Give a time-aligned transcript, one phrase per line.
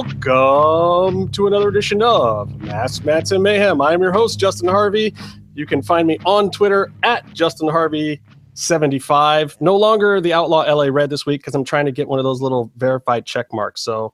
[0.00, 3.82] Welcome to another edition of Masks Mats and Mayhem.
[3.82, 5.14] I'm your host, Justin Harvey.
[5.52, 8.22] You can find me on Twitter at Justin Harvey.
[8.54, 12.18] 75 no longer the outlaw la red this week because i'm trying to get one
[12.18, 14.12] of those little verified check marks so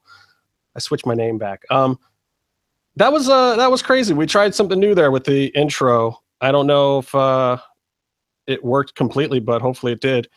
[0.76, 1.98] i switched my name back um
[2.94, 6.52] that was uh that was crazy we tried something new there with the intro i
[6.52, 7.56] don't know if uh
[8.46, 10.28] it worked completely but hopefully it did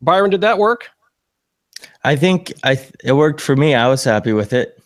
[0.00, 0.88] byron did that work
[2.04, 3.74] I think I th- it worked for me.
[3.74, 4.81] I was happy with it.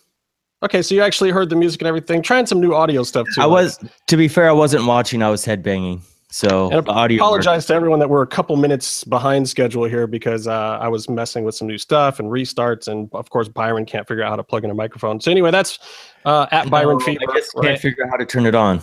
[0.63, 3.43] Okay so you actually heard the music and everything trying some new audio stuff too
[3.43, 5.23] I was, to be fair, I wasn't watching.
[5.23, 6.01] I was headbanging.
[6.29, 7.19] So And audio.
[7.19, 11.09] apologize to everyone that we're a couple minutes behind schedule here because uh, I was
[11.09, 14.37] messing with some new stuff and restarts, and of course Byron can't figure out how
[14.37, 15.21] to plug in a microphone.
[15.21, 15.79] So anyway, that's
[16.25, 16.71] uh, at worked.
[16.73, 17.21] Byron No, Fever.
[17.31, 17.69] I guess you right?
[17.69, 18.81] can't figure out how to turn it on.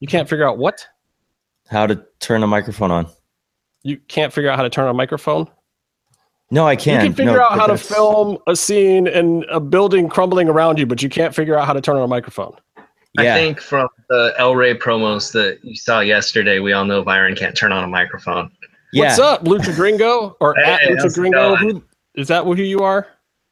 [0.00, 0.86] You can't figure out what?
[1.68, 3.06] How to turn a microphone on?
[3.82, 5.48] You can't figure out how to turn a microphone.
[6.50, 7.02] No, I can't.
[7.02, 10.78] you can figure No, out how to film a scene and a building crumbling around
[10.78, 12.54] you, but you can't figure out how to turn on a microphone.
[13.18, 17.02] Yeah, I think from the El Rey promos that you saw yesterday, we all know
[17.02, 18.50] Byron can't turn on a microphone.
[18.92, 19.04] yeah.
[19.06, 21.56] What's up, Lucha Gringo or Hey, at Lucha Gringo?
[21.56, 21.70] going?
[21.76, 23.06] Who, is that who you are?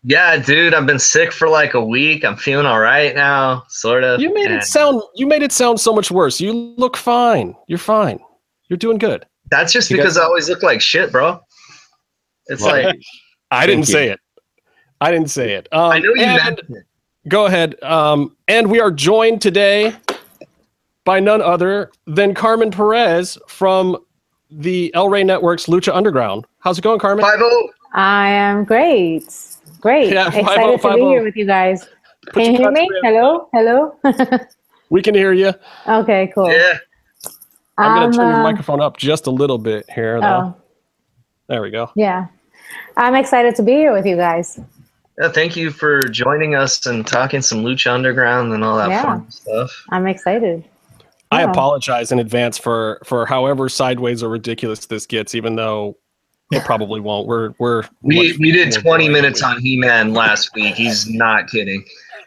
[0.06, 2.25] Yeah, dude, I've been sick for like a week.
[2.27, 4.20] I'm feeling all right now, sort of.
[4.20, 5.01] You made and it sound.
[5.14, 6.41] You made it sound so much worse.
[6.42, 7.56] You look fine.
[7.67, 8.20] You're fine.
[8.69, 9.25] You're doing good.
[9.51, 11.41] That's just You because got- I always look like shit, bro.
[12.47, 12.87] It's Right.
[12.87, 13.00] like
[13.50, 13.92] I didn't Thank you.
[13.95, 14.20] say it.
[15.00, 15.69] I didn't say it.
[15.73, 16.84] Um, I know you and- meant it.
[17.28, 17.83] Go ahead.
[17.83, 19.95] Um, and we are joined today
[21.05, 23.97] by none other than Carmen Perez from
[24.51, 26.47] the El Rey Network's Lucha Underground.
[26.61, 27.25] How's it going, Carmen?
[27.25, 27.70] Five oh.
[27.95, 29.25] I am great.
[29.81, 30.12] Great.
[30.12, 31.86] Yeah, Excited to be here with you guys.
[32.27, 32.89] Put Can you hear me?
[33.03, 33.48] Hello?
[33.53, 33.97] Hello?
[34.91, 35.53] We can hear you.
[35.89, 36.51] okay, cool.
[36.53, 36.79] Yeah.
[37.79, 40.20] I'm going Um, to turn your uh, microphone up just a little bit here.
[40.20, 40.27] Though.
[40.27, 40.55] Oh,
[41.48, 41.91] There we go.
[41.97, 42.27] yeah.
[42.96, 44.61] I'm excited to be here with you guys.
[45.20, 49.02] Yeah, thank you for joining us and talking some Lucha Underground and all that Yeah.
[49.02, 49.70] fun stuff.
[49.90, 50.64] I'm excited.
[51.30, 51.51] I Yeah.
[51.51, 55.96] apologize in advance for for however sideways or ridiculous this gets, even though
[56.52, 57.27] it probably won't.
[57.27, 60.74] We're we're We we did 20 minutes on He-Man last week.
[60.74, 61.85] He's not kidding.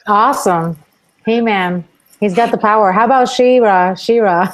[0.08, 0.78] Awesome.
[1.26, 1.84] He Man.
[2.20, 2.92] He's got the power.
[2.92, 3.94] How about She-Ra?
[3.94, 4.52] She-Ra.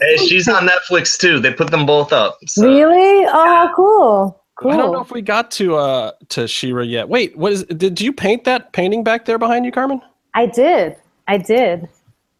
[0.00, 1.40] Hey, she's on Netflix too.
[1.40, 2.38] They put them both up.
[2.46, 3.24] so- really?
[3.26, 4.39] Oh, how cool.
[4.60, 4.72] Cool.
[4.72, 7.08] I don't know if we got to uh to She-Ra yet.
[7.08, 10.02] Wait, what is did you paint that painting back there behind you, Carmen?
[10.34, 10.96] I did.
[11.28, 11.88] I did.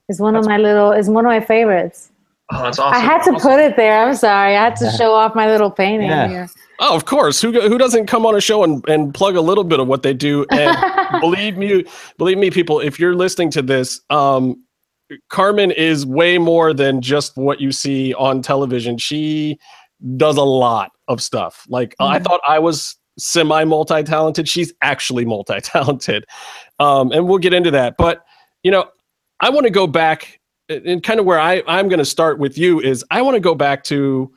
[0.09, 2.11] It's one of my little, it's one of my favorites.
[2.53, 3.01] Oh, that's awesome.
[3.01, 4.05] I had to put it there.
[4.05, 4.57] I'm sorry.
[4.57, 6.29] I had to show off my little painting Yeah.
[6.29, 6.49] here.
[6.81, 7.41] Oh, of course.
[7.41, 10.03] Who who doesn't come on a show and, and plug a little bit of what
[10.03, 10.45] they do?
[10.51, 10.77] And
[11.21, 11.85] believe me,
[12.19, 14.65] believe me, people, if you're listening to this, um,
[15.29, 18.99] Carmen is way more than just what you see on television.
[18.99, 19.59] She
[20.17, 21.67] does a lot of stuff.
[21.69, 22.25] Like I Mhm.
[22.25, 24.49] thought I was semi multi talented.
[24.49, 26.25] She's actually multi talented,
[26.79, 27.97] um, and we'll get into that.
[27.99, 28.25] But
[28.63, 28.87] you know,
[29.41, 32.57] I want to go back and kind of where I I'm going to start with
[32.57, 34.31] you is I want to go back to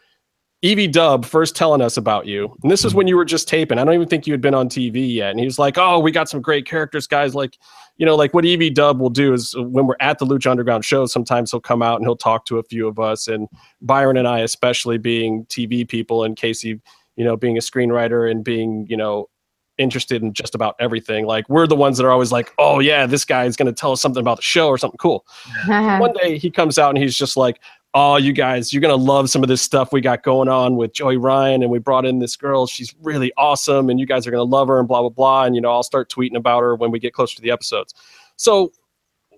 [0.63, 2.55] Evie Dub first telling us about you.
[2.63, 3.77] And this is when you were just taping.
[3.77, 5.29] I don't even think you had been on TV yet.
[5.31, 7.35] And he was like, Oh, we got some great characters, guys.
[7.35, 7.57] Like,
[7.97, 10.49] you know, like what Evie Dub will do is uh, when we're at the Lucha
[10.49, 13.27] Underground show, sometimes he'll come out and he'll talk to a few of us.
[13.27, 13.47] And
[13.81, 16.81] Byron and I, especially being TV people, and Casey,
[17.15, 19.29] you know, being a screenwriter and being, you know,
[19.77, 21.25] interested in just about everything.
[21.25, 23.73] Like, we're the ones that are always like, Oh, yeah, this guy is going to
[23.73, 25.25] tell us something about the show or something cool
[25.67, 27.59] one day he comes out and he's just like,
[27.93, 30.93] "Oh, you guys, you're gonna love some of this stuff we got going on with
[30.93, 32.67] Joey Ryan, and we brought in this girl.
[32.67, 35.55] She's really awesome, and you guys are gonna love her, and blah blah blah." And
[35.55, 37.93] you know, I'll start tweeting about her when we get closer to the episodes.
[38.35, 38.71] So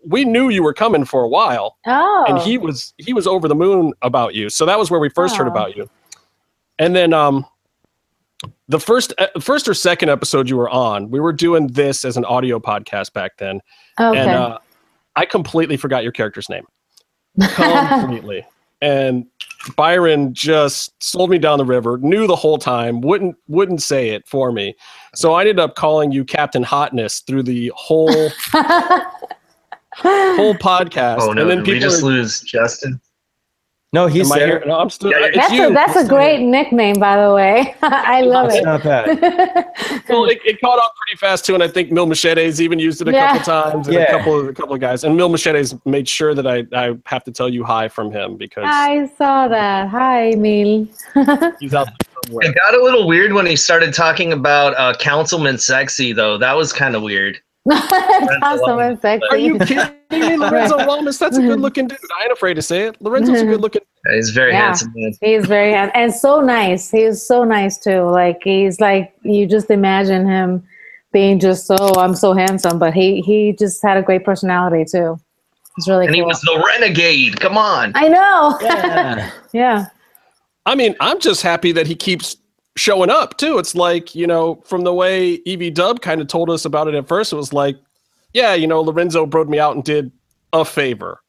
[0.08, 2.26] we knew you were coming for a while, oh.
[2.28, 4.50] and he was he was over the moon about you.
[4.50, 5.52] So that was where we first heard Oh.
[5.52, 5.90] about you.
[6.80, 7.46] And then um
[8.68, 12.18] the first uh, first or second episode you were on, we were doing this as
[12.18, 13.62] an audio podcast back then
[14.00, 14.20] okay.
[14.20, 14.60] and uh,
[15.16, 16.66] I completely forgot your character's name.
[17.40, 18.46] Completely.
[18.82, 19.26] and
[19.76, 24.28] Byron just sold me down the river, knew the whole time, wouldn't wouldn't say it
[24.28, 24.76] for me.
[25.16, 28.30] So I ended up calling you Captain Hotness through the whole
[29.96, 31.22] whole podcast.
[31.22, 33.02] Oh no, and then did we just are, lose Justin?
[33.94, 34.48] No, he's am there.
[34.48, 34.64] here?
[34.66, 35.70] No, I'm still Yeah, it's that's you.
[35.70, 37.76] a that's a great nickname, by the way.
[37.82, 38.64] I love It's it.
[38.66, 39.08] not bad.
[40.10, 43.02] Well, it, it caught on pretty fast too, and I think Mil Machetes even used
[43.02, 43.38] it a Yeah.
[43.38, 45.04] couple times, and a couple of a couple of guys.
[45.04, 48.36] And Mil Machetes made sure that I I have to tell you hi from him
[48.38, 49.88] because I saw that.
[49.90, 50.88] Hi, Mil.
[51.60, 52.50] he's out there somewhere.
[52.50, 56.38] It got a little weird when he started talking about uh, Councilman Sexy, though.
[56.38, 57.40] That was kind of weird.
[57.70, 59.28] Councilman sexy.
[59.32, 60.38] Are you kidding me?
[60.38, 61.98] Lorenzo Lamas, that's a good looking dude.
[62.20, 63.02] I ain't afraid to say it.
[63.02, 63.82] Lorenzo's a good looking
[64.14, 64.66] He's very Yeah.
[64.68, 65.14] handsome man.
[65.22, 66.92] He's very hand- and so nice.
[66.92, 68.02] He's so nice too.
[68.04, 70.64] Like he's like you just imagine him
[71.12, 75.18] being just so I'm so handsome, but he he just had a great personality too.
[75.78, 77.40] It's really And he was the renegade.
[77.40, 77.92] Come on.
[77.96, 78.58] I know.
[78.62, 79.32] Yeah.
[79.54, 79.86] yeah.
[80.68, 82.38] I mean, I'm just happy that he keeps
[82.78, 83.58] showing up too.
[83.58, 86.96] It's like, you know, from the way Evie Dub kind of told us about it
[86.96, 87.78] at first, it was like,
[88.34, 90.12] yeah, you know, Lorenzo broed me out and did
[90.54, 91.22] a favor.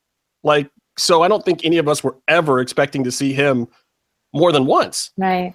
[0.43, 3.69] Like, so I don't think any of us were ever expecting to see him
[4.33, 5.11] more than once.
[5.17, 5.55] Right.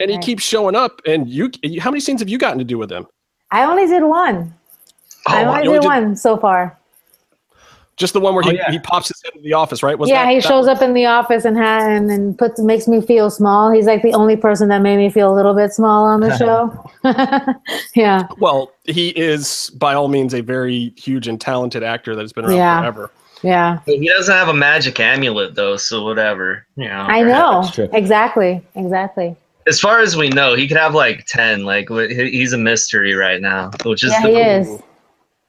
[0.00, 1.00] And he keeps showing up.
[1.06, 3.06] And you, how many scenes have you gotten to do with him?
[3.52, 4.52] I only did one.
[5.28, 6.76] Oh, I Oh, only only did did- one so far.
[8.02, 8.68] Just the one where Oh, he, yeah.
[8.72, 9.96] he pops his head in the office, right?
[9.96, 12.60] Was yeah, that- he that- shows up in the office and ha- and and puts
[12.60, 13.70] makes me feel small.
[13.70, 16.36] He's like the only person that made me feel a little bit small on the
[16.42, 16.90] show.
[17.94, 18.26] yeah.
[18.38, 22.44] Well, he is by all means a very huge and talented actor that has been
[22.46, 22.80] around Yeah.
[22.80, 23.10] forever.
[23.42, 23.78] Yeah.
[23.86, 26.66] He doesn't have a magic amulet though, so whatever.
[26.76, 27.06] You know.
[27.08, 27.68] I know.
[27.92, 28.60] Exactly.
[28.74, 29.36] Exactly.
[29.68, 31.64] As far as we know, he could have like ten.
[31.64, 34.82] Like he's a mystery right now, which is Yeah, the he is.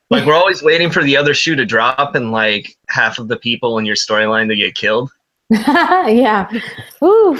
[0.09, 3.37] Like we're always waiting for the other shoe to drop and like half of the
[3.37, 5.11] people in your storyline to get killed.
[5.49, 6.49] yeah.
[7.03, 7.39] Ooh.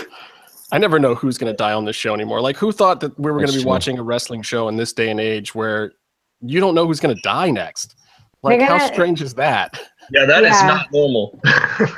[0.71, 2.41] I never know who's going to die on this show anymore.
[2.41, 3.69] Like, who thought that we were going to be true.
[3.69, 5.91] watching a wrestling show in this day and age where
[6.41, 7.95] you don't know who's going to die next?
[8.41, 9.79] Like, They're how strange is that?
[10.11, 10.67] Yeah, that is Yeah.
[10.67, 11.39] not normal.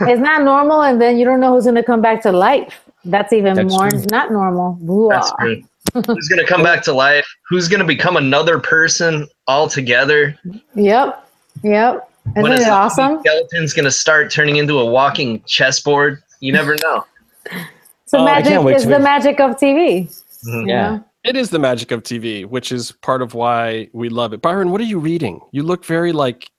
[0.02, 2.82] It's not normal, and then you don't know who's going to come back to life.
[3.06, 4.04] That's even That's more true.
[4.12, 4.78] not normal.
[4.90, 5.46] Ooh, That's ah.
[5.92, 6.02] True.
[6.08, 7.26] Who's gonna come back to life?
[7.50, 10.38] Who's gonna become another person altogether?
[10.76, 11.28] Yep.
[11.64, 12.10] Yep.
[12.34, 13.20] When Isn't is it the awesome?
[13.20, 16.22] Skeleton's gonna start turning into a walking chessboard.
[16.40, 17.06] You never know.
[17.46, 18.52] It's the Oh, magic.
[18.54, 20.10] can't wait It's to the be- magic of TV.
[20.48, 20.62] Mhm.
[20.62, 20.90] you Yeah.
[20.92, 21.04] know?
[21.24, 24.42] It is the magic of TV, which is part of why we love it.
[24.44, 25.42] Byron, what are you reading?
[25.52, 26.50] You look very like,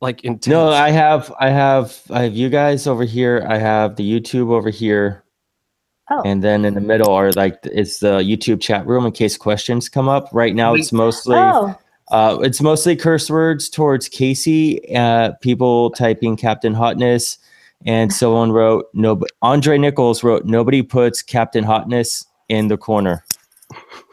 [0.00, 0.46] like intense.
[0.46, 3.44] No, I have, I have, I have you guys over here.
[3.48, 5.24] I have the YouTube over here,
[6.10, 6.22] Oh.
[6.24, 9.88] and then in the middle are like it's the YouTube chat room in case questions
[9.90, 10.28] come up.
[10.32, 11.74] Right now, it's mostly, Oh.
[12.10, 14.80] uh, it's mostly curse words towards Casey.
[14.96, 17.36] Uh, people typing Captain Hotness,
[17.84, 19.20] and someone wrote no.
[19.42, 23.22] Andre Nichols wrote nobody puts Captain Hotness in the corner.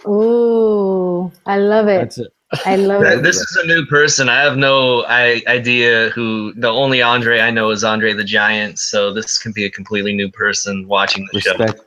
[0.05, 1.31] Ooh.
[1.45, 1.99] I love it.
[1.99, 2.33] That's it.
[2.65, 3.23] I love Th- it.
[3.23, 4.29] This is a new person.
[4.29, 6.53] I have no I- idea who.
[6.55, 8.79] The only Andre I know is Andre the Giant.
[8.79, 11.51] So this can be a completely new person watching the show.
[11.57, 11.81] Respect,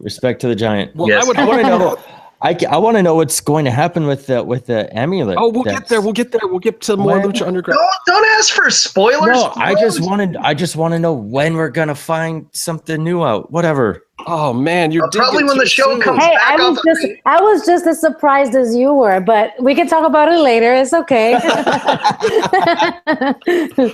[0.00, 0.94] respect to the giant.
[0.96, 1.24] Well, Yes.
[1.24, 1.36] I would.
[1.38, 1.98] I want to know.
[2.46, 5.36] I, I want to know what's going to happen with the with the amulet.
[5.36, 6.00] Oh, we'll get there.
[6.00, 6.42] We'll get there.
[6.44, 7.32] We'll get to more When?
[7.32, 7.80] Lucha Underground.
[8.06, 9.36] Don't don't ask for spoilers.
[9.36, 10.36] No, I just wanted.
[10.36, 13.50] I just want to know when we're gonna find something new out.
[13.50, 14.04] Whatever.
[14.28, 16.00] Oh man, you Uh, did probably when the show soon.
[16.00, 19.20] comes Hey, back I was just of- I was just as surprised as you were,
[19.20, 20.72] but we can talk about it later.
[20.72, 21.36] It's okay.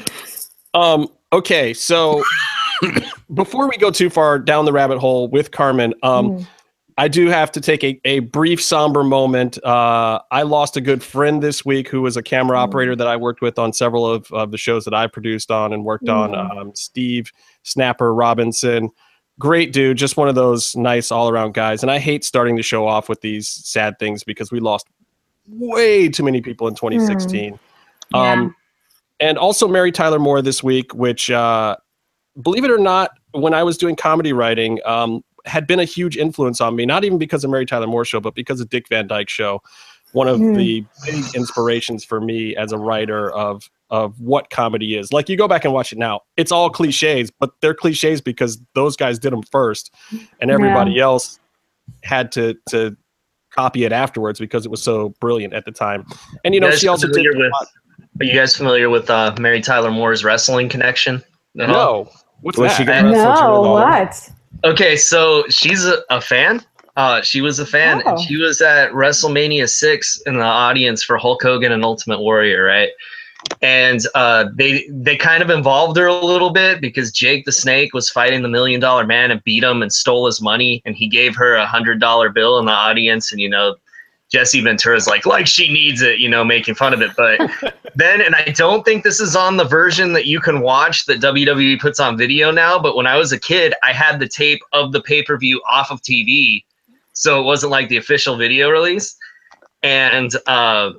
[0.74, 1.08] Um.
[1.32, 1.74] Okay.
[1.74, 2.22] So
[3.34, 6.46] before we go too far down the rabbit hole with Carmen, um, Mm.
[6.98, 9.62] I do have to take a, a brief somber moment.
[9.64, 12.62] Uh, I lost a good friend this week who was a camera Mm.
[12.62, 15.72] operator that I worked with on several of, of the shows that I produced on
[15.72, 16.32] and worked on.
[16.32, 16.56] Mm.
[16.56, 18.90] Um, Steve Snapper Robinson,
[19.38, 21.82] great dude, just one of those nice all around guys.
[21.82, 24.86] And I hate starting the show off with these sad things because we lost
[25.48, 27.58] way too many people in 2016.
[28.14, 28.32] Yeah.
[28.32, 28.54] Um,
[29.20, 31.76] and also Mary Tyler Moore this week, which, uh,
[32.40, 36.16] believe it or not, when I was doing comedy writing, um, had been a huge
[36.16, 36.86] influence on me.
[36.86, 39.62] Not even because of Mary Tyler Moore show, but because of Dick Van Dyke show.
[40.12, 40.54] One of Hmm.
[40.54, 45.12] the big inspirations for me as a writer of of what comedy is.
[45.12, 48.58] Like you go back and watch it now, it's all cliches, but they're cliches because
[48.74, 49.92] those guys did them first,
[50.40, 51.38] and everybody else
[52.02, 52.94] had to to
[53.50, 56.04] copy it afterwards because it was so brilliant at the time.
[56.44, 57.16] And you know, guys she also did.
[57.16, 57.52] familiar with-
[58.20, 61.22] Are you guys familiar with uh, Mary Tyler Moore's wrestling connection?
[61.58, 62.04] at all?
[62.04, 62.10] No,
[62.42, 62.76] what's Was that?
[62.78, 63.80] she gonna wrestle Jerry no, Lawler?
[63.82, 64.30] what?
[64.64, 66.62] Okay, so she's a, a fan.
[66.96, 68.22] Uh, she was a fan, and Oh.
[68.22, 72.90] she was at WrestleMania six in the audience for Hulk Hogan and Ultimate Warrior, right?
[73.60, 77.92] And uh, they they kind of involved her a little bit because Jake the Snake
[77.94, 81.08] was fighting the Million Dollar Man and beat him and stole his money, and he
[81.08, 83.74] gave her a hundred dollar bill in the audience, and you know.
[84.32, 87.10] Jesse Ventura's like, like she needs it, you know, making fun of it.
[87.16, 87.38] But
[87.94, 91.20] then, and I don't think this is on the version that you can watch that
[91.20, 92.78] WWE puts on video now.
[92.78, 95.60] But when I was a kid, I had the tape of the pay per view
[95.68, 96.64] off of TV,
[97.12, 99.16] so it wasn't like the official video release.
[99.82, 100.92] And uh,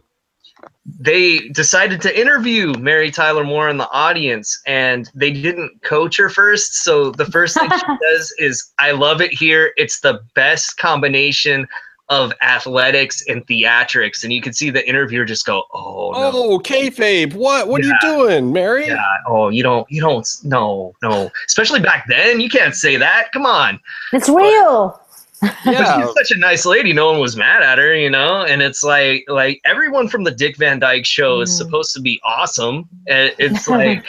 [1.00, 6.30] they decided to interview Mary Tyler Moore in the audience, and they didn't coach her
[6.30, 6.84] first.
[6.84, 9.74] So the first thing she does is, "I love it here.
[9.76, 11.68] It's the best combination."
[12.10, 16.60] Of athletics and theatrics, and you can see the interviewer just go, "Oh no, Oh,
[16.60, 17.34] kayfabe!
[17.34, 17.70] What?
[17.70, 18.88] What are you doing, Mary?
[18.88, 19.02] yeah.
[19.26, 21.32] Oh, you don't, you don't, no, no.
[21.48, 23.32] Especially back then, you can't say that.
[23.32, 23.80] Come on.
[24.12, 25.00] It's real.
[25.42, 26.06] But Yeah.
[26.06, 26.92] she's such a nice lady.
[26.94, 28.44] No one was mad at her, you know.
[28.44, 31.58] And it's like, like everyone from the Dick Van Dyke show is Mm.
[31.58, 32.88] supposed to be awesome.
[33.08, 34.06] And it's like,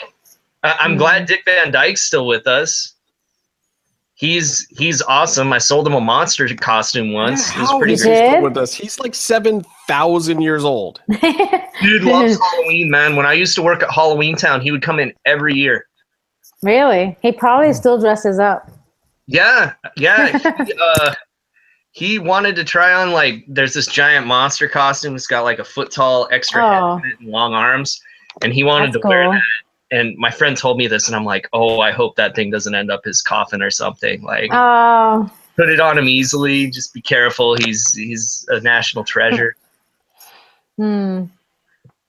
[0.63, 0.97] I- I'm Mm.
[0.97, 2.93] glad Dick Van Dyke's still with us.
[4.17, 5.51] He's he's awesome.
[5.51, 7.51] I sold him a monster costume once.
[7.51, 8.29] Yeah, it was how pretty is he great.
[8.29, 8.73] still with us?
[8.73, 11.01] He's like seven thousand years old.
[11.21, 13.17] Dude loves Halloween, man.
[13.17, 15.85] When I used to work at Halloween Town, he would come in every year.
[16.63, 17.17] really?
[17.21, 18.71] He probably still dresses up.
[19.27, 20.37] Yeah, yeah.
[20.65, 21.13] He, uh,
[21.91, 25.15] he wanted to try on like there's this giant monster costume.
[25.15, 26.85] It's got like a foot tall extra head Oh.
[26.85, 27.99] on it and long arms,
[28.43, 29.31] and he wanted That's to wear cool.
[29.33, 29.41] that.
[29.91, 32.73] And my friend told me this, and I'm like, oh, I hope that thing doesn't
[32.73, 34.21] end up his coffin or something.
[34.23, 36.69] Like, Oh, put it on him easily.
[36.71, 37.55] Just be careful.
[37.55, 39.55] He's he's a national treasure.
[40.77, 41.25] hmm.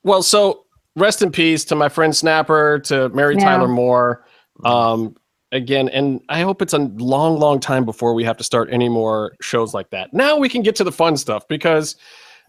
[0.02, 0.64] Well, so
[0.96, 3.44] rest in peace to my friend Snapper, to Mary Yeah.
[3.44, 4.24] Tyler Moore.
[4.64, 5.16] Um,
[5.52, 8.88] again, and I hope it's a long, long time before we have to start any
[8.88, 10.14] more shows like that.
[10.14, 11.96] Now we can get to the fun stuff because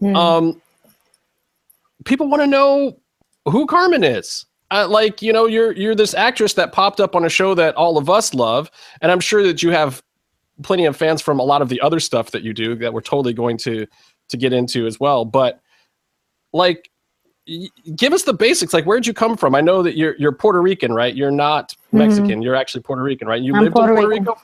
[0.00, 0.14] Hmm.
[0.16, 0.62] um,
[2.04, 2.98] people want to know
[3.46, 4.46] who Carmen is.
[4.70, 7.74] Uh, like you know, you're you're this actress that popped up on a show that
[7.74, 8.70] all of us love,
[9.00, 10.02] and I'm sure that you have
[10.62, 13.00] plenty of fans from a lot of the other stuff that you do that we're
[13.00, 13.86] totally going to
[14.28, 15.24] to get into as well.
[15.24, 15.60] But
[16.52, 16.90] like,
[17.48, 18.74] y- give us the basics.
[18.74, 19.54] Like, where'd you come from?
[19.54, 21.14] I know that you're you're Puerto Rican, right?
[21.14, 22.42] You're not Mexican.
[22.42, 23.40] You're actually Puerto Rican, right?
[23.40, 23.58] You Mm-hmm.
[23.58, 24.24] I'm lived Puerto in Puerto Rican.
[24.26, 24.40] Rico.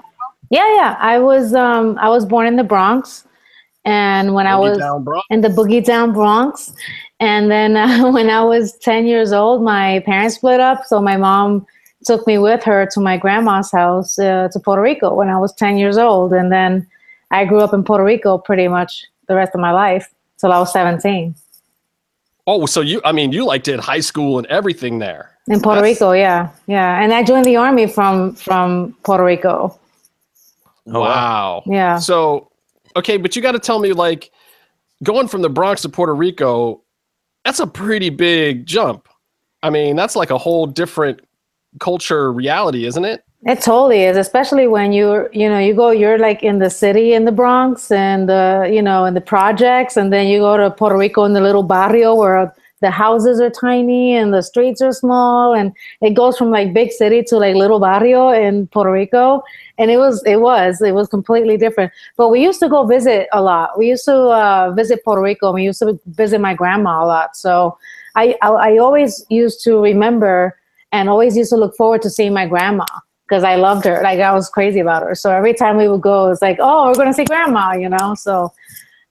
[0.50, 0.96] yeah, yeah.
[1.00, 3.26] I was um I was born in the Bronx,
[3.84, 4.78] and when I was
[5.30, 6.72] in the Boogie Down Bronx.
[7.20, 10.84] And then uh, when I was 10 years old, my parents split up.
[10.86, 11.66] So my mom
[12.04, 15.54] took me with her to my grandma's house uh, to Puerto Rico when I was
[15.54, 16.32] 10 years old.
[16.32, 16.86] And then
[17.30, 20.58] I grew up in Puerto Rico pretty much the rest of my life till I
[20.58, 21.34] was 17.
[22.46, 23.00] Oh, so you?
[23.06, 25.30] I mean, you like did high school and everything there.
[25.48, 26.50] In Puerto That's- Rico, yeah.
[26.66, 27.02] Yeah.
[27.02, 29.78] And I joined the army from from Puerto Rico.
[30.86, 31.62] Wow.
[31.64, 31.98] Yeah.
[31.98, 32.50] So,
[32.96, 34.30] okay, but you got to tell me, like,
[35.02, 36.82] going from the Bronx to Puerto Rico,
[37.44, 39.08] that's a pretty big jump.
[39.62, 41.20] I mean, that's like a whole different
[41.80, 43.24] culture reality, isn't it?
[43.46, 47.12] It totally is, especially when you're, you know, you go, you're like in the city
[47.12, 50.70] in the Bronx and, uh, you know, in the projects, and then you go to
[50.70, 52.54] Puerto Rico in the little barrio where
[52.84, 55.72] the houses are tiny and the streets are small, and
[56.02, 59.42] it goes from like big city to like little barrio in Puerto Rico,
[59.78, 61.90] and it was, it was, it was completely different.
[62.18, 63.78] But we used to go visit a lot.
[63.78, 65.50] We used to uh, visit Puerto Rico.
[65.52, 67.36] We used to visit my grandma a lot.
[67.36, 67.78] So
[68.16, 70.58] I, I, I always used to remember
[70.92, 72.84] and always used to look forward to seeing my grandma
[73.26, 74.02] because I loved her.
[74.02, 75.14] Like I was crazy about her.
[75.14, 78.14] So every time we would go, it's like, oh, we're gonna see grandma, you know.
[78.14, 78.52] So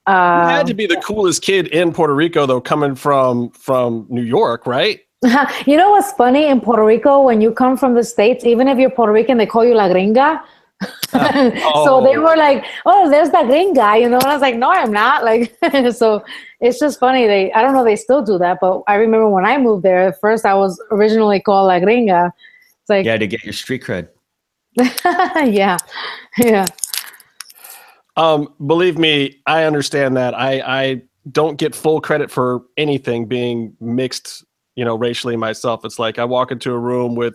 [0.07, 4.05] You uh, had to be the coolest kid in Puerto Rico, though, coming from from
[4.10, 5.00] New York, right?
[5.65, 8.77] you know what's funny in Puerto Rico when you come from the states, even if
[8.77, 10.41] you're Puerto Rican, they call you la gringa.
[11.10, 12.22] so they Oh.
[12.22, 15.24] were like, "Oh, there's that gringa," you know, and I was like, "No, I'm not."
[15.29, 15.55] Like,
[15.93, 16.25] so
[16.60, 17.25] it's just funny.
[17.25, 20.07] They, I don't know, they still do that, but I remember when I moved there,
[20.10, 22.31] at first I was originally called la gringa.
[22.81, 24.10] It's like, Yeah, to get your street cred.
[25.45, 25.77] yeah,
[26.38, 26.65] yeah.
[28.15, 30.34] Um, believe me, I understand that.
[30.36, 31.01] I I
[31.32, 34.43] don't get full credit for anything being mixed,
[34.75, 35.86] you know, racially myself.
[35.86, 37.34] It's like I walk into a room with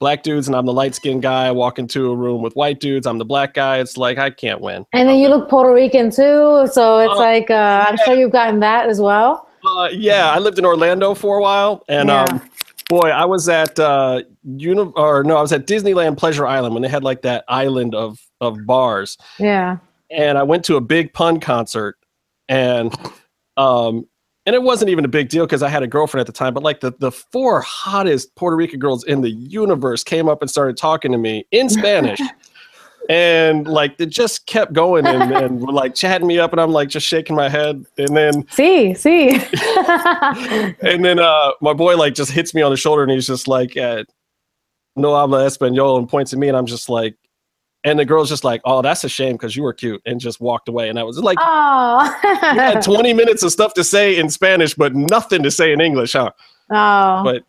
[0.00, 1.46] black dudes and I'm the light skinned guy.
[1.46, 3.78] I walk into a room with white dudes, I'm the black guy.
[3.78, 4.84] It's like I can't win.
[4.92, 8.32] And then you look Puerto Rican too, so it's Oh, like uh, I'm sure you've
[8.32, 9.48] gotten that as well.
[9.66, 12.24] Uh, yeah, I lived in Orlando for a while, and Yeah.
[12.24, 12.40] um,
[12.88, 16.82] boy, I was at uh, uni- or no, I was at Disneyland Pleasure Island when
[16.82, 19.78] they had like that island of of bars, Yeah,
[20.10, 21.96] and I went to a big pun concert,
[22.48, 22.94] and
[23.56, 24.06] um,
[24.46, 26.54] and it wasn't even a big deal because I had a girlfriend at the time,
[26.54, 30.50] but like the the four hottest Puerto Rican girls in the universe came up and
[30.50, 32.20] started talking to me in Spanish.
[33.10, 36.72] And like it just kept going and, and were like chatting me up, and I'm
[36.72, 37.86] like just shaking my head.
[37.96, 39.30] And then see, see.
[40.82, 43.48] and then uh, my boy like just hits me on the shoulder and he's just
[43.48, 44.04] like, uh,
[44.94, 47.16] "No habla español," and points at me, and I'm just like,
[47.84, 50.40] and the girl's just like, "Oh, that's a shame because you were cute," and just
[50.40, 50.88] walked away.
[50.88, 54.74] And I was like, oh, "You had 20 minutes of stuff to say in Spanish,
[54.74, 56.30] but nothing to say in English, huh?"
[56.70, 57.44] oh, But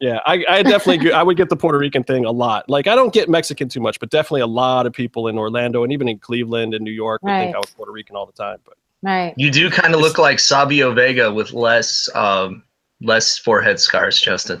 [0.00, 2.68] yeah, I, I definitely get- I would get the Puerto Rican thing a lot.
[2.68, 5.84] Like I don't get Mexican too much, but definitely a lot of people in Orlando
[5.84, 8.32] and even in Cleveland and New York would think I was Puerto Rican all the
[8.32, 8.58] time.
[8.64, 9.32] But right.
[9.38, 12.62] You do kind of look like Savio Vega with less um,
[13.00, 14.60] less forehead scars, Justin.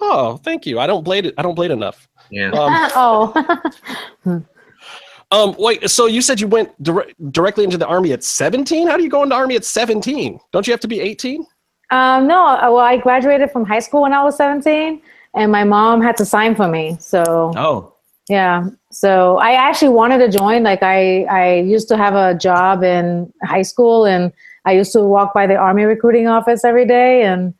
[0.00, 0.78] oh, thank you.
[0.80, 1.34] I don't blade it.
[1.38, 2.08] I don't blade enough.
[2.34, 2.50] Yeah.
[2.50, 2.72] Um,
[4.24, 4.44] oh,
[5.30, 5.88] Um, wait.
[5.90, 8.86] So you said you went dire- directly into the army at 17?
[8.86, 10.38] How do you go into army at 17?
[10.52, 11.44] Don't you have to be 18?
[11.90, 12.46] um, no.
[12.46, 15.00] uh, Well, I graduated from high school when I was 17,
[15.34, 16.96] and my mom had to sign for me.
[17.00, 17.94] So Oh,
[18.28, 18.68] yeah.
[18.92, 20.62] So I actually wanted to join.
[20.62, 24.32] Like I, I used to have a job in high school, and
[24.66, 27.54] I used to walk by the army recruiting office every day, and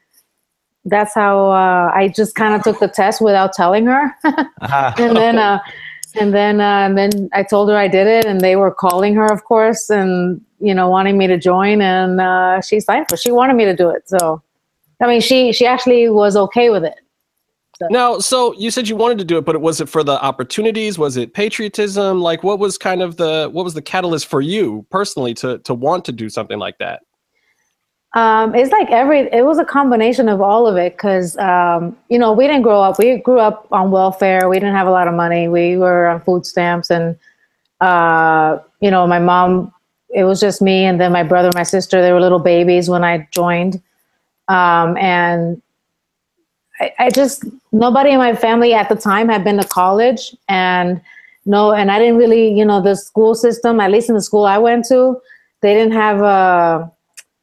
[0.85, 4.15] that's how uh, I just kind of took the test without telling her.
[4.61, 5.59] Ah, and then, uh,
[6.19, 9.15] and then, uh, and then I told her I did it, and they were calling
[9.15, 13.17] her, of course, and you know, wanting me to join, and uh, she signed for.
[13.17, 14.43] She wanted me to do it, so
[15.01, 16.95] I mean, she she actually was okay with it.
[17.91, 20.99] Now, so you said you wanted to do it, but was it for the opportunities?
[20.99, 22.21] Was it patriotism?
[22.21, 25.75] Like, what was kind of the what was the catalyst for you personally to to
[25.75, 27.03] want to do something like that?
[28.15, 32.19] Um, it's like every, it was a combination of all of it because, um, you
[32.19, 34.49] know, we didn't grow up, we grew up on welfare.
[34.49, 35.49] We didn't have a lot of money.
[35.49, 37.19] We were on food stamps and,
[37.81, 39.73] uh, you know, my mom,
[40.11, 42.89] it was just me and then my brother, and my sister, they were little babies
[42.89, 43.83] when I joined.
[44.47, 45.61] Um, and
[46.79, 51.01] I, I just, nobody in my family at the time had been to college and
[51.47, 54.45] no, and I didn't really, you know, the school system, at least in the school
[54.45, 55.21] I went to,
[55.63, 56.87] they didn't have, uh,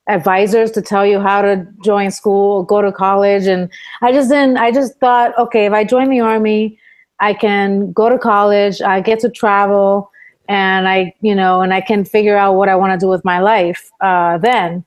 [0.08, 3.46] advisors to tell you how to join school, go to college.
[3.46, 3.70] And
[4.02, 6.80] I just didn't, I just thought, okay, if I join the army,
[7.20, 10.12] I can go to college, I get to travel,
[10.50, 13.24] and I, you know, and I can figure out what I want to do with
[13.24, 14.84] my life uh, then.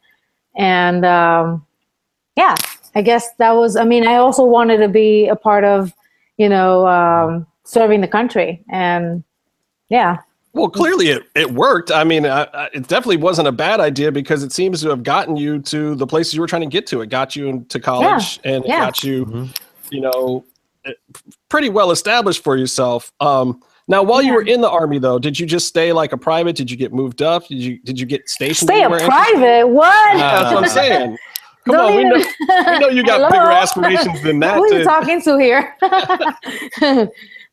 [0.57, 1.65] And um,
[2.37, 2.55] yeah,
[2.95, 5.95] I guess that was, I mean, I also wanted to be a part of,
[6.37, 8.63] you know, um, serving the country.
[8.69, 9.25] And
[9.89, 10.19] yeah.
[10.55, 11.91] Well, clearly it, it worked.
[11.91, 15.03] I mean, uh, uh, it definitely wasn't a bad idea because it seems to have
[15.03, 17.01] gotten you to the places you were trying to get to.
[17.01, 18.79] It got you into college and it yeah.
[18.81, 19.57] got you, Mhm.
[19.91, 20.45] you know,
[20.87, 20.93] eh,
[21.49, 23.13] pretty well established for yourself.
[23.21, 26.17] Um, now, while you were in the army, though, did you just stay like a
[26.17, 26.55] private?
[26.57, 27.49] Did you get moved up?
[27.49, 28.69] Did you did you get stationed?
[28.71, 29.67] Stay a private.
[29.69, 30.17] What?
[30.17, 31.19] That's what I'm saying.
[31.67, 32.17] Come Don't on, we know,
[32.73, 34.55] we know you got bigger aspirations than that.
[34.57, 35.75] Who are you to- talking to here?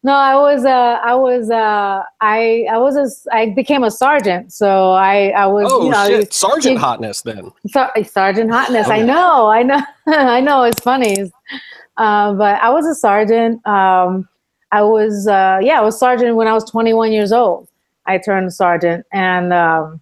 [0.04, 0.66] No, I was.
[0.66, 1.50] Uh, I was.
[1.52, 2.66] Uh, I.
[2.72, 2.96] I was.
[2.98, 4.52] A, s- I became a sergeant.
[4.52, 5.30] So I.
[5.30, 5.68] I was.
[5.72, 7.52] oh you know, shit, sergeant you- hotness then.
[7.68, 8.88] Sar- Sergeant Hotness.
[8.88, 9.48] Oh, I know.
[9.48, 9.82] I know.
[10.08, 10.64] I know.
[10.64, 11.32] It's funny.
[11.98, 13.66] Uh, but I was a sergeant.
[13.68, 14.28] Um,
[14.72, 15.28] I was.
[15.28, 17.68] Uh, yeah, I was sergeant when I was 21 years old.
[18.08, 20.02] I turned sergeant, and um,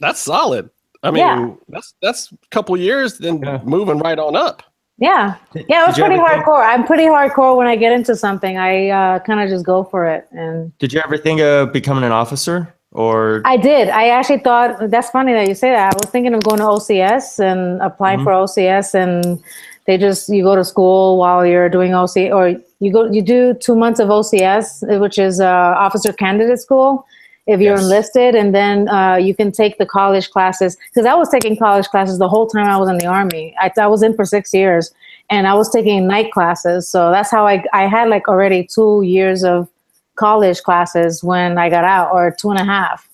[0.00, 0.68] That's solid.
[1.02, 1.50] I mean, Yeah.
[1.68, 3.60] that's that's a couple years, then Yeah.
[3.64, 4.62] moving right on up.
[4.98, 6.64] Yeah, yeah, it was pretty ever think- hardcore.
[6.66, 8.56] I'm pretty hardcore when I get into something.
[8.58, 12.04] I uh, kind of just go for it, and Did you ever think of becoming
[12.04, 13.42] an officer or?
[13.44, 13.88] I did.
[13.88, 15.92] I actually thought that's funny that you say that.
[15.94, 18.24] I was thinking of going to OCS and applying Mhm.
[18.24, 19.42] for OCS, and
[19.86, 23.52] they just you go to school while you're doing OC, or you go you do
[23.54, 27.06] two months of OCS, which is uh, Officer Candidate School.
[27.46, 27.84] If you're Yes.
[27.84, 30.76] enlisted, and then uh, you can take the college classes.
[30.92, 33.54] Because I was taking college classes the whole time I was in the army.
[33.60, 34.92] I, I was in for six years,
[35.30, 36.88] and I was taking night classes.
[36.88, 39.68] So that's how I I had like already two years of
[40.16, 43.08] college classes when I got out, or two and a half.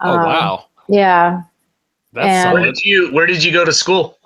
[0.00, 1.42] Oh Um, wow, Yeah.
[2.12, 4.18] that's and- Where did you Where did you go to school?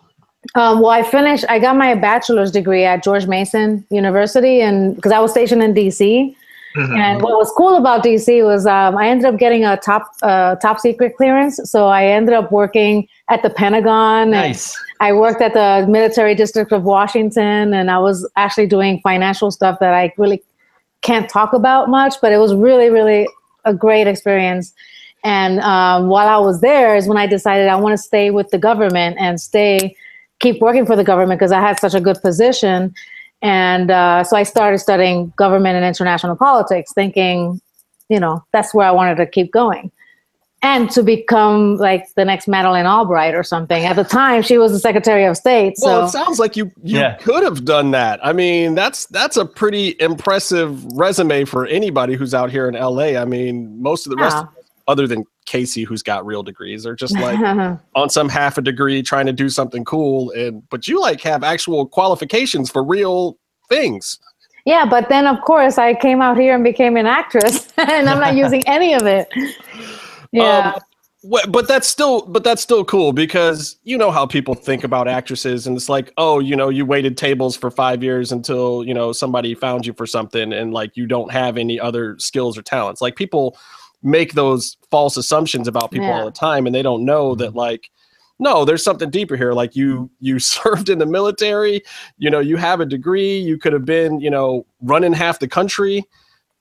[0.57, 1.44] Um, well, I finished.
[1.48, 5.74] I got my bachelor's degree at George Mason University, and because I was stationed in
[5.74, 6.35] DC.
[6.78, 6.96] Mhm.
[6.96, 10.54] And what was cool about DC was um, I ended up getting a top uh,
[10.56, 11.58] top secret clearance.
[11.64, 14.30] So I ended up working at the Pentagon.
[14.30, 14.78] Nice.
[15.00, 19.80] I worked at the Military District of Washington, and I was actually doing financial stuff
[19.80, 20.42] that I really
[21.02, 23.28] can't talk about much, but it was really, really
[23.64, 24.72] a great experience.
[25.24, 28.50] And um, while I was there, is when I decided I want to stay with
[28.50, 29.96] the government and stay,
[30.38, 32.94] keep working for the government because I had such a good position.
[33.42, 37.61] And uh, so I started studying government and international politics, thinking,
[38.09, 39.92] you know, that's where I wanted to keep going.
[40.61, 43.85] And to become like the next Madeleine Albright or something.
[43.85, 45.77] At the time, she was the Secretary of State.
[45.79, 47.14] So Well, it sounds like you you Yeah.
[47.14, 48.18] could have done that.
[48.27, 53.16] I mean, that's that's a pretty impressive resume for anybody who's out here in LA.
[53.16, 54.42] I mean, most of the rest, Yeah.
[54.42, 57.38] of us, other than Casey, who's got real degrees, are just like
[57.94, 60.30] on some half a degree trying to do something cool.
[60.32, 64.18] And but you like have actual qualifications for real things.
[64.66, 68.20] Yeah, but then of course I came out here and became an actress, and I'm
[68.20, 69.28] not using any of it.
[70.30, 70.80] Yeah, Um,
[71.48, 75.66] but that's still but that's still cool because you know how people think about actresses
[75.66, 79.12] and it's like oh you know you waited tables for five years until you know
[79.12, 83.00] somebody found you for something and like you don't have any other skills or talents
[83.00, 83.58] like people
[84.02, 86.18] make those false assumptions about people Yeah.
[86.20, 87.90] all the time and they don't know that like
[88.38, 91.82] no there's something deeper here like you you served in the military
[92.18, 95.48] you know you have a degree you could have been you know running half the
[95.48, 96.04] country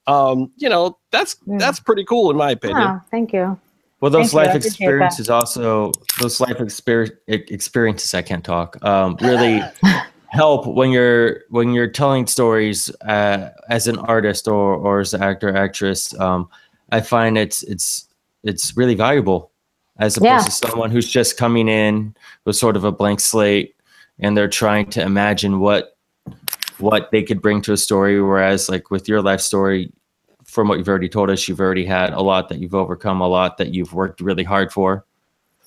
[0.08, 1.58] um you know that's Yeah.
[1.58, 3.58] that's pretty cool in my opinion oh, thank you.
[4.00, 9.16] Well, those Thank life appreciate experiences also those life exper- experiences I can't talk um,
[9.20, 9.60] really
[10.28, 15.22] help when you're when you're telling stories uh, as an artist or or as an
[15.24, 16.16] actor actress.
[16.20, 16.48] Um,
[16.90, 18.08] I find it's it's
[18.44, 19.50] it's really valuable
[19.98, 20.40] as opposed Yeah.
[20.44, 23.74] to someone who's just coming in with sort of a blank slate
[24.20, 25.96] and they're trying to imagine what
[26.78, 28.22] what they could bring to a story.
[28.22, 29.92] Whereas like with your life story,
[30.44, 33.26] from what you've already told us, you've already had a lot that you've overcome, a
[33.28, 35.04] lot that you've worked really hard for.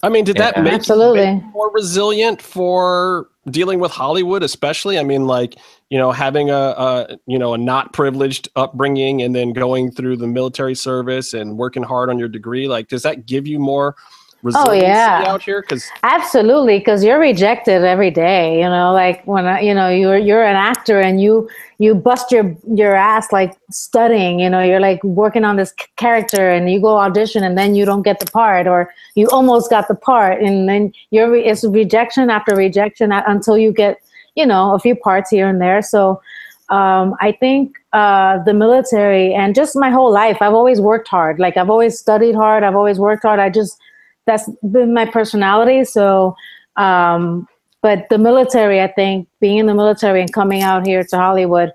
[0.03, 0.63] I mean, did that Yeah.
[0.63, 1.25] make Absolutely.
[1.29, 4.97] you more resilient for dealing with Hollywood, especially?
[4.97, 5.55] I mean, like
[5.91, 10.15] you know, having a, a you know a not privileged upbringing and then going through
[10.15, 12.69] the military service and working hard on your degree.
[12.69, 15.25] Like, does that give you more oh, resiliency yeah.
[15.27, 15.61] out here?
[15.61, 18.61] Because Absolutely, because you're rejected every day.
[18.61, 22.31] You know, like when I, you know you're you're an actor and you you bust
[22.31, 24.39] your your ass like studying.
[24.39, 27.83] You know, you're like working on this character and you go audition and then you
[27.83, 31.65] don't get the part or you almost got the part and then you're re- it's
[31.65, 34.01] rejection after rejection until you get
[34.35, 35.81] you know a few parts here and there.
[35.81, 36.21] So
[36.69, 41.37] um, I think uh, the military and just my whole life, I've always worked hard.
[41.37, 42.63] Like I've always studied hard.
[42.63, 43.39] I've always worked hard.
[43.39, 43.77] I just
[44.25, 45.83] that's been my personality.
[45.83, 46.35] So,
[46.77, 47.47] um,
[47.81, 51.73] but the military, I think, being in the military and coming out here to Hollywood,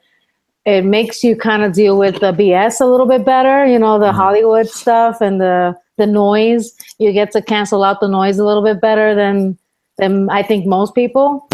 [0.64, 3.66] it makes you kind of deal with the BS a little bit better.
[3.66, 6.74] You know, the Hollywood stuff and the the noise.
[6.98, 9.58] You get to cancel out the noise a little bit better than
[9.98, 11.48] than I think most people.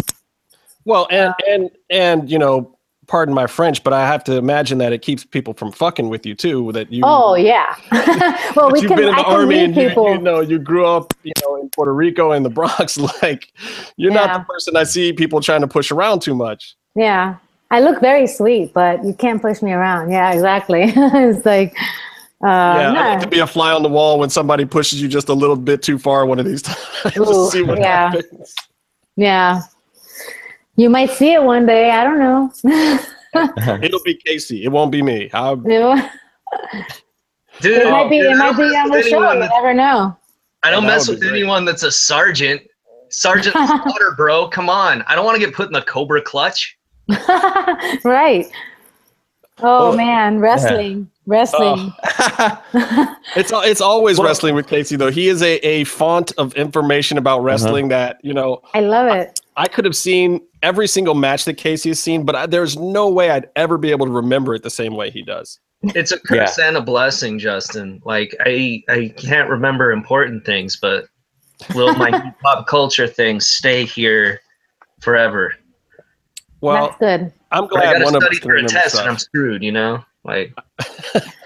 [0.85, 4.93] Well, and and and you know, pardon my French, but I have to imagine that
[4.93, 6.71] it keeps people from fucking with you too.
[6.71, 7.75] That you Oh yeah.
[8.55, 8.97] well, we you've can.
[8.97, 10.13] been in I the can army meet and you, people.
[10.13, 12.97] you know you grew up you know in Puerto Rico and the Bronx.
[13.21, 13.51] Like
[13.97, 16.75] you're not the person I see people trying to push around too much.
[16.95, 17.37] Yeah.
[17.71, 20.11] I look very sweet, but you can't push me around.
[20.11, 20.83] Yeah, exactly.
[20.95, 21.75] it's like,
[22.43, 22.99] uh, yeah, no.
[22.99, 25.33] I like to be a fly on the wall when somebody pushes you just a
[25.33, 28.11] little bit too far one of these times Ooh, see what yeah.
[28.11, 28.53] happens.
[29.15, 29.63] yeah.
[30.75, 31.91] You might see it one day.
[31.91, 32.51] I don't know.
[33.83, 34.63] It'll be Casey.
[34.63, 35.29] It won't be me.
[35.33, 36.09] I'll, it
[37.61, 38.17] Dude, might be.
[38.19, 39.17] dude, It I might don't be mess on with the show.
[39.23, 40.17] anyone You never know.
[40.63, 41.39] I don't Oh, mess with be great.
[41.39, 42.61] anyone that's a sergeant.
[43.09, 44.47] Sergeant Slaughter, bro.
[44.47, 45.03] Come on.
[45.03, 46.77] I don't want to get put in the Cobra clutch.
[48.03, 48.45] right.
[49.59, 51.93] Oh, Oh, man, wrestling, wrestling.
[52.19, 53.15] Oh.
[53.35, 55.11] it's it's always Well- wrestling with Casey though.
[55.11, 57.45] He is a, a font of information about Uh-huh.
[57.45, 59.39] wrestling that you know I love it.
[59.55, 63.09] I could have seen every single match that Casey has seen, but I, there's no
[63.09, 65.59] way I'd ever be able to remember it the same way he does.
[65.83, 68.01] It's a curse and a blessing, Justin.
[68.05, 71.07] Like I I can't remember important things, but
[71.75, 74.39] will my pop culture things stay here
[75.01, 75.53] forever?
[76.61, 77.33] Well, That's good.
[77.51, 79.73] I'm But I gotta one study us for a remember test and I'm screwed, you
[79.73, 80.03] know?
[80.23, 80.53] Like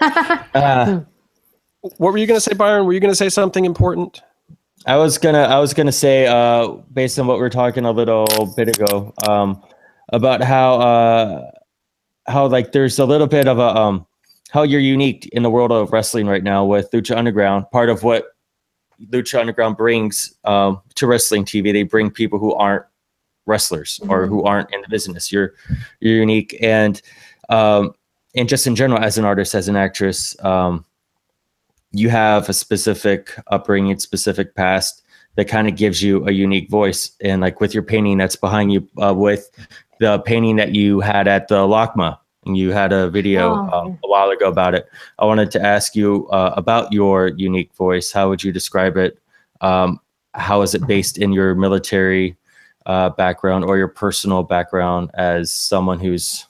[0.54, 1.00] Uh,
[1.80, 2.86] What were you going to say, Byron?
[2.86, 4.22] Were you going to say something important?
[4.88, 7.92] I was gonna I was gonna say uh, based on what we are talking a
[7.92, 9.62] little bit ago um,
[10.14, 11.50] about how uh,
[12.26, 14.06] how like there's a little bit of a um,
[14.50, 17.66] how you're unique in the world of wrestling right now with Lucha Underground.
[17.70, 18.28] Part of what
[19.10, 22.86] Lucha Underground brings um, to wrestling TV, they bring people who aren't
[23.44, 25.30] wrestlers or who aren't in the business.
[25.30, 25.52] You're
[26.00, 27.02] you're unique and
[27.50, 27.92] um,
[28.34, 30.34] and just in general as an artist, as an actress.
[30.42, 30.86] Um,
[31.92, 35.02] you have a specific upbringing, specific past
[35.36, 37.12] that kind of gives you a unique voice.
[37.20, 39.50] And like with your painting that's behind you, uh, with
[40.00, 43.70] the painting that you had at the LACMA, and you had a video Oh.
[43.72, 44.88] um, a while ago about it.
[45.18, 48.10] I wanted to ask you uh, about your unique voice.
[48.12, 49.18] How would you describe it?
[49.60, 50.00] Um,
[50.34, 52.36] how is it based in your military
[52.86, 56.46] uh, background or your personal background as someone who's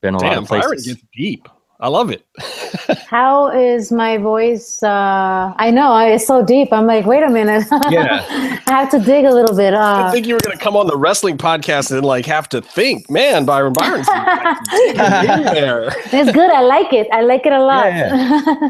[0.00, 0.86] been a lot Damn, of Byron places?
[0.94, 1.48] gets deep.
[1.78, 2.24] I love it.
[3.06, 4.82] How is my voice?
[4.82, 6.72] Uh, I know it's so deep.
[6.72, 7.64] I'm like, wait a minute.
[7.90, 8.24] Yeah.
[8.66, 9.74] I have to dig a little bit.
[9.74, 12.48] I Uh, think you were going to come on the wrestling podcast and like have
[12.50, 14.58] to think, man, Byron Byron's like,
[14.88, 15.88] in there.
[16.12, 16.50] it's good.
[16.50, 17.08] I like it.
[17.12, 17.86] I like it a lot.
[17.86, 18.68] Yeah,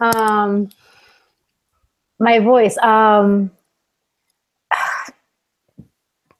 [0.00, 0.68] um,
[2.20, 2.78] my voice.
[2.78, 3.50] Um,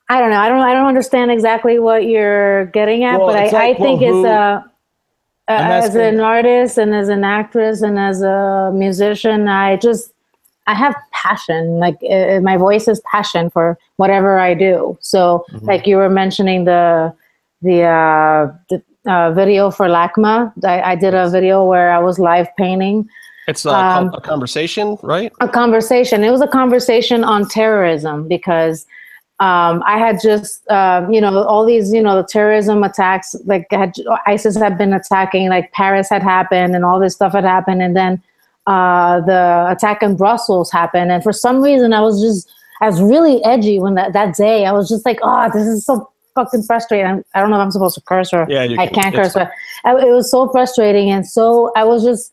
[0.08, 0.38] I don't know.
[0.40, 0.60] I don't.
[0.60, 4.08] I don't understand exactly what you're getting at, Well, but I, like, I think well,
[4.10, 4.70] it's who- uh, uh, I'm
[5.48, 9.48] as asking- an artist and as an actress and as a musician.
[9.48, 10.10] I just
[10.66, 11.78] I have passion.
[11.78, 14.96] Like uh, my voice is passion for whatever I do.
[15.00, 15.66] So, Mhm.
[15.66, 17.12] like you were mentioning the
[17.62, 20.52] the uh, the uh, video for LACMA.
[20.64, 23.06] I, I did a video where I was live painting
[23.46, 25.30] It's uh, Um, a conversation, right?
[25.40, 26.24] a conversation.
[26.24, 28.86] It was a conversation on terrorism because
[29.40, 33.66] um, I had just, um, you know, all these, you know, the terrorism attacks, like
[33.72, 33.92] had,
[34.26, 37.82] ISIS had been attacking, like Paris had happened and all this stuff had happened.
[37.82, 38.22] And then
[38.68, 41.10] uh, the attack in Brussels happened.
[41.10, 42.48] And for some reason, I was just,
[42.80, 44.66] I was really edgy when that, that day.
[44.66, 47.06] I was just like, oh, this is so fucking frustrating.
[47.06, 49.02] I'm, I don't know if I'm supposed to curse or Yeah, I can.
[49.02, 49.50] can't It's curse, but
[49.84, 51.10] I, it was so frustrating.
[51.10, 52.32] And so I was just,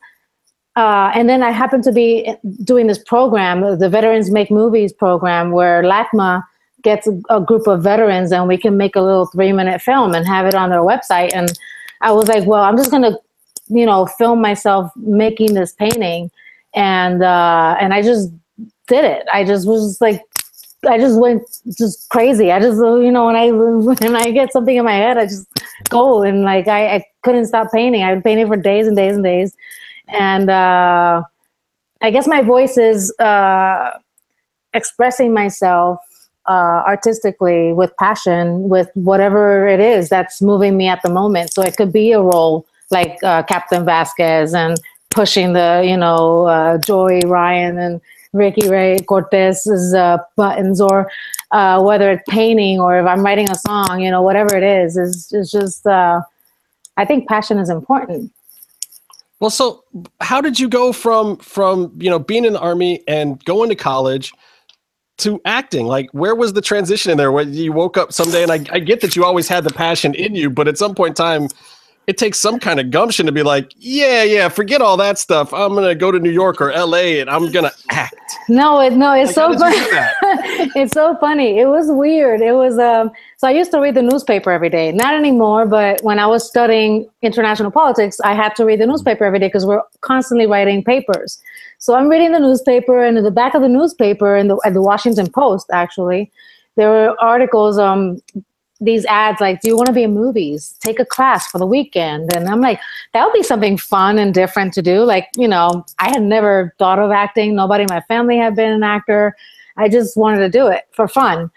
[0.76, 2.32] uh, and then I happened to be
[2.64, 6.44] doing this program, the Veterans Make Movies program, where LACMA
[6.84, 10.14] gets a, a group of veterans and we can make a little three minute film
[10.14, 11.32] and have it on their website.
[11.34, 11.52] And
[12.02, 13.20] I was like, well, I'm just going to,
[13.68, 16.32] you know, film myself making this painting.
[16.74, 18.32] And, uh, and I just
[18.88, 19.28] did it.
[19.32, 20.22] I just was like,
[20.90, 21.44] I just went
[21.78, 22.52] just crazy.
[22.52, 25.48] I just, you know, when I when I get something in my head, I just
[25.90, 28.04] go and like I, I couldn't stop painting.
[28.04, 29.56] I would paint it for days and days and days,
[30.08, 31.22] and uh,
[32.02, 33.92] I guess my voice is uh,
[34.74, 36.00] expressing myself
[36.48, 41.54] uh, artistically with passion, with whatever it is that's moving me at the moment.
[41.54, 44.78] So it could be a role like uh, Captain Vasquez and
[45.10, 48.02] pushing the, you know, uh, Joey Ryan and
[48.34, 51.12] Ricky Ray Cortez's uh, buttons, or
[51.52, 54.98] uh, whether it's painting or if I'm writing a song, you know, whatever it is,
[54.98, 55.86] is is just.
[55.86, 56.22] Uh,
[56.98, 58.32] I think passion is important.
[59.40, 59.84] Well, so
[60.20, 63.76] how did you go from from you know being in the army and going to
[63.76, 64.34] college
[65.18, 65.86] to acting?
[65.86, 67.32] Like, where was the transition in there?
[67.32, 70.14] When you woke up someday, and I, I get that you always had the passion
[70.16, 71.48] in you, but at some point in time,
[72.08, 75.54] it takes some kind of gumption to be like, yeah, yeah, forget all that stuff.
[75.54, 77.20] I'm gonna go to New York or L.A.
[77.20, 78.16] and I'm gonna act.
[78.50, 79.78] No, it, no, it's Like, so funny.
[80.76, 81.60] it's so funny.
[81.60, 82.42] It was weird.
[82.42, 83.12] It was um.
[83.38, 84.92] So I used to read the newspaper every day.
[84.92, 89.24] Not anymore, but when I was studying international politics, I had to read the newspaper
[89.24, 91.42] every day because we're constantly writing papers.
[91.82, 94.76] So I'm reading the newspaper, and in the back of the newspaper, in the at
[94.76, 96.32] the Washington Post, actually,
[96.76, 97.80] there were articles.
[97.80, 98.20] Um,
[98.80, 100.76] these ads like, "Do you want to be in movies?
[100.80, 102.80] Take a class for the weekend." And I'm like,
[103.14, 105.04] that would be something fun and different to do.
[105.04, 107.56] Like, you know, I had never thought of acting.
[107.56, 109.36] Nobody in my family had been an actor.
[109.76, 111.50] I just wanted to do it for fun.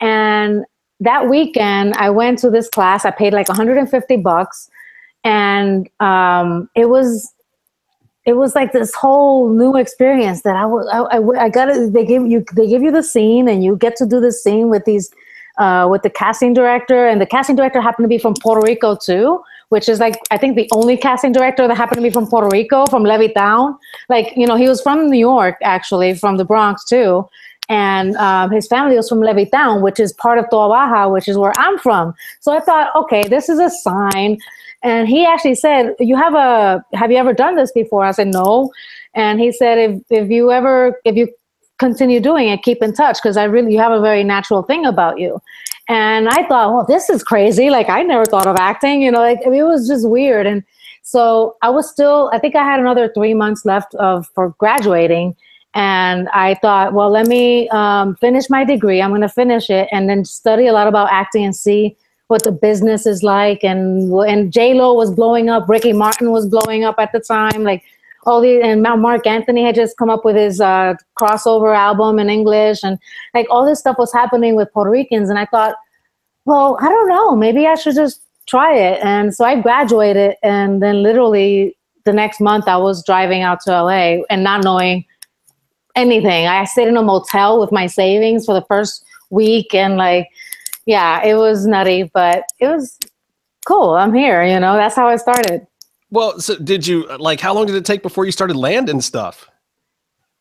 [0.00, 0.64] And
[0.98, 3.04] that weekend, I went to this class.
[3.04, 4.68] I paid like 150 bucks,
[5.22, 7.32] and um, it was
[8.24, 11.92] it was like this whole new experience that I was I, I, I got it.
[11.92, 14.68] They give you they give you the scene, and you get to do the scene
[14.68, 15.10] with these
[15.58, 18.96] uh, with the casting director, and the casting director happened to be from Puerto Rico
[18.96, 22.26] too, which is like I think the only casting director that happened to be from
[22.26, 23.78] Puerto Rico, from Levittown.
[24.08, 27.26] Like you know, he was from New York actually, from the Bronx too,
[27.68, 31.36] and um, his family was from Levittown, which is part of Toa Baja, which is
[31.36, 32.14] where I'm from.
[32.40, 34.38] So I thought, okay, this is a sign.
[34.82, 38.28] And he actually said, "You have a have you ever done this before?" I said,
[38.28, 38.70] "No."
[39.14, 41.28] And he said, "If if you ever if you
[41.78, 44.86] continue doing it, keep in touch because I really you have a very natural thing
[44.86, 45.40] about you."
[45.88, 47.70] And I thought, well, this is crazy.
[47.70, 49.02] Like I never thought of acting.
[49.02, 50.46] You know, like I mean, it was just weird.
[50.46, 50.62] And
[51.02, 52.30] so I was still.
[52.32, 55.34] I think I had another three months left of for graduating.
[55.74, 59.02] And I thought, well, let me um, finish my degree.
[59.02, 61.96] I'm going to finish it and then study a lot about acting and see
[62.28, 63.64] what the business is like.
[63.64, 67.64] And and J Lo was blowing up, Ricky Martin was blowing up at the time,
[67.64, 67.82] like
[68.24, 72.28] all the and Marc Anthony had just come up with his uh, crossover album in
[72.30, 72.98] English, and
[73.34, 75.76] like all this stuff was happening with Puerto Ricans, and I thought,
[76.44, 80.82] well, I don't know, maybe I should just try it, and so I graduated, and
[80.82, 85.04] then literally the next month I was driving out to LA and not knowing
[85.96, 86.46] anything.
[86.46, 90.28] I stayed in a motel with my savings for the first week, and like
[90.88, 92.98] yeah, it was nutty, but it was
[93.66, 93.90] cool.
[93.90, 94.74] I'm here, you know.
[94.74, 95.66] That's how I started.
[96.10, 97.40] Well, so did you like?
[97.40, 99.50] How long did it take before you started landing stuff?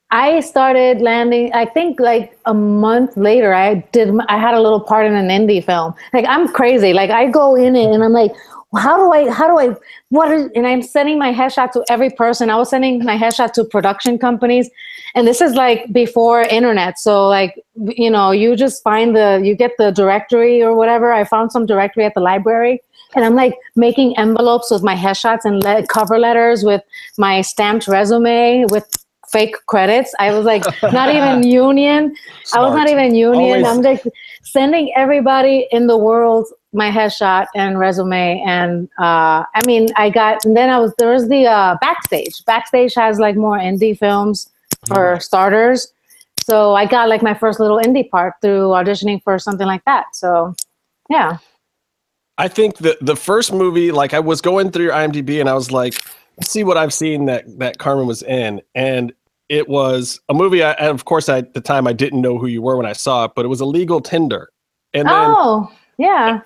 [0.10, 1.52] I started landing.
[1.54, 4.16] I think like a month later, I did.
[4.30, 5.94] I had a little part in an indie film.
[6.14, 6.94] Like I'm crazy.
[6.94, 8.32] Like I go in it and I'm like,
[8.72, 9.32] well, how do I?
[9.32, 9.76] How do I?
[10.10, 10.32] What?
[10.32, 12.50] Is, and I'm sending my headshot to every person.
[12.50, 14.70] I was sending my headshot to production companies,
[15.16, 17.00] and this is like before internet.
[17.00, 21.14] So like you know, you just find the you get the directory or whatever.
[21.14, 22.82] I found some directory at the library.
[23.16, 26.82] And I'm like making envelopes with my headshots and le- cover letters with
[27.18, 28.86] my stamped resume with
[29.32, 30.14] fake credits.
[30.20, 32.14] I was like not even union.
[32.54, 33.64] I was not even union.
[33.64, 34.04] Always- I'm like
[34.44, 38.44] sending everybody in the world my headshot and resume.
[38.46, 42.44] And uh, I mean, I got, and then I was, there was the uh, backstage.
[42.46, 44.50] Backstage has like more indie films
[44.86, 45.92] for starters.
[46.44, 50.16] So I got like my first little indie part through auditioning for something like that.
[50.16, 50.56] So
[51.10, 51.38] yeah.
[52.38, 55.54] I think the the first movie, like I was going through your IMDb and I
[55.54, 55.96] was like,
[56.38, 59.12] let's see what I've seen that that Carmen was in, and
[59.50, 60.64] it was a movie.
[60.64, 62.86] I, and of course, I, at the time I didn't know who you were when
[62.86, 64.50] I saw it, but it was Illegal Tender,
[64.94, 66.42] and then oh, yeah.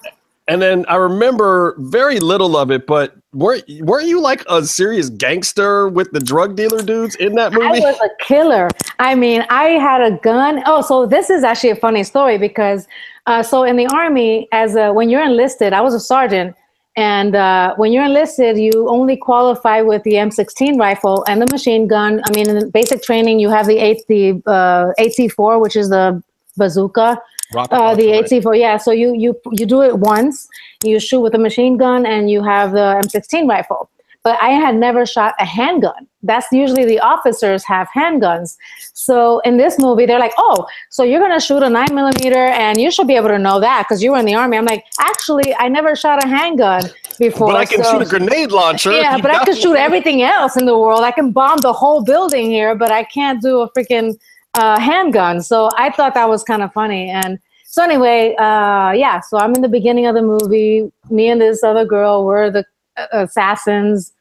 [0.47, 5.09] and then I remember very little of it, but weren't weren't you like a serious
[5.09, 7.65] gangster with the drug dealer dudes in that movie?
[7.65, 8.69] I was a killer.
[8.99, 10.61] I mean, I had a gun.
[10.65, 12.87] Oh, so this is actually a funny story because,
[13.27, 16.55] uh, so in the army, as a, when you're enlisted, I was a sergeant,
[16.97, 21.87] and uh, when you're enlisted, you only qualify with the M16 rifle and the machine
[21.87, 22.21] gun.
[22.25, 26.21] I mean, in basic training, you have the eight the uh, AT4, which is the
[26.57, 27.17] bazooka.
[27.55, 28.43] Uh, the launcher, right?
[28.43, 28.77] AT4, yeah.
[28.77, 30.47] So you you you do it once.
[30.83, 33.89] You shoot with a machine gun, and you have the M16 rifle.
[34.23, 36.07] But I had never shot a handgun.
[36.21, 38.55] That's usually the officers have handguns.
[38.93, 42.79] So in this movie, they're like, "Oh, so you're gonna shoot a nine millimeter, and
[42.79, 44.85] you should be able to know that because you were in the army." I'm like,
[44.99, 46.83] "Actually, I never shot a handgun
[47.17, 48.91] before." But I can so- shoot a grenade launcher.
[49.05, 51.03] yeah, but I can shoot everything else in the world.
[51.03, 54.19] I can bomb the whole building here, but I can't do a freaking
[54.55, 55.41] uh, handgun.
[55.41, 57.09] So I thought that was kind of funny.
[57.09, 59.21] And so anyway, uh, yeah.
[59.21, 60.91] So I'm in the beginning of the movie.
[61.09, 62.65] Me and this other girl were the
[62.97, 64.13] uh, assassins.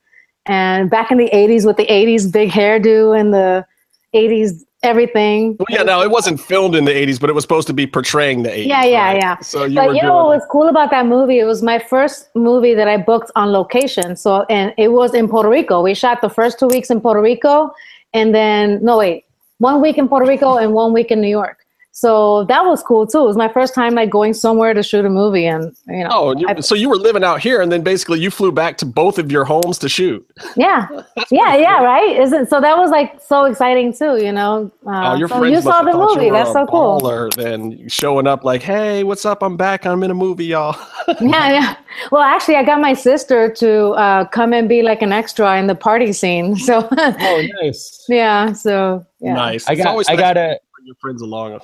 [0.47, 3.67] And back in the '80s, with the '80s big hairdo and the
[4.15, 5.57] '80s everything.
[5.59, 7.87] Well, yeah, now it wasn't filmed in the '80s, but it was supposed to be
[7.87, 8.67] portraying the '80s.
[8.67, 9.17] Yeah, yeah, right?
[9.21, 9.39] yeah.
[9.41, 11.39] So you but were you know what was cool about that movie?
[11.39, 14.17] It was my first movie that I booked on location.
[14.17, 15.83] So, and it was in Puerto Rico.
[15.83, 17.71] We shot the first two weeks in Puerto Rico,
[18.15, 19.25] and then no wait,
[19.61, 21.60] one week in Puerto Rico and one week in New York.
[21.93, 23.19] So that was cool too.
[23.19, 26.09] It was my first time like going somewhere to shoot a movie, and you know,
[26.13, 28.79] Oh, you, I- so you were living out here, and then basically you flew back
[28.79, 30.25] to both of your homes to shoot.
[30.57, 30.87] yeah,
[31.31, 32.17] yeah, yeah, right?
[32.21, 32.61] Isn't so?
[32.61, 34.17] That was like so exciting too.
[34.23, 36.31] You know, uh, oh, your so friends you saw the movie.
[36.31, 37.01] That's so cool.
[37.01, 39.43] baller Then showing up like, "Hey, what's up?
[39.43, 39.85] I'm back.
[39.85, 40.77] I'm in a movie, y'all."
[41.21, 41.77] yeah, yeah.
[42.13, 45.67] Well, actually, I got my sister to uh, come and be like an extra in
[45.67, 46.57] the party scene.
[46.71, 48.07] So Oh, nice.
[48.09, 49.35] yeah, so yeah.
[49.35, 49.69] Nice.
[49.69, 49.91] I It's got.
[49.91, 50.61] always I nice got to to.
[50.77, 51.59] bring your friends along.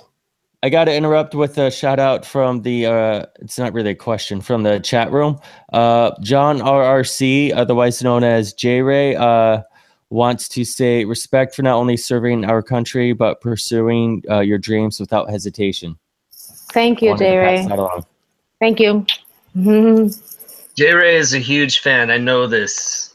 [0.67, 2.87] I got to interrupt with a shout out from the.
[2.87, 5.39] Uh, it's not really a question from the chat room.
[5.73, 9.63] Uh, John RRC, otherwise known as J Ray, uh,
[10.11, 14.99] wants to say respect for not only serving our country but pursuing uh, your dreams
[14.99, 15.97] without hesitation.
[16.73, 17.39] Thank you, Wanted J.
[17.39, 18.03] Ray.
[18.59, 19.07] Thank you.
[20.75, 22.11] J Ray is a huge fan.
[22.11, 23.15] I know this.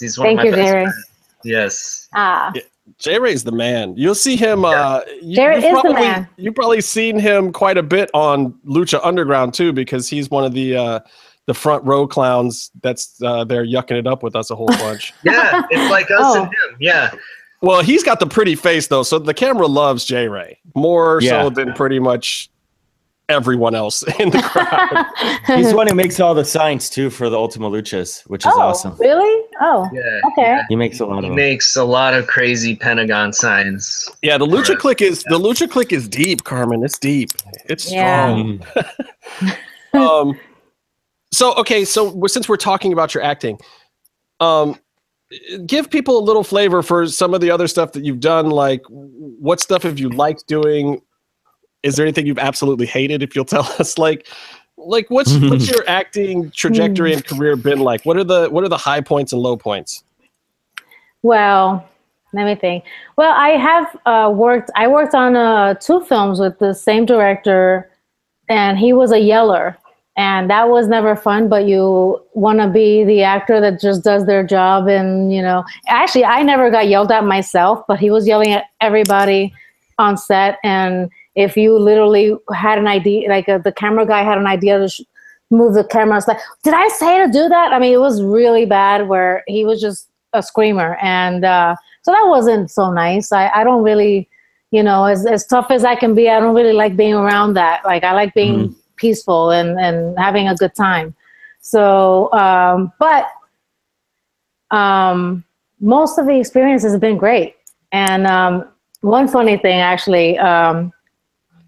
[0.00, 0.74] He's one Thank of my you, best J.
[0.74, 0.84] Ray.
[0.86, 1.10] friends.
[1.44, 2.08] Yes.
[2.14, 2.52] Ah,
[2.98, 3.94] J Ray's the man.
[3.96, 4.64] You'll see him.
[4.64, 6.28] Uh, you, J-Ray you've is the probably, man.
[6.36, 10.52] You've probably seen him quite a bit on Lucha Underground too, because he's one of
[10.52, 11.00] the uh,
[11.46, 15.12] the front row clowns that's uh, there yucking it up with us a whole bunch.
[15.24, 16.42] Yeah, it's like us Oh.
[16.42, 16.76] and him.
[16.80, 17.10] Yeah.
[17.62, 21.42] well, he's got the pretty face though, so the camera loves J Ray more Yeah.
[21.44, 22.50] so than pretty much
[23.28, 25.06] everyone else in the crowd.
[25.58, 28.52] He's the one who makes all the signs too for the Ultima Luchas, which is
[28.54, 28.96] oh, awesome.
[28.98, 29.46] really?
[29.60, 30.20] Oh, Yeah.
[30.32, 30.58] okay.
[30.68, 31.34] He makes a lot He of them.
[31.36, 34.08] makes a lot of crazy Pentagon signs.
[34.22, 36.84] yeah, the Lucha Click is the Lucha Click is deep, Carmen.
[36.84, 37.30] It's deep.
[37.66, 38.58] It's strong.
[38.58, 39.56] Mm.
[39.94, 40.38] um
[41.32, 43.58] so okay so since we're talking about your acting
[44.40, 44.76] um
[45.66, 48.82] give people a little flavor for some of the other stuff that you've done like
[48.88, 51.00] what stuff have you liked doing
[51.84, 54.26] is there anything you've absolutely hated if you'll tell us like
[54.76, 58.68] like what's what's your acting trajectory and career been like what are the what are
[58.68, 60.02] the high points and low points
[61.22, 61.88] Well,
[62.34, 62.84] let me think.
[63.16, 64.70] Well, I have uh, worked.
[64.76, 67.90] I worked on uh, two films with the same director,
[68.48, 69.78] and he was a yeller,
[70.16, 71.48] and that was never fun.
[71.48, 75.64] But you want to be the actor that just does their job, and you know.
[75.86, 79.54] Actually, I never got yelled at myself, but he was yelling at everybody
[79.98, 84.38] on set, and if you literally had an idea, like uh, the camera guy had
[84.38, 84.88] an idea to.
[84.88, 85.02] Sh-
[85.50, 86.16] move the camera.
[86.16, 87.72] It's like did i say to do that?
[87.72, 90.96] I mean it was really bad where he was just a screamer.
[91.00, 93.32] And uh, so that wasn't so nice.
[93.32, 94.28] I, I don't really
[94.70, 97.54] you know as, as tough as i can be i don't really like being around
[97.54, 97.84] that.
[97.84, 101.14] Like i like being peaceful and, and having a good time.
[101.60, 103.28] So um, but
[104.70, 105.44] um,
[105.80, 107.56] most of the experience has been great.
[107.92, 108.68] And um,
[109.02, 110.92] one funny thing actually um,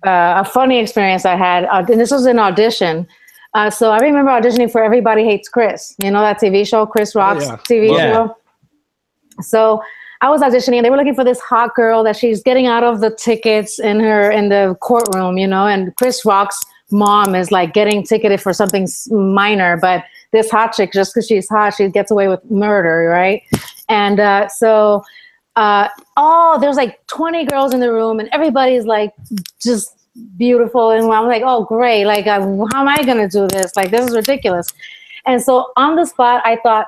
[0.09, 3.07] uh, a funny experience i had uh, and this was an audition
[3.57, 5.95] uh, so I remember auditioning for Everybody Hates Chris.
[6.03, 7.57] You know that TV show, Chris Rock's yeah.
[7.57, 8.12] TV Yeah.
[8.12, 8.37] show.
[9.40, 9.83] So
[10.21, 10.83] I was auditioning.
[10.83, 13.98] They were looking for this hot girl that she's getting out of the tickets in
[14.00, 15.67] her in the courtroom, you know.
[15.67, 20.92] And Chris Rock's mom is like getting ticketed for something minor, but this hot chick,
[20.92, 23.42] just because she's hot, she gets away with murder, right?
[23.88, 25.02] And uh, so,
[25.57, 25.88] uh,
[26.19, 29.15] oh, there's like 20 girls in the room, and everybody's like
[29.63, 29.96] just
[30.37, 33.90] beautiful and i'm like oh great like how am i going to do this like
[33.90, 34.73] this is ridiculous
[35.27, 36.87] and so on the spot i thought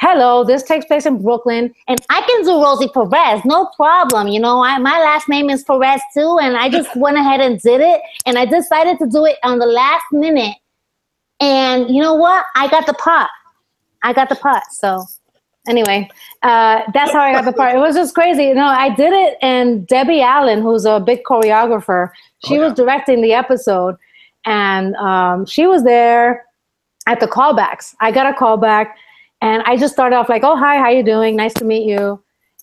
[0.00, 4.40] hello this takes place in brooklyn and i can do rosie perez no problem you
[4.40, 7.80] know I, my last name is perez too and i just went ahead and did
[7.80, 10.56] it and i decided to do it on the last minute
[11.40, 12.44] And you know what?
[12.56, 13.30] I got the pot.
[14.02, 14.64] I got the pot.
[14.72, 15.04] So
[15.68, 16.08] anyway,
[16.42, 17.74] uh, that's how I got the part.
[17.74, 18.44] It was just crazy.
[18.44, 22.10] You know, I did it, and Debbie Allen, who's a big choreographer,
[22.44, 22.64] she Oh, yeah.
[22.68, 23.96] was directing the episode,
[24.44, 26.46] and um, she was there
[27.06, 27.94] at the callbacks.
[28.00, 28.92] I got a callback,
[29.40, 31.36] and I just started off like, "Oh, hi, how you doing?
[31.36, 32.22] Nice to meet you."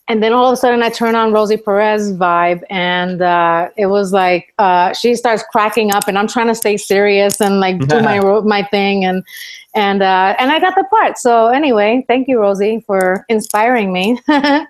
[0.09, 3.85] And then all of a sudden, I turn on Rosie Perez vibe, and uh, it
[3.85, 7.79] was like uh, she starts cracking up, and I'm trying to stay serious and like
[7.87, 9.23] do my my thing, and
[9.75, 11.19] and uh, and I got the part.
[11.19, 14.19] So anyway, thank you, Rosie, for inspiring me.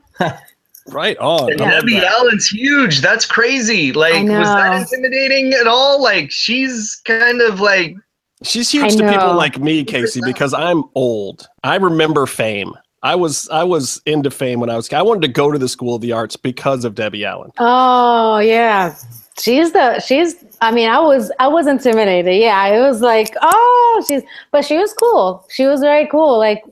[0.92, 1.52] Right on.
[1.52, 2.12] And I love Debbie that.
[2.12, 3.02] Allen's huge.
[3.02, 3.94] That's crazy.
[3.94, 6.02] Like, was that intimidating at all?
[6.02, 7.96] Like, she's kind of like,
[8.44, 11.48] She's huge I to people like me, Casey, because I'm old.
[11.64, 12.74] I remember fame.
[13.04, 15.70] I was I was into fame when I was I wanted to go to the
[15.70, 17.52] School of the Arts because of Debbie Allen.
[17.58, 18.96] oh yeah,
[19.40, 20.36] she's the she's.
[20.62, 22.36] I mean, I was I was intimidated.
[22.36, 25.46] Yeah, it was like oh she's, but she was cool.
[25.50, 26.38] She was very cool.
[26.38, 26.64] Like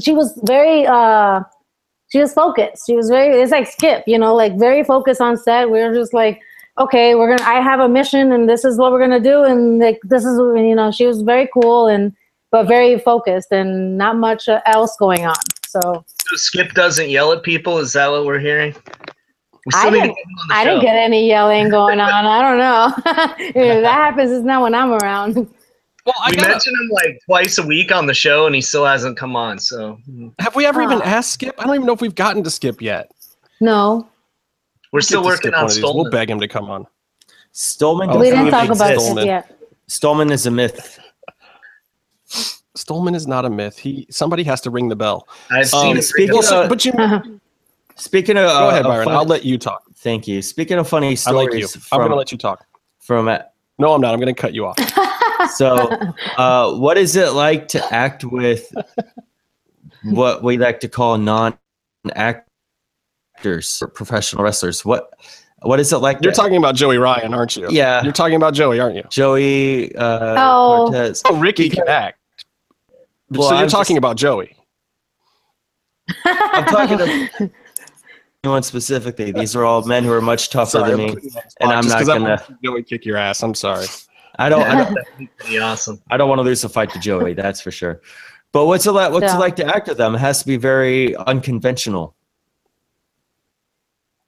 [0.00, 1.42] she was very uh
[2.14, 2.86] she was focused.
[2.86, 3.42] She was very.
[3.42, 5.68] It's like Skip, you know, like very focused on set.
[5.68, 6.40] We were just like,
[6.78, 7.50] okay, we're gonna.
[7.50, 10.38] I have a mission, and this is what we're gonna do, and like this is,
[10.38, 12.14] you know, she was very cool and
[12.52, 15.34] but very focused, and not much else going on.
[15.82, 17.78] So so Skip doesn't yell at people.
[17.78, 18.74] Is that what we're hearing?
[19.66, 22.08] We I didn't, get him on the I didn't get any yelling going on.
[22.26, 23.34] I don't know.
[23.38, 25.34] if that happens, it's not when I'm around.
[26.06, 28.60] Well, I we gotta, mentioned him like twice a week on the show, and he
[28.60, 29.58] still hasn't come on.
[29.58, 29.98] So
[30.38, 31.06] have we ever even Ah.
[31.06, 31.54] asked Skip?
[31.58, 33.10] I don't even know if we've gotten to Skip yet.
[33.60, 34.06] No,
[34.92, 35.82] we're Get still to working on one of these.
[35.82, 36.86] We'll beg him to come on.
[37.54, 39.12] Stolman Oh, we didn't talk about exist.
[39.12, 39.22] Stolman.
[39.22, 39.60] it yet.
[39.88, 40.98] Stolman is a myth.
[42.76, 43.78] Stolman is not a myth.
[43.78, 45.28] He somebody has to ring the bell.
[45.50, 46.02] I've seen Um, it.
[46.02, 46.92] speaking of- so- but you
[47.96, 49.04] Speaking of, uh, ahead, Byron.
[49.04, 49.82] funny- I'll let you talk.
[49.98, 50.42] Thank you.
[50.42, 51.68] Speaking of funny I stories like you.
[51.68, 52.66] from I'm gonna let you talk.
[52.98, 53.38] from uh,
[53.78, 54.12] No, I'm not.
[54.12, 54.76] I'm gonna cut you off.
[55.54, 55.76] so,
[56.36, 58.74] uh, what is it like to act with
[60.02, 62.48] what we like to call non-actors,
[63.82, 64.84] or professional wrestlers?
[64.84, 65.10] What
[65.62, 66.18] what is it like?
[66.20, 67.68] You're to- talking about Joey Ryan, aren't you?
[67.70, 68.02] Yeah.
[68.02, 69.04] You're talking about Joey, aren't you?
[69.08, 70.86] Joey uh, Oh.
[70.90, 71.22] Cortez.
[71.26, 72.18] Oh, Ricky can act.
[73.30, 74.56] Well, so you're I'm talking just- about Joey.
[76.24, 77.50] I'm talking to
[78.44, 79.32] anyone specifically.
[79.32, 81.16] These are all men who are much tougher than me,
[81.60, 82.42] and I'm not gonna.
[82.62, 83.42] Joey kick your ass.
[83.42, 83.86] I'm sorry.
[84.38, 84.62] I don't.
[84.62, 84.84] I
[85.18, 86.02] don't, be awesome.
[86.10, 87.32] I don't want to lose a fight to Joey.
[87.34, 88.00] That's for sure.
[88.52, 89.12] But what's it like?
[89.12, 89.36] What's Yeah.
[89.36, 90.14] it like to act with them?
[90.14, 92.14] It has to be very unconventional.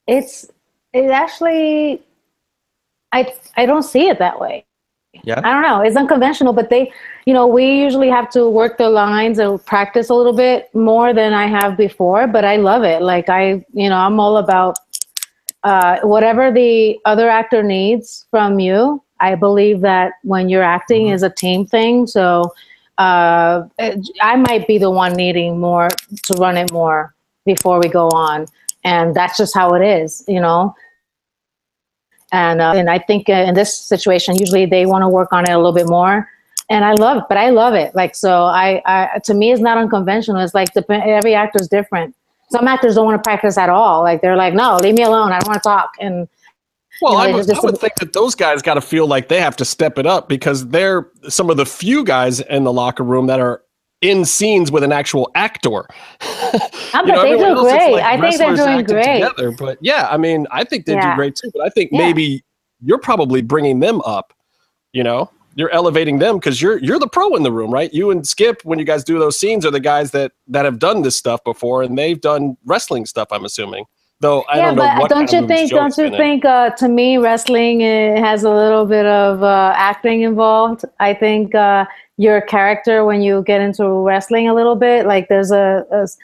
[0.08, 0.46] it's
[0.92, 2.00] it actually
[3.12, 4.64] i i don't see it that way
[5.24, 5.40] Yeah.
[5.44, 5.80] i don't know.
[5.82, 6.92] It's unconventional but they
[7.26, 11.12] you know we usually have to work the lines and practice a little bit more
[11.12, 13.02] than i have before but i love it.
[13.02, 14.76] Like i you know i'm all about
[15.64, 21.14] uh, whatever the other actor needs from you i believe that when you're acting Mhm.
[21.14, 22.06] is a team thing.
[22.06, 22.52] So
[22.98, 23.62] uh,
[24.22, 25.88] i might be the one needing more
[26.26, 27.14] to run it more
[27.44, 28.46] before we go on.
[28.84, 30.74] And that's just how it is you know
[32.36, 35.42] and uh, and i think uh, in this situation usually they want to work on
[35.48, 36.16] it a little bit more.
[36.74, 37.94] And i love but i love it.
[38.00, 38.30] Like so
[38.64, 40.40] i, I to me it's not unconventional.
[40.44, 42.14] It's like every actor is different.
[42.50, 44.02] Some actors don't want to practice at all.
[44.08, 45.30] Like they're like no leave me alone.
[45.32, 45.90] I don't want to talk.
[46.00, 46.28] And
[47.00, 49.06] Well, You know, I, would, just- I would think that those guys got to feel
[49.06, 52.64] like they have to step it up because they're some of the few guys in
[52.64, 53.62] the locker room that are
[54.10, 55.86] in scenes with an actual actor.
[56.94, 57.92] Ah, You know, but they do great.
[57.92, 59.50] Like I think they're doing great Together.
[59.52, 61.50] But yeah, I mean, I think they do great too.
[61.52, 61.98] But I think Yeah.
[61.98, 62.42] maybe
[62.80, 64.32] you're probably bringing them up.
[64.92, 67.92] You know, you're elevating them because you're you're the pro in the room, right?
[67.92, 70.78] You and Skip, when you guys do those scenes, are the guys that that have
[70.78, 73.28] done this stuff before, and they've done wrestling stuff.
[73.30, 73.84] I'm assuming,
[74.20, 74.42] though.
[74.42, 75.70] I yeah, don't know but what don't you think?
[75.70, 76.44] Don't you think?
[76.44, 80.84] Uh, to me, wrestling uh, has a little bit of uh, acting involved.
[81.00, 81.84] I think uh,
[82.16, 85.84] your character when you get into wrestling a little bit, like there's a.
[85.90, 86.18] a s-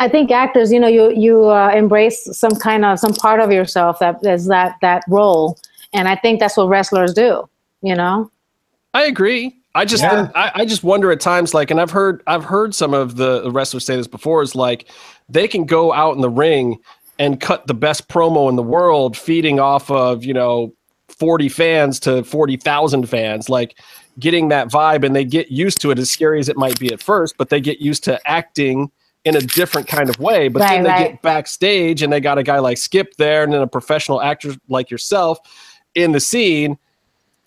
[0.00, 3.52] I think actors, you know, you you uh, embrace some kind of some part of
[3.52, 5.56] yourself that is that that role,
[5.92, 7.48] and I think that's what wrestlers do.
[7.80, 8.28] You know.
[8.92, 9.56] I agree.
[9.74, 10.30] I just Yeah.
[10.34, 13.50] I, I just wonder at times like and I've heard I've heard some of the
[13.50, 14.88] wrestlers say this before is like
[15.28, 16.78] they can go out in the ring
[17.18, 20.72] and cut the best promo in the world feeding off of, you know,
[21.08, 23.76] 40 fans to 40,000 fans like
[24.18, 26.92] getting that vibe and they get used to it as scary as it might be
[26.92, 28.90] at first but they get used to acting
[29.24, 31.10] in a different kind of way but then they right.
[31.12, 34.54] get backstage and they got a guy like Skip there and then a professional actor
[34.68, 35.38] like yourself
[35.94, 36.78] in the scene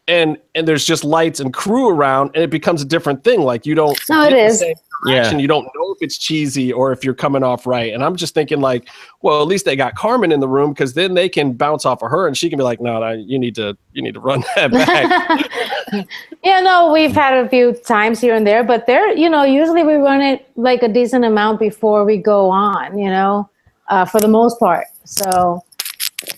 [0.07, 3.65] and and there's just lights and crew around and it becomes a different thing like
[3.65, 4.59] you don't No, it get the is.
[4.59, 5.37] same Yeah.
[5.37, 8.33] you don't know if it's cheesy or if you're coming off right and i'm just
[8.33, 8.87] thinking like
[9.21, 12.01] well at least they got carmen in the room because then they can bounce off
[12.01, 14.19] of her and she can be like no, no you need to you need to
[14.21, 15.49] run that back
[16.43, 19.83] yeah, no, we've had a few times here and there, but they're, you know, usually
[19.83, 23.49] we run it like a decent amount before we go on, you know,
[23.89, 24.85] uh, for the most part.
[25.05, 25.63] So,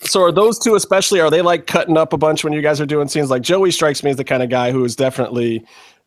[0.02, 2.80] so are those two especially are they like cutting up a bunch when you guys
[2.80, 5.64] are doing scenes like joey strikes me as the kind of guy who is definitely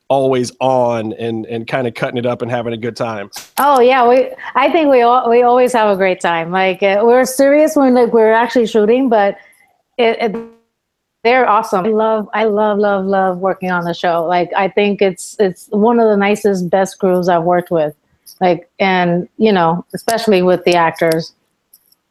[0.09, 3.79] always on and and kind of cutting it up and having a good time oh
[3.79, 6.51] yeah, we, I think we all, we always have a great time.
[6.51, 9.37] Like uh, we're serious when like we're actually shooting, but
[9.97, 10.35] it, it
[11.23, 11.85] they're awesome.
[11.85, 14.25] I love, I love, love, love working on the show.
[14.25, 17.95] Like I think it's it's one of the nicest, best crews I've worked with.
[18.41, 21.33] Like and you know, especially with the actors,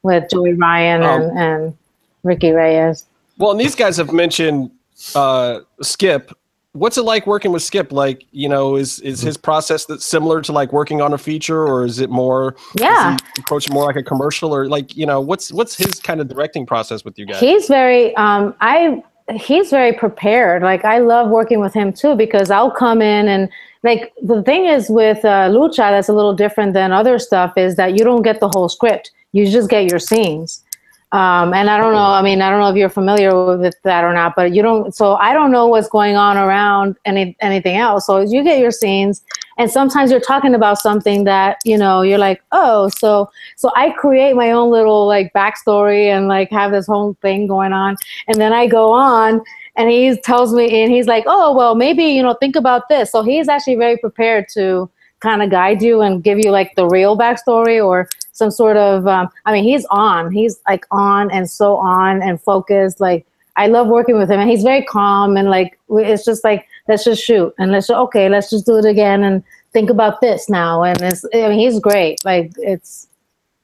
[0.03, 1.77] with Joey Ryan Um, and and
[2.23, 3.07] Ricky Reyes.
[3.39, 4.71] Well, and these guys have mentioned
[5.15, 6.33] uh, Skip.
[6.75, 7.93] What's it like working with Skip?
[7.93, 11.67] Like, you know, is is his process that similar to like working on a feature,
[11.67, 12.57] or is it more?
[12.77, 13.17] Yeah.
[13.39, 16.65] approach more like a commercial, or like you know, what's what's his kind of directing
[16.65, 17.41] process with you guys?
[17.41, 19.03] He's very um I
[19.35, 20.63] he's very prepared.
[20.63, 23.49] Like I love working with him too because I'll come in and
[23.83, 27.77] like the thing is with uh, lucha that's a little different than other stuff is
[27.77, 29.11] that you don't get the whole script.
[29.33, 30.63] You just get your scenes.
[31.13, 31.99] Um, and I don't know.
[31.99, 34.95] I mean, I don't know if you're familiar with that or not, but you don't.
[34.95, 38.07] So I don't know what's going on around any anything else.
[38.07, 39.23] So you get your scenes,
[39.59, 43.91] and sometimes you're talking about something that you know you're like, oh, so so I
[43.91, 48.41] create my own little like backstory and like have this whole thing going on, and
[48.41, 49.43] then I go on,
[49.77, 53.13] and he tells me, and he's like, oh, well, maybe you know, think about this.
[53.13, 54.89] So he's actually very prepared to
[55.23, 59.07] kind of guide you and give you like the real backstory or some sort of
[59.07, 60.33] um, i mean he's on.
[60.33, 63.01] He's like on and so on and focused.
[63.01, 63.25] Like
[63.57, 67.05] i love working with him and he's very calm and like it's just like let's
[67.05, 70.83] just shoot and let's okay let's just do it again and think about this now.
[70.83, 72.25] And it's i mean he's great.
[72.25, 73.09] Like it's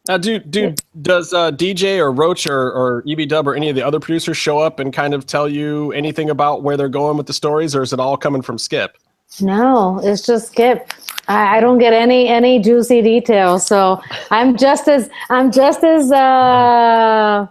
[0.06, 3.76] Now, do do does uh, DJ or Roach or, or EV Dub or any of
[3.76, 7.16] the other producers show up and kind of tell you anything about where they're going
[7.16, 8.96] with the stories, or is it all coming from Skip?
[9.40, 10.90] no it's just skip
[11.28, 13.66] I, I don't get any any juicy details.
[13.66, 14.00] So
[14.30, 17.46] i'm just as i'm just as uh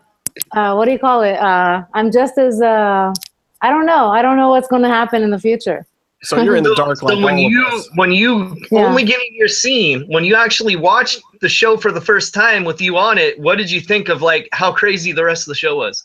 [0.56, 1.36] uh what do you call it?
[1.36, 3.14] Uh i'm just as uh
[3.62, 4.10] i don't know.
[4.10, 5.86] I don't know what's going to happen in the future.
[6.24, 7.64] So you're in the So- dark so when you
[7.96, 8.86] when you Yeah.
[8.88, 12.82] only getting your scene, when you actually watched the show for the first time with
[12.82, 15.56] you on it, what did you think of like how crazy the rest of the
[15.56, 16.04] show was?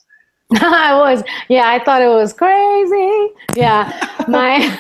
[0.61, 3.33] I was, yeah, I thought it was crazy.
[3.57, 3.91] Yeah,
[4.29, 4.79] my,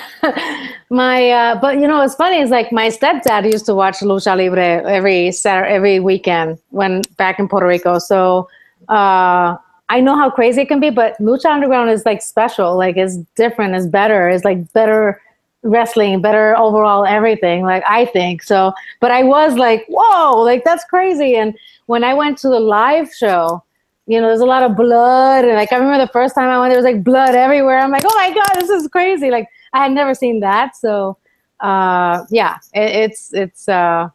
[0.90, 4.36] my, uh, but you know, what's funny is like my stepdad used to watch Lucha
[4.36, 7.98] Libre every Saturday, every weekend when back in Puerto Rico.
[7.98, 8.48] So,
[8.88, 9.56] uh,
[9.88, 13.16] I know how crazy it can be, but Lucha Underground is like special, like it's
[13.36, 15.20] different, it's better, it's like better
[15.62, 17.62] wrestling, better overall everything.
[17.62, 21.36] Like I think so, but I was like, whoa, like that's crazy.
[21.36, 21.56] And
[21.86, 23.62] when I went to the live show,
[24.07, 25.44] you know, there's a lot of blood.
[25.44, 27.78] And like, I remember the first time I went, there was like blood everywhere.
[27.78, 29.30] I'm like, oh my God, this is crazy.
[29.30, 30.76] Like, I had never seen that.
[30.76, 31.18] So,
[31.61, 34.09] uh, yeah, it, it's, it's, uh,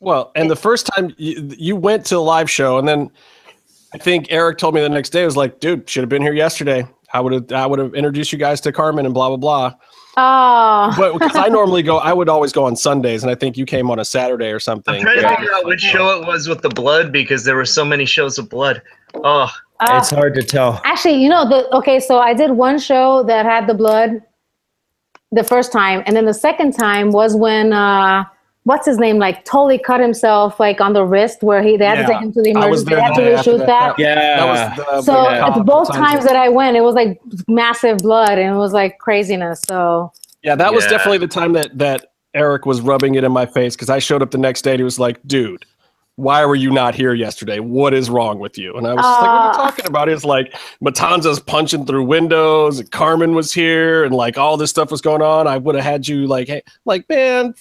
[0.00, 3.10] Well, and the first time you, you went to a live show, and then
[3.94, 6.32] I think Eric told me the next day, was like, dude, should have been here
[6.32, 6.86] yesterday.
[7.12, 9.74] I would have, I would have introduced you guys to Carmen and blah blah blah.
[10.16, 13.56] Oh, But because I normally go, I would always go on Sundays, and I think
[13.56, 14.94] you came on a Saturday or something.
[14.94, 17.64] I'm trying to figure out which show it was with the blood because there were
[17.64, 18.82] so many shows of blood.
[19.14, 19.50] Oh,
[19.80, 20.80] uh, it's hard to tell.
[20.84, 24.22] actually, you know, the, okay, so I did one show that had the blood
[25.32, 26.02] the first time.
[26.06, 28.24] And then the second time was when, uh,
[28.64, 29.18] what's his name?
[29.18, 32.06] Like totally cut himself like on the wrist where he, they had Yeah.
[32.06, 32.84] to take him to the emergency.
[32.86, 33.66] there They had to reshoot that.
[33.66, 33.98] that.
[33.98, 34.14] Yeah.
[34.36, 36.94] That was the, so the it's cop both times times that I went, it was
[36.94, 39.62] like massive blood and it was like craziness.
[39.68, 40.12] So
[40.42, 43.76] Yeah, that was definitely the time that that Eric was rubbing it in my face
[43.76, 45.64] because I showed up the next day and he was like, "Dude,
[46.16, 47.60] why were you not here yesterday?
[47.60, 49.52] What is wrong with you?" And I was just like, "What are you Uh.
[49.70, 50.52] talking about?" It's like
[50.82, 55.22] Matanza's punching through windows, and Carmen was here, and like all this stuff was going
[55.22, 55.46] on.
[55.46, 57.54] I would have had you like, "Hey, like man,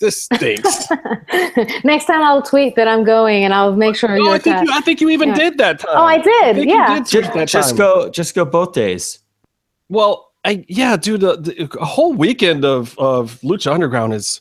[0.00, 0.88] this stinks."
[1.84, 4.66] next time I'll tweet that I'm going and I'll make sure no, you're I think
[4.68, 5.34] you, I think you even Yeah.
[5.36, 5.92] did that time.
[5.94, 6.56] Oh, I did.
[6.56, 6.94] think you yeah.
[6.98, 9.20] did Just, that just go just go both days.
[9.88, 14.40] Well, I yeah, dude, the, the, a whole weekend of of Lucha Underground is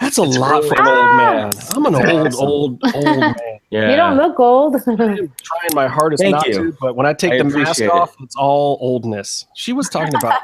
[0.00, 1.16] that's a It's lot really- for an old Ah!
[1.16, 1.50] man.
[1.74, 3.34] I'm an old, old, old man.
[3.70, 3.90] Yeah.
[3.90, 4.76] You don't look old.
[4.86, 5.28] I'm trying
[5.74, 6.54] my hardest Thank not you.
[6.70, 7.92] to, but when I take I the mask appreciate it.
[7.92, 9.44] off, it's all oldness.
[9.54, 10.40] She was talking about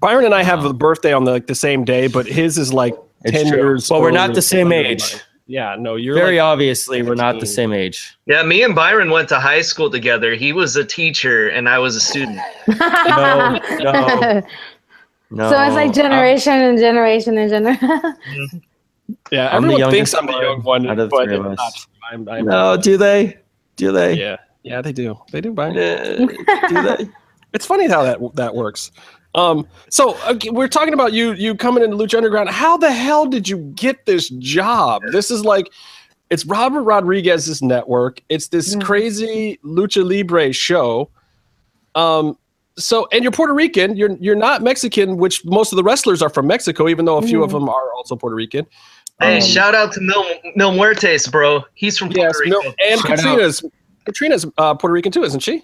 [0.00, 2.72] Byron and I have a birthday on the like the same day, but his is
[2.72, 3.58] like It's ten true.
[3.58, 3.90] years.
[3.90, 5.12] Well, we're not the same age.
[5.12, 5.22] mine.
[5.46, 8.16] Yeah, no, you're Very like, obviously, we're not the same age.
[8.26, 10.34] Yeah, me and Byron went to high school together.
[10.34, 12.38] He was a teacher and I was a student.
[12.68, 14.42] No, no,
[15.30, 15.50] no.
[15.50, 18.62] so it's like generation and generation and generation.
[19.32, 19.48] yeah.
[19.54, 21.36] I'm the Everyone thinks youngest I'm the young one one, out of the but three
[21.36, 21.86] of us.
[22.12, 23.38] I'm, I'm no, do they?
[23.74, 24.14] Do they?
[24.14, 25.18] yeah, yeah, they do.
[25.32, 25.52] They do.
[25.52, 25.76] Brian.
[25.76, 26.26] Uh,
[26.68, 27.08] do they?
[27.52, 28.92] It's funny how that that works.
[29.34, 32.48] Um, so okay, we're talking about you you coming into Lucha Underground.
[32.50, 35.02] How the hell did you get this job?
[35.12, 35.70] This is like
[36.30, 38.20] it's Robert Rodriguez's network.
[38.28, 38.82] It's this Mhm.
[38.84, 41.10] crazy Lucha Libre show.
[41.94, 42.36] Um,
[42.76, 43.96] so and you're Puerto Rican.
[43.96, 47.22] You're you're not Mexican, which most of the wrestlers are from Mexico, even though a
[47.22, 47.54] few of Mhm.
[47.54, 48.66] them are also Puerto Rican.
[49.20, 50.24] Hey, Um, shout out to Mil,
[50.56, 51.62] Mil Muertes, bro.
[51.74, 52.58] He's from Puerto yes, Rico.
[52.62, 53.18] no, and Shout out.
[53.38, 53.62] Catrina's
[54.06, 55.62] Catrina's uh, Puerto Rican too, isn't she?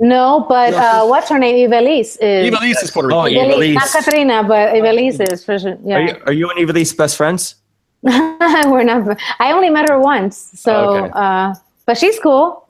[0.00, 1.68] No, but uh, what's her name?
[1.68, 2.46] Ivelisse is.
[2.46, 3.48] Eva Lise is Puerto Oh, Rican.
[3.48, 3.54] yeah.
[3.54, 5.72] Ivelisse, not Catrina, but Ivelisse is for sure.
[5.72, 5.98] Are Yeah.
[5.98, 7.56] you, are you and Ivelisse best friends?
[8.02, 9.18] We're not.
[9.40, 10.72] I only met her once, so.
[10.74, 11.10] Okay.
[11.14, 12.64] Uh, but she's cool,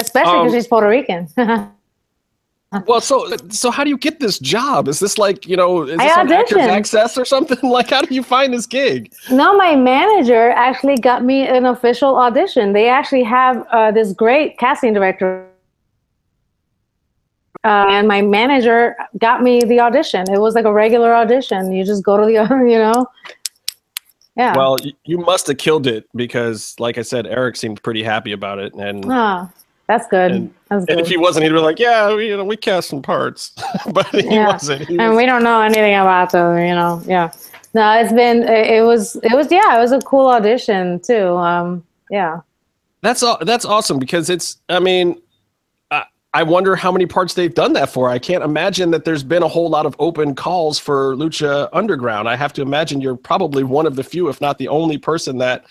[0.00, 1.28] especially because Um, she's Puerto Rican.
[2.86, 4.86] Well, so so how do you get this job?
[4.86, 6.68] Is this like you know is I this on Actors auditioned.
[6.68, 7.58] Access or something?
[7.64, 9.12] Like how do you find this gig?
[9.28, 12.72] no, my manager actually got me an official audition.
[12.72, 15.48] They actually have uh, this great casting director.
[17.62, 20.24] Uh, and my manager got me the audition.
[20.32, 21.72] It was like a regular audition.
[21.72, 22.32] You just go to the,
[22.70, 23.06] you know,
[24.36, 24.56] yeah.
[24.56, 28.58] Well, you must have killed it because, like I said, Eric seemed pretty happy about
[28.58, 29.50] it, and Ah,
[29.86, 30.30] that's good.
[30.32, 32.88] And- that's and if he wasn't, he'd be like, "Yeah, we, you know, we cast
[32.88, 33.52] some parts,"
[33.92, 34.46] but he Yeah.
[34.52, 34.86] wasn't.
[34.86, 37.02] He and was- we don't know anything about them, you know.
[37.06, 37.32] Yeah.
[37.74, 41.36] No, it's been it it was it was yeah, it was a cool audition too.
[41.36, 42.40] Um yeah.
[43.02, 43.38] that's all.
[43.42, 44.58] That's awesome because it's.
[44.68, 45.20] I mean,
[46.32, 48.08] I, I wonder how many parts they've done that for.
[48.08, 52.28] I can't imagine that there's been a whole lot of open calls for Lucha Underground.
[52.28, 55.38] I have to imagine you're probably one of the few, if not the only person
[55.38, 55.64] that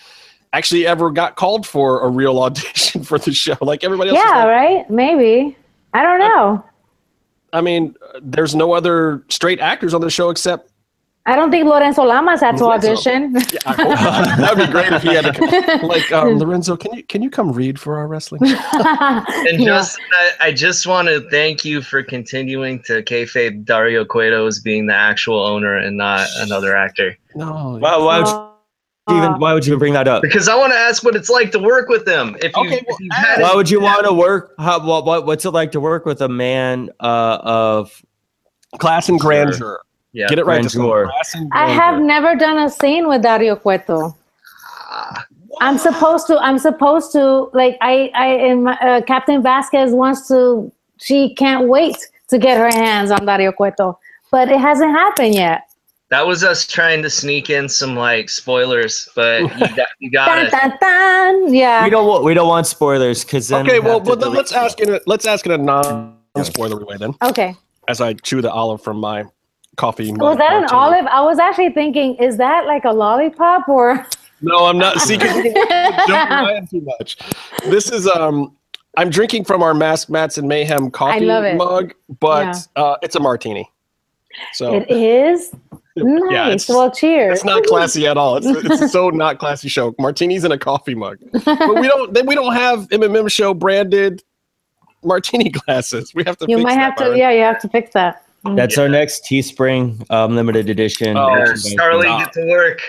[0.54, 3.58] actually ever got called for a real audition for the show.
[3.62, 4.20] Like everybody else.
[4.20, 4.90] Yeah, like, right?
[4.90, 5.58] Maybe.
[5.94, 6.66] I don't know.
[7.52, 10.69] I mean, uh, there's no other straight actors on the show except.
[11.30, 12.88] I don't think Lorenzo Lamas had to Lorenzo.
[12.92, 13.34] audition.
[13.36, 13.74] Yeah,
[14.38, 15.86] that would be great if he had to.
[15.86, 18.42] Like um, Lorenzo, can you can you come read for our wrestling?
[18.46, 19.66] And Yeah.
[19.66, 20.06] Justin,
[20.42, 24.88] I, I just want to thank you for continuing to kayfabe Dario Cueto as being
[24.88, 27.16] the actual owner and not another actor.
[27.36, 27.78] No.
[27.80, 29.40] Why, why would you even?
[29.40, 30.24] Why would you even bring that up?
[30.24, 32.38] Because I want to ask what it's like to work with him.
[32.42, 34.56] If you, Okay, well, if you've had Why it- would you want to work?
[34.58, 38.02] How, what, what, what's it like to work with a man uh, of
[38.80, 39.80] Class and grandeur.
[40.14, 40.62] Yeah, Get it right.
[40.64, 41.04] this Grandeur.
[41.06, 41.12] time.
[41.12, 44.16] Class and I have never done a scene with Dario Cueto.
[45.62, 46.38] I'm supposed to.
[46.40, 47.50] I'm supposed to.
[47.54, 50.72] Like I, I, in my, uh, Captain Vasquez wants to.
[50.98, 51.98] She can't wait
[52.30, 53.98] to get her hands on Dario Cueto,
[54.32, 55.64] but it hasn't happened yet.
[56.10, 60.26] that was us trying to sneak in some like spoilers, but you got, you got
[60.28, 60.52] Dun, it.
[60.52, 61.54] dun, dun.
[61.54, 61.84] Yeah.
[61.84, 64.34] we don't want we don't want spoilers because then Okay, we well, have well then
[64.34, 67.56] let's ask in a, let's ask in a non-spoiler way then, Okay.
[67.88, 69.26] as I chew the olive from my
[69.80, 70.12] coffee.
[70.12, 71.06] Was that an olive?
[71.08, 74.06] I was actually thinking, is that like a lollipop or?
[74.42, 75.00] No, I'm not.
[75.02, 77.18] See, don't too much.
[77.66, 78.56] This is um,
[78.98, 81.26] I'm drinking from our Mask Mats and Mayhem coffee
[81.56, 83.70] mug, but uh, it's a martini.
[84.54, 85.54] So It is
[85.96, 86.32] nice.
[86.32, 87.38] yeah, it's, well, cheers.
[87.38, 88.38] it's not classy at all.
[88.38, 89.96] It's it's so not classy show.
[90.00, 94.24] Martinis in a coffee mug, but we don't then we don't have MMM show branded
[95.04, 96.14] martini glasses.
[96.14, 96.46] We have to.
[96.48, 97.18] you fix might that, have to.
[97.18, 98.24] Yeah, you have to fix that.
[98.44, 101.18] That's our next Teespring um, limited edition.
[101.18, 101.76] Oh, Yeah, merchandise.
[101.76, 102.20] Starly, nah.
[102.20, 102.82] get to work.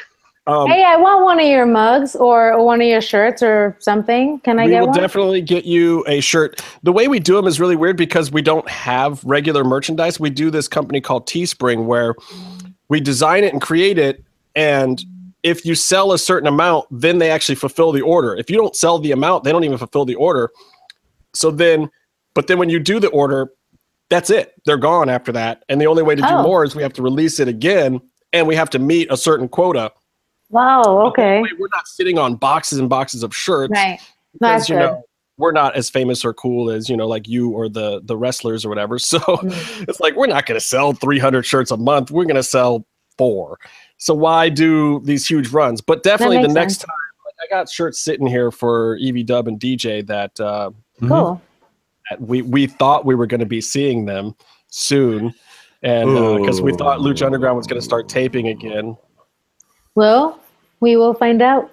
[0.47, 4.41] Um, hey, I want one of your mugs or one of your shirts or something.
[4.41, 4.83] Can I get one?
[4.83, 6.61] We will definitely get you a shirt.
[6.83, 10.19] The way we do them is really weird because we don't have regular merchandise.
[10.19, 12.15] We do this company called Teespring where
[12.89, 14.25] we design it and create it,
[14.57, 15.05] and
[15.43, 18.35] if you sell a certain amount, then they actually fulfill the order.
[18.35, 20.51] If you don't sell the amount, they don't even fulfill the order.
[21.33, 21.91] So then,
[22.35, 23.53] but then when you do the order,
[24.11, 24.53] that's it.
[24.67, 26.43] They're gone after that, and the only way to do Oh.
[26.43, 28.01] more is we have to release it again,
[28.33, 29.93] and we have to meet a certain quota.
[30.51, 30.83] wow.
[31.09, 31.41] Okay.
[31.59, 33.99] We're not sitting on boxes and boxes of shirts Right.
[34.33, 34.81] because That's you good.
[34.83, 35.03] know
[35.39, 38.63] we're not as famous or cool as you know like you or the the wrestlers
[38.65, 39.89] or whatever so Mm.
[39.89, 42.85] it's like we're not going to sell 300 shirts a month we're going to sell
[43.17, 43.59] four
[43.97, 46.85] so why do these huge runs but definitely the next sense.
[46.85, 51.09] time like, i got shirts sitting here for ev dub and dj that uh Mhm.
[51.09, 51.35] Cool.
[51.35, 51.41] that
[52.19, 54.35] we we thought we were going to be seeing them
[54.69, 55.33] soon
[55.83, 58.97] and because we thought lucha underground was going to start taping again
[59.95, 60.39] Well,
[60.81, 61.71] we will find out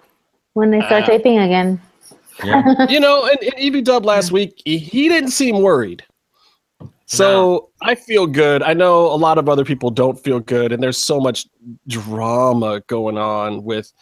[0.53, 1.79] when they start Uh, taping again.
[2.43, 2.85] Yeah.
[2.89, 6.03] you know, and, and EV Dub last week, he, he didn't seem worried.
[7.05, 8.61] So I feel good.
[8.63, 11.45] I know a lot of other people don't feel good, and there's so much
[11.87, 13.93] drama going on with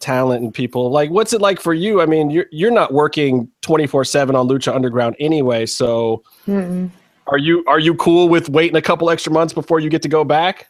[0.00, 0.90] talent and people.
[0.90, 2.00] Like, what's it like for you?
[2.00, 5.66] I mean, you're you're not working twenty four seven on Lucha Underground anyway.
[5.66, 6.90] So, Mm-mm.
[7.26, 10.08] are you are you cool with waiting a couple extra months before you get to
[10.08, 10.68] go back?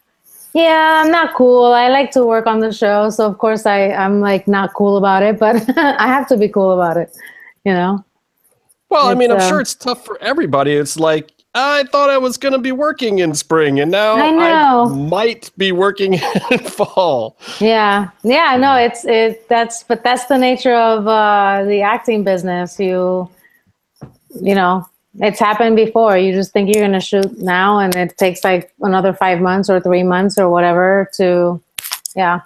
[0.53, 1.73] Yeah, I'm not cool.
[1.73, 4.97] I like to work on the show, so of course I I'm like not cool
[4.97, 7.15] about it, but I have to be cool about it.
[7.65, 8.03] You know.
[8.89, 10.73] Well, I mean, I'm uh, sure it's tough for everybody.
[10.73, 14.31] It's like I thought I was going to be working in spring, and now I
[14.31, 14.85] know.
[14.89, 16.13] might be working
[16.51, 17.37] in fall.
[17.59, 19.47] Yeah, yeah, no, it's it.
[19.49, 22.79] That's but that's the nature of uh, the acting business.
[22.79, 23.29] You,
[24.41, 24.87] you know,
[25.19, 26.17] it's happened before.
[26.17, 29.79] You just think you're gonna shoot now, and it takes like another five months or
[29.79, 31.59] three months or whatever to,
[32.15, 32.41] yeah.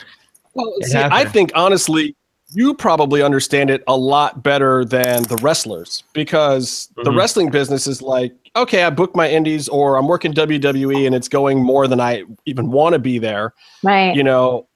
[0.53, 2.15] Well, see, I think honestly,
[2.53, 7.17] you probably understand it a lot better than the wrestlers because the Mhm.
[7.17, 11.27] wrestling business is like, okay, I booked my indies or I'm working WWE and it's
[11.27, 14.15] going more than I even want to be there, Right.
[14.15, 14.67] you know,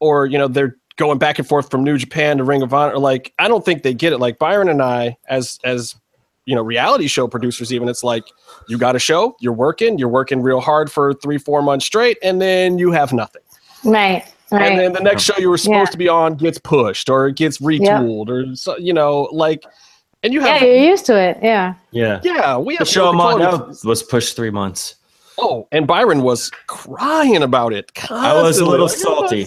[0.00, 2.98] or you know they're going back and forth from New Japan to Ring of Honor.
[2.98, 4.18] Like, I don't think they get it.
[4.18, 5.94] Like Byron and I, as as
[6.46, 8.22] you know, reality show producers, even it's like
[8.68, 12.16] you got a show, you're working, you're working real hard for three, four months straight,
[12.22, 13.42] and then you have nothing
[13.84, 14.24] right.
[14.52, 14.70] Right.
[14.70, 15.92] and then the next show you were supposed Yeah.
[15.92, 19.64] to be on gets pushed or it gets retooled or so, you know like
[20.26, 21.38] and you yeah, have you're used to it.
[21.42, 21.74] Yeah.
[21.92, 22.20] Yeah.
[22.22, 24.96] yeah we have The show I'm on now was pushed three months.
[25.38, 29.46] oh and byron was crying about it I was a little salty.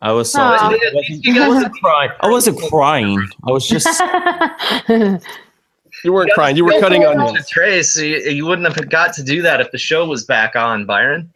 [0.00, 0.76] I was salty.
[0.76, 2.10] At I wasn't, you I guys- wasn't crying.
[2.20, 3.28] I wasn't crying.
[3.46, 3.88] I was just
[6.04, 9.42] you weren't crying you were cutting onions Trace, you, you wouldn't have got to do
[9.42, 11.32] that if the show was back on, Byron.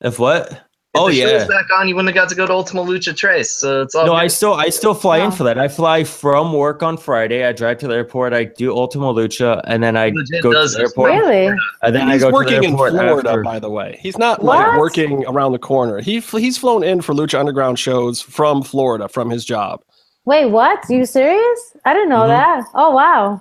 [0.00, 0.62] if what?
[0.96, 1.34] If Oh the yeah.
[1.34, 3.52] was back on, you wouldn't have got to go to Ultima Lucha Trace.
[3.52, 4.18] So it's all No, good.
[4.18, 5.58] I still I still fly in for that.
[5.58, 7.44] I fly from work on Friday.
[7.44, 8.32] I drive to the airport.
[8.32, 10.90] I do Ultima Lucha, and then I Legit go to does the this.
[10.90, 11.10] airport.
[11.12, 11.46] really?
[11.82, 13.42] And then I he's go to working the in florida after.
[13.42, 17.14] by the way he's not like working around the corner he he's flown in for
[17.14, 19.82] lucha underground shows from florida from his job
[20.24, 20.80] Wait, what?
[20.90, 21.60] you serious?
[21.84, 22.28] I didn't know Mhm.
[22.28, 22.64] that.
[22.74, 23.40] Oh wow.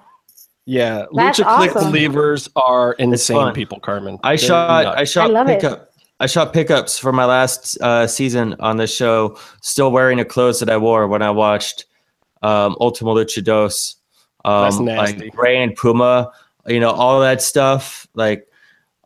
[0.65, 5.01] yeah That's lucha click believers are insane people carmen I They're shot nuts.
[5.01, 5.59] I shot love it.
[5.61, 5.89] pickup.
[6.19, 10.59] I shot pickups for my last uh, season on the show, still wearing the clothes
[10.61, 11.85] that I wore when I watched
[12.41, 13.97] um, Ultima Lucha Dos.
[14.45, 16.31] That's Um, like Ray and Puma,
[16.67, 18.47] you know, all that stuff, like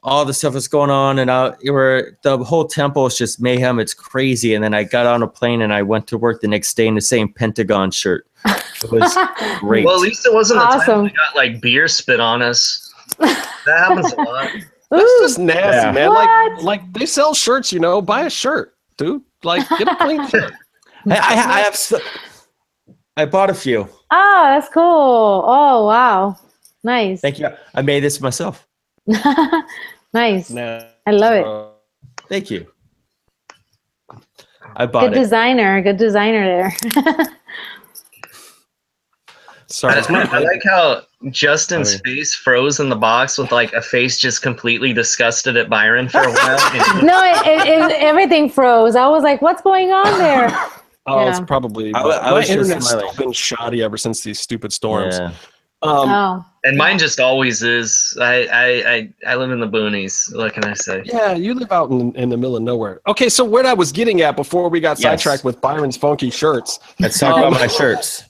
[0.04, 3.42] all the stuff that's going on, and I, you were the whole temple is just
[3.42, 3.80] mayhem.
[3.80, 4.54] It's crazy.
[4.54, 6.88] And then I got on a plane and I went to work the next day
[6.88, 8.28] in the same Pentagon shirt.
[8.46, 9.18] It was
[9.60, 9.84] great.
[9.86, 11.04] Well, at least it wasn't the time Awesome.
[11.04, 12.94] we got like beer spit on us.
[13.18, 14.50] That happens a lot.
[14.92, 15.20] That's Ooh.
[15.22, 15.92] just nasty, Yeah.
[15.92, 16.10] man.
[16.10, 16.64] Like, What?
[16.64, 18.02] like they sell shirts, you know.
[18.02, 19.22] Buy a shirt, dude.
[19.44, 20.54] Like, get a clean shirt.
[21.10, 21.74] I, I, I have.
[21.74, 21.94] s-
[23.16, 23.88] I bought a few.
[24.12, 24.84] Oh, that's cool.
[25.46, 26.38] Oh, wow.
[26.84, 27.20] Nice.
[27.22, 27.50] Thank you.
[27.76, 28.66] I made this myself.
[30.14, 30.50] nice.
[30.50, 30.84] Nah.
[31.06, 31.46] I love it.
[31.46, 31.68] Uh,
[32.30, 32.68] Thank you.
[34.76, 35.20] I bought Good it.
[35.20, 35.82] designer.
[35.82, 37.26] Good designer there.
[39.70, 42.02] sorry, I, I like how Justin's Sorry.
[42.06, 46.22] face froze in the box with like a face just completely disgusted at Byron for
[46.22, 47.02] a while.
[47.04, 48.96] No, it, it, it, everything froze.
[48.96, 50.50] I was like, what's going on there?
[51.06, 51.92] Oh, it's probably.
[51.96, 55.18] I I my was just internet's still been shoddy ever since these stupid storms.
[55.18, 55.32] Yeah.
[55.82, 58.18] Um, oh, and mine just always is.
[58.20, 60.36] I, I I I live in the boonies.
[60.36, 61.04] What can I say?
[61.06, 63.00] yeah, you live out in, in the middle of nowhere.
[63.08, 65.04] Okay, so what I was getting at before we got Yes.
[65.24, 68.26] sidetracked with Byron's funky shirts, Let's talk Um, about my shirts.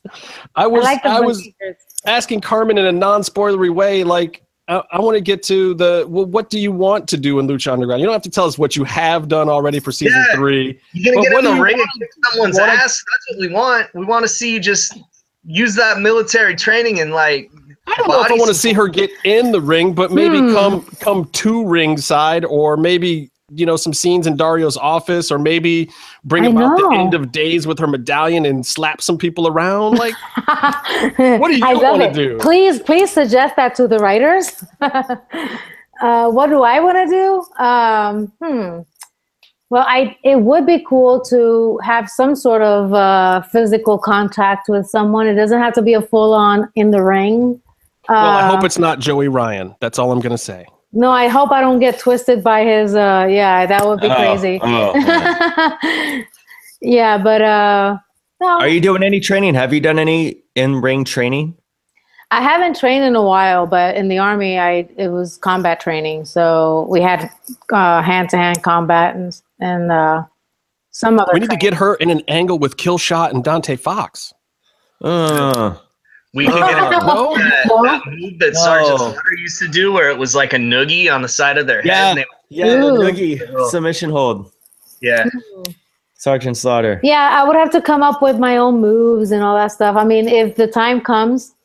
[0.56, 1.86] I I was like I was shirts.
[2.06, 6.26] asking Carmen in a non-spoilery way, like I, I want to get to the well,
[6.26, 8.00] what do you want to do in Lucha Underground?
[8.00, 10.36] You don't have to tell us what you have done already for season Yeah.
[10.36, 10.80] three.
[10.94, 12.00] You gonna But get what in the ring and want?
[12.00, 13.04] kick someone's What I- ass?
[13.12, 13.88] That's what we want.
[13.96, 14.96] We want to see you just
[15.50, 17.52] use that military training and like.
[17.88, 20.38] I don't know if I want to see her get in the ring, but maybe
[20.38, 20.54] Hmm.
[20.54, 25.90] come come to ringside, or maybe you know some scenes in Dario's office, or maybe
[26.24, 29.98] bring I about the end of days with her medallion and slap some people around.
[29.98, 30.14] Like,
[31.18, 32.38] what do you I love wanna do?
[32.38, 34.64] Please, please suggest that to the writers.
[34.82, 37.64] uh, what do I want to do?
[37.64, 38.82] Um, hmm.
[39.72, 44.88] Well, I it would be cool to have some sort of uh, physical contact with
[44.88, 45.28] someone.
[45.28, 47.62] It doesn't have to be a full on in the ring.
[48.08, 49.76] Uh, well, I hope it's not Joey Ryan.
[49.80, 50.66] That's all I'm gonna say.
[50.92, 52.96] no, I hope I don't get twisted by his.
[52.96, 54.60] Uh, yeah, that would be Oh, crazy.
[54.64, 56.22] oh, yeah.
[56.82, 57.98] yeah, but uh,
[58.42, 59.54] no, Are you doing any training?
[59.54, 61.56] Have you done any in ring training?
[62.32, 66.26] I haven't trained in a while, but in the army, I it was combat training.
[66.26, 67.30] So we had
[67.72, 70.24] hand to hand combat and and uh,
[70.92, 71.32] some other.
[71.34, 74.34] We need to get her in an angle with Killshot and Dante Fox.
[75.02, 75.76] Uh,
[76.34, 76.92] We can get it.
[77.06, 77.36] no?
[77.36, 78.98] That, that move that Sergeant No.
[78.98, 81.86] Slaughter used to do, where it was like a noogie on the side of their
[81.86, 81.96] Yeah.
[81.96, 82.10] head.
[82.10, 82.92] And they, yeah, Ooh.
[82.98, 84.52] noogie submission hold.
[85.02, 85.26] yeah.
[86.16, 87.00] Sergeant Slaughter.
[87.02, 89.96] Yeah, I would have to come up with my own moves and all that stuff.
[89.96, 91.56] I mean, if the time comes,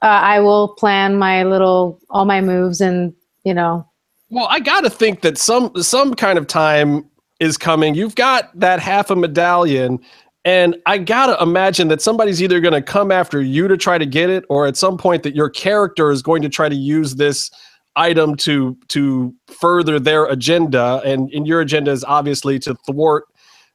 [0.00, 3.12] uh, I will plan my little all my moves and
[3.44, 3.84] you know.
[4.30, 7.08] Well, I got to think that some some kind of time
[7.40, 7.94] is coming.
[7.94, 10.00] You've got that half a medallion,
[10.44, 13.96] and I got to imagine that somebody's either going to come after you to try
[13.96, 16.74] to get it, or at some point that your character is going to try to
[16.74, 17.50] use this
[17.96, 21.00] item to to further their agenda.
[21.04, 23.24] And, and your agenda is obviously to thwart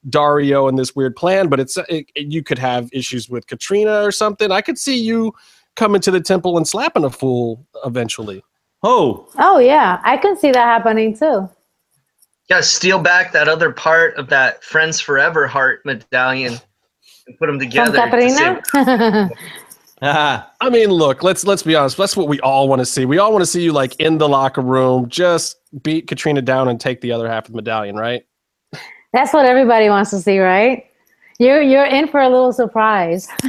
[0.10, 1.47] Dario and this weird plan.
[1.47, 4.51] But it's it, you could have issues with Catrina or something.
[4.51, 5.34] I could see you
[5.76, 8.43] coming to the temple and slapping a fool eventually.
[8.84, 11.50] Oh, Oh yeah, I can see that happening too.
[12.50, 16.60] Yeah, steal back that other part of that Friends Forever heart medallion
[17.28, 17.98] and put them From together.
[17.98, 19.30] to Catrina.
[20.02, 21.96] ah, I mean, look, let's let's be honest.
[21.98, 23.06] That's what we all want to see.
[23.06, 26.68] We all want to see you like in the locker room, just beat Catrina down
[26.68, 28.26] and take the other half of the medallion, right?
[29.14, 30.86] That's what everybody wants to see, right?
[31.40, 33.28] You're you're in for a little surprise.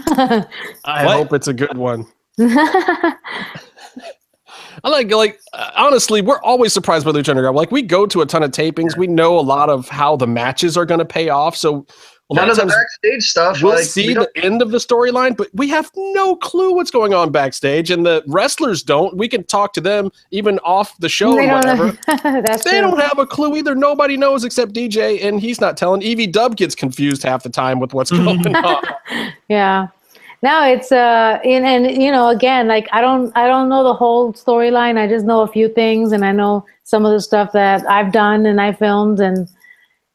[0.85, 1.17] I What?
[1.17, 2.07] hope it's a good one.
[4.83, 7.57] I like like uh, honestly, we're always surprised by Lucha Underground.
[7.57, 10.27] Like we go to a ton of tapings, we know a lot of how the
[10.27, 11.57] matches are going to pay off.
[11.57, 11.87] So
[12.31, 13.63] a lot None of of the times backstage stuff.
[13.63, 16.91] we'll like, see we the end of the storyline, but we have no clue what's
[16.91, 19.15] going on backstage, and the wrestlers don't.
[19.19, 21.99] We can talk to them even off the show They and don't whatever.
[22.43, 22.81] They true.
[22.81, 23.75] don't have a clue either.
[23.75, 26.03] Nobody knows except DJ, and he's not telling.
[26.03, 28.85] EV Dub gets confused half the time with what's going on.
[29.49, 29.89] yeah
[30.49, 33.95] no it's uh and, and you know again like i don't i don't know the
[34.03, 36.53] whole storyline i just know a few things and i know
[36.93, 39.39] some of the stuff that i've done and i filmed and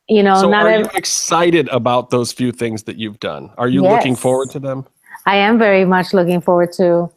[0.07, 3.43] you know So, not are ev- you excited about those few things that you've done?
[3.61, 4.79] Are you looking forward to them?
[5.25, 7.09] i am very much looking forward to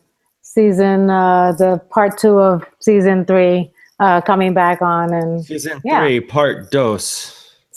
[0.55, 3.71] season uh the part two of season three
[4.05, 6.01] uh coming back on and season Yeah.
[6.01, 7.01] three, part dos.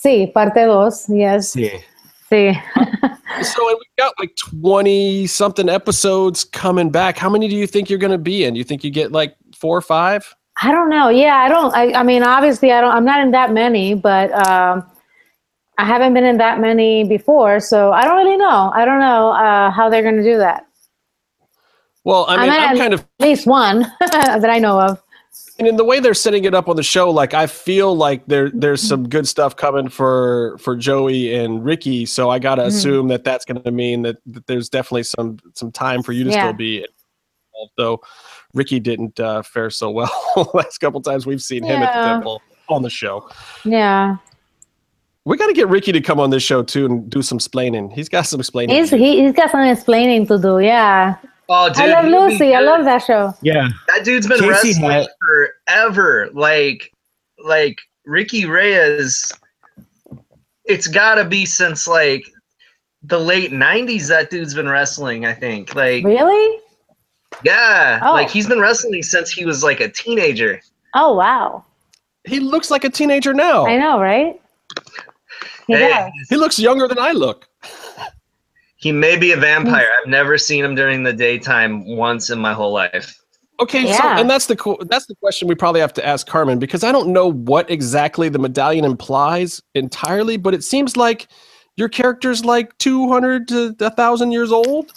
[0.04, 1.70] sí parte dos yes Sí.
[2.32, 2.62] Sí
[3.44, 7.18] So, we've got like twenty something episodes coming back.
[7.18, 8.56] How many do you think you're going to be in?
[8.56, 10.34] You think you get like four or five?
[10.64, 11.10] I don't know.
[11.10, 11.76] Yeah, I don't.
[11.76, 12.92] I, I mean, obviously, I don't.
[12.92, 14.90] I'm not in that many, but um,
[15.78, 18.72] I haven't been in that many before, so I don't really know.
[18.74, 20.66] I don't know uh, how they're going to do that.
[22.06, 25.02] Well, I I'm mean, I'm at- kind of At least one that I know of.
[25.58, 28.26] And in the way they're setting it up on the show, like I feel like
[28.28, 32.06] there there's some good stuff coming for for Joey and Ricky.
[32.06, 32.68] So I gotta Mhm.
[32.68, 36.24] assume that that's going to mean that, that there's definitely some some time for you
[36.26, 36.40] to Yeah.
[36.42, 37.72] still be involved.
[37.78, 38.02] Though
[38.54, 40.12] Ricky didn't uh, fare so well
[40.54, 43.30] last couple times we've seen him at the temple on the show.
[43.64, 44.18] Yeah,
[45.26, 47.92] We got to get Ricky to come on this show too and do some splaining.
[47.94, 48.76] He's got some explaining.
[48.76, 50.60] he's he, he's got some explaining to do.
[50.60, 51.16] Yeah,
[51.48, 52.56] Oh, dude, I love he would be Lucy.
[52.56, 53.34] I love that show.
[53.41, 53.70] Yeah.
[53.88, 55.08] That dude's been Casey wrestling had-
[55.68, 56.30] forever.
[56.34, 56.91] Like,
[57.43, 59.32] like Ricky Reyes.
[60.66, 62.26] It's got to be since like
[63.04, 64.08] the late '90s.
[64.08, 65.26] That dude's been wrestling.
[65.26, 65.76] I think.
[65.76, 66.60] Like, Really?
[67.43, 68.14] yeah, Oh.
[68.14, 70.60] like he's been wrestling since he was like a teenager.
[70.96, 71.64] Oh wow!
[72.24, 73.68] He looks like a teenager now.
[73.68, 74.41] I know, right?
[75.68, 76.12] He Hey, does.
[76.30, 77.48] He looks younger than I look.
[78.86, 79.88] He may be a vampire.
[80.00, 83.20] I've never seen him during the daytime once in my whole life.
[83.60, 86.60] Okay, so and that's the co- that's the question we probably have to ask Carmen
[86.60, 91.30] because I don't know what exactly the medallion implies entirely, but it seems like
[91.78, 94.92] your character's like 200 to 1000 years old.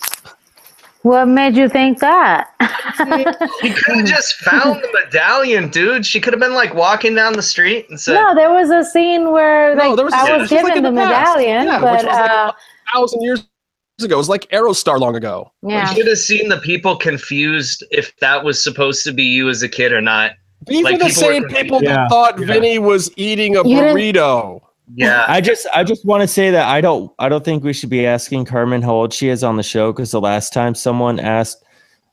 [1.00, 2.50] What made you think that?
[3.62, 6.04] He could have just found the medallion, dude.
[6.04, 8.84] She could have been like walking down the street and said, no, there was a
[8.84, 11.06] scene where No, like there was a I scene- was just like given the, the
[11.06, 12.52] medallion, Yeah, but which was like uh,
[12.94, 13.47] 1000 years
[14.04, 14.14] ago.
[14.14, 15.52] It was like Aerostar long ago.
[15.62, 15.88] yeah.
[15.90, 19.62] You should have seen the people confused if that was supposed to be you as
[19.62, 20.32] a kid or not.
[20.66, 21.62] These Like, are the people same confused.
[21.62, 21.94] people Yeah.
[21.94, 22.46] that thought Yeah.
[22.46, 24.60] Vinny was eating a You didn't- burrito.
[24.94, 25.24] Yeah.
[25.28, 27.90] I just I just want to say that I don't I don't think we should
[27.90, 31.20] be asking Carmen how old she is on the show because the last time someone
[31.20, 31.62] asked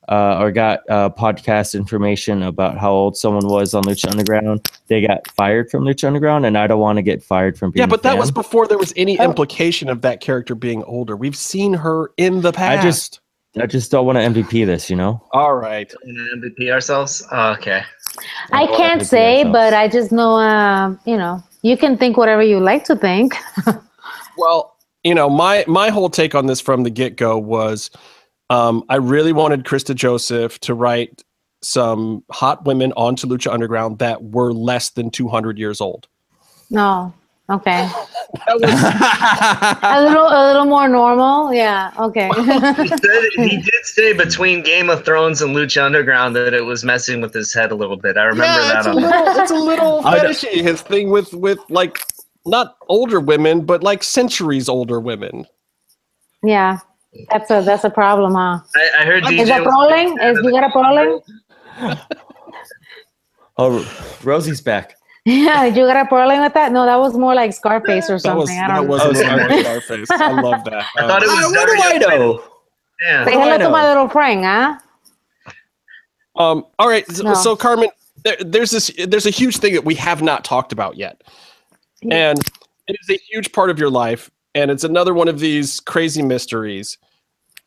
[0.09, 5.05] uh, or got uh, podcast information about how old someone was on Lucha Underground, they
[5.05, 7.81] got fired from Lucha Underground, and I don't want to get fired from being.
[7.81, 9.23] Yeah, a but that was before there was any Oh.
[9.23, 11.15] implication of that character being older.
[11.15, 12.79] We've seen her in the past.
[12.79, 13.19] I just
[13.57, 15.23] I just don't want to MVP this, you know.
[15.31, 15.91] All right.
[16.05, 17.25] MVP ourselves?
[17.31, 17.83] Oh, okay.
[18.51, 19.53] I Don't can't MVP say, ourselves.
[19.53, 23.35] but I just know, uh, you know, you can think whatever you like to think.
[24.37, 27.89] Well, you know, my my whole take on this from the get go was,
[28.49, 31.23] um, I really wanted Chris DeJoseph to write
[31.61, 36.07] some hot women onto Lucha Underground that were less than 200 years old.
[36.69, 37.13] No,
[37.49, 37.89] okay,
[38.47, 38.61] was,
[39.83, 41.53] a little, a little more normal.
[41.53, 42.29] Yeah, okay.
[42.35, 46.83] He, said, he did say between Game of Thrones and Lucha Underground that it was
[46.83, 48.17] messing with his head a little bit.
[48.17, 50.61] I remember yeah, that it's a on little, it's a little I fetishy.
[50.61, 51.99] His thing with with like
[52.45, 55.45] not older women, but like centuries older women.
[56.43, 56.79] Yeah,
[57.29, 58.59] that's a that's a problem, huh?
[58.75, 60.17] I, I heard DJ Is that was- rolling?
[60.19, 61.21] Is you got a rolling?
[63.57, 63.87] Oh,
[64.23, 64.97] Rosie's back.
[65.23, 66.71] Yeah, you got a rolling with that?
[66.73, 68.59] No, that was more like Scarface or That was something.
[68.59, 68.91] I don't know.
[68.91, 69.47] was Oh, a little sorry.
[69.49, 70.11] more Scarface.
[70.11, 70.73] I love that.
[70.97, 72.17] I thought it was what do I Dario.
[72.33, 72.43] know?
[73.01, 73.25] Yeah.
[73.25, 74.77] Say do I hello to my little friend, huh?
[76.35, 77.09] Um, all right.
[77.09, 77.33] So, No.
[77.33, 77.89] so Carmen,
[78.25, 81.23] there, there's this, there's a huge thing that we have not talked about yet,
[82.01, 82.31] Yeah.
[82.31, 82.39] and
[82.87, 86.21] it is a huge part of your life, and it's another one of these crazy
[86.21, 86.97] mysteries.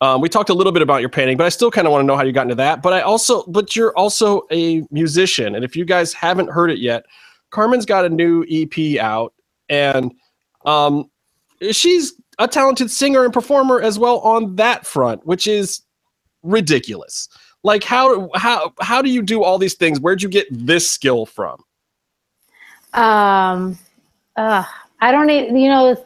[0.00, 2.02] Um, we talked a little bit about your painting, but I still kind of want
[2.02, 2.82] to know how you got into that.
[2.82, 6.78] But I also, but you're also a musician, and if you guys haven't heard it
[6.78, 7.04] yet,
[7.50, 9.34] Carmen's got a new EP out,
[9.68, 10.14] and
[10.64, 11.10] um,
[11.72, 15.82] she's a talented singer and performer as well on that front, which is
[16.42, 17.28] ridiculous.
[17.64, 19.98] Like how how how do you do all these things?
[19.98, 21.62] Where'd you get this skill from?
[22.92, 23.78] Um,
[24.36, 24.64] uh,
[25.00, 26.02] I don't need, you know,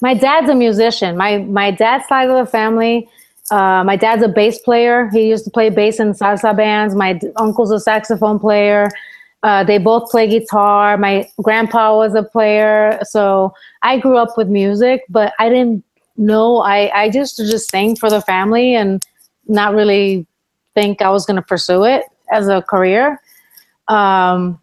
[0.00, 1.16] my dad's a musician.
[1.16, 3.08] My my dad's side of the family,
[3.50, 5.10] uh, my dad's a bass player.
[5.12, 6.94] He used to play bass in salsa bands.
[6.94, 8.88] My d- uncle's a saxophone player.
[9.42, 10.96] Uh, they both play guitar.
[10.96, 12.98] My grandpa was a player.
[13.02, 15.84] So I grew up with music, but I didn't
[16.16, 16.58] know.
[16.58, 19.02] I, I just just sing for the family and
[19.48, 20.26] not really
[20.74, 23.20] think I was going to pursue it as a career.
[23.88, 24.60] Um,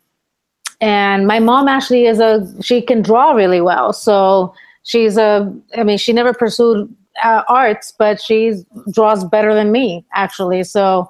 [0.82, 4.54] and my mom actually is a she can draw really well so
[4.84, 8.54] she's a i mean she never pursued uh, arts but she
[8.92, 10.64] draws better than me actually.
[10.64, 11.08] So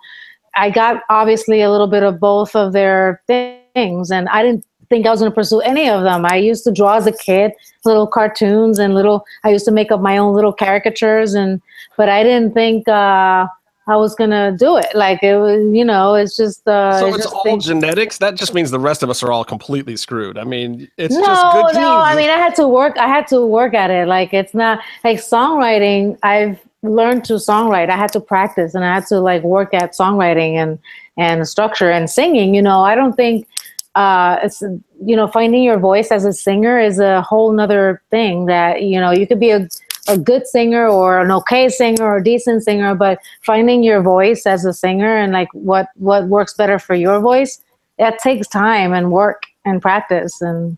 [0.56, 5.06] i got obviously a little bit of both of their things and i didn't think
[5.06, 6.26] i was going to pursue any of them.
[6.26, 7.52] I used to draw as a kid
[7.86, 11.62] little cartoons and little i used to make up my own little caricatures and
[11.96, 13.48] but i didn't think uh
[13.90, 14.86] I was gonna do it.
[14.94, 16.68] Like it was, you know, it's just.
[16.68, 18.20] Uh, so it's just all things- genetics.
[18.20, 20.38] That just means the rest of us are all completely screwed.
[20.38, 21.98] I mean, it's no, just good no.
[21.98, 22.98] I mean, I had to work.
[22.98, 24.08] I had to work at it.
[24.08, 26.20] Like it's not like songwriting.
[26.22, 27.90] I've learned to songwrite.
[27.90, 30.78] I had to practice, and I had to like work at songwriting and
[31.18, 32.54] and structure and singing.
[32.54, 33.48] You know, I don't think
[33.96, 34.62] uh, it's
[35.04, 38.46] you know finding your voice as a singer is a whole nother thing.
[38.46, 39.68] That you know you could be a
[40.10, 44.46] a good singer or an okay singer or a decent singer, but finding your voice
[44.46, 47.62] as a singer and like what what works better for your voice
[48.00, 50.78] that takes time and work and practice and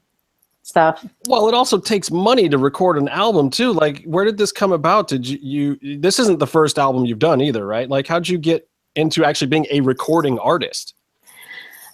[0.63, 1.05] stuff.
[1.27, 3.71] well, it also takes money to record an album too.
[3.71, 5.07] Like, where did this come about?
[5.07, 5.97] Did you, you?
[5.99, 7.87] This isn't the first album you've done either, right?
[7.89, 10.95] Like, how'd you get into actually being a recording artist?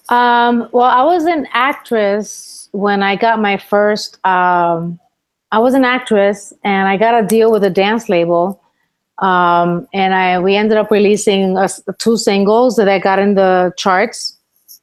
[0.09, 4.25] Um, well, I was an actress when I got my first.
[4.25, 4.99] Um,
[5.51, 8.61] I was an actress, and I got a deal with a dance label.
[9.19, 11.57] Um, and I we ended up releasing
[11.97, 14.37] two singles that I got in the charts.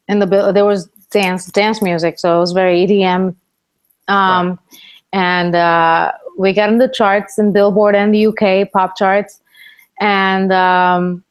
[0.09, 3.37] In the there was dance dance music, so it was very EDM.
[4.09, 4.59] Um,
[5.13, 9.41] and uh, we got in the charts in Billboard and the UK pop charts,
[10.01, 11.25] and um,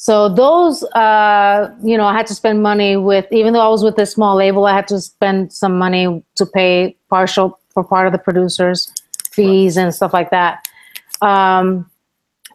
[0.00, 3.82] so those, uh, you know, I had to spend money with, even though I was
[3.82, 8.06] with a small label, I had to spend some money to pay partial for part
[8.06, 8.92] of the producers'
[9.30, 10.66] fees and stuff like that.
[11.22, 11.88] Um,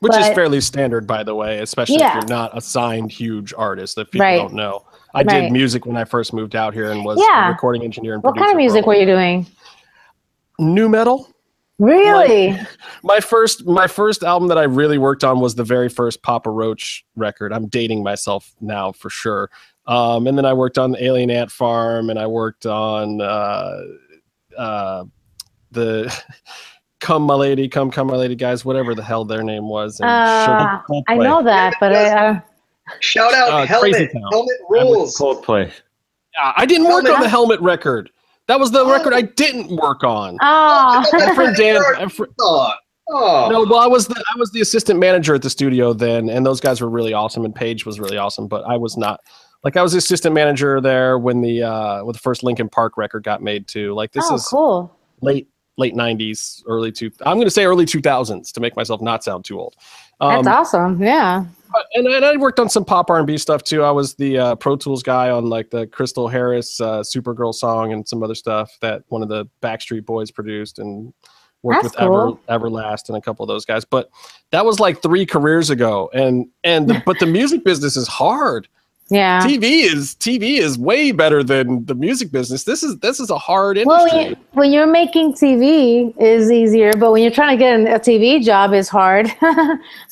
[0.02, 2.10] Which is fairly standard, by the way, especially Yeah.
[2.18, 4.38] if you're not a signed huge artist that people Right.
[4.38, 4.84] don't know.
[5.14, 5.44] I Right.
[5.44, 7.48] did music when I first moved out here and was Yeah.
[7.48, 9.46] a recording engineer and what kind of music were you doing?
[10.60, 11.30] New metal.
[11.80, 12.58] Really?
[13.04, 16.50] My first my first album that I really worked on was the very first Papa
[16.50, 17.52] Roach record.
[17.54, 19.50] I'm dating myself now for sure.
[19.88, 23.78] Um, and then I worked on Alien Ant Farm, and I worked on uh,
[24.58, 25.04] uh,
[25.72, 26.14] the
[27.00, 30.00] Come My Lady, Come Come My Lady guys, whatever the hell their name was.
[30.00, 32.42] and Uh, Sugar I know that, but I, I,
[33.00, 34.12] Shout out Uh, Helmet.
[34.32, 35.18] Helmet rules.
[35.18, 35.72] Coldplay.
[36.36, 38.10] Yeah, I didn't work on the Helmet record.
[38.48, 38.92] That was the Oh.
[38.92, 40.38] record I didn't work on.
[40.42, 41.82] oh, My friend Dan.
[41.98, 42.72] my fr- Oh,
[43.10, 43.48] oh.
[43.50, 46.46] No, well, I was the I was the assistant manager at the studio then, and
[46.46, 49.22] those guys were really awesome, and Page was really awesome, but I was not.
[49.64, 53.24] Like I was assistant manager there when the uh when the first Linkin Park record
[53.24, 53.94] got made too.
[53.94, 54.96] Like this oh, is cool.
[55.22, 55.48] late
[55.78, 57.12] late nineties, early two.
[57.26, 59.76] I'm going to say early two thousands to make myself not sound too old.
[60.20, 61.02] That's Um, awesome.
[61.02, 61.46] Yeah.
[61.96, 63.84] and, and I worked on some pop R and B stuff too.
[63.84, 67.94] I was the uh, Pro Tools guy on like the Krystal Harris uh, Supergirl song
[67.94, 71.14] and some other stuff that one of the Backstreet Boys produced and
[71.64, 72.40] worked That's with cool.
[72.48, 73.86] Ever Everlast and a couple of those guys.
[73.86, 74.10] But
[74.52, 78.68] that was like three careers ago, and and the, but the music business is hard.
[79.10, 79.42] Yeah.
[79.42, 82.64] TV is TV is way better than the music business.
[82.64, 84.30] This is this is a hard industry.
[84.30, 88.44] you, when you're making TV is easier, but when you're trying to get a TV
[88.44, 89.32] job is hard.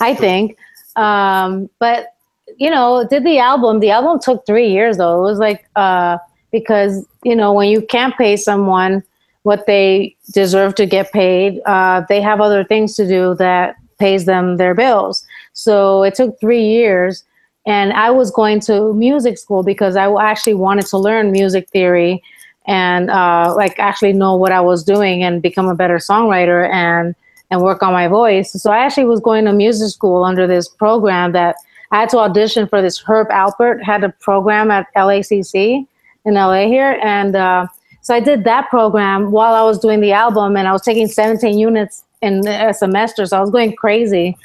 [0.02, 0.58] I think.
[0.96, 2.14] Um, but
[2.58, 3.80] you know, did the album.
[3.80, 5.20] The album took three years though.
[5.20, 6.18] It was like uh,
[6.52, 9.04] because you know when you can't pay someone
[9.44, 11.62] what they deserve to get paid.
[11.66, 15.26] Uh, they have other things to do that pays them their bills.
[15.54, 17.24] So it took three years,
[17.66, 22.24] and I was going to music school because I actually wanted to learn music theory
[22.66, 27.16] and uh, like actually know what I was doing and become a better songwriter and
[27.50, 28.54] and work on my voice.
[28.54, 31.58] So I actually was going to music school under this program that
[31.92, 32.98] I had to audition for this.
[32.98, 35.86] Herb Alpert had a program at LACC
[36.24, 37.68] in LA here, and uh,
[38.02, 41.08] so I did that program while I was doing the album, and I was taking
[41.08, 44.38] 17 units in a semester, so I was going crazy.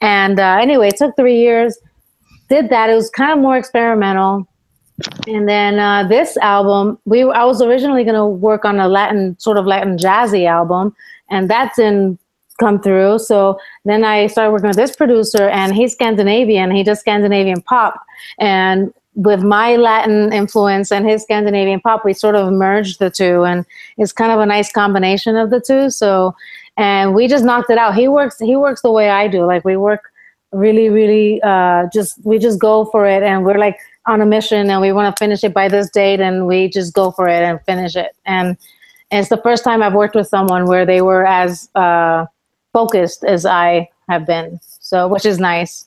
[0.00, 1.78] And uh, anyway, it took three years.
[2.48, 2.90] Did that.
[2.90, 4.48] It was kind of more experimental.
[5.26, 9.38] And then uh, this album, we I was originally going to work on a Latin
[9.38, 10.94] sort of Latin jazzy album,
[11.30, 12.18] and that didn't
[12.58, 13.20] come through.
[13.20, 16.72] So then I started working with this producer, and he's Scandinavian.
[16.72, 18.02] He does Scandinavian pop,
[18.38, 23.44] and with my Latin influence and his Scandinavian pop, we sort of merged the two,
[23.44, 23.66] and
[23.98, 25.90] it's kind of a nice combination of the two.
[25.90, 26.34] So,
[26.76, 27.94] and we just knocked it out.
[27.94, 28.38] He works.
[28.38, 29.44] He works the way I do.
[29.44, 30.10] Like we work
[30.52, 31.40] really, really.
[31.42, 34.92] Uh, just we just go for it, and we're like on a mission, and we
[34.92, 37.94] want to finish it by this date, and we just go for it and finish
[37.96, 38.16] it.
[38.24, 38.56] And,
[39.10, 42.26] and it's the first time I've worked with someone where they were as uh,
[42.72, 44.58] focused as I have been.
[44.80, 45.84] So, which is nice.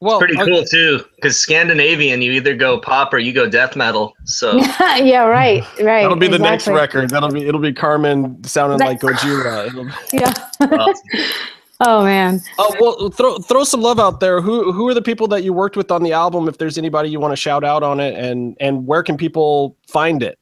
[0.00, 4.14] Well, Pretty cool too, because Scandinavian, you either go pop or you go death metal.
[4.26, 4.56] So
[4.96, 6.02] yeah, right, right.
[6.02, 7.10] That'll be the next record.
[7.10, 9.66] That'll be it'll be Carmen sounding like Gojira.
[9.66, 10.32] It'll- Yeah.
[11.86, 12.40] oh man.
[12.58, 14.40] Oh well, throw throw some love out there.
[14.40, 16.48] Who who are the people that you worked with on the album?
[16.48, 19.76] If there's anybody you want to shout out on it, and and where can people
[19.86, 20.38] find it?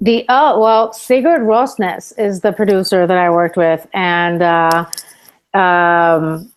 [0.00, 4.86] The oh well, Sigurd Rosnes is the producer that I worked with, and uh,
[5.54, 6.52] um,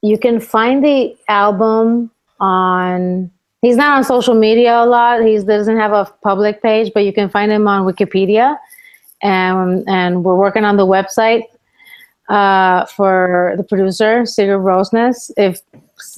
[0.00, 3.30] you can find the album on.
[3.62, 5.22] He's not on social media a lot.
[5.22, 8.56] He doesn't have a public page, but you can find him on Wikipedia,
[9.22, 11.42] and and we're working on the website
[12.32, 15.30] uh, for the producer Sigurd Rosnes.
[15.36, 15.60] If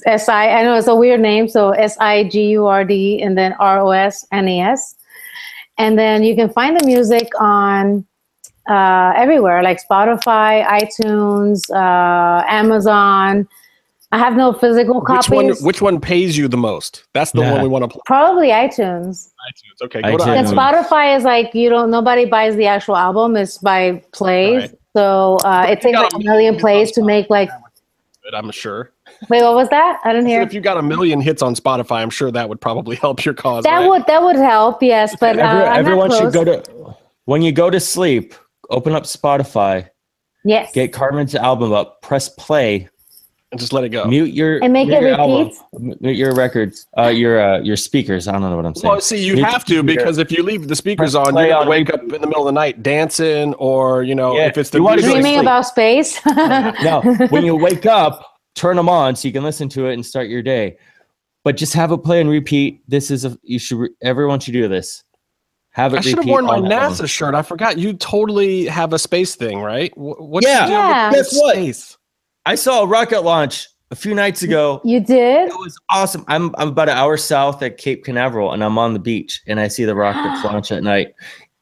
[0.05, 3.21] S I I know it's a weird name, so S I G U R D
[3.21, 4.95] and then R O S N E S.
[5.77, 8.05] And then you can find the music on
[8.69, 13.47] uh, everywhere, like Spotify, iTunes, uh, Amazon.
[14.13, 15.29] I have no physical Which copies.
[15.29, 17.03] one which one pays you the most?
[17.13, 17.51] That's the Yeah.
[17.53, 18.01] one we want to play.
[18.05, 19.31] Probably iTunes.
[19.49, 19.77] iTunes.
[19.85, 20.37] Okay, go to iTunes.
[20.37, 20.55] And iTunes.
[20.55, 21.91] Spotify is like you don't.
[21.91, 23.35] Nobody buys the actual album.
[23.35, 24.71] It's by plays.
[24.71, 24.79] Right.
[24.95, 27.49] So uh, it takes like a a million million plays to make like.
[28.33, 28.91] I'm sure.
[29.29, 29.99] Wait, what was that?
[30.03, 30.41] I didn't hear.
[30.41, 33.33] If you got a million hits on Spotify, I'm sure that would probably help your
[33.33, 33.63] cause.
[33.65, 33.87] That right?
[33.87, 34.81] would that would help.
[34.81, 38.33] Yes, but uh, Every- everyone should go to when you go to sleep.
[38.71, 39.89] Open up Spotify,
[40.43, 40.71] Yes.
[40.71, 42.89] get Carmen's album up, press play,
[43.55, 44.03] and just let it go.
[44.05, 45.51] mute your And make mute it your album,
[45.81, 46.01] repeat?
[46.01, 48.27] mute your records, uh, your uh, your speakers.
[48.27, 48.91] I don't know what I'm saying.
[48.91, 51.61] Well, see, you Mute have to because if you leave the speakers on, you're gonna
[51.61, 54.57] on wake up in the middle of the night dancing, or you know, Yeah, if
[54.57, 56.19] it's the you wanna music- Dreaming about space.
[56.83, 60.05] no, when you wake up, turn them on so you can listen to it and
[60.05, 60.77] start your day.
[61.45, 62.81] But just have it play and repeat.
[62.89, 65.03] This is a you should re- everyone should do this.
[65.71, 65.97] Have it.
[65.97, 67.07] I should have worn my NASA one.
[67.07, 67.35] shirt.
[67.35, 67.77] I forgot.
[67.77, 69.91] You totally have a space thing, right?
[69.93, 70.65] Wh- What's Yeah.
[70.65, 71.11] the Yeah.
[71.11, 71.55] Guess what?
[71.55, 71.97] Space?
[72.45, 74.81] I saw a rocket launch a few nights ago.
[74.83, 75.49] you did?
[75.49, 76.25] It was awesome.
[76.27, 79.59] I'm I'm about an hour south at Cape Canaveral, and I'm on the beach, and
[79.59, 81.13] I see the rockets launch at night.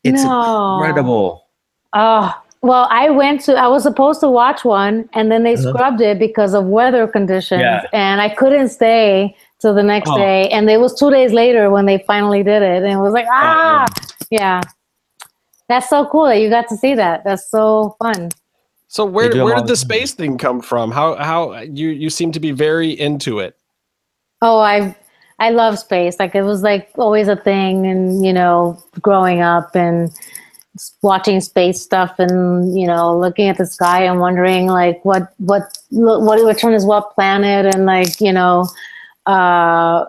[0.03, 0.73] It's No.
[0.75, 1.47] incredible.
[1.93, 5.69] Oh, well, I went to, I was supposed to watch one and then they Uh-huh.
[5.69, 7.61] scrubbed it because of weather conditions.
[7.61, 7.83] Yeah.
[7.93, 10.17] And I couldn't stay till the next Oh.
[10.17, 10.47] day.
[10.49, 12.81] And it was two days later when they finally did it.
[12.83, 13.85] And it was like, ah,
[14.31, 14.61] yeah.
[15.69, 17.23] That's so cool that you got to see that.
[17.25, 18.29] That's so fun.
[18.93, 20.91] So where where did the the space thing come from?
[20.91, 23.57] How how you you seem to be very into it.
[24.43, 24.95] Oh, I
[25.39, 26.19] I love space.
[26.19, 30.11] Like it was like always a thing, and you know, growing up and
[31.01, 35.75] watching space stuff, and you know, looking at the sky and wondering like what what
[35.89, 38.67] what which one is what planet, and like you know,
[39.25, 40.05] uh,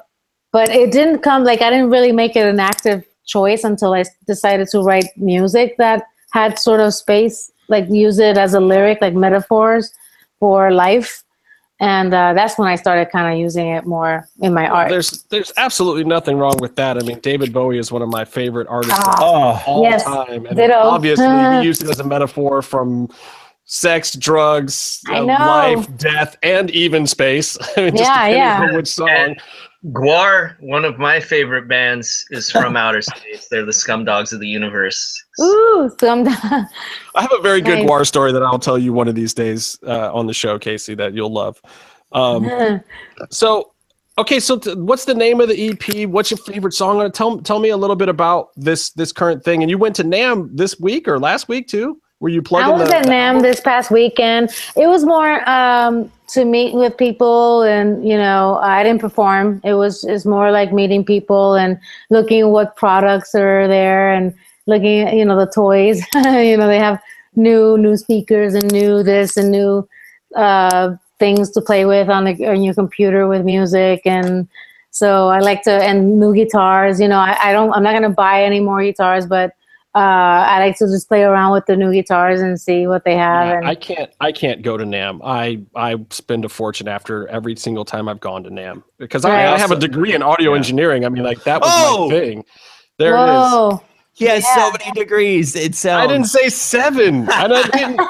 [0.52, 4.04] but it didn't come like I didn't really make it an active choice until I
[4.26, 6.02] decided to write music that
[6.32, 9.92] had sort of space, like use it as a lyric, like metaphors
[10.40, 11.22] for life
[11.80, 14.88] and uh, that's when I started kind of using it more in my art.
[14.90, 16.96] There's there's absolutely nothing wrong with that.
[16.96, 20.04] I mean, David Bowie is one of my favorite artists Ah, Oh, all yes.
[20.04, 20.72] time, and Ditto.
[20.74, 23.08] obviously he used it as a metaphor from
[23.64, 27.58] sex, drugs, uh, life, death, and even space.
[27.76, 28.62] I mean, just Yeah, depending yeah.
[28.70, 29.08] on which song.
[29.08, 29.40] And
[29.92, 33.48] Gwar, one of my favorite bands, is from outer space.
[33.50, 35.23] They're the scum dogs of the universe.
[35.40, 36.66] Ooh, some I
[37.16, 37.88] have a very good Nice.
[37.88, 40.94] war story that I'll tell you one of these days uh, on the show, Casey,
[40.94, 41.60] that you'll love.
[42.12, 42.80] Um,
[43.30, 43.74] so
[44.16, 46.08] Okay, so t- what's the name of the EP?
[46.08, 47.14] What's your favorite song on it?
[47.14, 49.62] Tell tell me a little bit about this this current thing.
[49.62, 52.00] And you went to NAMM this week or last week too?
[52.20, 52.72] Were you plugging?
[52.72, 54.50] I was the, at NAMM this past weekend.
[54.76, 59.60] It was more um, to meet with people, and you know, I didn't perform.
[59.64, 61.76] It was it's more like meeting people and
[62.08, 64.32] looking what products are there, and
[64.66, 66.00] looking at you know the toys.
[66.14, 67.00] you know, they have
[67.36, 69.88] new new speakers and new this and new
[70.36, 74.48] uh, things to play with on the on your computer with music and.
[74.90, 77.00] So I like to and new guitars.
[77.00, 77.72] You know, I, I don't.
[77.72, 79.50] I'm not gonna buy any more guitars, but
[79.96, 83.16] uh, I like to just play around with the new guitars and see what they
[83.16, 83.48] have.
[83.48, 85.20] Yeah, and I can't I can't go to NAMM.
[85.24, 89.30] I I spend a fortune after every single time I've gone to NAMM because I,
[89.30, 89.46] Right.
[89.46, 90.58] I have a degree in audio Yeah.
[90.58, 91.04] engineering.
[91.04, 92.08] I mean, like that was Oh!
[92.08, 92.44] my thing.
[92.98, 93.60] There it is.
[94.18, 94.26] Whoa.
[94.26, 94.54] He has Yeah.
[94.54, 95.56] so many degrees.
[95.56, 96.02] It sounds.
[96.02, 97.28] I um, didn't say seven.
[97.32, 98.00] I didn't.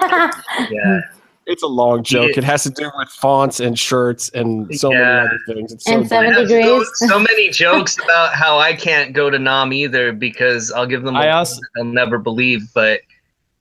[0.71, 1.01] Yeah.
[1.47, 2.31] It's a long joke.
[2.33, 2.39] Yeah.
[2.39, 4.99] It has to do with fonts and shirts and so Yeah.
[4.99, 5.73] many other things.
[5.73, 6.09] It's so And deep.
[6.09, 6.91] seven I degrees.
[6.95, 11.03] So, so many jokes about how I can't go to Nam either because I'll give
[11.03, 11.17] them.
[11.17, 13.01] I a also- they'll never believe, but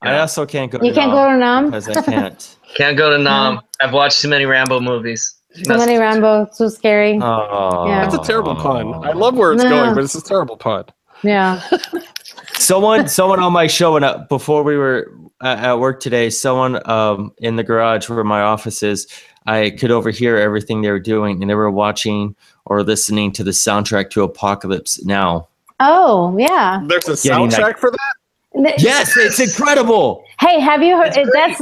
[0.01, 0.79] I also can't go.
[0.81, 1.67] You can't go to Nam.
[1.67, 2.57] because I can't.
[2.75, 3.61] can't go to Nam.
[3.81, 5.35] I've watched too many Rambo movies.
[5.63, 6.47] Too many Rambo.
[6.57, 7.19] Too scary.
[7.21, 8.01] Oh, Yeah.
[8.03, 8.93] That's a terrible pun.
[9.05, 9.69] I love where it's No.
[9.69, 10.85] going, but it's a terrible pun.
[11.23, 11.61] Yeah.
[12.57, 16.87] someone someone on my show and uh, before we were uh, at work today someone
[16.89, 19.07] um in the garage where my office is
[19.47, 22.35] i could overhear everything they were doing and they were watching
[22.65, 25.47] or listening to the soundtrack to apocalypse now
[25.79, 26.81] Oh yeah.
[26.87, 28.79] There's a Getting that- soundtrack for that.
[28.79, 31.07] yes it's incredible Hey, have you heard?
[31.07, 31.61] It's It, that's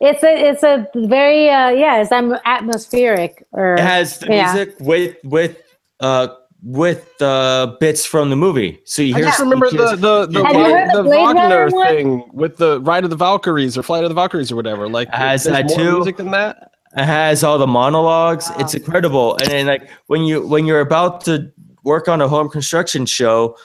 [0.00, 4.52] it's a it's a very uh yeah it's am- atmospheric or it has the Yeah.
[4.52, 5.56] music with with
[6.00, 6.28] uh
[6.64, 10.26] with uh bits from the movie so you I hear just remember you the the
[10.26, 11.88] the, Have you Wa- heard the the Wagner Runner one?
[11.88, 14.88] thing with the Ride of the Valkyries or Flight of the Valkyries or whatever.
[14.88, 15.92] Like It has that more too.
[15.96, 16.70] music than that.
[16.96, 21.22] it has all the monologues it's incredible and then like when you when you're about
[21.24, 21.50] to
[21.82, 23.56] work on a home construction show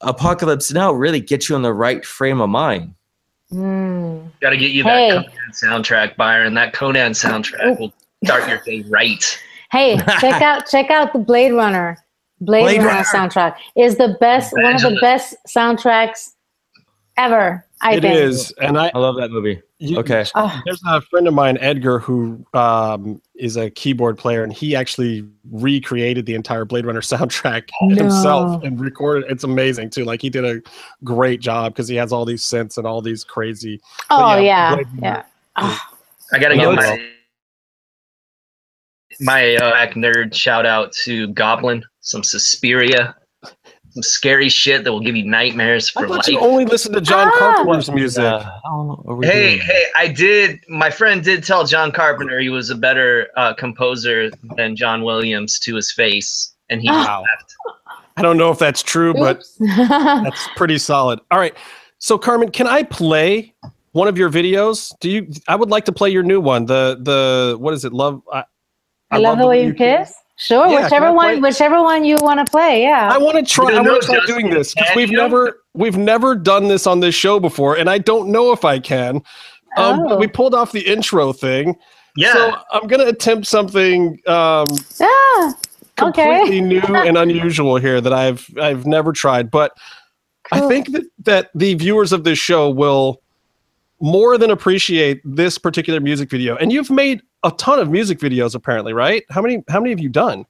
[0.00, 2.94] apocalypse now really gets you in the right frame of mind
[3.50, 4.20] Hmm.
[4.40, 5.10] Got to get you Hey.
[5.10, 6.54] that Conan soundtrack, Byron.
[6.54, 7.92] That Conan soundtrack will
[8.24, 9.38] start your day right.
[9.70, 11.98] Hey, check out check out the Blade Runner.
[12.44, 13.04] Blade, Blade Runner, Runner.
[13.04, 15.00] soundtrack is the best one of the Vangelis.
[15.00, 16.30] best soundtracks
[17.16, 17.64] ever.
[17.84, 18.14] I It think.
[18.14, 21.58] is, and I i love that movie you- okay Oh, There's a friend of mine,
[21.60, 27.00] Edgar, who um, is a keyboard player, and he actually recreated the entire Blade Runner
[27.14, 29.28] soundtrack himself and recorded.
[29.30, 30.04] It's amazing too.
[30.04, 30.62] Like he did a
[31.02, 33.80] great job because he has all these synths and all these crazy.
[34.10, 35.22] oh yeah, yeah, yeah.
[35.56, 35.80] Oh,
[36.32, 37.11] I got to No, give it's- my
[39.22, 43.14] my uh, nerd shout out to Goblin, some Suspiria,
[43.90, 46.28] some scary shit that will give you nightmares I for thought life.
[46.28, 47.38] you only listen to John Ah!
[47.38, 48.24] Carpenter's music.
[48.24, 49.60] Uh, know Hey, doing.
[49.66, 50.60] hey, I did.
[50.68, 55.58] My friend did tell John Carpenter he was a better uh, composer than John Williams
[55.60, 57.04] to his face, and he Ah.
[57.04, 57.22] Wow.
[57.22, 57.54] left.
[58.16, 59.42] I don't know if that's true, but.
[59.58, 61.18] That's pretty solid.
[61.30, 61.54] All right.
[61.98, 63.54] So Carmen, can I play
[63.92, 64.92] one of your videos?
[65.00, 66.66] Do you I would like to play your new one.
[66.66, 67.92] The the what is it?
[67.94, 68.44] Love I,
[69.12, 70.14] I love the way you kiss.
[70.36, 72.82] Sure, Yeah, whichever one, whichever one you want to play.
[72.82, 73.10] Yeah.
[73.12, 73.66] I want to try.
[73.66, 77.00] I don't want to try doing this because we've never we've never done this on
[77.00, 79.16] this show before, and I don't know if I can.
[79.76, 80.16] Um, Oh.
[80.16, 81.76] we pulled off the intro thing,
[82.16, 84.68] Yeah, so I'm gonna attempt something um,
[85.00, 85.54] ah,
[85.96, 86.60] completely okay.
[86.60, 89.50] new and unusual here that I've I've never tried.
[89.50, 89.72] But
[90.50, 93.22] I think that that the viewers of this show will
[94.00, 96.56] more than appreciate this particular music video.
[96.56, 99.24] And you've made a ton of music videos, apparently, right?
[99.30, 100.46] How many how many have you done?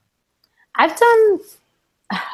[0.76, 1.40] I've done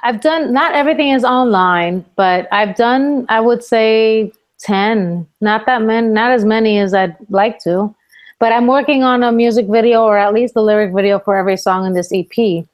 [0.02, 5.26] I've done not everything is online, but I've done I would say 10.
[5.40, 7.94] Not that many not as many as I'd like to.
[8.40, 11.56] But I'm working on a music video or at least the lyric video for every
[11.56, 12.64] song in this EP.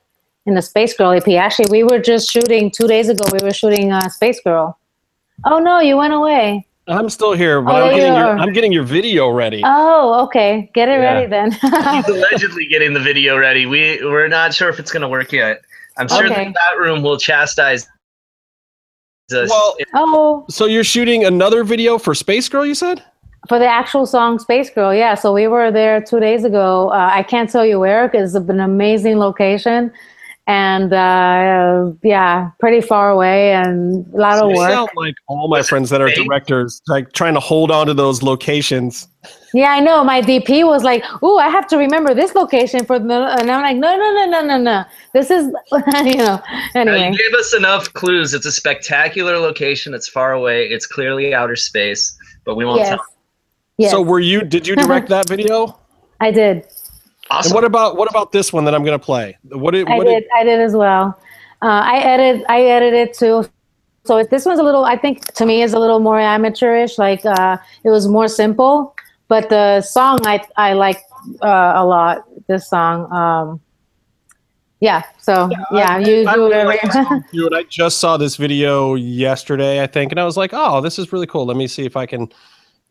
[0.46, 1.26] In the Space Girl EP.
[1.26, 4.78] Actually, we were just shooting 2 days ago we were shooting uh, Space Girl.
[5.44, 6.66] Oh no, you went away.
[6.86, 8.38] I'm still here, but Oh, I'm getting your.
[8.38, 9.62] I'm getting your video ready.
[9.64, 10.70] Oh, okay.
[10.74, 11.14] Get it Yeah.
[11.14, 11.52] ready then.
[11.92, 13.64] he's allegedly getting the video ready.
[13.66, 15.62] We we're not sure if it's gonna work yet.
[15.96, 16.46] I'm sure Okay.
[16.46, 17.88] the chat room will chastise
[19.32, 19.48] us.
[19.48, 23.02] Well, oh, so you're shooting another video for Space Girl, you said?
[23.46, 25.14] for the actual song Space Girl, yeah.
[25.14, 26.88] So we were there two days ago.
[26.90, 29.92] Uh, I can't tell you where because it's an amazing location.
[30.46, 34.70] And uh, yeah, pretty far away and a lot of You work.
[34.70, 38.22] sound like all my friends that are directors, like trying to hold on to those
[38.22, 39.08] locations.
[39.54, 40.04] Yeah, I know.
[40.04, 43.62] My DP was like, "Ooh, I have to remember this location for the," and I'm
[43.62, 44.84] like, "No, no, no, no, no, no.
[45.14, 46.38] This is, you know."
[46.74, 48.34] Now, Anyway, you gave us enough clues.
[48.34, 49.94] It's a spectacular location.
[49.94, 50.66] It's far away.
[50.66, 52.14] It's clearly outer space,
[52.44, 53.04] but we won't yes, tell.
[53.78, 55.78] yes, So were you did you direct that video?
[56.20, 56.66] I did.
[57.30, 57.50] Awesome.
[57.50, 59.36] And what about what about this one that I'm going to play?
[59.44, 60.24] What did, I what did.
[60.36, 61.18] I did as well.
[61.62, 62.44] Uh, I edit.
[62.48, 63.46] I edited too.
[64.04, 64.84] So it- this one's a little.
[64.84, 66.98] I think to me is a little more amateurish.
[66.98, 68.94] Like uh, it was more simple,
[69.28, 70.98] but the song I I like
[71.42, 72.24] uh, a lot.
[72.46, 73.10] This song.
[73.10, 73.60] Um,
[74.80, 75.02] yeah.
[75.18, 76.72] So yeah, you I, do I, whatever.
[76.72, 80.82] I, dude, I just saw this video yesterday, I think, and I was like, "Oh,
[80.82, 81.46] this is really cool.
[81.46, 82.28] Let me see if I can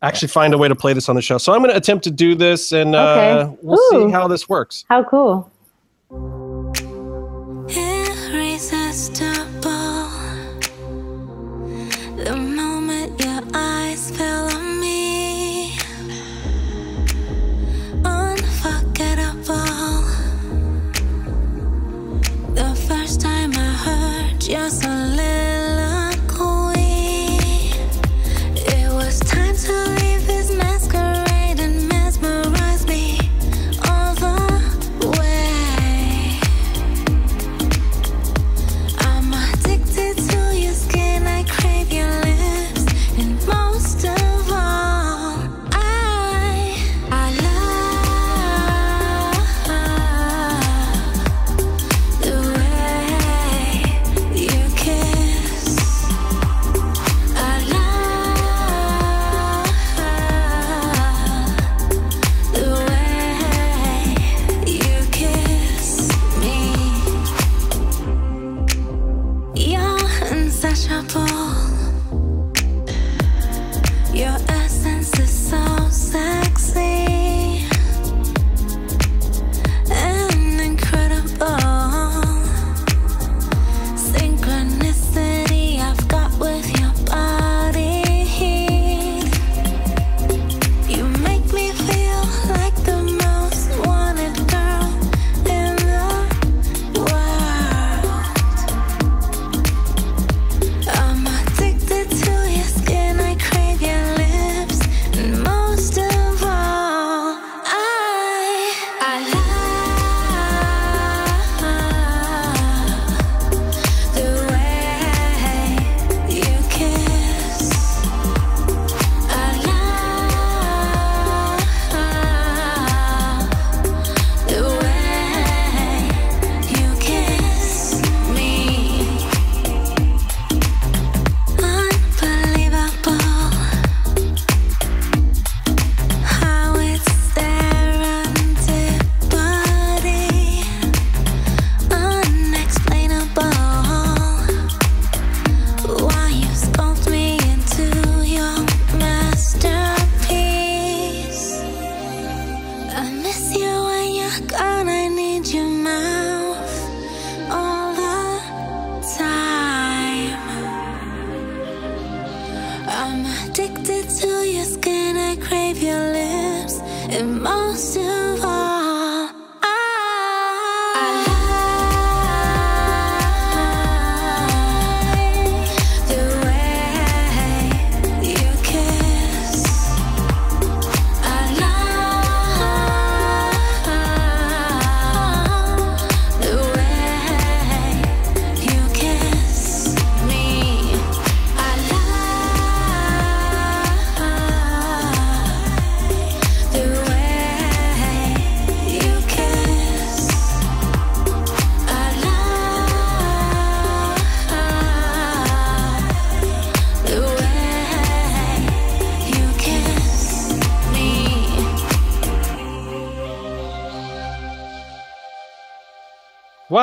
[0.06, 2.04] actually find a way to play this on the show." So I'm going to attempt
[2.04, 4.06] to do this, and uh, we'll Ooh.
[4.06, 4.84] see how this works.
[4.88, 5.50] How cool.
[7.68, 9.30] Irresistible.
[12.16, 12.84] The moment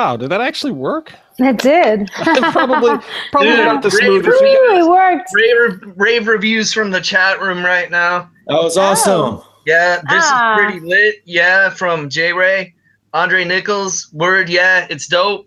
[0.02, 1.12] Wow, did that actually work?
[1.38, 2.10] It did.
[2.50, 2.98] probably,
[3.30, 4.42] probably Dude, not the great smoothest.
[4.42, 4.70] review.
[4.82, 5.30] Ooh, worked.
[5.32, 8.28] rave, rave reviews from the chat room right now.
[8.48, 9.42] That was awesome.
[9.64, 10.56] Yeah, this Ah.
[10.56, 11.16] is pretty lit.
[11.24, 12.74] Yeah, from J Ray,
[13.14, 14.08] Andre Nichols.
[14.12, 15.46] Word, yeah, it's dope.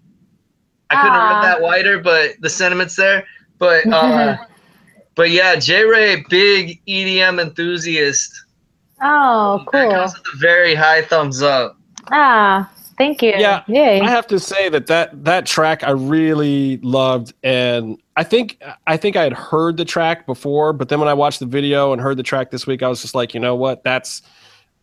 [0.90, 1.27] I couldn't Ah.
[1.27, 3.26] have read that wider, but the sentiments there.
[3.60, 4.38] But uh,
[5.15, 8.32] but yeah, J Ray, big EDM enthusiast.
[9.02, 9.91] Oh, That cool.
[9.91, 11.76] comes with a very high thumbs up.
[12.10, 13.34] Ah, thank you.
[13.35, 13.99] Yeah, Yay.
[14.01, 18.97] I have to say that that that track I really loved, and I think I
[18.97, 22.01] think I had heard the track before, but then when I watched the video and
[22.01, 23.84] heard the track this week, I was just like, you know what?
[23.84, 24.22] That's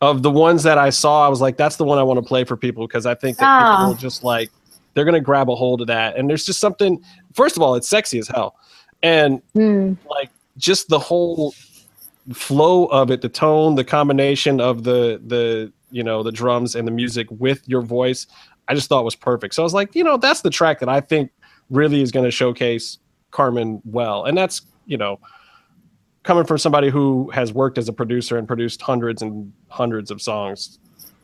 [0.01, 2.25] of the ones that I saw, I was like, that's the one I want to
[2.27, 3.71] play for people because I think that Ah.
[3.75, 4.49] people will just like
[4.93, 6.17] they're gonna grab a hold of that.
[6.17, 7.01] And there's just something.
[7.33, 8.55] First of all, it's sexy as hell,
[9.01, 9.93] and Hmm.
[10.09, 11.53] like just the whole
[12.33, 16.87] flow of it, the tone, the combination of the the you know, the drums and
[16.87, 18.25] the music with your voice,
[18.67, 19.53] I just thought was perfect.
[19.53, 21.31] So I was like, you know, that's the track that I think
[21.69, 22.97] really is going to showcase
[23.29, 24.25] Carmen well.
[24.25, 25.19] And that's, you know,
[26.23, 30.19] coming from somebody who has worked as a producer and produced hundreds and hundreds of
[30.21, 30.79] songs.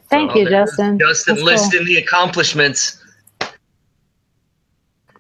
[0.10, 1.00] Thank So you, there's Justin.
[1.00, 1.54] Justin That's cool.
[1.54, 3.04] listing the accomplishments.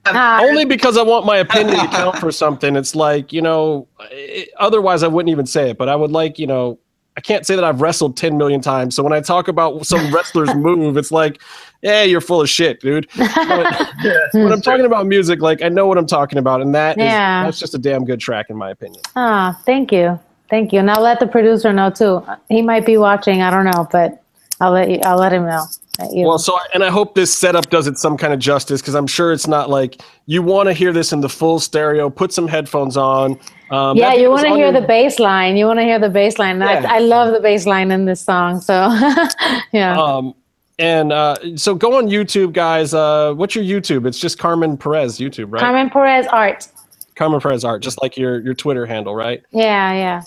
[0.05, 2.75] Ah, Only because I want my opinion to count for something.
[2.75, 6.37] It's like, you know, it, otherwise I wouldn't even say it, but I would like,
[6.39, 6.79] you know,
[7.19, 8.95] I can't say that I've wrestled 10 million times.
[8.95, 11.41] So when I talk about some wrestler's move, it's like,
[11.81, 13.09] yeah, you're full of shit, dude.
[13.17, 16.61] But when I'm talking about music, like I know what I'm talking about.
[16.61, 17.43] And that is, Yeah.
[17.43, 19.01] that's just a damn good track in my opinion.
[19.17, 20.17] Ah, thank you.
[20.49, 20.79] Thank you.
[20.79, 22.25] And I'll let the producer know too.
[22.47, 23.41] He might be watching.
[23.41, 24.23] I don't know, but
[24.61, 25.65] I'll let you, I'll let him know.
[25.99, 28.81] That you- Well, so and I hope this setup does it some kind of justice
[28.81, 32.09] because I'm sure it's not like you want to hear this in the full stereo.
[32.09, 33.39] Put some headphones on.
[33.71, 35.55] Um, yeah, you want to hear your- the bass line.
[35.57, 36.59] You want to hear the bass line.
[36.59, 36.85] Yeah.
[36.89, 38.61] I, I love the bass line in this song.
[38.61, 38.73] So,
[39.71, 39.99] yeah.
[40.01, 40.33] Um,
[40.79, 42.93] and uh, so go on YouTube, guys.
[42.93, 44.07] Uh, what's your YouTube?
[44.07, 45.59] It's just Carmen Perez YouTube, right?
[45.59, 46.67] Carmen Perez Art.
[47.15, 49.43] Carmen Perez Art, just like your your Twitter handle, right?
[49.51, 50.21] Yeah, yeah,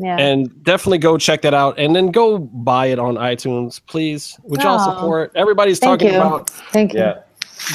[0.00, 0.16] yeah.
[0.18, 4.38] And definitely go check that out, and then go buy it on iTunes, please.
[4.44, 5.32] Would y'all support?
[5.34, 6.20] Everybody's Thank talking you.
[6.20, 7.00] about Thank you.
[7.00, 7.20] Yeah.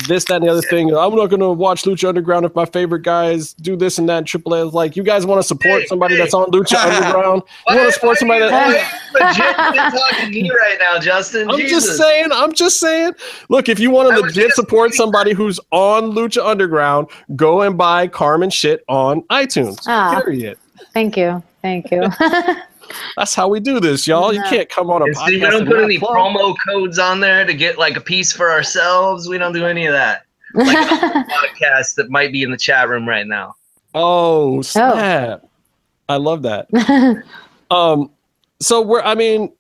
[0.07, 0.89] this, that, and the other thing.
[0.89, 4.17] I'm not going to watch Lucha Underground if my favorite guys do this and that.
[4.17, 6.21] in AAA, like you guys want to support Hey, somebody hey.
[6.21, 7.43] that's on Lucha Underground.
[7.69, 8.51] You want to support somebody that.
[8.51, 9.35] Why are you
[9.75, 11.51] legitimately talking to me right now, Justin?
[11.51, 11.85] I'm Jesus.
[11.85, 12.29] just saying.
[12.33, 13.13] I'm just saying.
[13.49, 16.43] Look, if you want I to was legit just support saying somebody who's on Lucha
[16.43, 19.77] Underground, go and buy Carmen shit on iTunes.
[19.85, 20.19] Ah.
[20.23, 20.57] Period.
[20.93, 21.43] Thank you.
[21.65, 22.03] Thank you.
[23.17, 24.31] That's how we do this, y'all.
[24.31, 25.25] You can't come on a podcast.
[25.25, 26.15] see, we don't put any plug.
[26.15, 29.27] promo codes on there to get like a piece for ourselves.
[29.27, 30.25] We don't do any of that.
[30.53, 33.55] Like a podcast that might be in the chat room right now.
[33.95, 35.43] Oh snap!
[36.07, 36.67] I love that.
[37.71, 38.11] Um,
[38.59, 39.01] so we're.
[39.01, 39.51] I mean,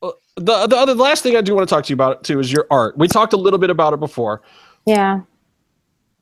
[0.00, 2.22] uh, the the other the last thing I do want to talk to you about
[2.22, 2.96] too is your art.
[2.96, 4.42] We talked a little bit about it before,
[4.86, 5.22] yeah.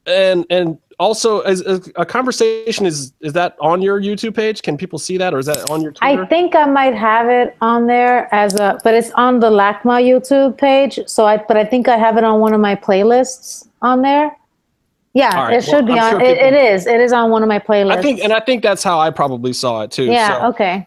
[0.07, 4.63] and and also as, as a conversation is is that on your YouTube page?
[4.63, 6.23] Can people see that, or is that on your Twitter?
[6.23, 10.05] I think I might have it on there as a, but it's on the LACMA
[10.05, 11.01] YouTube page.
[11.07, 14.37] So I, but I think I have it on one of my playlists on there.
[15.15, 16.21] Yeah, right, it should well, be I'm on.
[16.21, 16.87] sure it, it is.
[16.87, 17.97] It is on one of my playlists.
[17.97, 20.05] I think, and I think that's how I probably saw it too.
[20.05, 20.39] yeah.
[20.39, 20.47] so.
[20.49, 20.87] Okay.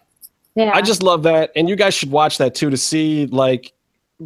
[0.54, 0.70] Yeah.
[0.72, 3.72] I just love that, and you guys should watch that too to see like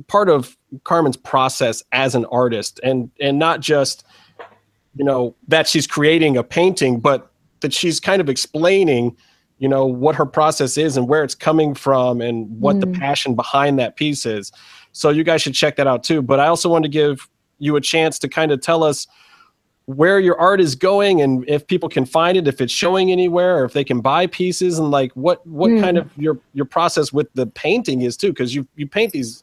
[0.07, 4.05] part of Carmen's process as an artist, and and not just
[4.99, 7.31] you know that she's creating a painting, but
[7.61, 9.17] that she's kind of explaining
[9.59, 12.99] you know what her process is and where it's coming from and what the Mm.
[13.01, 14.53] passion behind that piece is.
[14.93, 16.23] So you guys should check that out too.
[16.23, 19.07] But I also want to give you a chance to kind of tell us
[19.87, 23.57] where your art is going and if people can find it if it's showing anywhere
[23.59, 25.81] or if they can buy pieces and like what what Hmm.
[25.81, 29.43] kind of your your process with the painting is too because you you paint these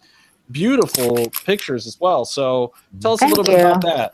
[0.52, 2.72] beautiful pictures as well so
[3.02, 4.14] tell us Thank a little bit about that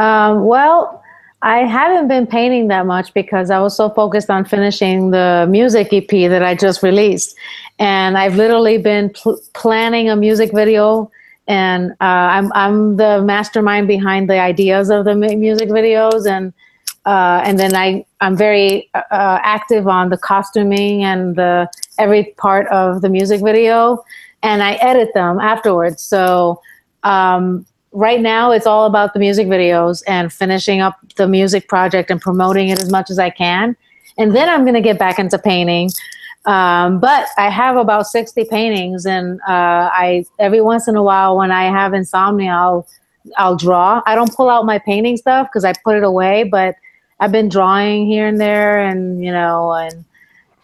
[0.00, 1.02] Um, well,
[1.42, 5.92] I haven't been painting that much because I was so focused on finishing the music
[5.92, 7.36] EP that I just released.
[7.78, 11.10] And I've literally been pl- planning a music video,
[11.48, 16.26] and uh, I'm, I'm the mastermind behind the ideas of the mu- music videos.
[16.26, 16.54] And
[17.04, 21.68] uh, and then I I'm very uh, active on the costuming and the
[21.98, 24.02] every part of the music video,
[24.42, 26.02] and I edit them afterwards.
[26.02, 26.60] So
[27.02, 32.10] um, right now it's all about the music videos and finishing up the music project
[32.10, 33.76] and promoting it as much as I can.
[34.18, 35.90] And then I'm going to get back into painting.
[36.46, 41.36] Um, but I have about 60 paintings and uh, I every once in a while
[41.36, 42.86] when I have insomnia, I'll
[43.36, 44.00] I'll draw.
[44.06, 46.76] I don't pull out my painting stuff because I put it away, but
[47.20, 50.04] I've been drawing here and there and you know and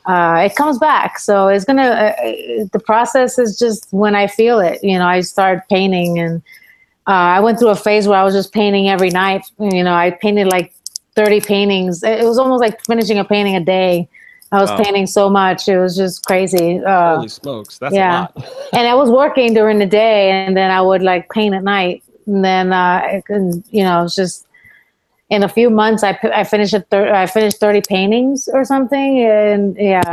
[0.06, 1.18] uh, it comes back.
[1.18, 1.82] So it's gonna.
[1.82, 4.82] Uh, uh, the process is just when I feel it.
[4.82, 6.42] You know, I start painting, and
[7.06, 9.42] uh, I went through a phase where I was just painting every night.
[9.58, 10.74] You know, I painted like
[11.14, 12.02] thirty paintings.
[12.02, 14.08] It was almost like finishing a painting a day.
[14.52, 14.82] I was Wow.
[14.84, 16.82] painting so much; it was just crazy.
[16.84, 18.28] Uh, holy smokes that's yeah.
[18.36, 21.54] a lot and I was working during the day, and then I would like paint
[21.54, 24.46] at night, and then uh, I could, you know, it's just
[25.30, 29.20] in a few months, I, I finished a thir- I finished thirty paintings or something,
[29.20, 30.08] and yeah,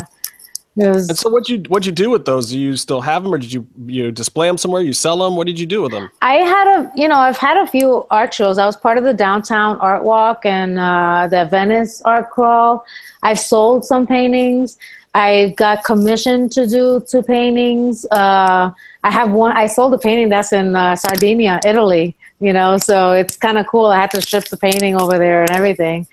[0.76, 1.10] was.
[1.10, 3.38] and so what you what you do with those do you still have them or
[3.38, 6.10] did you you display them somewhere you sell them what did you do with them
[6.34, 8.58] I had a, you know, I've had a few art shows.
[8.58, 12.86] I was part of the downtown art walk and uh, the Venice art crawl.
[13.22, 14.78] I've sold some paintings.
[15.14, 18.06] I got commissioned to do two paintings.
[18.10, 18.72] Uh,
[19.04, 19.56] I have one.
[19.56, 22.16] I sold a painting that's in uh, Sardinia, Italy.
[22.40, 23.86] You know, so it's kind of cool.
[23.86, 26.08] I had to ship the painting over there and everything.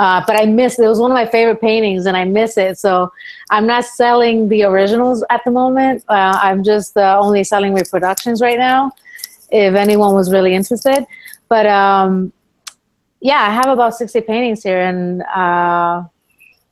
[0.00, 0.88] Uh, but I miss it.
[0.88, 2.78] was one of my favorite paintings, and I miss it.
[2.78, 3.12] So
[3.50, 6.04] I'm not selling the originals at the moment.
[6.08, 8.92] Uh, I'm just uh, only selling reproductions right now.
[9.50, 11.04] If anyone was really interested,
[11.50, 12.32] but um,
[13.20, 16.02] yeah, I have about 60 paintings here, and uh,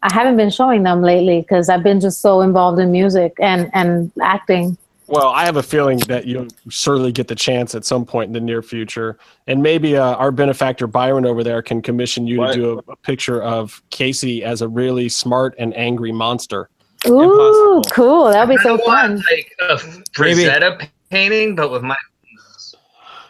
[0.02, 3.70] I haven't been showing them lately because I've been just so involved in music and
[3.74, 4.78] and acting.
[5.08, 8.32] Well, I have a feeling that you'll certainly get the chance at some point in
[8.34, 12.52] the near future, and maybe uh, our benefactor Byron over there can commission you What?
[12.52, 16.68] to do a, a picture of Casey as a really smart and angry monster.
[17.06, 17.82] Ooh, Impossible.
[17.90, 18.24] cool!
[18.30, 19.22] That'd be I so want, fun.
[19.30, 19.76] like a
[20.14, 21.96] Frazetta painting, but with my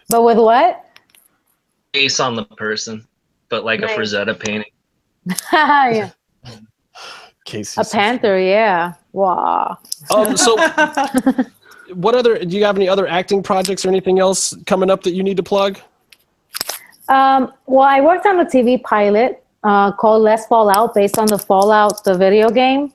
[0.08, 0.84] But with what?
[1.94, 3.06] face on the person,
[3.48, 3.90] but like Nice.
[3.90, 4.70] a Frazetta painting.
[5.52, 6.10] yeah.
[7.44, 8.94] Casey, A panther, yeah.
[9.12, 9.78] Wow.
[10.14, 10.54] Um, so,
[11.94, 12.44] what other?
[12.44, 15.36] Do you have any other acting projects or anything else coming up that you need
[15.36, 15.78] to plug?
[17.08, 21.26] Um, well, I worked on a TV pilot uh, called Let's Fall Out, based on
[21.26, 22.92] the Fallout, the video game.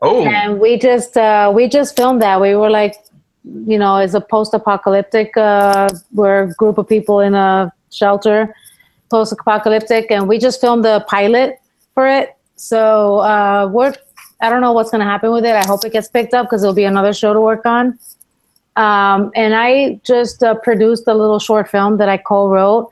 [0.00, 2.40] Oh, and we just uh, we just filmed that.
[2.40, 2.94] We were like,
[3.44, 5.36] you know, it's a post-apocalyptic.
[5.36, 8.54] Uh, we're a group of people in a shelter,
[9.10, 11.58] post-apocalyptic, and we just filmed the pilot
[11.94, 12.36] for it.
[12.54, 13.94] So uh, we're
[14.40, 15.54] I don't know what's going to happen with it.
[15.54, 17.98] I hope it gets picked up because it'll be another show to work on.
[18.78, 22.90] Um, and I just uh, produced a little short film that I co-wrote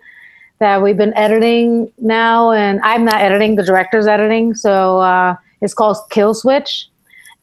[0.58, 4.54] that we've been editing now, and I'm not editing; the director's editing.
[4.54, 6.88] So uh, it's called Kill Switch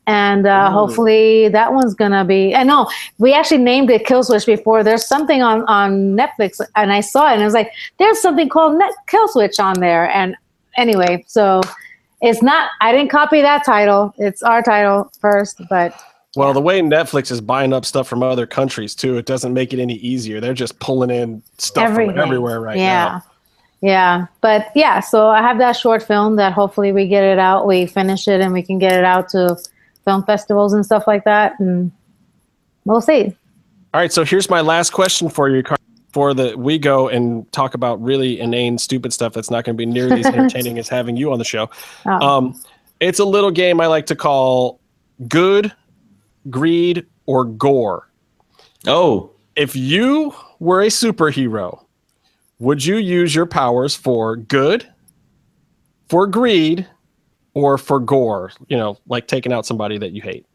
[0.07, 0.73] and uh, Ooh.
[0.73, 2.53] hopefully that one's gonna be.
[2.55, 2.89] I know
[3.19, 4.83] we actually named it Kill Switch before.
[4.83, 8.49] There's something on on Netflix, and I saw it, and I was like, "There's something
[8.49, 10.35] called Net Kill Switch on there." And
[10.75, 11.61] anyway, so
[12.21, 12.69] it's not.
[12.81, 14.13] I didn't copy that title.
[14.17, 15.97] It's our title first, but
[16.35, 19.73] Well, the way Netflix is buying up stuff from other countries too, it doesn't make
[19.73, 20.39] it any easier.
[20.39, 23.05] They're just pulling in stuff everything from everywhere right yeah.
[23.05, 23.23] now.
[23.81, 27.68] Yeah, but yeah, so I have that short film that hopefully we get it out,
[27.68, 29.57] we finish it, and we can get it out to
[30.05, 31.91] film festivals and stuff like that, and
[32.85, 33.35] we'll see.
[33.93, 35.77] All right, so here's my last question for you, Car-
[36.14, 39.77] before the we go and talk about really inane, stupid stuff that's not going to
[39.77, 41.69] be nearly as entertaining as having you on the show.
[42.05, 42.11] Oh.
[42.11, 42.64] Um,
[42.99, 44.80] it's a little game I like to call
[45.27, 45.73] good,
[46.49, 48.09] greed, or gore.
[48.87, 51.83] Oh, If you were a superhero,
[52.59, 54.87] would you use your powers for good,
[56.09, 56.87] for greed,
[57.53, 58.51] or for gore?
[58.67, 60.45] You know, like taking out somebody that you hate.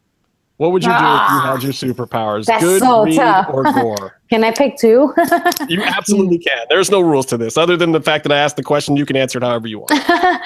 [0.56, 1.52] What would you do if you Ah.
[1.54, 2.46] had your superpowers?
[2.46, 3.46] That's good, so greed, tough.
[3.52, 4.18] or gore?
[4.30, 5.14] Can I pick two?
[5.68, 6.66] You absolutely can.
[6.68, 8.96] There's no rules to this, other than the fact that I asked the question.
[8.96, 9.92] You can answer it however you want.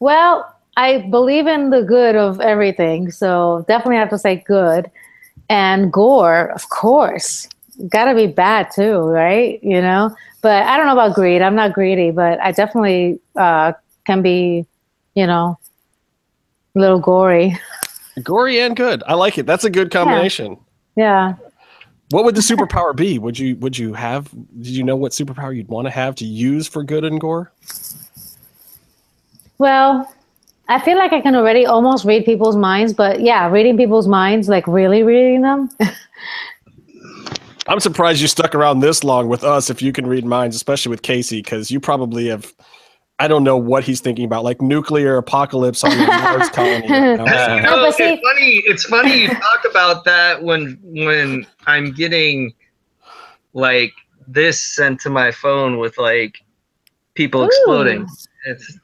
[0.00, 4.90] well, I believe in the good of everything, so definitely have to say good.
[5.48, 7.48] And gore, of course,
[7.88, 9.62] got to be bad too, right?
[9.62, 11.42] You know, but I don't know about greed.
[11.42, 13.72] I'm not greedy, but I definitely uh,
[14.06, 14.66] can be,
[15.14, 15.58] you know,
[16.74, 17.58] a little gory.
[18.22, 19.02] Gory and good.
[19.06, 19.46] I like it.
[19.46, 20.58] That's a good combination.
[20.96, 21.34] Yeah.
[22.10, 23.18] What would the superpower be?
[23.18, 24.30] Would you would you have?
[24.30, 27.52] Did you know what superpower you'd want to have to use for good and gore?
[29.56, 30.12] Well,
[30.72, 34.48] I feel like I can already almost read people's minds, but yeah, reading people's minds,
[34.48, 35.68] like really reading them.
[37.68, 40.88] I'm surprised you stuck around this long with us if you can read minds, especially
[40.88, 42.54] with Casey, because you probably have.
[43.18, 46.88] I don't know what he's thinking about, like nuclear apocalypse on the Mars colony.
[46.88, 47.24] right now.
[47.26, 48.62] Uh, You it's funny.
[48.64, 52.54] It's funny you talk about that when when I'm getting
[53.52, 53.92] like
[54.26, 56.38] this sent to my phone with like
[57.14, 57.46] people Ooh.
[57.46, 58.08] exploding.
[58.44, 58.78] It's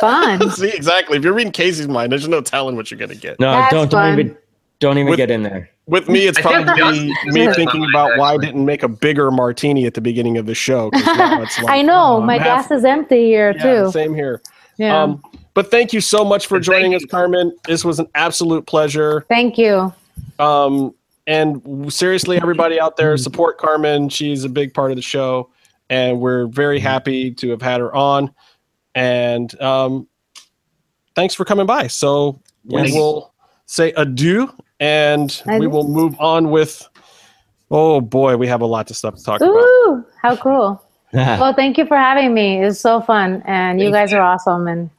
[0.00, 0.50] Fun.
[0.56, 1.16] See, exactly.
[1.16, 3.40] If you're reading Casey's mind, there's no telling what you're gonna get.
[3.40, 4.10] no, That's don't fun.
[4.10, 4.36] don't even
[4.80, 5.70] don't even With- get in there.
[5.86, 9.94] With me, it's probably me thinking about why I didn't make a bigger martini at
[9.94, 10.90] the beginning of the show.
[10.92, 13.90] now it's like, I know oh, my half- glass is empty here yeah, too.
[13.90, 14.42] Same here.
[14.76, 15.02] Yeah.
[15.02, 15.22] Um,
[15.54, 17.56] but thank you so much for Thank joining us, Carmen.
[17.66, 19.24] This was an absolute pleasure.
[19.30, 19.92] Thank you.
[20.38, 20.94] Um,
[21.26, 24.10] and seriously, everybody out there, support Carmen.
[24.10, 25.48] She's a big part of the show,
[25.90, 28.30] and we're very happy to have had her on.
[28.98, 30.08] And um,
[31.14, 31.86] thanks for coming by.
[31.86, 32.92] So we Yes.
[32.92, 33.32] will
[33.66, 36.86] say adieu, and we will move on with.
[37.70, 39.52] Oh boy, we have a lot of stuff to talk about.
[39.52, 40.82] Ooh, how cool.
[41.12, 42.62] Well, thank you for having me.
[42.62, 43.42] It's so fun.
[43.46, 44.66] And you Thank guys are awesome.
[44.66, 44.90] And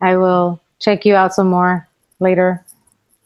[0.00, 1.86] I will check you out some more
[2.18, 2.64] later.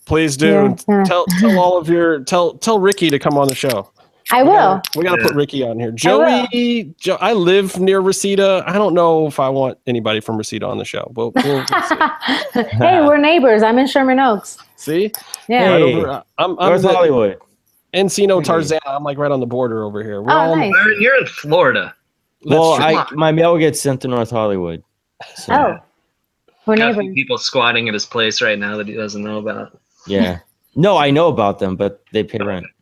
[0.04, 1.04] Please do Yeah, yeah.
[1.04, 3.90] tell tell all of your tell tell Ricky to come on the show.
[4.32, 4.54] I We will.
[4.56, 5.26] gotta- We got to Yeah.
[5.28, 5.90] put Ricky on here.
[5.90, 5.96] will.
[5.96, 8.64] Joey, jo- I live near Reseda.
[8.66, 11.10] I don't know if I want anybody from Reseda on the show.
[11.14, 11.96] We'll, we'll, we'll see.
[12.76, 13.62] hey, we're neighbors.
[13.62, 14.58] I'm in Sherman Oaks.
[14.76, 15.12] see?
[15.48, 15.70] Yeah.
[15.72, 15.94] Right Hey.
[15.94, 17.38] over, I'm, I'm North the Hollywood.
[17.94, 18.52] Encino Hey.
[18.52, 18.78] Tarzana.
[18.86, 20.20] I'm like right on the border over here.
[20.22, 20.72] We're Oh, all, nice.
[20.72, 21.94] Byron, you're in Florida.
[22.42, 22.72] That's Well.
[22.82, 24.82] I my mail gets sent to North Hollywood.
[25.36, 25.76] So, Oh,
[26.66, 27.14] We're Got neighbors.
[27.14, 29.78] people squatting at his place right now that he doesn't know about.
[30.06, 30.40] Yeah.
[30.74, 32.66] No, I know about them, but they pay rent.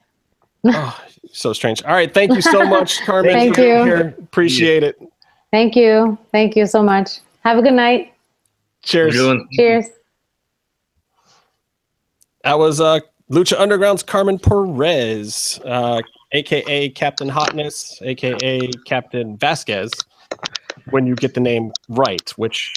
[0.66, 0.98] Oh,
[1.35, 1.82] so strange.
[1.85, 3.32] All right, thank you so much, Carmen.
[3.32, 3.65] Thank you.
[3.65, 4.15] Here.
[4.19, 4.98] Appreciate it.
[5.51, 6.16] Thank you.
[6.32, 7.20] Thank you so much.
[7.44, 8.12] Have a good night.
[8.82, 9.15] Cheers.
[9.15, 9.86] Doing- Cheers.
[12.43, 13.01] That was uh,
[13.31, 16.02] Lucha Underground's Carmen Perez, uh,
[16.32, 19.90] aka Captain Hotness, aka Captain Vasquez.
[20.90, 22.74] When you get the name right, which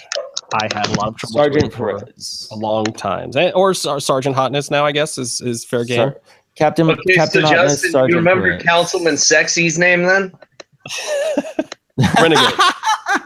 [0.54, 2.48] I had a lot of trouble Sergeant doing for Perez.
[2.52, 6.12] a long time, or Sergeant Hotness now, I guess is is fair game.
[6.12, 6.22] Sir?
[6.58, 8.64] Captain Okay, Captain so Hotness, Justin, Sergeant you remember Perez.
[8.64, 10.34] Councilman Sexy's name then?
[12.20, 12.54] Renegade.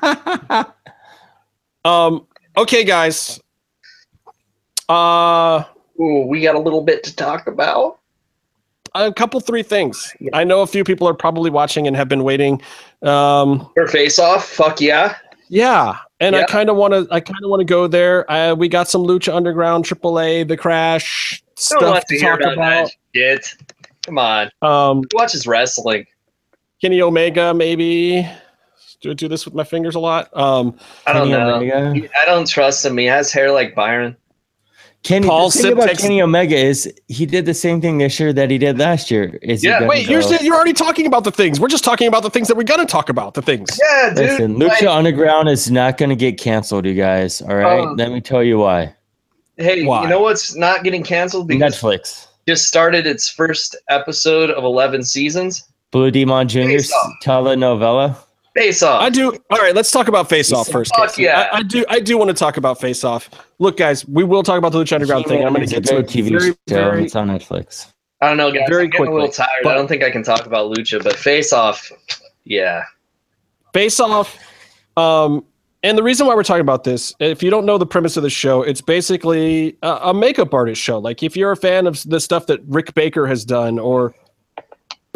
[1.86, 2.28] um.
[2.58, 3.40] Okay, guys.
[4.90, 5.64] Uh,
[6.02, 8.00] Ooh, we got a little bit to talk about.
[8.94, 10.14] a couple, three things.
[10.34, 12.62] I know a few people are probably watching and have been waiting.
[13.02, 15.16] Um, For face off, fuck yeah.
[15.48, 17.08] Yeah, and I kind of want to.
[17.12, 18.30] I kind of want to go there.
[18.30, 22.84] Uh, we got some Lucha Underground, AAA, The Crash stuff to to talk about that
[22.84, 22.92] about.
[23.16, 23.56] Shit.
[24.06, 24.50] Come on.
[24.62, 26.06] Um, Who watches wrestling?
[26.82, 28.28] Kenny Omega, maybe.
[29.02, 30.36] Do I do this with my fingers a lot?
[30.36, 30.78] Um,
[31.08, 31.56] I don't Kenny know.
[31.56, 32.10] Omega.
[32.22, 32.98] I don't trust him.
[32.98, 34.16] He has hair like Byron.
[35.04, 38.20] Kenny, Paul the thing about takes- Kenny Omega is he did the same thing this
[38.20, 39.40] year that he did last year.
[39.42, 41.60] Is he Yeah, gonna wait, you're go- saying- you're already talking about the things.
[41.60, 43.34] We're just talking about the things that we're gonna talk about.
[43.34, 43.80] The things.
[43.82, 44.18] Yeah, dude.
[44.18, 47.42] Listen, Lucha like, Underground is not going to get canceled, you guys.
[47.42, 48.94] All right, Um, let me tell you why.
[49.58, 50.04] hey, Why?
[50.04, 51.48] you know what's not getting canceled?
[51.48, 55.64] Because Netflix, it just started its first episode of 11 seasons.
[55.92, 56.60] Blue Demon Jr.
[56.62, 57.12] Face Off.
[57.24, 58.16] telenovela.
[58.56, 59.02] Face off.
[59.02, 59.32] I do.
[59.50, 60.94] All right, let's talk about Face Off first.
[60.96, 61.24] Fuck Casey.
[61.24, 61.48] yeah.
[61.54, 61.86] I, I do.
[61.90, 63.30] I do want to talk about Face Off.
[63.60, 65.46] Look, guys, we will talk about the Lucha Underground thing.
[65.46, 66.58] I'm going to get to great it TV very, show.
[66.68, 67.88] very, it's on Netflix.
[68.20, 68.66] I don't know, guys.
[68.68, 69.48] Very I'm getting a little tired.
[69.64, 71.90] but- I don't think I can talk about Lucha, but face off,
[72.44, 72.84] yeah.
[73.74, 74.38] Face Off.
[74.98, 75.46] Um,
[75.84, 78.24] and the reason why we're talking about this, if you don't know the premise of
[78.24, 81.00] the show, it's basically a, a makeup artist show.
[81.00, 84.14] Like if you're a fan of the stuff that Rick Baker has done, or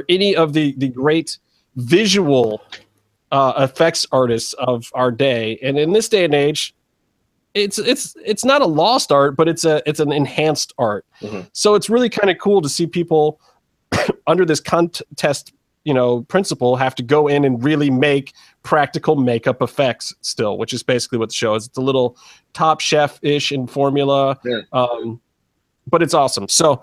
[0.09, 1.37] any of the the great
[1.75, 2.61] visual
[3.31, 6.73] uh, effects artists of our day, and in this day and age,
[7.53, 11.05] it's it's it's not a lost art, but it's a it's an enhanced art.
[11.21, 11.47] Mhm.
[11.53, 13.39] So it's really kind of cool to see people
[14.27, 15.53] under this contest,
[15.85, 18.33] you know, principle have to go in and really make
[18.63, 21.67] practical makeup effects still, which is basically what the show is.
[21.67, 22.17] It's a little
[22.53, 24.61] top chef ish in formula, Yeah.
[24.73, 25.21] um,
[25.87, 26.47] but it's awesome.
[26.49, 26.81] So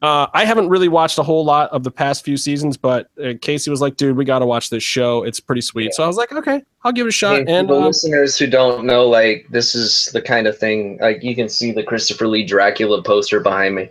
[0.00, 3.32] uh, I haven't really watched a whole lot of the past few seasons, but uh,
[3.42, 5.24] Casey was like, "Dude, we got to watch this show.
[5.24, 7.66] It's pretty sweet." So I was like, "Okay, I'll give it a shot." And And
[7.66, 10.98] for the uh, listeners who don't know, like this is the kind of thing.
[11.00, 13.88] Like you can see the Christopher Lee Dracula poster behind me.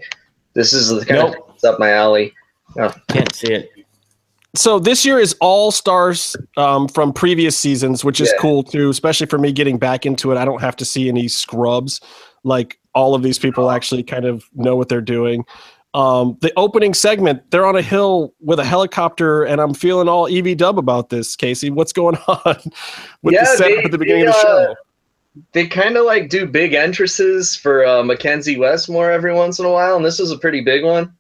[0.54, 1.28] This is the kind Nope.
[1.28, 2.34] of thing that's up my alley.
[3.10, 3.70] Can't see it.
[4.58, 8.42] So this year is all stars um, from previous seasons, which is Yeah.
[8.42, 10.38] cool too, especially for me getting back into it.
[10.38, 12.02] I don't have to see any scrubs.
[12.44, 15.46] Like all of these people actually kind of know what they're doing.
[15.94, 20.28] Um, the opening segment, they're on a hill with a helicopter, and I'm feeling all
[20.28, 21.70] EV dub about this, Casey.
[21.70, 22.58] What's going on
[23.24, 24.76] with Yeah, the setup they- at the beginning they, of the uh, show?
[25.54, 29.72] They kind of like do big entrances for uh, McKenzie Westmore every once in a
[29.72, 31.14] while, and this is a pretty big one.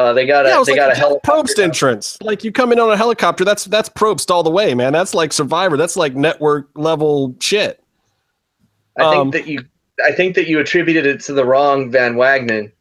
[0.00, 1.30] Uh, they got a Yeah, it was they like got a a helicopter.
[1.30, 2.16] Probst entrance.
[2.22, 4.92] Like you come in on a helicopter, that's that's Probst all the way, man.
[4.92, 5.76] That's like Survivor.
[5.76, 7.82] That's like network level shit.
[8.98, 9.64] I think um, that you
[10.06, 12.72] I think that you attributed it to the wrong Van Wagenen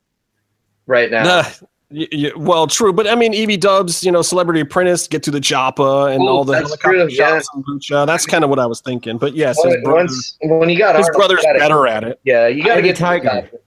[0.87, 1.23] right now.
[1.23, 1.43] Nah,
[1.91, 5.31] y- y- well, true, but I mean, EV Dubs, you know, Celebrity Apprentice, get to
[5.31, 7.29] the Joppa and Oh, all the that's helicopter true, yeah.
[7.39, 8.05] shots and lucha.
[8.07, 9.17] That's kind of what I was thinking.
[9.17, 11.87] But yes, his, When- brother, once when you got his Arnold, brother's you gotta- better
[11.87, 12.19] at it.
[12.23, 13.59] Yeah, you got to Tiger get Tiger.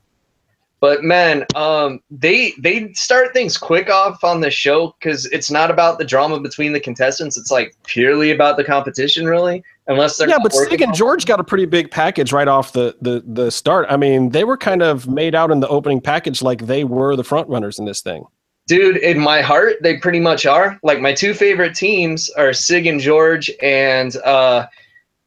[0.82, 5.70] But man, um, they they start things quick off on the show because it's not
[5.70, 7.38] about the drama between the contestants.
[7.38, 9.62] It's like purely about the competition, really.
[9.86, 12.96] Unless they're Yeah, but Cig and George got a pretty big package right off the,
[13.00, 13.86] the the start.
[13.90, 17.14] I mean, they were kind of made out in the opening package like they were
[17.14, 18.24] the front runners in this thing.
[18.66, 18.96] dude.
[18.96, 20.80] In my heart, they pretty much are.
[20.82, 24.66] Like my two favorite teams are Cig and George and uh,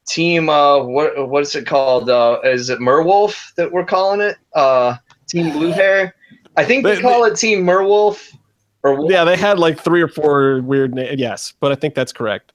[0.05, 0.49] team.
[0.49, 2.09] Uh, what what is it called?
[2.09, 4.35] Uh, is it Merwolf that we're calling it?
[5.27, 6.15] Team Blue Hair.
[6.57, 8.33] I think they They- call it Team Merwolf.
[8.83, 9.11] Or Wolf.
[9.11, 11.19] Yeah, they had like three or four weird names.
[11.19, 12.51] Yes, but I think that's correct.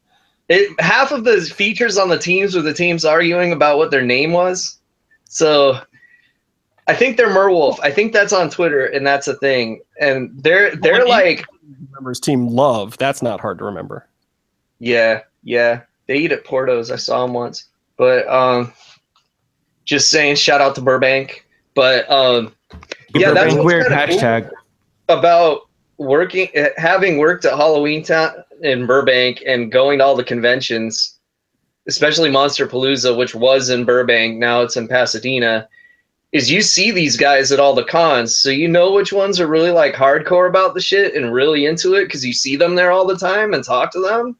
[0.48, 4.02] It, half of the features on the teams were the teams arguing about what their
[4.02, 4.78] name was.
[5.24, 5.80] So
[6.88, 7.78] I think they're Merwolf.
[7.82, 9.80] I think that's on Twitter and that's a thing.
[10.00, 11.44] And they're they're Well, like,
[11.92, 12.96] Remembers Team Love.
[12.98, 14.06] That's not hard to remember.
[14.78, 15.82] yeah, yeah.
[16.06, 16.90] They eat at Portos.
[16.92, 17.66] I saw them once.
[17.96, 18.72] But um
[19.84, 21.44] just saying shout out to Burbank.
[21.74, 22.54] But um
[23.14, 24.16] Yeah, that's Burbank weird kinda cool.
[24.16, 24.50] hashtag.
[25.08, 25.62] about
[25.98, 28.32] working having worked at Halloween Town
[28.62, 31.20] in Burbank and going to all the conventions
[31.86, 35.68] especially Monsterpalooza, which was in Burbank, now it's in Pasadena,
[36.32, 39.48] is you see these guys at all the cons, so you know which ones are
[39.48, 42.92] really like hardcore about the shit and really into it because you see them there
[42.92, 44.36] all the time and talk to them.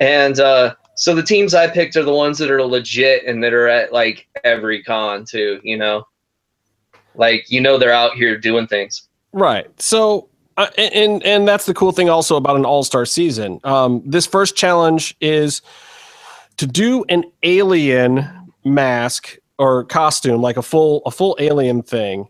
[0.00, 3.54] And uh, so the teams I picked are the ones that are legit and that
[3.54, 6.04] are at like every con too, you know?
[7.14, 9.08] Like, you know, they're out here doing things.
[9.32, 9.68] Right.
[9.80, 13.60] So, uh, and and that's the cool thing also about an All Star season.
[13.64, 15.62] Um, this first challenge is
[16.56, 18.28] to do an alien
[18.64, 22.28] mask or costume, like a full a full alien thing,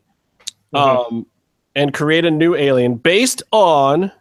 [0.75, 1.27] um,
[1.75, 4.13] and create a new alien based on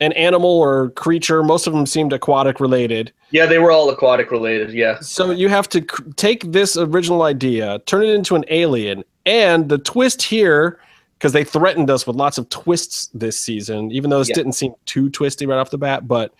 [0.00, 1.42] an animal or creature.
[1.42, 3.12] Most of them seemed aquatic related.
[3.30, 4.72] Yeah, they were all aquatic related.
[4.72, 5.00] Yeah.
[5.00, 9.68] So you have to c- take this original idea, turn it into an alien, and
[9.68, 10.78] the twist here,
[11.18, 14.34] because they threatened us with lots of twists this season, even though this Yeah.
[14.36, 16.08] didn't seem too twisty right off the bat.
[16.08, 16.34] But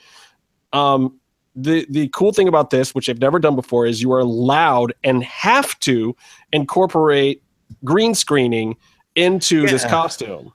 [0.72, 1.18] um,
[1.54, 4.92] the the cool thing about this, which I've never done before, is you are allowed
[5.04, 6.16] and have to
[6.52, 7.42] incorporate
[7.84, 8.76] green screening
[9.14, 10.52] into this costume.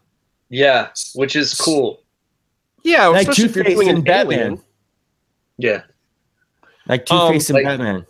[0.49, 2.02] Yeah, which is cool.
[2.84, 4.40] Yeah, Like especially if you're Two-Face doing an and Batman.
[4.40, 4.62] alien.
[5.58, 5.82] Yeah.
[6.88, 8.06] Like Two Um, Face and like- Batman.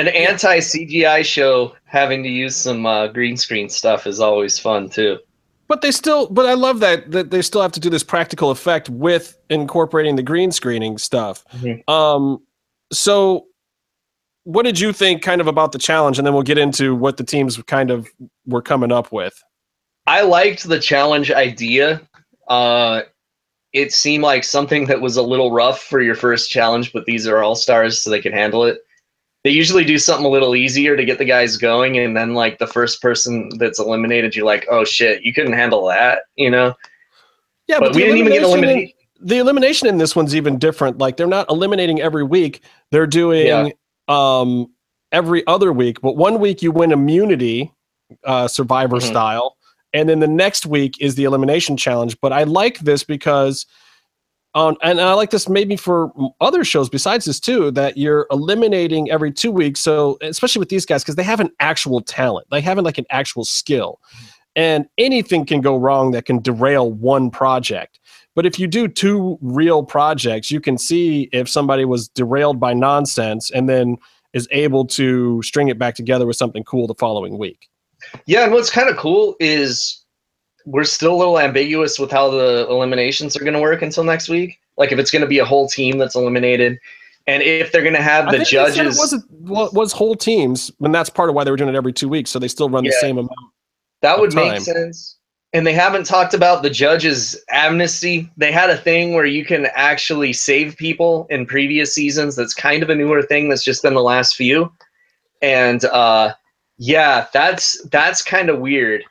[0.00, 4.88] An anti CGI show having to use some uh, green screen stuff is always fun
[4.88, 5.18] too.
[5.68, 8.50] But they still, but I love that that they still have to do this practical
[8.50, 11.44] effect with incorporating the green screening stuff.
[11.52, 11.86] Mhm.
[11.88, 12.42] Um,
[12.90, 13.46] so
[14.44, 17.18] what did you think kind of about the challenge, and then we'll get into what
[17.18, 18.08] the teams kind of
[18.46, 19.42] were coming up with.
[20.06, 22.00] I liked the challenge idea.
[22.48, 23.02] Uh,
[23.72, 27.26] it seemed like something that was a little rough for your first challenge, but these
[27.26, 28.78] are all stars, so they could handle it.
[29.42, 32.58] They usually do something a little easier to get the guys going, and then like
[32.58, 36.74] the first person that's eliminated, you're like, oh shit, you couldn't handle that, you know?
[37.66, 38.94] Yeah, but we didn't even get elimination in- eliminated.
[39.22, 40.98] the elimination in this one's even different.
[40.98, 43.68] Like they're not eliminating every week; they're doing Yeah.
[44.08, 44.66] um,
[45.12, 46.00] every other week.
[46.02, 47.72] But one week you win immunity,
[48.24, 49.02] uh, Survivor Mhm.
[49.08, 49.56] style,
[49.94, 52.16] and then the next week is the elimination challenge.
[52.20, 53.64] But I like this because,
[54.54, 59.10] um, and I like this maybe for other shows besides this too, that you're eliminating
[59.10, 59.80] every two weeks.
[59.80, 63.06] So especially with these guys, because they have an actual talent, they haven't like an
[63.10, 64.00] actual skill,
[64.56, 68.00] and anything can go wrong that can derail one project.
[68.34, 72.74] But if you do two real projects, you can see if somebody was derailed by
[72.74, 73.96] nonsense and then
[74.32, 77.68] is able to string it back together with something cool the following week.
[78.26, 79.99] Yeah, and what's kind of cool is
[80.64, 84.28] we're still a little ambiguous with how the eliminations are going to work until next
[84.28, 84.58] week.
[84.76, 86.78] Like if it's going to be a whole team that's eliminated,
[87.26, 88.96] and if they're going to have the think they said judges.
[88.96, 91.76] it was, wa- was whole teams, and that's part of why they were doing it
[91.76, 93.30] every two weeks, so they still run the same amount.
[94.02, 94.52] That would time.
[94.52, 95.16] make sense.
[95.52, 98.30] And they haven't talked about the judges' amnesty.
[98.36, 102.36] They had a thing where you can actually save people in previous seasons.
[102.36, 104.72] That's kind of a newer thing that's just been the last few.
[105.42, 106.34] And uh,
[106.78, 109.04] yeah, that's that's kind of weird.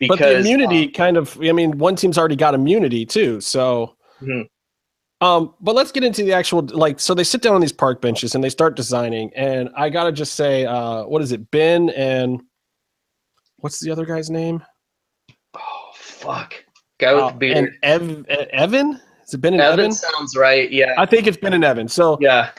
[0.00, 3.40] Because but the immunity uh, kind of, I mean, one team's already got immunity too,
[3.40, 3.94] so.
[4.22, 4.46] Mhm.
[5.20, 6.98] Um, but let's get into the actual like.
[6.98, 10.10] So they sit down on these park benches and they start designing, and I gotta
[10.12, 12.40] just say, uh, what is it, Ben and
[13.58, 14.62] what's the other guy's name?
[15.54, 16.54] oh fuck,
[16.98, 17.56] guy with Uh, the beard.
[17.82, 18.98] and Ev- Evan?
[19.26, 19.92] Is it Ben and Evan Evan?
[19.92, 20.70] sounds right.
[20.72, 21.88] Yeah, I think it's Ben and Evan.
[21.88, 22.50] So yeah.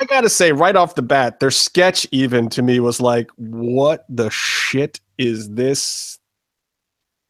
[0.00, 4.04] I gotta say, right off the bat, their sketch even to me was like, what
[4.08, 6.18] the shit is this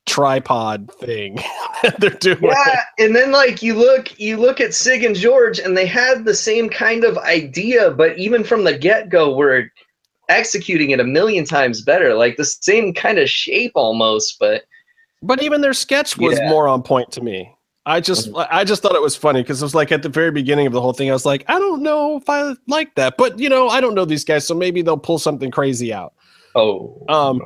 [0.06, 1.36] tripod thing
[1.82, 2.38] that they're doing?
[2.42, 6.24] Yeah, and then like you look, you look at Cig and George, and they had
[6.24, 9.70] the same kind of idea, but even from the get go, were
[10.28, 12.14] executing it a million times better.
[12.14, 14.64] Like the same kind of shape almost, but
[15.22, 16.48] But even their sketch was Yeah.
[16.48, 17.54] more on point to me.
[17.84, 20.30] I just I just thought it was funny because it was like at the very
[20.30, 23.16] beginning of the whole thing, I was like, I don't know if I like that.
[23.18, 26.14] But you know, I don't know these guys, so maybe they'll pull something crazy out.
[26.54, 27.40] oh, Um,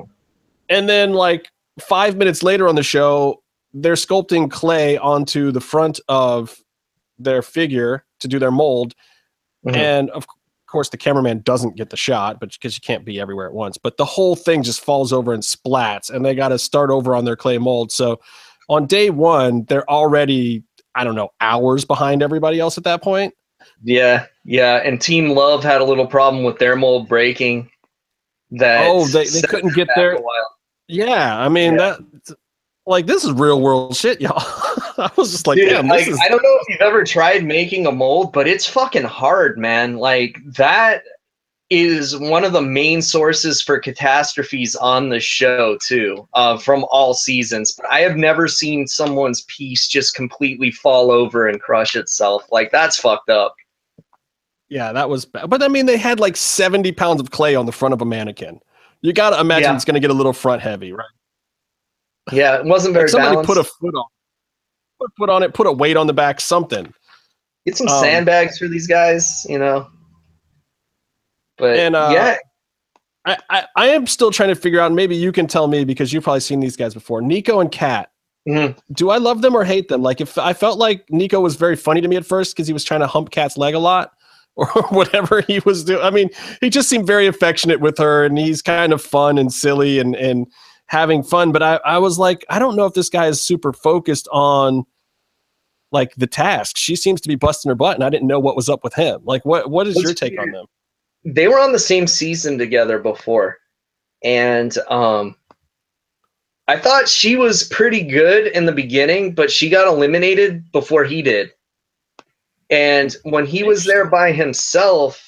[0.68, 1.50] And then like
[1.80, 3.42] five minutes later on the show,
[3.74, 6.56] they're sculpting clay onto the front of
[7.18, 8.94] their figure to do their mold.
[9.66, 9.76] Mhm.
[9.76, 10.26] And of
[10.66, 13.76] course, the cameraman doesn't get the shot, but because you can't be everywhere at once.
[13.78, 17.14] But the whole thing just falls over and splats, and they got to start over
[17.14, 17.92] on their clay mold.
[17.92, 18.20] So
[18.68, 20.62] on day one, they're already
[20.94, 23.34] I don't know hours behind everybody else at that point.
[23.84, 24.76] yeah, yeah.
[24.82, 27.70] And Team Love had a little problem with their mold breaking.
[28.52, 30.12] That Oh, they, they couldn't get there.
[30.14, 30.55] a while.
[30.88, 31.96] Yeah, I mean Yeah.
[32.26, 32.36] that
[32.86, 34.34] like this is real world shit, y'all.
[34.98, 37.44] I was just like, Dude, damn, like, is I don't know if you've ever tried
[37.44, 39.96] making a mold, but it's fucking hard, man.
[39.96, 41.02] Like that
[41.68, 47.12] is one of the main sources for catastrophes on the show too, uh, from all
[47.12, 47.72] seasons.
[47.76, 52.46] But I have never seen someone's piece just completely fall over and crush itself.
[52.52, 53.54] Like that's fucked up.
[54.68, 55.50] Yeah, that was bad.
[55.50, 58.04] But I mean, they had like 70 pounds of clay on the front of a
[58.04, 58.60] mannequin.
[59.02, 59.74] You got to imagine Yeah.
[59.76, 61.06] it's going to get a little front heavy, right?
[62.32, 63.48] Yeah, it wasn't very Like somebody balanced.
[63.48, 64.04] put a foot on,
[65.00, 66.92] put a foot on it, put a weight on the back, something.
[67.66, 69.88] Get some um, sandbags for these guys, you know.
[71.58, 72.36] But And, uh, yeah,
[73.24, 76.12] I, I, I am still trying to figure out, maybe you can tell me because
[76.12, 77.20] you've probably seen these guys before.
[77.22, 78.10] Nico and Kat.
[78.48, 78.76] Mhm.
[78.92, 80.02] Do I love them or hate them?
[80.02, 82.72] Like, if I felt like Nico was very funny to me at first because he
[82.72, 84.12] was trying to hump Kat's leg a lot,
[84.74, 86.02] or whatever he was doing.
[86.02, 86.30] I mean,
[86.60, 90.16] he just seemed very affectionate with her, and he's kind of fun and silly and
[90.16, 90.46] and
[90.86, 91.52] having fun.
[91.52, 94.84] But I, I was like, I don't know if this guy is super focused on
[95.92, 96.76] like the task.
[96.78, 98.94] She seems to be busting her butt, and I didn't know what was up with
[98.94, 99.20] him.
[99.24, 100.66] Like, what what is your take on them?
[101.26, 103.58] they were on the same season together before,
[104.24, 105.36] and um,
[106.66, 111.20] I thought she was pretty good in the beginning, but she got eliminated before he
[111.20, 111.52] did.
[112.70, 115.22] And when he was there by himself,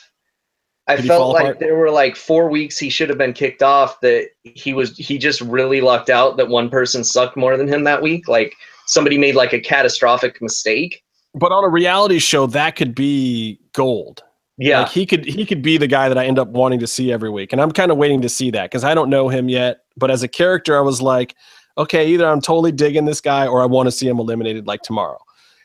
[0.89, 1.61] I Did felt like apart?
[1.61, 4.01] there were like four weeks he should have been kicked off.
[4.01, 7.85] That he was he just really lucked out that one person sucked more than him
[7.85, 8.27] that week.
[8.27, 8.55] Like
[8.87, 11.03] somebody made like a catastrophic mistake.
[11.35, 14.23] But on a reality show, that could be gold.
[14.57, 16.87] Yeah, Like he could he could be the guy that I end up wanting to
[16.87, 17.53] see every week.
[17.53, 19.83] And I'm kind of waiting to see that because I don't know him yet.
[19.97, 21.37] But as a character, I was like,
[21.77, 24.83] okay, either I'm totally digging this guy or I want to see him eliminated like
[24.83, 25.19] tomorrow.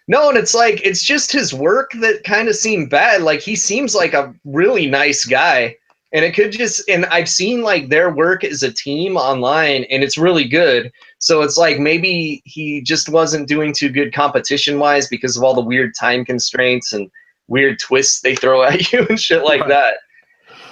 [0.08, 3.22] No, and it's like it's just his work that kind of seemed bad.
[3.22, 5.78] Like he seems like a really nice guy.
[6.12, 10.04] And it could just and I've seen like their work as a team online and
[10.04, 10.92] it's really good.
[11.18, 15.56] So it's like maybe he just wasn't doing too good competition wise because of all
[15.56, 17.10] the weird time constraints and
[17.48, 19.96] weird twists they throw at you and shit like that.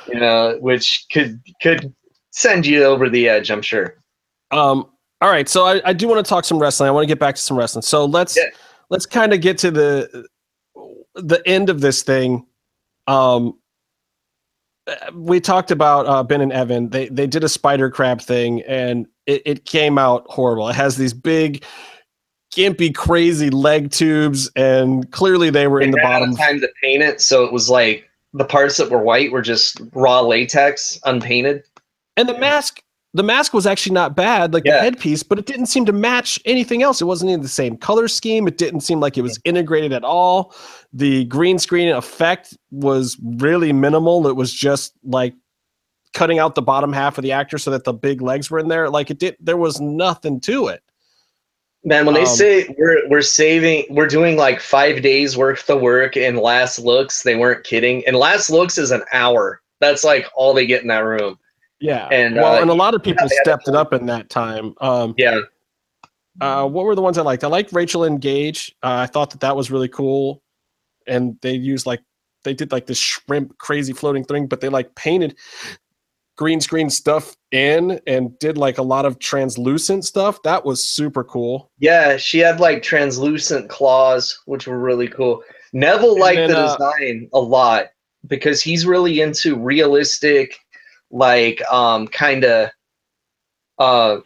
[0.08, 1.94] You know, which could could
[2.32, 3.96] send you over the edge, I'm sure.
[4.52, 4.90] Um,
[5.22, 6.90] all right, so I, I do want to talk some wrestling.
[6.90, 7.84] I want to get back to some wrestling.
[7.84, 8.46] So let's Yeah.
[8.92, 10.28] Let's kind of get to the
[11.16, 12.46] the end of this thing.
[13.08, 13.58] Um,
[15.14, 16.90] we talked about uh, Ben and Evan.
[16.90, 20.70] They they did a spider crab thing, and it, it came out horrible.
[20.70, 21.64] It has these big,
[22.54, 26.36] gimpy, crazy leg tubes, and clearly they were in the bottom.
[26.36, 29.82] time to paint it, so it was like the parts that were white were just
[29.94, 31.64] raw latex, unpainted.
[32.18, 34.78] And the mask, the mask was actually not bad, like Yeah.
[34.78, 37.02] the headpiece, but it didn't seem to match anything else.
[37.02, 38.48] It wasn't in the same color scheme.
[38.48, 40.56] It didn't seem like it was integrated at all.
[40.94, 44.28] The green screen effect was really minimal.
[44.28, 45.34] It was just like
[46.14, 48.70] cutting out the bottom half of the actor so that the big legs were in
[48.70, 48.90] there.
[48.90, 50.82] Like it did, there was nothing to it.
[51.84, 55.82] Man, when they Um, say we're we're saving, we're doing like five days worth of
[55.82, 58.06] work in last looks, they weren't kidding.
[58.06, 59.62] And last looks is an hour.
[59.80, 61.40] That's like all they get in that room.
[61.82, 62.08] Yeah.
[62.12, 64.74] And, well, uh, and a lot of people to- stepped it up in that time.
[64.80, 65.42] Um, Yeah,
[66.40, 67.44] Uh, what were the ones I liked?
[67.44, 68.74] I liked Rachel and Gage.
[68.84, 70.42] Uh, I thought that that was really cool,
[71.08, 72.00] and they used like
[72.44, 75.36] they did like this shrimp crazy floating thing, but they like painted
[76.38, 80.42] green screen stuff in and did like a lot of translucent stuff.
[80.44, 81.70] That was super cool.
[81.80, 82.18] yeah.
[82.18, 85.44] She had like translucent claws, which were really cool.
[85.74, 87.88] Neville liked then, the uh, design a lot
[88.28, 90.58] because he's really into realistic,
[91.12, 92.70] like um kind of
[93.78, 94.18] uh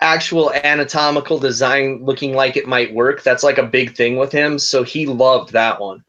[0.00, 3.22] actual anatomical design looking like it might work.
[3.22, 4.58] That's like a big thing with him.
[4.58, 6.04] So he loved that one.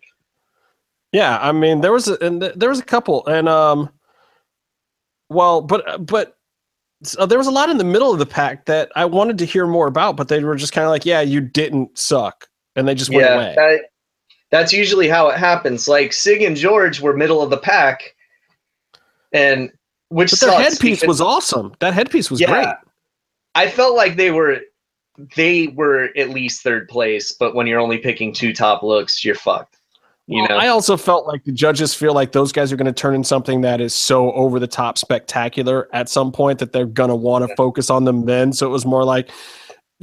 [1.14, 3.90] Yeah, I mean there was a, and th- there was a couple, and um,
[5.30, 6.38] well, but but
[7.04, 9.46] so there was a lot in the middle of the pack that I wanted to
[9.46, 12.88] hear more about, but they were just kind of like, yeah, you didn't suck, and
[12.88, 13.54] they just went away.
[13.56, 13.82] that,
[14.50, 15.88] that's usually how it happens.
[15.88, 18.16] Like Cig and George were middle of the pack,
[19.32, 19.72] and
[20.10, 21.74] which But their headpiece was awesome.
[21.80, 22.48] That headpiece was Yeah.
[22.48, 22.68] great.
[23.56, 24.62] I felt like they were
[25.36, 29.34] they were at least third place, but when you're only picking two top looks, you're
[29.34, 29.78] fucked.
[30.28, 32.86] You Well, know, I also felt like the judges feel like those guys are going
[32.86, 36.72] to turn in something that is so over the top spectacular at some point that
[36.72, 38.54] they're going to want to focus on them then.
[38.54, 39.32] So it was more like,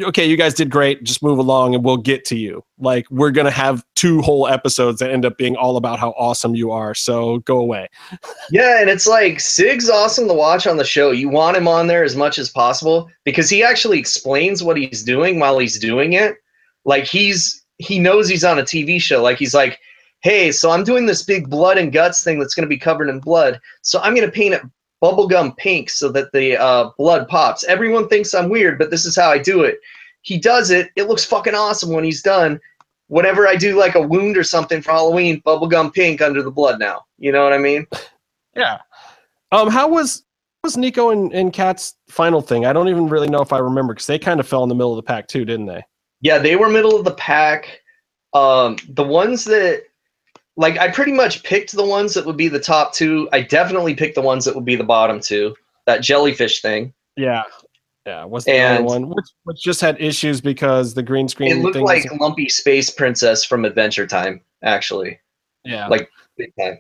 [0.01, 1.05] okay, you guys did great.
[1.05, 2.65] Just move along and we'll get to you.
[2.79, 6.11] Like, we're going to have two whole episodes that end up being all about how
[6.11, 6.95] awesome you are.
[6.95, 7.89] So go away.
[8.51, 11.11] yeah, and it's like Cig's awesome to watch on the show.
[11.11, 15.03] You want him on there as much as possible because he actually explains what he's
[15.03, 16.37] doing while he's doing it.
[16.85, 19.23] Like he's he knows he's on a TV show.
[19.23, 19.79] Like he's like,
[20.21, 23.09] hey, so I'm doing this big blood and guts thing that's going to be covered
[23.09, 23.61] in blood.
[23.83, 24.63] So I'm going to paint it
[25.05, 27.63] bubblegum pink so that the uh, blood pops.
[27.65, 29.79] Everyone thinks I'm weird, but this is how I do it.
[30.23, 30.89] He does it.
[30.97, 32.59] It looks fucking awesome when he's done.
[33.09, 36.79] Whenever I do like a wound or something for Halloween, bubblegum pink under the blood
[36.79, 37.03] now.
[37.19, 37.87] You know what I mean?
[38.57, 38.79] Yeah.
[39.51, 40.23] Um, how was
[40.63, 42.67] was Nico and, and Kat's final thing?
[42.67, 44.77] I don't even really know if I remember because they kind of fell in the
[44.77, 45.83] middle of the pack too, didn't they?
[46.21, 47.81] Yeah, they were middle of the pack.
[48.33, 49.83] Um, the ones that
[50.57, 53.29] like I pretty much picked the ones that would be the top two.
[53.33, 55.55] I definitely picked the ones that would be the bottom two.
[55.87, 56.93] That jellyfish thing.
[57.17, 57.43] Yeah.
[58.07, 58.25] Yeah.
[58.25, 59.09] What's the other one?
[59.09, 62.49] Which, which just had issues because the green screen It looked thing like wasn't- Lumpy
[62.49, 65.19] Space Princess from Adventure Time, actually.
[65.65, 65.89] yeah.
[65.89, 66.79] like- Big time.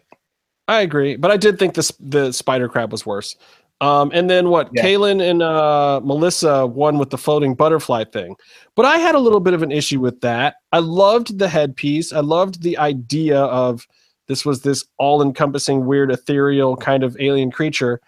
[0.66, 3.36] I agree, but I did think the the spider crab was worse.
[3.84, 4.70] Um, and then what?
[4.72, 4.82] Yeah.
[4.82, 8.34] Kaylin and uh, Melissa won with the floating butterfly thing,
[8.76, 10.56] but I had a little bit of an issue with that.
[10.72, 12.10] I loved the headpiece.
[12.10, 13.86] I loved the idea of
[14.26, 18.00] this was this all-encompassing, weird, ethereal kind of alien creature.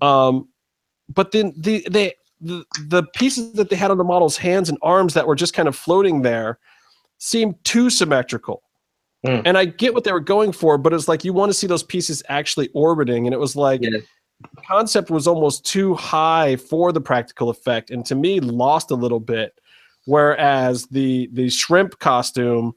[0.00, 0.48] Um,
[1.08, 4.76] but then the they the, the pieces that they had on the model's hands and
[4.82, 6.58] arms that were just kind of floating there
[7.18, 8.64] seemed too symmetrical.
[9.24, 9.42] Hmm.
[9.44, 11.68] And I get what they were going for, but it's like you want to see
[11.68, 14.00] those pieces actually orbiting, and it was like Yeah.
[14.54, 18.94] The concept was almost too high for the practical effect, and to me lost a
[18.94, 19.58] little bit.
[20.04, 22.74] Whereas the the shrimp costume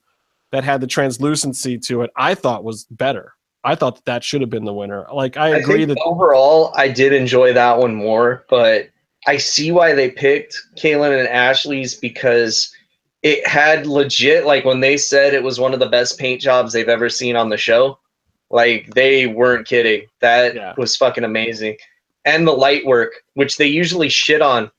[0.52, 3.34] that had the translucency to it, I thought was better.
[3.64, 5.08] I thought that, that should have been the winner.
[5.12, 8.90] Like I I agree think that overall, I did enjoy that one more, but
[9.28, 12.72] I see why they picked Kaylin and Ashley's because
[13.24, 16.72] it had legit, like when they said it was one of the best paint jobs
[16.72, 17.98] they've ever seen on the show,
[18.50, 20.08] like they weren't kidding.
[20.22, 20.74] That Yeah.
[20.78, 21.78] was fucking amazing.
[22.26, 24.72] And the light work, which they usually shit on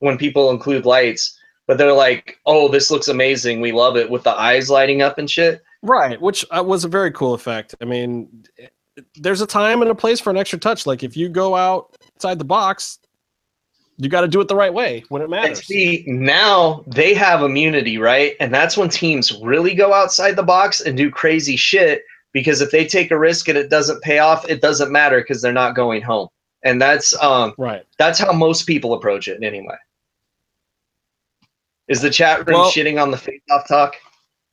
[0.00, 3.60] when people include lights, but they're like, oh, this looks amazing.
[3.60, 5.62] We love it with the eyes lighting up and shit.
[5.82, 7.74] Right, which uh, was a very cool effect.
[7.80, 8.44] I mean,
[9.16, 10.86] there's a time and a place for an extra touch.
[10.86, 12.98] Like if you go outside the box,
[13.96, 15.64] you got to do it the right way when it And matters.
[15.66, 18.34] see, now they have immunity, right?
[18.40, 22.04] And that's when teams really go outside the box and do crazy shit
[22.34, 25.40] because if they take a risk and it doesn't pay off, it doesn't matter because
[25.40, 26.28] they're not going home.
[26.64, 27.84] And that's um Right.
[27.98, 29.76] that's how most people approach it anyway.
[31.88, 33.96] Is the chat room Well- shitting on the face off talk?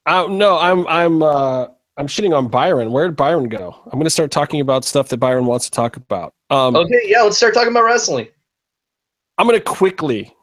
[0.08, 1.68] Uh, no, I'm I'm uh,
[1.98, 2.92] I'm shitting on Byron.
[2.92, 3.76] Where did Byron go?
[3.86, 6.34] I'm going to start talking about stuff that Byron wants to talk about.
[6.50, 8.28] Um, Okay, yeah, let's start talking about wrestling.
[9.38, 10.34] I'm going to quickly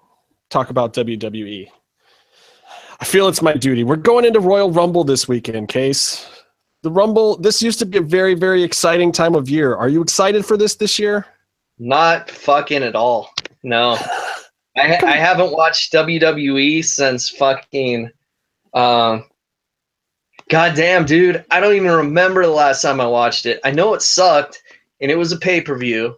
[0.48, 1.68] talk about WWE.
[3.00, 3.82] I feel it's my duty.
[3.82, 6.24] We're going into Royal Rumble this weekend, Case.
[6.82, 9.74] The Rumble, this used to be a very, very exciting time of year.
[9.74, 11.26] Are you excited for this this year?
[11.78, 13.30] Not fucking at all.
[13.62, 13.96] No.
[14.76, 18.10] I, I haven't watched WWE since fucking.
[18.74, 19.24] Um,
[20.48, 21.44] God damn, dude.
[21.50, 23.60] I don't even remember the last time I watched it.
[23.64, 24.62] I know it sucked,
[25.00, 26.16] and it was a pay per view,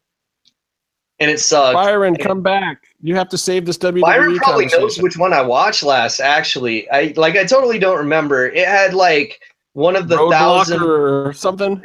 [1.18, 1.74] and it sucked.
[1.74, 2.82] Byron, come back.
[3.00, 6.20] You have to save this WWE Byron probably knows which one I watched last.
[6.20, 7.36] Actually, I like.
[7.36, 8.48] I totally don't remember.
[8.48, 9.40] It had like
[9.72, 11.82] one of the Roadblock thousand or something.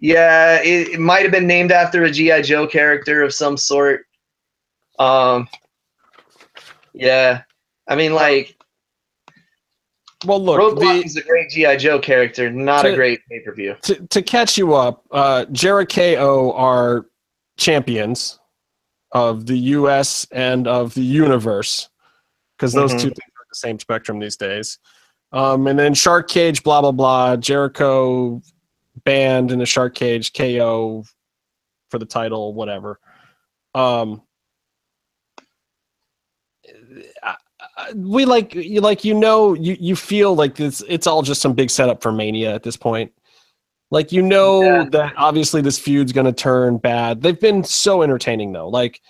[0.00, 4.06] Yeah, it, it might have been named after a GI Joe character of some sort.
[4.98, 5.48] Um,
[6.92, 7.42] yeah,
[7.88, 8.56] I mean, like
[10.24, 13.52] Well, look, Roadblock the, is a great GI Joe character, not a great pay per
[13.54, 13.74] view.
[13.82, 17.06] to, to catch you up, uh, Jericho are
[17.56, 18.38] champions
[19.12, 20.26] of the U.S.
[20.30, 21.88] and of the universe
[22.56, 22.98] because those Mhm.
[23.00, 24.78] two things are the same spectrum these days.
[25.32, 27.36] Um, and then Shark Cage, blah blah blah.
[27.36, 28.40] Jericho
[29.04, 31.04] banned in a Shark Cage, KO
[31.90, 32.98] for the title, whatever.
[33.74, 34.22] Um,
[37.94, 41.54] we like you like you know you you feel like this it's all just some
[41.54, 43.12] big setup for mania at this point
[43.90, 44.84] like you know Yeah.
[44.90, 49.00] that obviously this feud's going to turn bad they've been so entertaining though like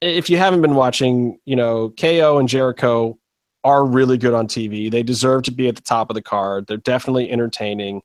[0.00, 3.18] if you haven't been watching you know ko and jericho
[3.66, 6.68] are really good on tv they deserve to be at the top of the card.
[6.68, 8.00] They're definitely entertaining.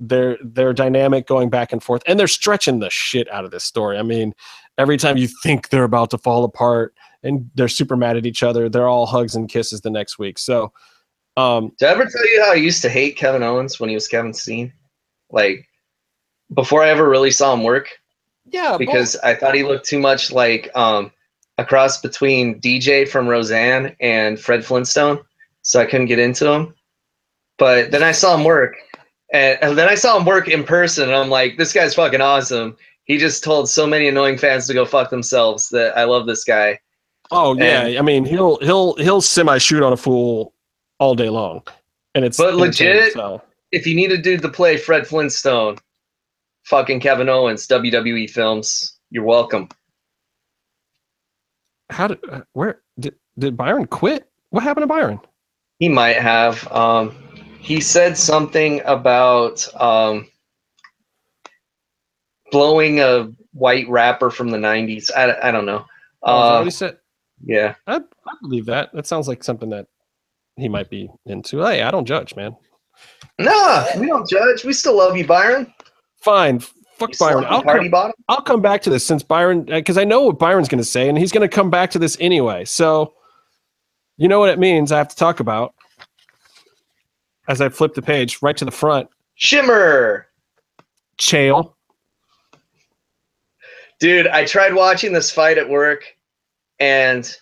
[0.00, 3.64] They're they're dynamic going back and forth and they're stretching the shit out of this
[3.64, 3.98] story.
[3.98, 4.34] I mean
[4.78, 8.42] every time you think they're about to fall apart and they're super mad at each
[8.42, 10.38] other they're all hugs and kisses the next week.
[10.38, 10.72] So
[11.36, 13.94] um Did I ever tell you how I used to hate Kevin Owens when he
[13.94, 14.72] was Kevin Steen?
[15.30, 15.68] Like
[16.54, 17.90] before I ever really saw him work,
[18.46, 21.12] yeah because I thought he looked too much like um,
[21.58, 25.18] a cross between DJ from Roseanne and Fred Flintstone,
[25.62, 26.74] so I couldn't get into him.
[27.58, 28.76] But then I saw him work,
[29.32, 32.20] and, and then I saw him work in person, and I'm like, this guy's fucking
[32.20, 32.76] awesome.
[33.04, 35.68] He just told so many annoying fans to go fuck themselves.
[35.70, 36.78] That I love this guy.
[37.30, 40.54] Oh yeah, And- I mean he'll he'll he'll semi shoot on a fool
[40.98, 41.62] all day long,
[42.14, 45.76] and it's But legit- So If you need a dude to play Fred Flintstone,
[46.64, 49.68] fucking Kevin Owens, WWE films, you're welcome.
[51.90, 54.28] How did uh, where did did Byron quit?
[54.50, 55.20] What happened to Byron?
[55.78, 56.66] He might have.
[56.72, 57.10] Um,
[57.60, 60.28] he said something about um,
[62.50, 65.10] blowing a white rapper from the 90s.
[65.14, 65.84] I, I don't know.
[66.22, 66.98] Oh, is that what Uh, he said?
[67.44, 67.74] yeah.
[67.86, 68.92] I, I believe that.
[68.92, 69.86] That sounds like something that
[70.56, 71.60] he might be into.
[71.64, 72.56] Hey, I don't judge, man.
[73.38, 74.64] Nah, we don't judge.
[74.64, 75.72] We still love you, Byron.
[76.22, 76.62] Fine.
[76.98, 77.44] Fuck You Byron.
[77.44, 78.12] I'll come, bottom.
[78.28, 80.84] I'll come back to this since Byron, uh, because I know what Byron's going to
[80.84, 82.64] say, and he's going to come back to this anyway.
[82.64, 83.14] So,
[84.16, 84.90] you know what it means.
[84.90, 85.74] I have to talk about
[87.46, 89.08] as I flip the page right to the front.
[89.36, 90.26] Shimmer.
[91.18, 91.74] Chael.
[94.00, 96.04] Dude, I tried watching this fight at work
[96.78, 97.36] and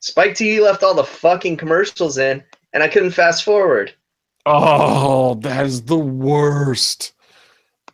[0.00, 2.42] Spike TV left all the fucking commercials in
[2.72, 3.92] and I couldn't fast forward.
[4.46, 7.12] Oh, that is the worst.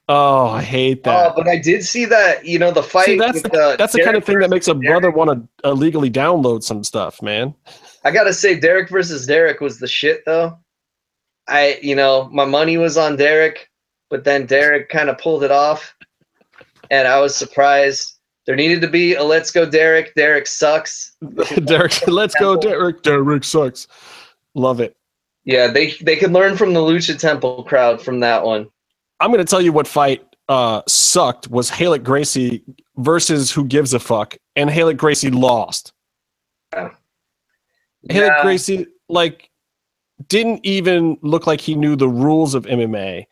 [0.08, 1.32] Oh, I hate that.
[1.32, 3.06] Oh, but I did see that, you know, the fight.
[3.06, 5.16] See, that's with, the, uh, that's the kind of thing that makes a brother Derek.
[5.16, 7.54] want to illegally download some stuff, man.
[8.04, 10.58] I gotta say, Derek versus Derek was the shit, though.
[11.48, 13.70] I, you know, my money was on Derek,
[14.10, 15.94] but then Derek kind of pulled it off,
[16.90, 18.18] and I was surprised.
[18.46, 21.16] There needed to be a "Let's go, Derek." Derek sucks.
[21.64, 23.02] Derek, let's go, Derek.
[23.02, 23.88] Derek sucks.
[24.54, 24.96] Love it.
[25.44, 28.68] Yeah, they they can learn from the Lucha Temple crowd from that one.
[29.20, 32.62] I'm going to tell you what fight uh, sucked was Ralek Gracie
[32.96, 35.92] versus Who Gives a Fuck, and Ralek Gracie lost.
[36.74, 36.92] Ralek
[38.02, 38.42] Yeah.
[38.42, 39.50] Gracie like
[40.28, 43.26] didn't even look like he knew the rules of MMA.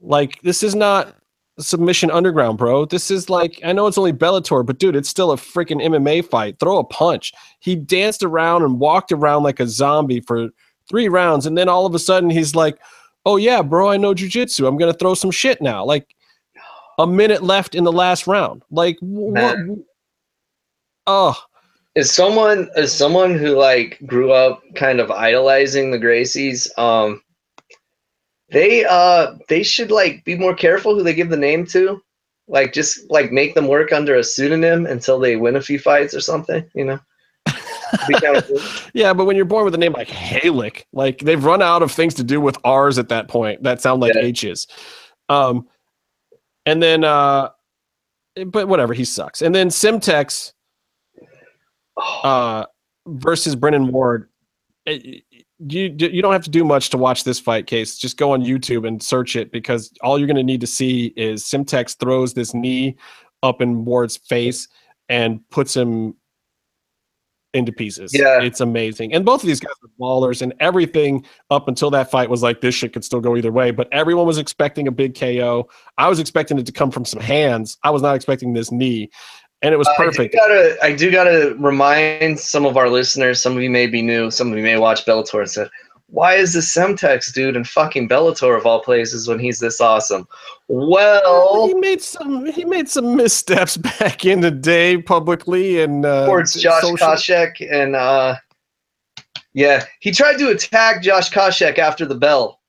[0.00, 1.14] Like this is not
[1.58, 2.84] submission underground, bro.
[2.84, 6.24] This is like I know it's only Bellator, but dude, it's still a freaking MMA
[6.24, 6.58] fight.
[6.58, 7.32] Throw a punch.
[7.60, 10.48] He danced around and walked around like a zombie for
[10.88, 12.78] three rounds, and then all of a sudden he's like,
[13.26, 14.66] "Oh yeah, bro, I know jujitsu.
[14.66, 16.14] I'm gonna throw some shit now." Like
[16.98, 18.62] a minute left in the last round.
[18.70, 19.56] Like what?
[21.06, 21.36] Oh,
[21.96, 27.22] As someone as someone who like grew up kind of idolizing the Gracies, um,
[28.50, 32.00] they uh they should like be more careful who they give the name to.
[32.48, 36.14] Like just like make them work under a pseudonym until they win a few fights
[36.14, 36.98] or something, you know.
[38.08, 38.60] Be kinda cool.
[38.94, 41.90] Yeah, but when you're born with a name like Ralek, like they've run out of
[41.92, 44.22] things to do with R's at that point that sound like Yeah.
[44.22, 44.66] H's.
[45.28, 45.68] Um,
[46.66, 47.50] and then, uh,
[48.46, 49.42] but whatever, he sucks.
[49.42, 50.52] And then Semtex
[51.96, 52.66] Oh, uh,
[53.06, 54.28] versus Brennan Ward.
[54.86, 55.20] eh,
[55.58, 57.98] You you don't have to do much to watch this fight case.
[57.98, 61.12] Just go on YouTube and search it because all you're going to need to see
[61.16, 62.96] is Semtex throws this knee
[63.42, 64.68] up in Ward's face
[65.10, 66.14] and puts him
[67.54, 68.12] into pieces.
[68.14, 68.40] Yeah.
[68.40, 69.12] it's amazing.
[69.12, 72.60] And both of these guys are ballers, and everything up until that fight was like
[72.60, 73.70] this shit could still go either way.
[73.70, 75.68] But everyone was expecting a big KO.
[75.98, 77.78] I was expecting it to come from some hands.
[77.82, 79.10] I was not expecting this knee,
[79.62, 80.34] and it was perfect.
[80.34, 83.86] I do gotta I do gotta remind some of our listeners, some of you may
[83.86, 85.70] be new, some of you may watch Bellator and uh, said,
[86.10, 90.26] why is this Semtex dude in fucking Bellator of all places when he's this awesome?
[90.68, 96.26] Well, he made some he made some missteps back in the day publicly and uh,
[96.26, 98.36] towards Josh social- Koscheck and uh
[99.52, 102.60] yeah, he tried to attack Josh Koscheck after the bell.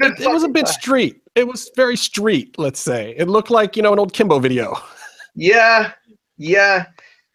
[0.00, 1.20] Good It was a bit street.
[1.34, 2.58] It was very street.
[2.58, 4.76] Let's say it looked like you know an old Kimbo video.
[5.40, 5.92] Yeah,
[6.36, 6.86] yeah,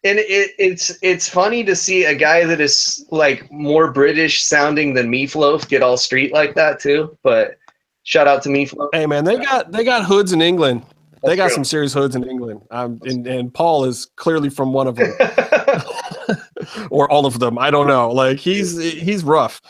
[0.04, 4.94] and it, it's it's funny to see a guy that is like more British sounding
[4.94, 7.16] than Meatloaf get all street like that too.
[7.22, 7.56] But
[8.02, 8.90] shout out to Meatloaf.
[8.92, 10.84] Hey man, they got they got hoods in England.
[11.24, 11.54] they got true.
[11.54, 12.60] some serious hoods in England.
[12.70, 15.10] Um, and, and Paul is clearly from one of them,
[16.90, 17.58] or all of them.
[17.58, 18.10] I don't know.
[18.10, 19.62] Like he's he's rough.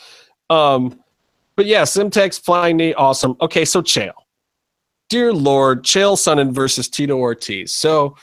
[0.49, 0.99] Um,
[1.55, 3.37] but yeah, Semtex flying knee, awesome.
[3.39, 4.11] Okay, so Chael.
[5.07, 7.71] Dear Lord, Chael Sonnen versus Tito Ortiz.
[7.71, 8.17] So,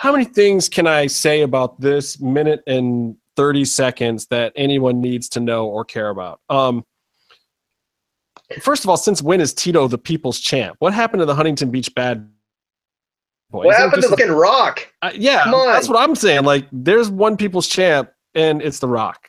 [0.00, 5.28] how many things can I say about this minute and 30 seconds that anyone needs
[5.28, 6.40] to know or care about?
[6.48, 6.86] Um,
[8.62, 10.76] first of all, since when is Tito the people's champ?
[10.78, 12.26] What happened to the Huntington Beach Bad
[13.50, 13.66] Boys?
[13.66, 14.90] what happened to the fucking Rock?
[15.02, 16.44] uh, yeah, that's what I'm saying.
[16.44, 19.28] Like, there's one people's champ, and it's The Rock.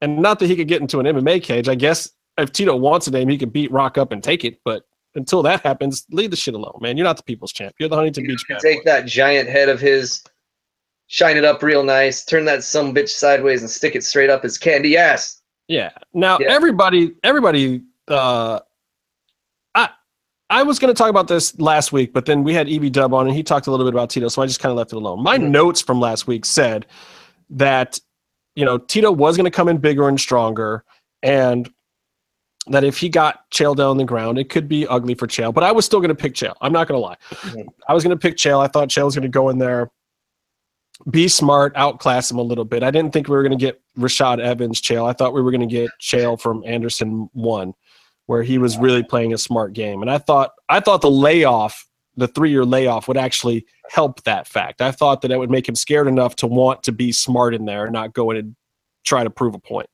[0.00, 1.68] And not that he could get into an MMA cage.
[1.68, 4.58] I guess if Tito wants a name, he could beat Rock up and take it.
[4.64, 4.82] But
[5.14, 6.96] until that happens, leave the shit alone, man.
[6.96, 7.74] You're not the people's champ.
[7.78, 8.90] You're the Huntington Beach take Boy.
[8.90, 10.22] that giant head of his,
[11.08, 14.42] shine it up real nice, turn that some bitch sideways, and stick it straight up
[14.42, 15.42] his candy ass.
[15.68, 15.90] Yeah.
[16.14, 16.48] Now Yeah.
[16.50, 17.82] everybody, everybody.
[18.08, 18.60] uh
[19.74, 19.88] I
[20.50, 23.14] I was going to talk about this last week, but then we had EV Dub
[23.14, 24.92] on, and he talked a little bit about Tito, so I just kind of left
[24.92, 25.22] it alone.
[25.22, 25.50] My Mhm.
[25.50, 26.84] notes from last week said
[27.50, 27.98] that
[28.56, 30.84] you know Tito was going to come in bigger and stronger,
[31.22, 31.70] and
[32.68, 35.52] that if he got Chael down on the ground, it could be ugly for Chael.
[35.52, 36.54] But I was still going to pick Chael.
[36.60, 37.16] I'm not going to lie.
[37.30, 37.66] Mhm.
[37.88, 38.62] I was going to pick Chael.
[38.62, 39.90] I thought Chael was going to go in there,
[41.10, 42.82] be smart, outclass him a little bit.
[42.84, 45.08] I didn't think we were going to get Rashad Evans Chael.
[45.08, 47.74] I thought we were going to get Chael from Anderson one,
[48.26, 50.00] where he was really playing a smart game.
[50.00, 51.84] And I thought I thought the layoff,
[52.16, 54.80] the three year layoff, would actually help that fact.
[54.80, 57.64] I thought that it would make him scared enough to want to be smart in
[57.64, 58.56] there and not go in and
[59.04, 59.88] try to prove a point.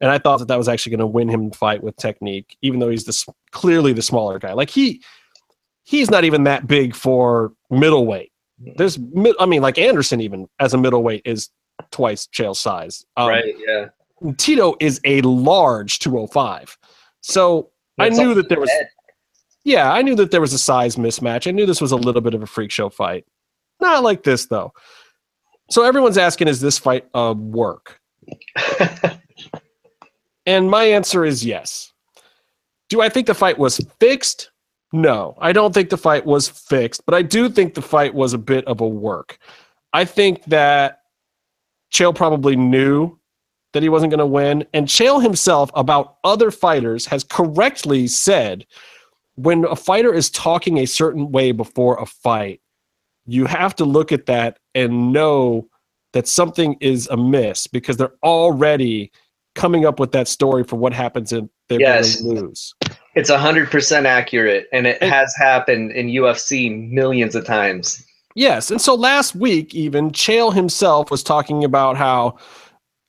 [0.00, 2.56] And I thought that that was actually going to win him the fight with technique,
[2.62, 4.52] even though he's this clearly the smaller guy.
[4.54, 5.02] Like he,
[5.84, 8.32] he's not even that big for middleweight.
[8.76, 8.98] There's,
[9.38, 11.50] I mean, like Anderson even as a middleweight is
[11.90, 13.04] twice Chael's size.
[13.16, 13.44] Um, right.
[13.66, 13.86] Yeah.
[14.36, 16.76] Tito is a large 205.
[17.22, 18.88] So I knew that there was head.
[19.64, 21.46] yeah, I knew that there was a size mismatch.
[21.46, 23.26] I knew this was a little bit of a freak show fight.
[23.80, 24.72] Not like this though.
[25.70, 28.00] So everyone's asking, is this fight a work?
[30.50, 31.92] And my answer is yes.
[32.88, 34.50] Do I think the fight was fixed?
[34.92, 38.32] No, I don't think the fight was fixed, but I do think the fight was
[38.32, 39.38] a bit of a work.
[39.92, 41.02] I think that
[41.92, 43.16] Chael probably knew
[43.72, 48.66] that he wasn't going to win, and Chael himself about other fighters has correctly said
[49.36, 52.60] when a fighter is talking a certain way before a fight,
[53.24, 55.68] you have to look at that and know
[56.12, 59.12] that something is amiss because they're already
[59.54, 62.16] coming up with that story for what happens if they're Yes.
[62.18, 62.74] to lose.
[63.14, 68.04] It's hundred percent accurate, and it And- has happened in UFC millions of times.
[68.36, 72.36] Yes, and so last week, even Chael himself was talking about how,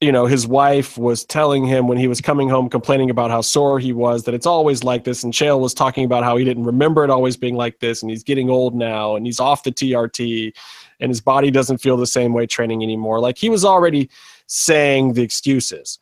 [0.01, 3.41] you know, his wife was telling him when he was coming home complaining about how
[3.41, 6.43] sore he was that it's always like this, and Chael was talking about how he
[6.43, 9.61] didn't remember it always being like this, and he's getting old now, and he's off
[9.61, 10.51] the TRT,
[10.99, 13.19] and his body doesn't feel the same way training anymore.
[13.19, 14.09] Like he was already
[14.47, 15.99] saying the excuses.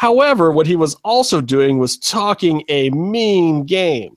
[0.00, 4.16] However, what he was also doing was talking a mean game.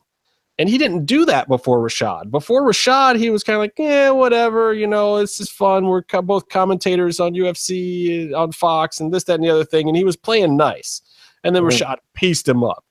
[0.58, 2.32] And he didn't do that before Rashad.
[2.32, 5.88] Before Rashad, he was kind of like, yeah, whatever, you know, this is fun.
[5.88, 9.90] We're co- both commentators on UFC, on Fox, and this, that, and the other thing.
[9.90, 11.02] And he was playing nice.
[11.44, 11.72] And then Mhm.
[11.72, 12.86] Rashad pieced him up.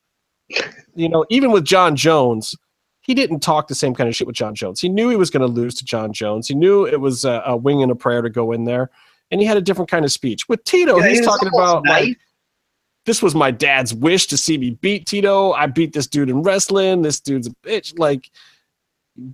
[0.95, 2.55] You know, even with Jon Jones,
[3.01, 4.83] he didn't talk the same kind of shit with Jon Jones.
[4.83, 6.47] He knew he was going to lose to Jon Jones.
[6.47, 8.91] He knew it was a, a wing and a prayer to go in there.
[9.31, 10.47] And he had a different kind of speech.
[10.47, 12.17] With Tito, Yeah, he's he talking about like, nice.
[13.05, 15.53] This was my dad's wish to see me beat Tito.
[15.53, 17.03] I beat this dude in wrestling.
[17.03, 17.99] This dude's a bitch.
[17.99, 18.31] Like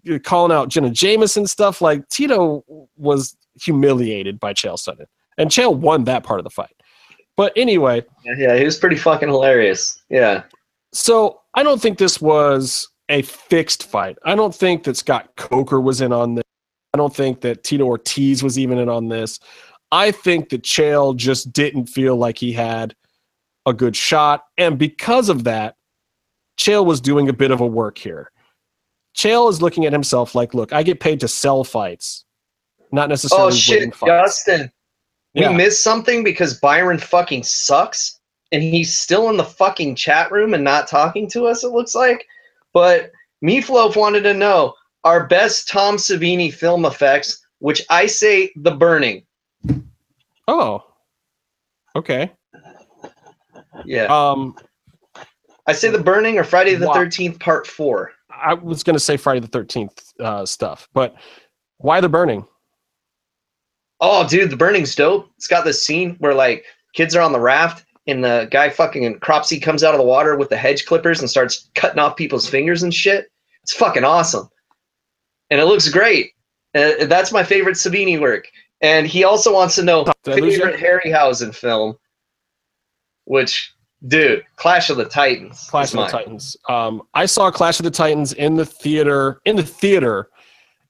[0.03, 1.81] you're calling out Jenna Jameson stuff.
[1.81, 2.65] Like Tito
[2.97, 6.75] was humiliated by Chael Sonnen, and Chael won that part of the fight.
[7.37, 10.03] But anyway, Yeah, he was pretty fucking hilarious.
[10.09, 10.43] Yeah.
[10.93, 14.19] so I don't think this was a fixed fight.
[14.25, 16.45] I don't think that Scott Coker was in on this.
[16.95, 19.39] I don't think that Tito Ortiz was even in on this.
[19.93, 22.95] I think that Chael just didn't feel like he had
[23.69, 24.45] a good shot.
[24.57, 25.77] And because of that,
[26.59, 28.31] Chael was doing a bit of a work here.
[29.17, 32.25] Chael is looking at himself like, look, I get paid to sell fights,
[32.93, 33.95] not necessarily Oh shit.
[34.05, 34.71] Justin.
[35.35, 38.19] We missed something because Byron fucking sucks,
[38.51, 41.63] and he's still in the fucking chat room and not talking to us.
[41.63, 42.27] It looks like,
[42.73, 43.13] but
[43.45, 44.75] Meatloaf wanted to know
[45.05, 49.25] our best Tom Savini film effects, which I say The Burning.
[50.49, 50.83] Oh,
[51.95, 52.33] okay.
[53.85, 54.57] Yeah, Um,
[55.67, 58.13] I say The Burning or Friday the Thirteenth Part Four.
[58.31, 61.15] I was going to say Friday the 13th uh, stuff, but
[61.79, 62.47] why the burning?
[64.01, 65.29] Oh, dude, The Burning's dope.
[65.37, 66.65] It's got this scene where like
[66.95, 67.85] kids are on the raft.
[68.07, 71.29] And the guy fucking Cropsy comes out of the water with the hedge clippers and
[71.29, 73.31] starts cutting off people's fingers and shit.
[73.63, 74.49] It's fucking awesome.
[75.51, 76.31] And it looks great.
[76.75, 78.49] Uh, that's my favorite Savini work.
[78.81, 80.65] And he also wants to know Did I lose you?
[80.65, 81.99] favorite Harryhausen film,
[83.29, 83.75] which,
[84.07, 85.69] dude, Clash of the Titans.
[85.71, 86.07] Clash of the.
[86.07, 86.57] Titans.
[86.69, 90.31] Um, I saw Clash of the Titans in the theater in the theater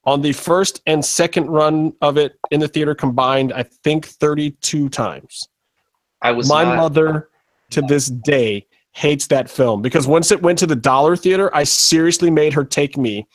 [0.05, 3.53] on the first and second run of it in the theater combined.
[3.53, 5.49] I think 32 times.
[6.23, 7.29] I was My not- mother
[7.71, 11.65] to this day hates that film because once it went to the dollar theater, I
[11.65, 13.27] seriously made her take me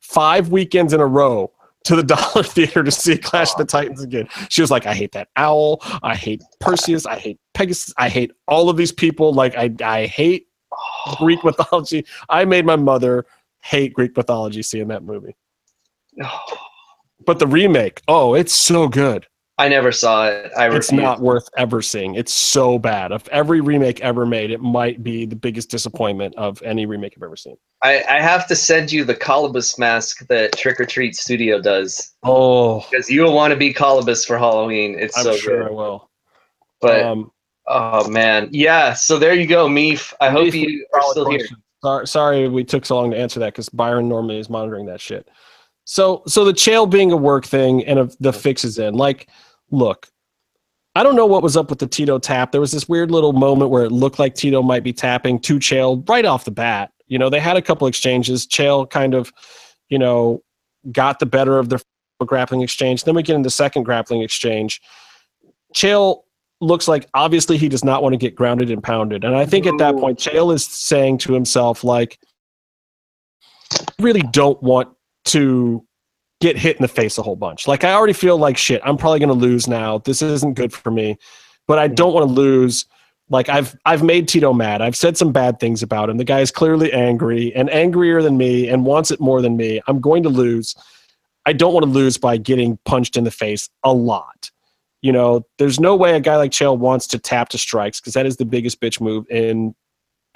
[0.00, 1.50] five weekends in a row
[1.84, 4.28] to the dollar theater to see Clash of the Titans again.
[4.48, 5.80] She was like, I hate that owl.
[6.02, 7.06] I hate Perseus.
[7.06, 7.92] I hate Pegasus.
[7.96, 9.32] I hate all of these people.
[9.32, 10.46] Like, I, I hate
[11.16, 12.06] Greek mythology.
[12.28, 13.26] I made my mother
[13.62, 15.36] hate Greek mythology seeing that movie.
[17.24, 19.26] But the remake, oh, it's so good.
[19.62, 20.50] I never saw it.
[20.56, 21.00] I It's refuse.
[21.00, 22.16] not worth ever seeing.
[22.16, 23.12] It's so bad.
[23.12, 27.22] Of every remake ever made, it might be the biggest disappointment of any remake I've
[27.22, 27.54] ever seen.
[27.80, 32.14] I, I have to send you the Calibos mask that Trick or Treat Studio does
[32.24, 34.98] Oh, because you will want to be Calibos for Halloween.
[34.98, 36.10] It's I'm so sure I will.
[36.80, 37.30] But um,
[37.68, 38.94] oh man, yeah.
[38.94, 40.12] So there you go, Meef.
[40.20, 41.46] I hope you are still here.
[41.84, 45.00] Sorry, sorry we took so long to answer that because Byron normally is monitoring that
[45.00, 45.28] shit.
[45.84, 49.28] So, so the Chael being a work thing and of the fixes in, like,
[49.72, 50.08] look,
[50.94, 52.52] I don't know what was up with the Tito tap.
[52.52, 55.58] There was this weird little moment where it looked like Tito might be tapping to
[55.58, 56.92] Chael right off the bat.
[57.08, 58.46] You know, they had a couple exchanges.
[58.46, 59.32] Chael kind of,
[59.88, 60.42] you know,
[60.92, 61.80] got the better of their
[62.24, 63.04] grappling exchange.
[63.04, 64.80] Then we get into the second grappling exchange.
[65.74, 66.22] Chael
[66.60, 69.24] looks like obviously he does not want to get grounded and pounded.
[69.24, 72.18] And I think at that point, Chael is saying to himself, like,
[73.72, 74.90] I really don't want
[75.26, 75.84] to
[76.42, 77.68] get hit in the face a whole bunch.
[77.68, 78.82] Like, I already feel like shit.
[78.84, 79.98] I'm probably going to lose now.
[79.98, 81.16] This isn't good for me,
[81.68, 82.84] but I don't want to lose.
[83.28, 84.82] Like I've I've made Tito mad.
[84.82, 86.18] I've said some bad things about him.
[86.18, 89.80] The guy is clearly angry and angrier than me and wants it more than me.
[89.86, 90.74] I'm going to lose.
[91.46, 94.50] I don't want to lose by getting punched in the face a lot.
[95.00, 98.12] You know, there's no way a guy like Chael wants to tap to strikes because
[98.12, 99.74] that is the biggest bitch move in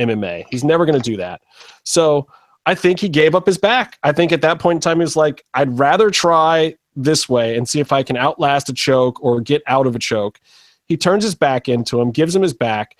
[0.00, 0.46] MMA.
[0.50, 1.42] He's never going to do that.
[1.84, 2.28] So
[2.66, 3.98] I think he gave up his back.
[4.02, 7.56] I think at that point in time, he was like, I'd rather try this way
[7.56, 10.40] and see if I can outlast a choke or get out of a choke.
[10.86, 12.96] He turns his back into him, gives him his back,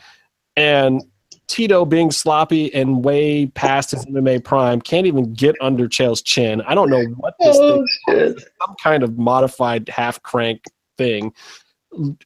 [0.56, 1.02] and
[1.48, 6.60] Tito, being sloppy and way past his MMA prime, can't even get under Chael's chin.
[6.62, 8.40] I don't know what this thing Oh shit!
[8.60, 10.64] some kind of modified half crank
[10.98, 11.32] thing,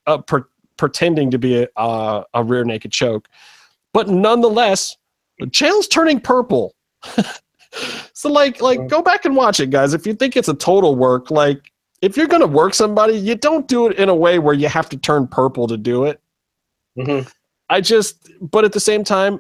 [0.07, 0.49] uh, per-
[0.79, 3.29] pretending to be a, uh, a rear naked choke.
[3.93, 4.97] But nonetheless,
[5.43, 6.75] Chael's turning purple.
[8.13, 9.95] so like like go back and watch it, guys.
[9.95, 11.71] If you think it's a total work, like
[12.03, 14.89] if you're gonna work somebody, you don't do it in a way where you have
[14.91, 16.21] to turn purple to do it.
[16.99, 17.31] Mhm.
[17.69, 19.39] I just, but at the same time,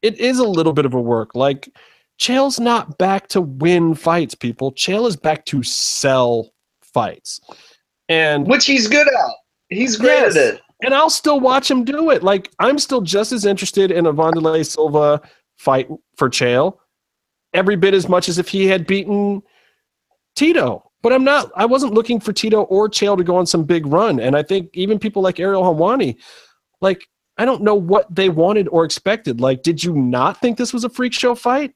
[0.00, 1.34] it is a little bit of a work.
[1.34, 1.68] Like,
[2.18, 4.72] Chael's not back to win fights, people.
[4.72, 6.50] Chael is back to sell
[6.80, 7.40] fights.
[8.08, 9.30] And Which he's good at.
[9.68, 10.36] He's great Yes.
[10.36, 10.60] at it.
[10.82, 12.22] and I'll still watch him do it.
[12.22, 15.20] Like, I'm still just as interested in a Wanderlei Silva
[15.62, 16.76] fight for Chael,
[17.54, 19.42] every bit as much as if he had beaten
[20.34, 20.90] Tito.
[21.02, 23.86] But I'm not, I wasn't looking for Tito or Chael to go on some big
[23.86, 24.20] run.
[24.20, 26.16] And I think even people like Ariel Helwani,
[26.80, 27.06] like,
[27.38, 29.40] I don't know what they wanted or expected.
[29.40, 31.74] Like, did you not think this was a freak show fight?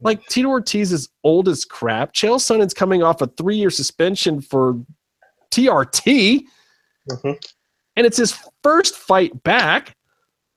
[0.00, 2.14] Like, Tito Ortiz is old as crap.
[2.14, 4.78] Chael Sonnen's coming off a three year suspension for
[5.50, 6.44] TRT
[7.08, 7.36] Mhm.
[7.96, 9.96] and it's his first fight back.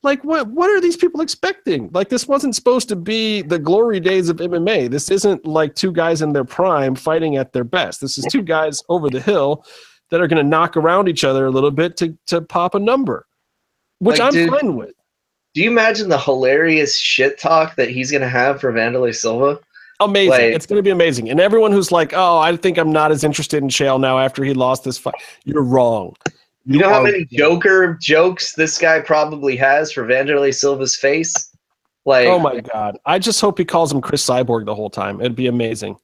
[0.04, 1.90] Like what what are these people expecting?
[1.94, 4.90] Like this wasn't supposed to be the glory days of MMA.
[4.90, 8.02] This isn't like two guys in their prime fighting at their best.
[8.02, 9.66] This is two guys over the hill
[10.12, 12.80] that are going to knock around each other a little bit to to pop a
[12.80, 13.26] number,
[14.00, 14.92] which Like, I'm dude- fine with.
[15.54, 19.60] Do you imagine the hilarious shit talk that he's gonna have for Vanderlei Silva?
[20.00, 20.30] Amazing.
[20.32, 21.30] like- it's going to be amazing.
[21.30, 24.44] And everyone who's like, "Oh, I think I'm not as interested in Chael now after
[24.44, 25.14] he lost this fight."
[25.46, 26.16] You're wrong.
[26.66, 27.26] You know how are many.
[27.26, 31.34] Joker jokes this guy probably has for Vanderlei Silva's face?
[32.06, 32.98] Like, Oh my god!
[33.06, 35.20] I just hope he calls him Cris Cyborg the whole time.
[35.22, 35.96] It'd be amazing.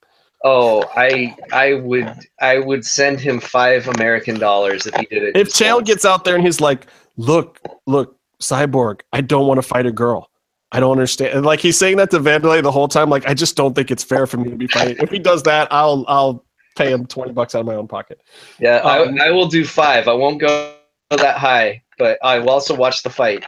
[0.44, 2.10] oh, I, I would,
[2.40, 5.36] I would send him five American dollars if he did it.
[5.36, 9.62] if Chael gets out there and he's like, "Look, look, Cyborg, I don't want to
[9.62, 10.30] fight a girl.
[10.72, 13.10] I don't understand." And like he's saying that to Vanderlei the whole time.
[13.10, 14.96] Like, I just don't think it's fair for me to be fighting.
[15.00, 16.44] if he does that, I'll I'll
[16.76, 18.20] pay him twenty bucks out of my own pocket.
[18.58, 20.08] yeah, um, I, I will do five.
[20.08, 20.74] I won't go
[21.10, 23.44] that high, but I will also watch the fight.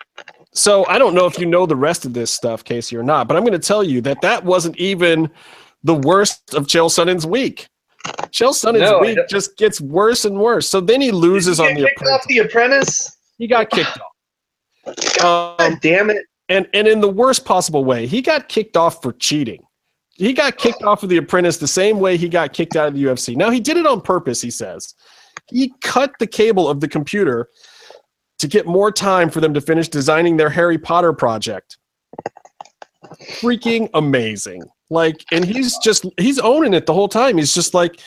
[0.53, 3.27] So I don't know if you know the rest of this stuff, Casey, or not,
[3.29, 5.31] but I'm going to tell you that that wasn't even
[5.83, 7.69] the worst of Chael Sonnen's week.
[8.33, 10.69] Chael Sonnen's No, week just gets worse and worse.
[10.69, 12.09] So then he loses Did on the apprentice.
[12.15, 13.17] off the apprentice.
[13.39, 15.61] He got kicked off.
[15.61, 16.27] Um, damn it!
[16.49, 19.63] and and in the worst possible way he got kicked off for cheating
[20.23, 22.95] he got kicked off of the apprentice the same way he got kicked out of
[22.95, 24.95] the ufc now he did it on purpose he says.
[25.49, 27.49] He cut the cable of the computer
[28.39, 31.79] to get more time for them to finish designing their harry potter project.
[33.41, 34.63] Freaking amazing.
[34.91, 37.39] Like and he's just he's owning it the whole time.
[37.39, 38.01] He's just like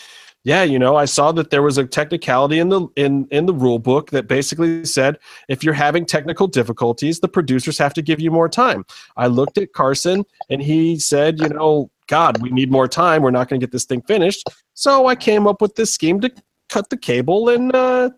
[0.43, 3.53] yeah you know i saw that there was a technicality in the in in the
[3.53, 5.17] rule book that basically said
[5.49, 8.85] if you're having technical difficulties the producers have to give you more time.
[9.17, 13.22] I looked at carson and he said you know god we need more time.
[13.22, 14.48] We're not going to get this thing finished.
[14.73, 16.32] So i came up with this scheme to
[16.69, 18.10] cut the cable and uh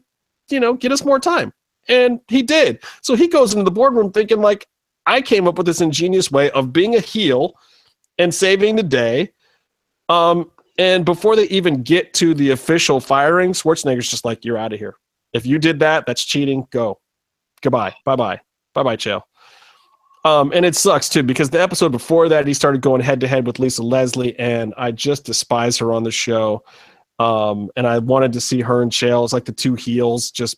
[0.49, 1.53] you know get us more time.
[1.89, 2.83] And he did.
[3.01, 4.67] So he goes into the boardroom thinking like
[5.05, 7.53] i came up with this ingenious way of being a heel
[8.17, 9.31] and saving the day.
[10.09, 14.73] Um and before they even get to the official firing schwarzenegger's just like you're out
[14.73, 14.95] of here.
[15.33, 16.67] If you did that that's cheating.
[16.71, 16.99] Go.
[17.61, 17.95] Goodbye.
[18.05, 18.39] Bye bye
[18.77, 19.26] bye bye chael
[20.25, 23.27] um, and it sucks too because the episode before that he started going head to
[23.27, 26.63] head with Lisa Leslie, and I just despise her on the show.
[27.19, 30.55] Um, and I wanted to see her and Chael as like the two heels just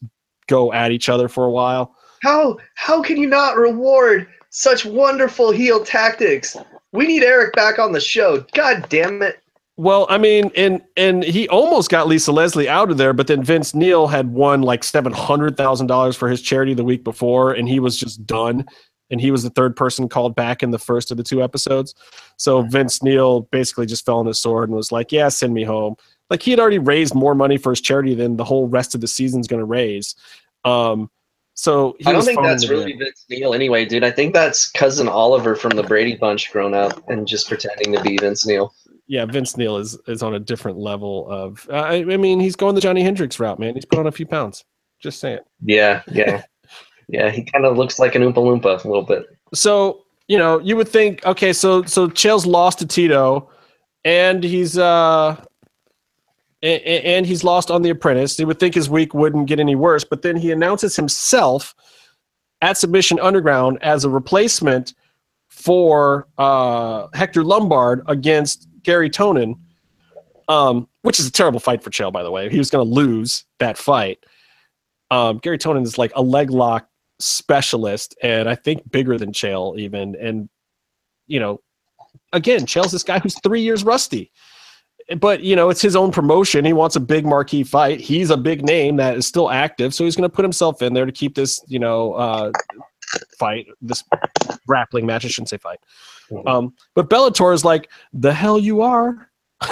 [0.48, 1.96] go at each other for a while.
[2.22, 6.58] How how can you not reward such wonderful heel tactics?
[6.92, 8.46] We need Eric back on the show.
[8.54, 9.40] God damn it!
[9.80, 13.42] Well, I mean, and and he almost got Lisa Leslie out of there, but then
[13.42, 17.54] Vince Neil had won like seven hundred thousand dollars for his charity the week before,
[17.54, 18.66] and he was just done.
[19.12, 21.96] And he was the third person called back in the first of the two episodes.
[22.38, 25.64] So Vince Neil basically just fell on his sword and was like, "Yeah, send me
[25.64, 25.96] home."
[26.30, 29.02] Like he had already raised more money for his charity than the whole rest of
[29.02, 30.16] the season's going to raise.
[30.66, 31.10] Um,
[31.56, 33.00] So I don't think that's really in.
[33.00, 34.04] Vince Neil anyway, dude.
[34.04, 38.02] I think that's cousin Oliver from the Brady Bunch grown up and just pretending to
[38.02, 38.74] be Vince Neil.
[39.08, 41.68] Yeah, Vince Neil is is on a different level of.
[41.70, 43.74] Uh, I, I mean, he's going the Johny Hendricks route, man.
[43.74, 44.64] He's put on a few pounds.
[45.02, 45.40] Just saying.
[45.64, 46.44] Yeah, yeah.
[47.10, 49.26] yeah, he kind of looks like an Oompa Loompa a little bit.
[49.54, 53.50] So you know, you would think, okay, so so Chael's lost to Tito,
[54.06, 55.36] and he's uh,
[56.62, 58.38] and, and he's lost on The Apprentice.
[58.40, 61.74] You would think his week wouldn't get any worse, but then he announces himself
[62.62, 64.94] at Submission Underground as a replacement
[65.48, 69.56] for uh, Hector Lombard against Garry Tonon,
[70.48, 72.50] um, which is a terrible fight for Chael, by the way.
[72.50, 74.24] He was going to lose that fight.
[75.10, 76.89] Um, Garry Tonon is like a leg lock
[77.20, 80.16] specialist, and I think bigger than Chael even.
[80.16, 80.50] And
[81.28, 81.62] you know,
[82.34, 84.32] again, Chael's this guy who's three years rusty.
[85.18, 86.66] But you know, it's his own promotion.
[86.66, 88.00] He wants a big marquee fight.
[88.00, 90.94] He's a big name that is still active, so he's going to put himself in
[90.94, 92.52] there to keep this, you know, uh,
[93.40, 94.04] fight, this
[94.68, 95.26] grappling match.
[95.26, 95.80] I shouldn't say fight.
[96.46, 99.32] Um, but Bellator is like, the hell you are.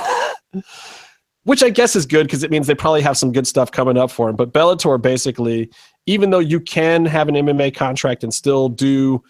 [1.44, 3.96] Which I guess is good because it means they probably have some good stuff coming
[3.96, 4.36] up for him.
[4.36, 5.70] But Bellator basically,
[6.08, 9.24] even though you can have an MMA contract and still do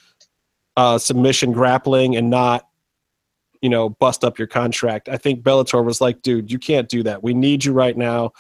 [0.78, 2.68] uh, submission grappling and not,
[3.62, 7.04] you know, bust up your contract, I think Bellator was like, dude, you can't do
[7.04, 7.24] that.
[7.24, 8.32] We need you right now.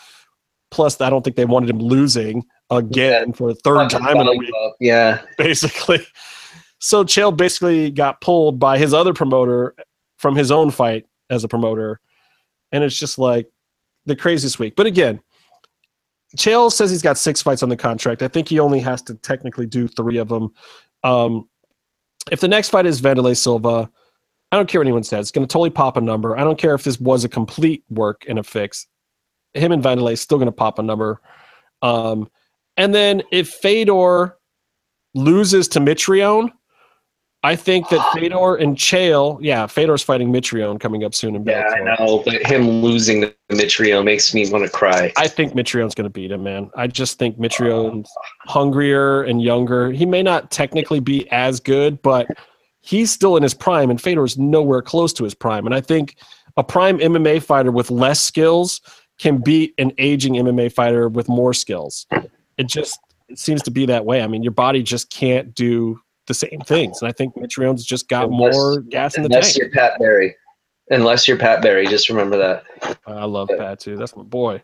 [0.69, 4.27] Plus, I don't think they wanted him losing again for a third Fucking time in
[4.27, 4.75] a week up.
[4.79, 6.05] Yeah, basically.
[6.79, 9.73] So Chael basically got pulled by his other promoter
[10.17, 11.99] from his own fight as a promoter.
[12.71, 13.49] And it's just like
[14.05, 14.75] the craziest week.
[14.75, 15.21] But again,
[16.35, 18.21] Chael says he's got six fights on the contract.
[18.21, 20.53] I think he only has to technically do three of them.
[21.03, 21.47] Um,
[22.31, 23.89] if the next fight is Vanderlei Silva,
[24.51, 25.25] I don't care what anyone says.
[25.25, 26.37] It's going to totally pop a number.
[26.37, 28.87] I don't care if this was a complete work and a fix.
[29.53, 31.21] Him and is still going to pop a number.
[31.81, 32.29] Um,
[32.75, 34.37] and then if Fedor
[35.15, 36.51] loses to Mitrione,
[37.47, 41.63] I think that Fedor and Chael, yeah, Fedor's fighting Mitrione coming up soon in yeah.
[41.73, 42.21] I know.
[42.25, 45.13] But him losing the Mitrio makes me want to cry.
[45.15, 46.69] I think Mitrione's going to beat him, man.
[46.75, 49.93] I just think Mitrione's hungrier and younger.
[49.93, 52.27] He may not technically be as good, but
[52.81, 55.65] he's still in his prime, and Fedor's nowhere close to his prime.
[55.65, 56.17] And I think
[56.57, 58.81] a prime MMA fighter with less skills
[59.19, 62.07] can beat an aging MMA fighter with more skills.
[62.57, 62.99] It just
[63.29, 64.21] it seems to be that way.
[64.21, 68.07] I mean, your body just can't do the same things, and I think Mitrione's just
[68.07, 69.57] got Unless- more gas in the Unless tank.
[69.57, 70.35] you're Pat Barry.
[70.89, 72.97] Unless you're Pat Barry, just remember that.
[73.05, 73.97] I love Pat too.
[73.97, 74.61] That's my boy.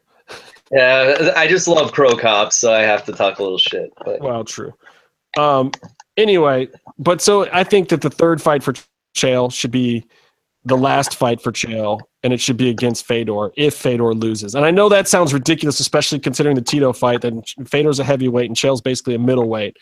[0.71, 3.91] Yeah, I just love Cro Cops, so I have to talk a little shit.
[4.05, 4.73] But Well, true.
[5.37, 5.71] Um,
[6.15, 8.73] anyway, but so I think that the third fight for
[9.15, 10.05] Chael should be
[10.65, 14.55] the last fight for Chael, and it should be against Fedor if Fedor loses.
[14.55, 17.21] And I know that sounds ridiculous, especially considering the Tito fight.
[17.21, 17.33] That
[17.67, 19.75] Fedor's a heavyweight and Chael's basically a middleweight.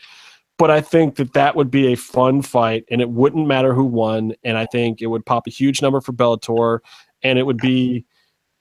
[0.62, 3.84] But I think that that would be a fun fight, and it wouldn't matter who
[3.84, 4.34] won.
[4.44, 6.82] And I think it would pop a huge number for Bellator,
[7.24, 8.06] and it would be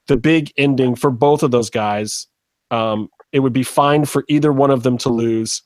[0.07, 2.25] the big ending for both of those guys.
[2.71, 5.61] Um, it would be fine for either one of them to lose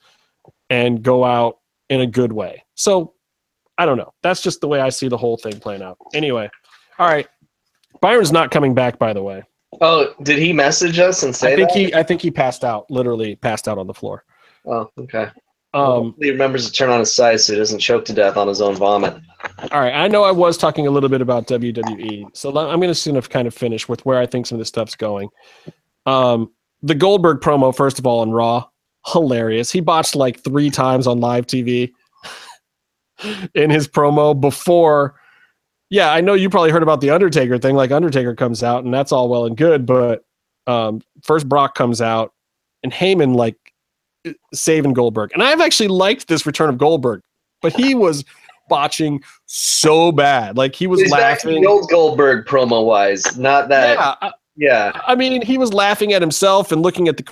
[0.69, 1.59] and go out
[1.89, 2.65] in a good way.
[2.75, 3.13] So
[3.77, 4.13] I don't know.
[4.21, 5.97] That's just the way I see the whole thing playing out.
[6.13, 6.49] Anyway,
[6.99, 7.29] all right.
[8.01, 9.41] Byron's not coming back, by the way.
[9.79, 11.77] oh, did he message us and say I think that?
[11.77, 14.25] he I think he passed out, literally passed out on the floor.
[14.65, 15.29] Oh, okay.
[15.75, 18.47] Um, he remembers to turn on his side so he doesn't choke to death on
[18.47, 19.13] his own vomit.
[19.73, 19.93] all right.
[19.93, 23.21] I know I was talking a little bit about WWE, so I'm going to soon
[23.23, 25.29] kind of finish with where I think some of this stuff's going.
[26.05, 28.69] Um, the Goldberg promo, first of all, on Raw,
[29.05, 29.69] hilarious.
[29.69, 31.91] He botched like three times on live TV
[33.53, 35.19] in his promo before.
[35.89, 37.75] Yeah, I know you probably heard about the Undertaker thing.
[37.75, 40.23] Like Undertaker comes out, and that's all well and good, but
[40.67, 42.33] um, first Brock comes out,
[42.81, 43.57] and Heyman like
[44.53, 47.21] saving Goldberg, and I've actually liked this return of Goldberg,
[47.61, 48.23] but he was
[48.69, 50.57] botching so bad.
[50.57, 51.61] Like he was He's laughing.
[51.61, 53.97] the old Goldberg promo wise, not that.
[53.97, 55.01] Yeah, I- Yeah.
[55.05, 57.25] I mean, he was laughing at himself and looking at the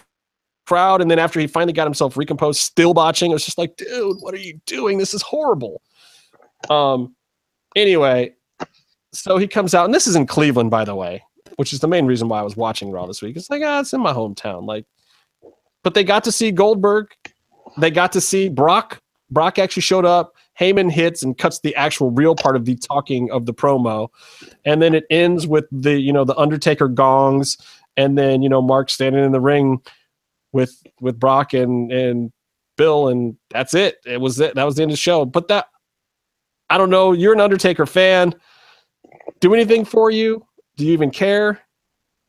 [0.67, 3.31] crowd, and then after he finally got himself recomposed, still botching.
[3.31, 4.97] It was just like, dude, what are you doing?
[4.97, 5.81] This is horrible.
[6.69, 7.15] Um.
[7.75, 8.33] Anyway,
[9.11, 11.23] so he comes out, and this is in Cleveland, by the way,
[11.55, 13.35] which is the main reason why I was watching Raw this week.
[13.35, 14.65] It's like, ah, it's in my hometown.
[14.67, 14.85] Like,
[15.83, 17.07] but they got to see Goldberg.
[17.77, 19.01] They got to see Brock.
[19.29, 20.35] Brock actually showed up.
[20.59, 24.09] Heyman hits and cuts the actual real part of the talking of the promo,
[24.65, 27.57] and then it ends with the you know the Undertaker gongs,
[27.97, 29.81] and then you know Mark standing in the ring
[30.51, 32.31] with with Brock and and
[32.77, 33.97] Bill, and that's it.
[34.05, 34.55] It was it.
[34.55, 35.25] That was the end of the show.
[35.25, 35.67] But that
[36.69, 37.11] I don't know.
[37.11, 38.33] You're an Undertaker fan.
[39.39, 40.45] Do anything for you?
[40.77, 41.59] Do you even care?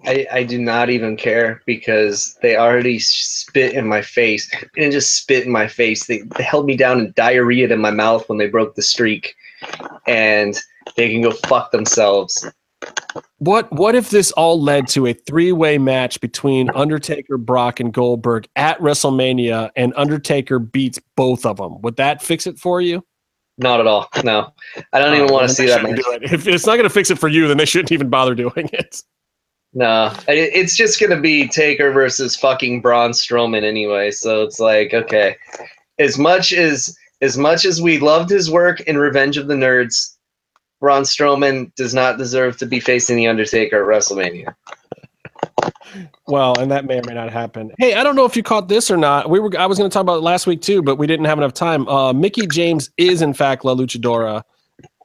[0.07, 4.51] I, I do not even care because they already spit in my face.
[4.51, 6.07] They didn't just spit in my face.
[6.07, 9.35] They, they held me down and diarrheaed in my mouth when they broke the streak.
[10.07, 10.61] And
[10.97, 12.47] they can go fuck themselves.
[13.39, 18.47] What what if this all led to a three-way match between Undertaker, Brock, and Goldberg
[18.57, 21.81] at WrestleMania and Undertaker beats both of them?
[21.81, 23.03] Would that fix it for you?
[23.57, 24.09] Not at all.
[24.23, 24.53] No.
[24.93, 26.25] I don't even Uh, want to see that do it.
[26.25, 28.69] If it's not going to fix it for you, then they shouldn't even bother doing
[28.73, 29.03] it.
[29.75, 30.13] No.
[30.29, 34.11] It- It's just going to be Taker versus fucking Braun Strowman anyway.
[34.11, 35.37] So it's like, okay.
[35.99, 40.17] As much as as much as we loved his work in Revenge of the Nerds,
[40.81, 44.55] Braun Strowman does not deserve to be facing the Undertaker at WrestleMania.
[46.27, 47.71] Well, and that may or may not happen.
[47.79, 49.31] Hey, I don't know if you caught this or not.
[49.31, 51.27] We were I was going to talk about it last week too, but we didn't
[51.27, 51.87] have enough time.
[51.89, 54.43] Uh, Mickie James is in fact La Luchadora,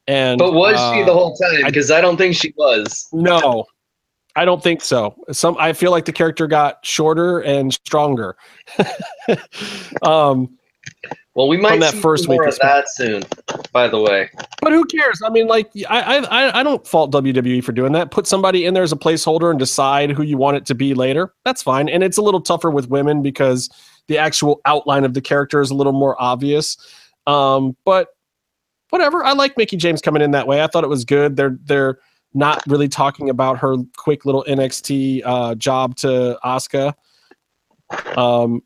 [0.07, 1.65] and But was she uh, the whole time?
[1.65, 3.07] Because I don't think she was.
[3.11, 3.65] No,
[4.39, 5.21] I don't think so.
[5.33, 8.37] Some I feel like the character got shorter and stronger.
[10.01, 10.57] um,
[11.33, 13.23] Well, we might that see first more week of that soon.
[13.73, 14.29] By the way,
[14.61, 15.21] but who cares?
[15.25, 18.11] I mean, like I, I I don't fault WWE for doing that.
[18.11, 20.93] Put somebody in there as a placeholder and decide who you want it to be
[20.93, 21.33] later.
[21.43, 21.89] That's fine.
[21.89, 23.69] And it's a little tougher with women because
[24.07, 26.77] the actual outline of the character is a little more obvious.
[27.27, 28.07] Um, but
[28.89, 29.21] whatever.
[29.21, 30.63] I like Mickie James coming in that way.
[30.63, 31.35] I thought it was good.
[31.35, 31.99] They're they're
[32.33, 36.93] not really talking about her quick little NXT uh, job to Asuka.
[38.15, 38.61] Um,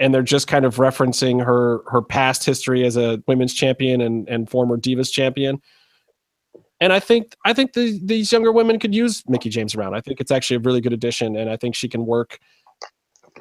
[0.00, 4.28] and they're just kind of referencing her her past history as a women's champion and
[4.28, 5.60] and former Divas champion.
[6.80, 9.94] And I think I think the, these younger women could use Mickie James around.
[9.94, 12.38] I think it's actually a really good addition, and I think she can work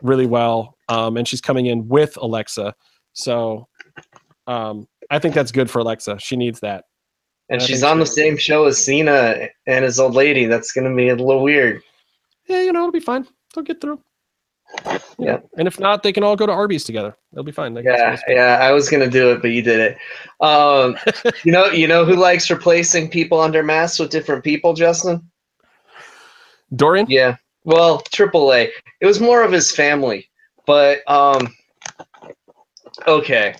[0.01, 0.77] really well.
[0.89, 2.75] Um, and she's coming in with Alexa,
[3.13, 3.67] so
[4.47, 6.19] um, I think that's good for Alexa.
[6.19, 6.85] She needs that.
[7.49, 10.45] And she's on the same show as Cena and his old lady.
[10.45, 11.81] That's going to be a little weird.
[12.47, 13.27] Yeah, you know, it'll be fine.
[13.53, 13.99] They'll get through.
[15.19, 15.39] Yeah.
[15.57, 17.15] And if not, they can all go to Arby's together.
[17.31, 17.73] They'll be fine.
[17.73, 18.57] They Yeah, yeah.
[18.61, 19.97] I was gonna do it, but you did it.
[20.45, 20.97] Um,
[21.43, 25.29] you know, you know who likes replacing people under masks with different people, Justin?
[26.75, 27.05] Dorian?
[27.07, 27.37] Yeah.
[27.65, 28.69] Well, AAA.
[28.99, 30.29] It was more of his family,
[30.65, 31.53] but um,
[33.07, 33.55] okay.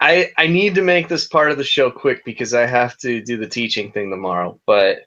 [0.00, 3.22] I I need to make this part of the show quick because I have to
[3.22, 4.60] do the teaching thing tomorrow.
[4.66, 5.00] But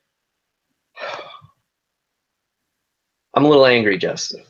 [3.33, 4.43] I'm a little angry, Justin.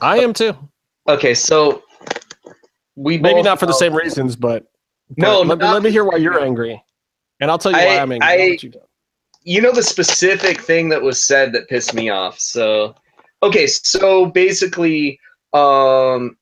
[0.00, 0.54] I am too.
[1.08, 1.82] Okay, so
[2.96, 4.66] we Maybe not for the same reasons, but
[5.16, 6.82] No, let, me, not- let me hear why you're angry,
[7.40, 8.28] and I'll tell you why I- I'm angry.
[8.28, 8.72] I- you
[9.42, 12.94] you know the specific thing that was said that pissed me off so
[13.42, 15.18] okay so basically
[15.54, 16.36] um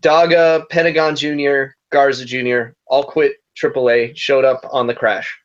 [0.00, 5.38] daga pentagon jr garza jr all quit aaa showed up on the crash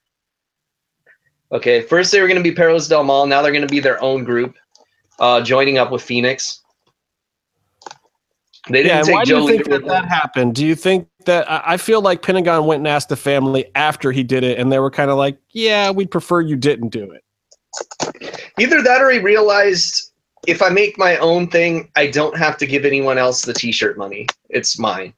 [1.51, 3.79] okay first they were going to be perros del mal now they're going to be
[3.79, 4.55] their own group
[5.19, 6.61] uh joining up with phoenix
[8.69, 10.55] they Yeah, didn't and take why do you think that that happened?
[10.55, 14.11] Do you think that I I feel like Pentagon went and asked the family after
[14.11, 17.11] he did it, and they were kind of like, "Yeah, we'd prefer you didn't do
[17.11, 17.23] it."
[18.59, 20.11] Either that or he realized
[20.47, 23.71] if I make my own thing, I don't have to give anyone else the t
[23.71, 24.27] shirt money.
[24.49, 25.13] It's mine.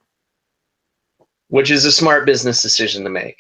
[1.49, 3.37] Which is a smart business decision to make.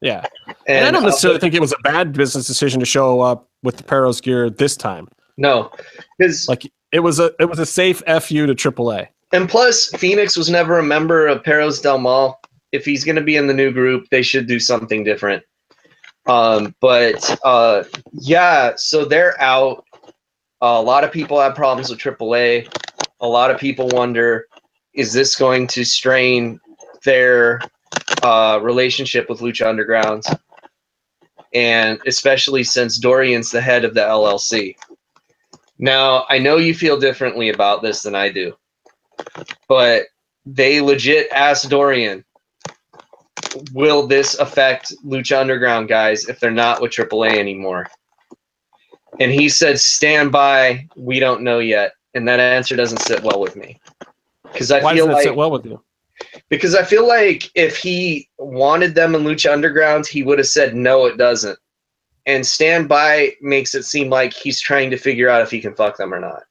[0.00, 0.24] Yeah,
[0.66, 3.76] and, I don't necessarily think it was a bad business decision to show up with
[3.78, 5.08] the Perros gear this time.
[5.38, 5.70] No.
[6.18, 9.08] Because Like it was a it was a safe fu to AAA.
[9.32, 12.38] and plus Phoenix was never a member of Perros Del Mal.
[12.72, 15.42] If he's gonna be in the new group, they should do something different.
[16.26, 19.84] Um, but uh yeah, so they're out.
[20.60, 22.68] a lot of people have problems with AAA.
[23.20, 24.46] A lot of people wonder,
[24.92, 26.60] is this going to strain
[27.04, 27.60] their
[28.22, 30.24] uh, relationship with Lucha Underground?
[31.54, 34.76] And especially since Dorian's the head of the LLC.
[35.78, 38.54] Now, I know you feel differently about this than I do,
[39.68, 40.04] but
[40.46, 42.24] they legit asked Dorian,
[43.72, 47.86] will this affect Lucha Underground guys if they're not with AAA anymore?
[49.20, 51.92] And he said, stand by, we don't know yet.
[52.14, 53.80] And that answer doesn't sit well with me.
[54.52, 55.82] Because I Why feel doesn't it like sit well with you?
[56.48, 60.74] Because I feel like if he wanted them in Lucha Underground, he would have said
[60.74, 61.58] no, it doesn't.
[62.26, 65.74] And stand by makes it seem like he's trying to figure out if he can
[65.74, 66.44] fuck them or not.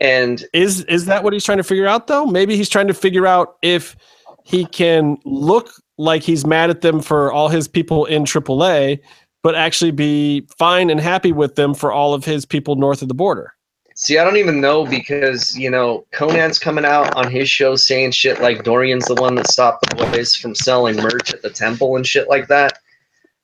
[0.00, 2.26] And Is is that what he's trying to figure out though?
[2.26, 3.96] Maybe he's trying to figure out if
[4.44, 8.98] he can look like he's mad at them for all his people in AAA,
[9.42, 13.08] but actually be fine and happy with them for all of his people north of
[13.08, 13.54] the border.
[13.94, 18.12] See, I don't even know because you know Conan's coming out on his show saying
[18.12, 21.96] shit like Dorian's the one that stopped the boys from selling merch at the temple
[21.96, 22.78] and shit like that.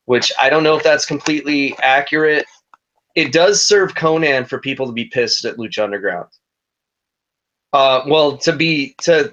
[0.07, 2.47] Which I don't know if that's completely accurate.
[3.15, 6.29] it does serve Conan for people to be pissed at Lucha Underground.
[7.73, 9.33] Uh, well, to be to,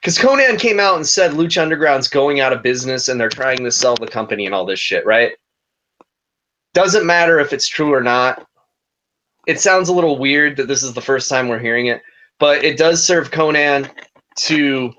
[0.00, 3.58] because Conan came out and said Lucha Underground's going out of business and they're trying
[3.64, 5.32] to sell the company and all this shit, right?
[6.74, 8.46] Doesn't matter if it's true or not.
[9.46, 12.02] It sounds a little weird that this is the first time we're hearing it,
[12.38, 13.88] but it does serve Conan
[14.36, 14.92] to.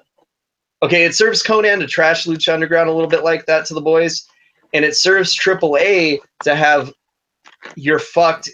[0.82, 3.82] Okay, it serves Conan to trash Lucha Underground a little bit like that to the
[3.82, 4.28] boys,
[4.74, 6.92] and it serves AAA to have
[7.76, 8.50] you're fucked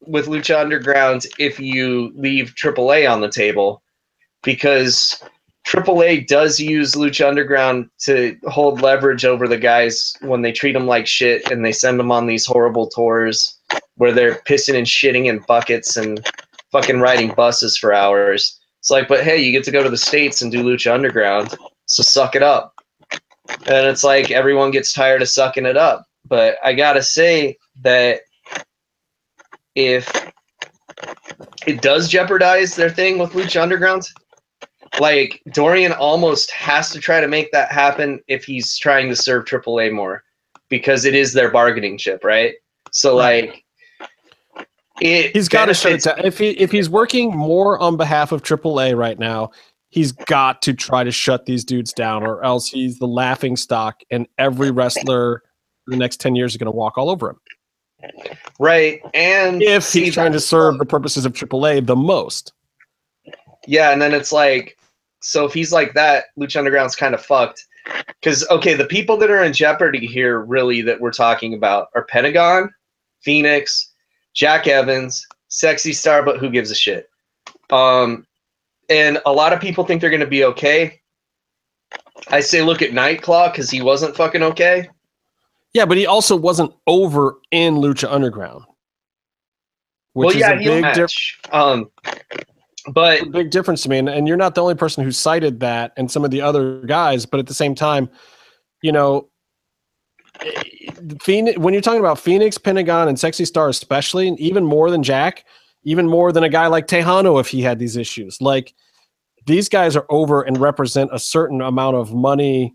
[0.00, 3.82] with Lucha Underground if you leave AAA on the table
[4.42, 5.22] because
[5.68, 10.86] AAA does use Lucha Underground to hold leverage over the guys when they treat them
[10.86, 13.58] like shit and they send them on these horrible tours
[13.96, 16.26] where they're pissing and shitting in buckets and
[16.72, 18.58] fucking riding buses for hours.
[18.80, 21.54] It's like, but hey, you get to go to the States and do Lucha Underground,
[21.84, 22.72] so suck it up.
[23.66, 26.06] And it's like everyone gets tired of sucking it up.
[26.26, 28.22] But I gotta say that
[29.74, 30.30] if
[31.66, 34.08] it does jeopardize their thing with Lucha Underground,
[35.00, 39.44] like Dorian almost has to try to make that happen if he's trying to serve
[39.44, 40.22] AAA more
[40.68, 42.54] because it is their bargaining chip, right?
[42.92, 43.64] So like
[45.00, 46.26] it He's got to shut it benefits- down.
[46.26, 49.50] If he if he's working more on behalf of AAA right now,
[49.90, 54.00] he's got to try to shut these dudes down, or else he's the laughing stock,
[54.10, 55.42] and every wrestler
[55.86, 57.36] in the next ten years is going to walk all over him.
[58.58, 62.52] right and If he's trying to serve the purposes of AAA the most.
[63.66, 64.77] Yeah, and then it's like,
[65.20, 67.64] so if he's like that, Lucha Underground's kind of fucked.
[68.20, 72.04] Because okay, the people that are in jeopardy here, really, that we're talking about, are
[72.04, 72.72] Pentagon,
[73.22, 73.92] Phoenix,
[74.34, 77.08] Jack Evans, Sexy Star, but who gives a shit?
[77.70, 78.26] Um,
[78.90, 81.00] and a lot of people think they're gonna be okay.
[82.28, 84.88] I say look at Nightclaw because he wasn't fucking okay.
[85.72, 88.64] Yeah, but he also wasn't over in Lucha Underground,
[90.12, 91.36] which well, is a big difference.
[91.52, 91.90] Um,
[92.92, 93.98] but big difference to me.
[93.98, 96.80] And, and you're not the only person who cited that and some of the other
[96.82, 98.08] guys, but at the same time,
[98.82, 99.28] you know,
[101.20, 105.02] Phoenix, when you're talking about Phoenix, Pentagon, and Sexy Star, especially, and even more than
[105.02, 105.44] Jack,
[105.84, 108.40] even more than a guy like Tejano if he had these issues.
[108.40, 108.74] Like
[109.46, 112.74] these guys are over and represent a certain amount of money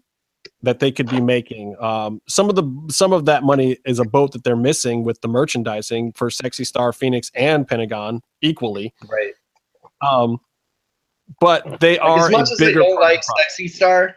[0.62, 1.76] that they could be making.
[1.80, 5.22] Um, some of the some of that money is a boat that they're missing with
[5.22, 8.94] the merchandising for Sexy Star, Phoenix, and Pentagon equally.
[9.08, 9.34] right.
[10.08, 10.38] Um,
[11.40, 13.26] but they Like, are as much as they don't like product.
[13.26, 14.16] Sexy Star,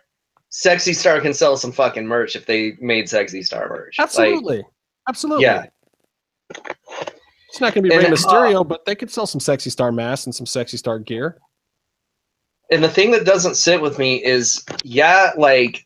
[0.51, 3.99] Sexy Star can sell some fucking merch if they made Sexy Star merch.
[3.99, 4.65] Like, Absolutely,
[5.09, 5.45] absolutely.
[5.45, 5.67] yeah.
[6.51, 9.93] it's not going to be Rey uh, Mysterio, but they could sell some sexy star
[9.93, 11.39] masks and some sexy star gear.
[12.71, 15.85] and the thing that doesn't sit with me is, yeah, like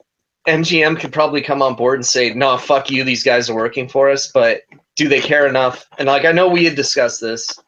[0.49, 3.05] MGM could probably come on board and say, "No, fuck you.
[3.05, 4.63] These guys are working for us." But
[4.97, 5.87] do they care enough?
[5.99, 7.59] And like, I know we had discussed this,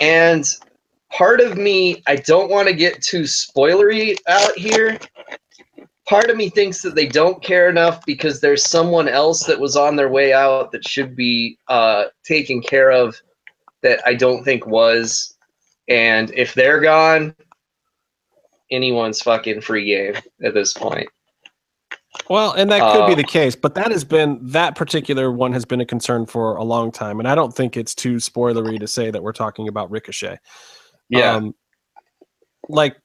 [0.00, 0.44] and
[1.16, 4.98] part of me, I don't want to get too spoilery out here.
[6.06, 9.76] Part of me thinks that they don't care enough because there's someone else that was
[9.76, 13.20] on their way out that should be uh, taken care of
[13.82, 15.36] that I don't think was.
[15.88, 17.34] And if they're gone,
[18.70, 20.14] anyone's fucking free game
[20.44, 21.08] at this point.
[22.28, 25.52] Well, and that could be Uh, the case, but that has been that particular one
[25.52, 28.80] has been a concern for a long time, and I don't think it's too spoilery
[28.80, 30.38] to say that we're talking about Ricochet.
[31.14, 31.54] Um,
[32.68, 32.96] like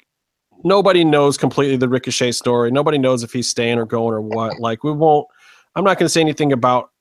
[0.64, 2.72] nobody knows completely the Ricochet story.
[2.72, 4.60] Nobody knows if he's staying or going or what.
[4.60, 5.28] Like we won't.
[5.76, 6.92] I'm not going to say anything about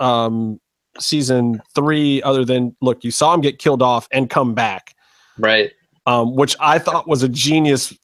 [0.00, 0.60] um,
[0.98, 4.94] season three other than look, you saw him get killed off and come back,
[5.38, 5.70] right.
[6.06, 7.94] um, which I thought was a genius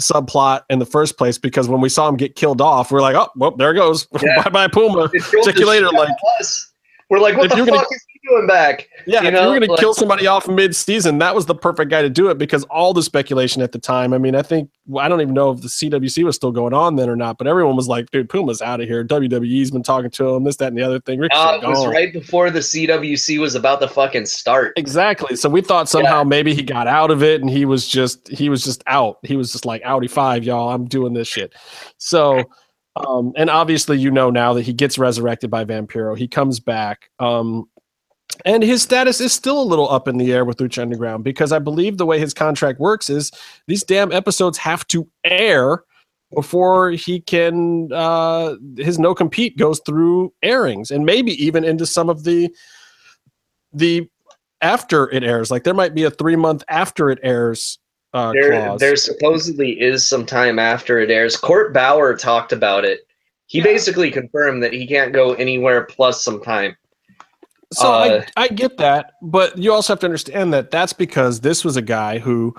[0.00, 3.14] subplot in the first place because when we saw him get killed off, we're like,
[3.14, 4.08] oh, well, there it goes.
[4.20, 4.42] Yeah.
[4.44, 5.08] bye bye Puma.
[5.44, 6.08] Check you later, like-.
[7.10, 8.88] We're like, what If the fuck gonna- is doing back?
[9.06, 11.54] Yeah, You if know, you were going to kill somebody off mid-season, that was the
[11.54, 14.12] perfect guy to do it because all the speculation at the time.
[14.12, 16.74] I mean, I think well, I don't even know if the CWC was still going
[16.74, 19.82] on then or not, but everyone was like, "Dude, Puma's out of here." WWE's been
[19.82, 21.22] talking to him, this, that, and the other thing.
[21.32, 24.74] Uh, it was right before the CWC was about to fucking start.
[24.76, 25.36] Exactly.
[25.36, 28.48] So we thought somehow maybe he got out of it and he was just he
[28.48, 29.18] was just out.
[29.22, 30.70] He was just like Audi five, y'all.
[30.70, 31.54] I'm doing this shit.
[31.98, 32.44] So
[32.96, 36.16] um and obviously you know now that he gets resurrected by Vampiro.
[36.16, 37.10] He comes back.
[37.18, 37.68] Um
[38.44, 41.52] and his status is still a little up in the air with Lucha Underground because
[41.52, 43.30] I believe the way his contract works is
[43.66, 45.84] these damn episodes have to air
[46.34, 52.08] before he can uh his no compete goes through airings and maybe even into some
[52.08, 52.50] of the
[53.72, 54.08] the
[54.60, 57.78] after it airs like there might be a three month after it airs
[58.14, 61.36] uh There, clause there supposedly is some time after it airs.
[61.36, 63.00] Court Bauer talked about it.
[63.46, 66.76] He basically confirmed that he can't go anywhere plus some time.
[67.74, 71.40] So Uh, I, I get that, but you also have to understand that that's because
[71.40, 72.54] this was a guy who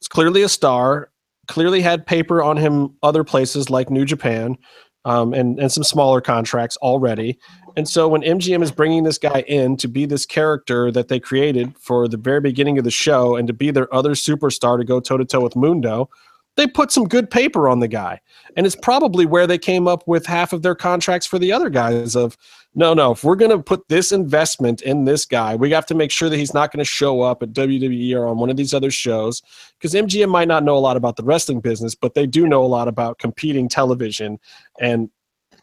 [0.00, 1.10] is clearly a star,
[1.48, 4.56] clearly had paper on him other places like New Japan,
[5.04, 7.38] um, and and some smaller contracts already.
[7.76, 11.20] And so when MGM is bringing this guy in to be this character that they
[11.20, 14.84] created for the very beginning of the show and to be their other superstar to
[14.84, 16.10] go toe to toe with Mundo,
[16.56, 18.20] they put some good paper on the guy.
[18.56, 21.70] And it's probably where they came up with half of their contracts for the other
[21.70, 22.36] guys of
[22.74, 25.94] no, no, if we're going to put this investment in this guy, we have to
[25.94, 28.56] make sure that he's not going to show up at WWE or on one of
[28.56, 29.42] these other shows
[29.78, 32.64] because MGM might not know a lot about the wrestling business, but they do know
[32.64, 34.38] a lot about competing television
[34.80, 35.10] and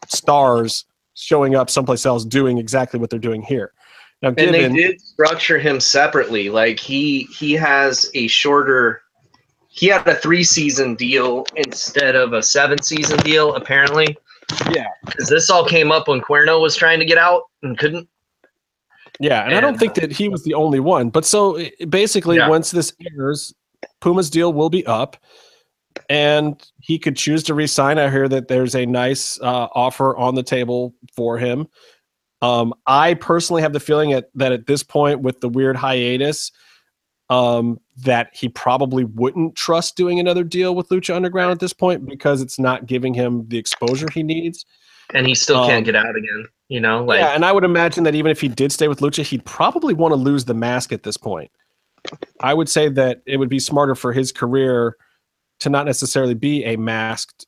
[0.06, 3.72] stars showing up someplace else doing exactly what they're doing here.
[4.20, 6.50] Now, and they did structure him separately.
[6.50, 9.02] Like he he has a shorter.
[9.68, 14.16] He had a three season deal instead of a seven season deal, apparently.
[14.72, 14.86] Yeah.
[15.04, 18.08] Because this all came up when Cuerno was trying to get out and couldn't.
[19.20, 21.10] Yeah, and, I don't think that he was the only one.
[21.10, 22.48] But so basically, Yeah.
[22.48, 23.52] once this airs,
[24.00, 25.16] Puma's deal will be up,
[26.08, 27.98] and he could choose to resign.
[27.98, 31.66] I hear that there's a nice uh, offer on the table for him.
[32.42, 36.52] Um, I personally have the feeling at, that at this point, with the weird hiatus,
[37.28, 42.06] um, that he probably wouldn't trust doing another deal with Lucha Underground at this point
[42.06, 44.64] because it's not giving him the exposure he needs.
[45.14, 46.46] And he still Um, can't get out again.
[46.68, 49.00] You know, like yeah, and I would imagine that even if he did stay with
[49.00, 51.50] Lucha, he'd probably want to lose the mask at this point.
[52.40, 54.96] I would say that it would be smarter for his career
[55.60, 57.46] to not necessarily be a masked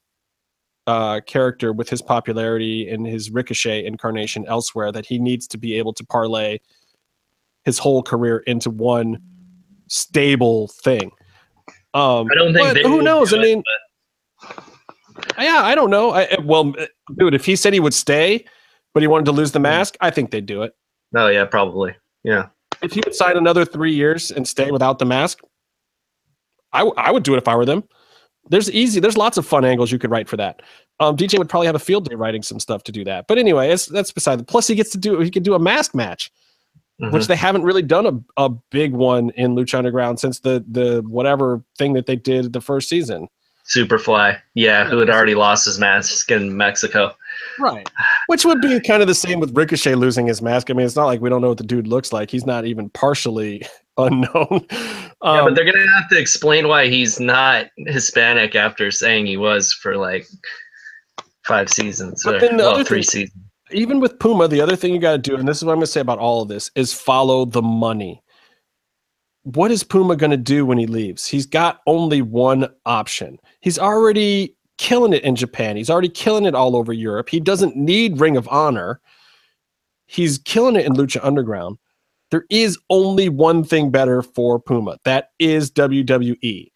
[0.87, 4.91] uh, character with his popularity and his Ricochet incarnation elsewhere.
[4.91, 6.59] That he needs to be able to parlay
[7.65, 9.23] his whole career into one
[9.91, 11.11] stable thing.
[11.93, 13.35] Um, I don't think but they who knows?
[13.35, 13.63] I mean,
[15.39, 16.13] yeah, I don't know.
[16.13, 16.73] I, well,
[17.19, 18.45] dude, if he said he would stay,
[18.95, 20.73] but he wanted to lose the mask, I think they'd do it.
[21.15, 21.95] Oh yeah, probably.
[22.23, 22.47] Yeah.
[22.83, 25.41] If he would sign another three years and stay without the mask,
[26.73, 27.85] I, w- I would do it if I were them.
[28.49, 29.01] There's easy.
[29.01, 30.63] There's lots of fun angles you could write for that.
[30.99, 33.27] Um, DJ would probably have a field day writing some stuff to do that.
[33.27, 34.45] But anyway, it's, that's beside the.
[34.45, 35.21] Plus, he gets to do.
[35.21, 36.31] He could do a mask match,
[37.01, 37.13] Mhm.
[37.13, 41.03] which they haven't really done a, a big one in Lucha Underground since the the
[41.09, 43.29] whatever thing that they did the first season.
[43.75, 44.37] Superfly.
[44.55, 47.15] Yeah, who had already lost his mask in Mexico.
[47.59, 47.89] Right.
[48.27, 50.71] Which would be kind of the same with Ricochet losing his mask.
[50.71, 52.31] I mean, it's not like we don't know what the dude looks like.
[52.31, 53.63] He's not even partially
[53.97, 54.67] unknown.
[54.73, 59.37] yeah, Um, but they're gonna have to explain why he's not Hispanic after saying he
[59.37, 60.27] was for like
[61.47, 63.43] five seasons or well, three thing- seasons.
[63.73, 65.79] Even with Puma, the other thing you got to do, and this is what I'm
[65.79, 68.23] going to say about all of this, is follow the money.
[69.43, 71.27] What is Puma going to do when he leaves?
[71.27, 73.39] He's got only one option.
[73.61, 75.77] He's already killing it in Japan.
[75.77, 77.29] He's already killing it all over Europe.
[77.29, 79.01] He doesn't need Ring of Honor.
[80.07, 81.79] He's killing it in Lucha Underground.
[82.31, 84.99] There is only one thing better for Puma.
[85.05, 86.71] That is WWE.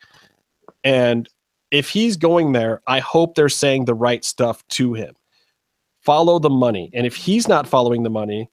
[0.82, 1.28] And
[1.70, 5.14] if he's going there, I hope they're saying the right stuff to him
[6.04, 6.90] follow the money.
[6.94, 8.50] And if he's not following the money,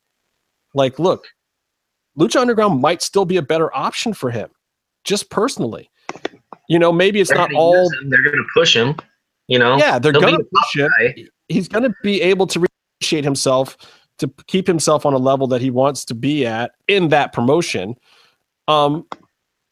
[0.73, 1.27] like, look,
[2.17, 4.49] Lucha Underground might still be a better option for him,
[5.03, 5.89] just personally.
[6.69, 7.89] You know, maybe it's They're not all.
[8.07, 8.95] They're gonna push him.
[9.47, 9.77] You know.
[9.77, 10.89] Yeah, they're going to push him.
[10.97, 11.25] guy.
[11.49, 12.65] He's going to be able to
[12.99, 13.75] appreciate himself
[14.19, 17.95] to keep himself on a level that he wants to be at in that promotion.
[18.69, 19.05] Um,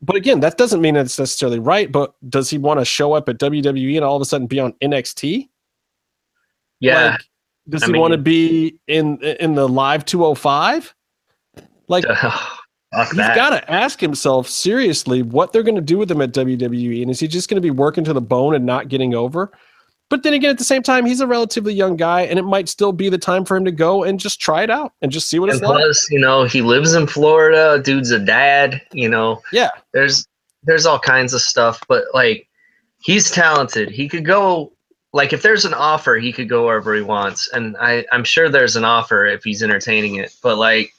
[0.01, 1.89] but again, that doesn't mean it's necessarily right.
[1.89, 4.59] But does he want to show up at WWE and all of a sudden be
[4.59, 5.47] on NXT?
[6.81, 7.11] Yeah.
[7.11, 7.21] Like,
[7.69, 10.93] does I he want to be in in the live 205?
[11.87, 12.05] Like
[12.95, 16.31] Fuck he's got to ask himself seriously what they're going to do with him at
[16.31, 19.13] WWE, and is he just going to be working to the bone and not getting
[19.13, 19.51] over?
[20.09, 22.67] But then again, at the same time, he's a relatively young guy, and it might
[22.67, 25.29] still be the time for him to go and just try it out and just
[25.29, 25.77] see what and it's like.
[25.77, 27.79] plus, you know, he lives in Florida.
[27.83, 28.81] Dude's a dad.
[28.91, 30.27] You know, Yeah, there's
[30.63, 32.47] there's all kinds of stuff, but like
[33.03, 33.91] he's talented.
[33.91, 34.73] He could go
[35.13, 37.49] like if there's an offer, he could go wherever he wants.
[37.51, 40.35] And I, I'm sure there's an offer if he's entertaining it.
[40.43, 40.93] But like,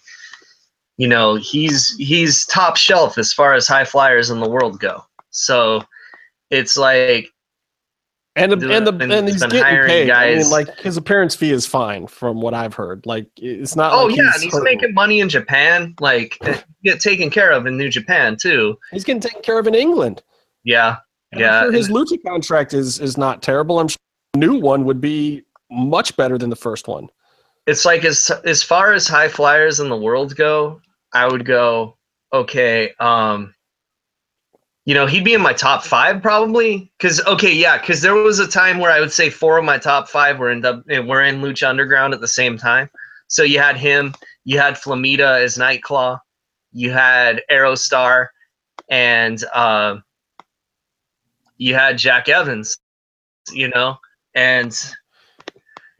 [0.97, 5.05] you know, he's he's top shelf as far as high flyers in the world go.
[5.31, 5.85] So
[6.51, 7.31] it's like
[8.37, 10.11] and the, and the been- and he's getting hiring paid.
[10.11, 13.07] I mean, guys- like his appearance fee is fine from what I've heard.
[13.07, 13.93] Like it's not.
[13.93, 17.67] oh like yeah, and he's making money in Japan, like eh, get taken care of
[17.67, 18.79] in New Japan too.
[18.93, 20.23] He's getting taken care of in England.
[20.65, 20.99] Yeah,
[21.33, 23.79] And Yeah, sure his Lucha contract is is not terrible.
[23.79, 23.97] I'm sure
[24.37, 27.09] new one would be much better than the first one.
[27.67, 30.81] it's like as as far as high flyers in the world go,
[31.13, 31.97] I would go
[32.33, 32.93] okay.
[32.99, 33.55] Um,
[34.87, 36.91] you know, he'd be in my top five probably.
[36.99, 39.79] Cause okay, yeah, cause there was a time where I would say four of my
[39.79, 42.91] top five were in W- were in Lucha Underground at the same time.
[43.29, 46.19] So you had him, you had Flamita as Nightclaw,
[46.73, 48.29] you had Aerostar,
[48.89, 49.99] and uh,
[51.61, 52.79] you had Jack Evans,
[53.53, 53.99] you know,
[54.35, 54.75] and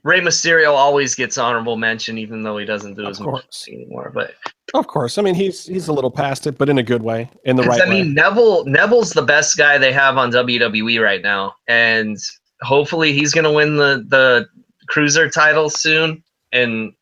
[0.03, 4.11] Rey Mysterio always gets honorable mention, even though he doesn't do Of as much anymore.
[4.13, 4.33] But
[4.73, 5.19] Of course.
[5.19, 7.63] I mean, he's he's a little past it, but in a good way, in the
[7.63, 8.13] right I mean, way.
[8.15, 12.17] Neville Neville's the best guy they have on WWE right now, and
[12.63, 14.49] hopefully he's gonna win the the
[14.89, 16.93] cruiser title soon and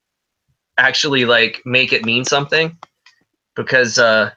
[0.78, 2.76] actually like make it mean something
[3.54, 4.30] because uh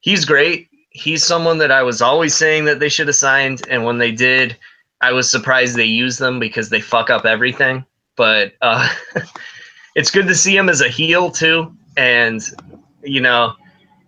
[0.00, 0.68] he's great.
[0.96, 4.12] He's someone that I was always saying that they should have signed, and when they
[4.12, 4.56] did,
[5.02, 7.84] I was surprised they used them because they fuck up everything.
[8.16, 8.88] But uh,
[9.94, 12.42] it's good to see him as a heel too, and
[13.02, 13.54] you know,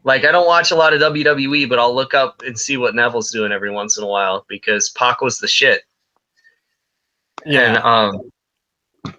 [0.04, 2.94] like I don't watch a lot of WWE, but I'll look up and see what
[2.94, 5.82] Neville's doing every once in a while because Pac was the shit.
[7.44, 7.74] Yeah.
[7.74, 8.30] And um,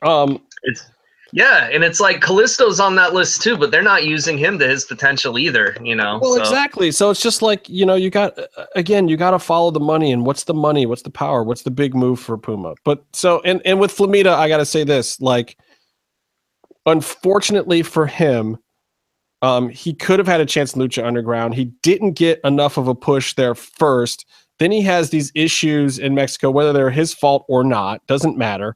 [0.02, 0.86] Um, it's
[1.32, 4.67] yeah, and it's like Kalisto's on that list too, but they're not using him to
[4.67, 5.75] his potential either.
[5.82, 6.91] You know, well, so- exactly.
[6.91, 8.38] So it's just like you know, you got
[8.75, 10.85] again, you got to follow the money, and what's the money?
[10.85, 11.43] What's the power?
[11.43, 12.75] What's the big move for Puma?
[12.83, 15.58] But so and and with Flamita, I got to say this: like,
[16.85, 18.58] unfortunately for him,
[19.41, 21.53] um, he could have had a chance in Lucha Underground.
[21.53, 24.25] He didn't get enough of a push there first.
[24.59, 28.75] Then he has these issues in Mexico, whether they're his fault or not, doesn't matter.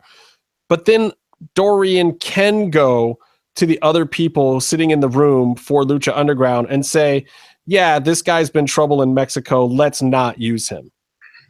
[0.70, 1.12] But then
[1.56, 3.20] Dorian can go
[3.56, 7.26] to the other people sitting in the room for Lucha Underground and say,
[7.66, 9.66] yeah, this guy's been trouble in Mexico.
[9.66, 10.92] Let's not use him.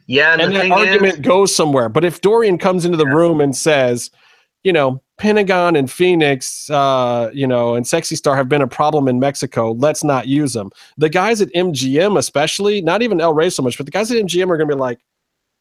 [0.06, 1.88] yeah, and, And the that argument is, goes somewhere.
[1.88, 4.10] But if Dorian comes into the room and says,
[4.62, 9.08] you know, Pentagon and Phoenix, uh, you know, and Sexy Star have been a problem
[9.08, 9.72] in Mexico.
[9.72, 10.70] Let's not use them.
[10.96, 14.16] The guys at MGM, especially, not even El Rey so much, but the guys at
[14.16, 14.98] MGM are going to be like,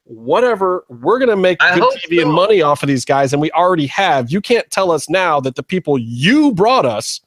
[0.06, 3.42] whatever, we're going to make I good TV and money off of these guys, and
[3.42, 4.32] we already have.
[4.32, 7.22] You can't tell us now that the people you brought us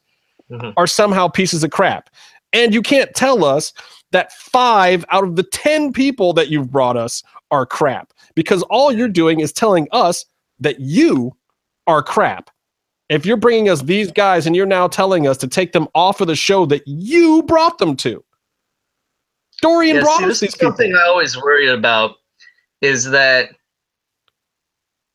[0.51, 0.73] Mhm.
[0.77, 2.09] are somehow pieces of crap.
[2.53, 3.73] And you can't tell us
[4.11, 8.91] that five out of the 10 people that you've brought us are crap because all
[8.91, 10.23] you're doing is telling us
[10.59, 11.35] that you
[11.87, 12.49] are crap.
[13.09, 16.21] If you're bringing us these guys and you're now telling us to take them off
[16.21, 18.23] of the show that you brought them to,
[19.61, 20.69] Dorian yeah, brought see, us this these is people.
[20.71, 22.15] something I always worry about
[22.81, 23.49] is that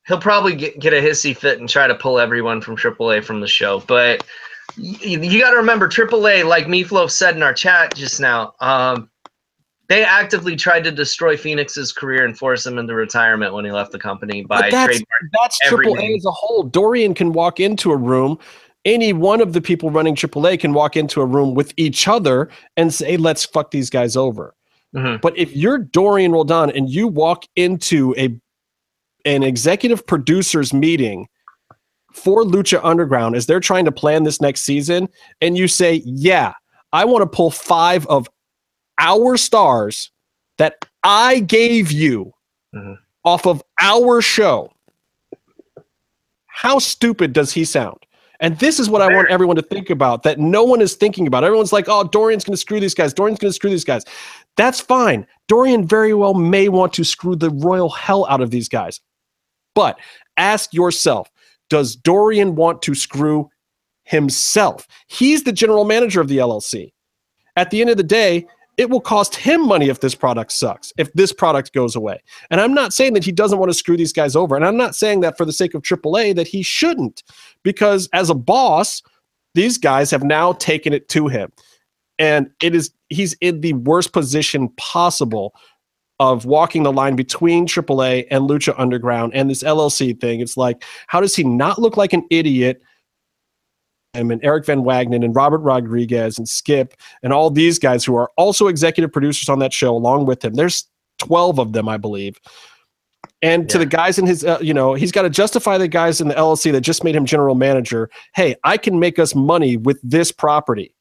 [0.07, 3.41] he'll probably get, get a hissy fit and try to pull everyone from AAA from
[3.41, 3.81] the show.
[3.87, 4.25] But
[4.77, 9.09] y- you, got to remember, AAA, like Meatloaf said in our chat just now, um,
[9.89, 13.93] they actively tried to destroy Phoenix's career and force him into retirement when he left
[13.93, 16.63] the company by But that's that's AAA as a whole.
[16.63, 18.39] Dorian can walk into a room.
[18.85, 22.49] Any one of the people running AAA can walk into a room with each other
[22.77, 24.55] and say, "Let's fuck these guys over."
[24.95, 25.21] Mhm.
[25.21, 28.31] But if you're Dorian Roldan and you walk into a
[29.25, 31.29] an executive producers meeting
[32.13, 35.09] for Lucha Underground as they're trying to plan this next season,
[35.41, 36.53] and you say, "Yeah,
[36.93, 38.29] I want to pull five of
[38.99, 40.11] our stars
[40.59, 42.33] that I gave you
[42.75, 42.99] Mhm.
[43.25, 44.73] off of our show,"
[46.47, 47.99] how stupid does he sound?
[48.41, 51.29] And this is what I want everyone to think about that no one is thinking
[51.29, 51.45] about.
[51.45, 53.15] Everyone's like, oh, Dorian's going to screw these guys.
[53.15, 54.03] Dorian's going to screw these guys.
[54.57, 55.27] That's fine.
[55.49, 59.01] Dorian very well may want to screw the royal hell out of these guys.
[59.75, 59.99] But
[60.37, 61.29] ask yourself
[61.71, 63.49] does Dorian want to screw
[64.05, 64.87] himself?
[65.07, 66.93] He's the general manager of the LLC.
[67.57, 70.93] At the end of the day, it will cost him money if this product sucks,
[70.97, 72.23] if this product goes away.
[72.51, 74.57] And I'm not saying that he doesn't want to screw these guys over.
[74.57, 77.23] And I'm not saying that for the sake of AAA that he shouldn't,
[77.63, 79.03] because as a boss,
[79.55, 81.53] these guys have now taken it to him.
[82.19, 85.55] And it is he's in the worst position possible
[86.21, 90.41] of walking the line between AAA and Lucha Underground and this LLC thing.
[90.41, 92.81] It's like, how does he not look like an idiot?
[94.15, 98.15] Him and Eric Van Wagenen and Robert Rodriguez and Skip and all these guys who
[98.15, 100.55] are also executive producers on that show along with him.
[100.55, 100.87] There's
[101.19, 102.39] 12 of them, I believe.
[103.41, 106.21] And to the guys in his, uh, you know, he's got to justify the guys
[106.21, 108.09] in the LLC that just made him general manager.
[108.35, 110.95] Hey, I can make us money with this property.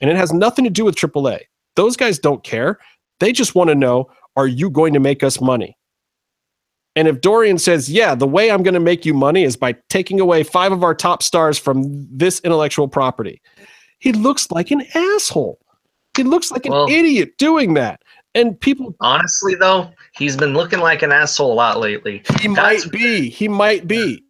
[0.00, 1.40] And it has nothing to do with AAA.
[1.76, 2.78] Those guys don't care.
[3.20, 5.76] They just want to know are you going to make us money?
[6.96, 9.74] And if Dorian says, yeah, the way I'm going to make you money is by
[9.88, 13.40] taking away five of our top stars from this intellectual property,
[13.98, 15.58] he looks like an asshole.
[16.16, 18.02] He looks like an Well- idiot doing that.
[18.34, 22.22] And people, Honestly, though, he's been looking like an asshole a lot lately.
[22.40, 24.22] he That's- might be, he might be.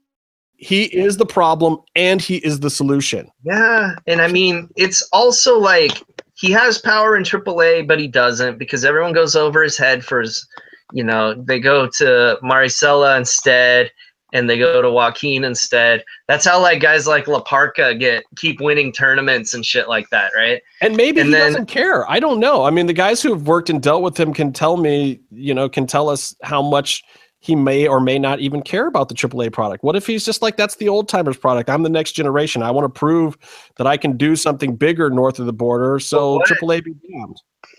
[0.62, 3.28] He is the problem and he is the solution.
[3.44, 6.00] Yeah, and I mean, it's also like
[6.34, 10.20] he has power in AAA, but he doesn't because everyone goes over his head for
[10.20, 10.46] his,
[10.92, 13.90] you know, they go to Marisela instead,
[14.32, 16.04] and they go to Joaquin instead.
[16.28, 20.30] That's how like guys like La Parca get keep winning tournaments and shit like that,
[20.36, 20.62] right?
[20.80, 22.08] And maybe And he then- doesn't care.
[22.08, 22.64] I don't know.
[22.64, 25.54] I mean, the guys who have worked and dealt with him can tell me, you
[25.54, 27.02] know, can tell us how much
[27.42, 29.82] he may or may not even care about the AAA product.
[29.82, 31.68] What if he's just like, that's the old timers product?
[31.68, 32.62] I'm the next generation.
[32.62, 33.36] I want to prove
[33.76, 35.98] that I can do something bigger north of the border.
[35.98, 37.36] So Well, what- AAA be damned.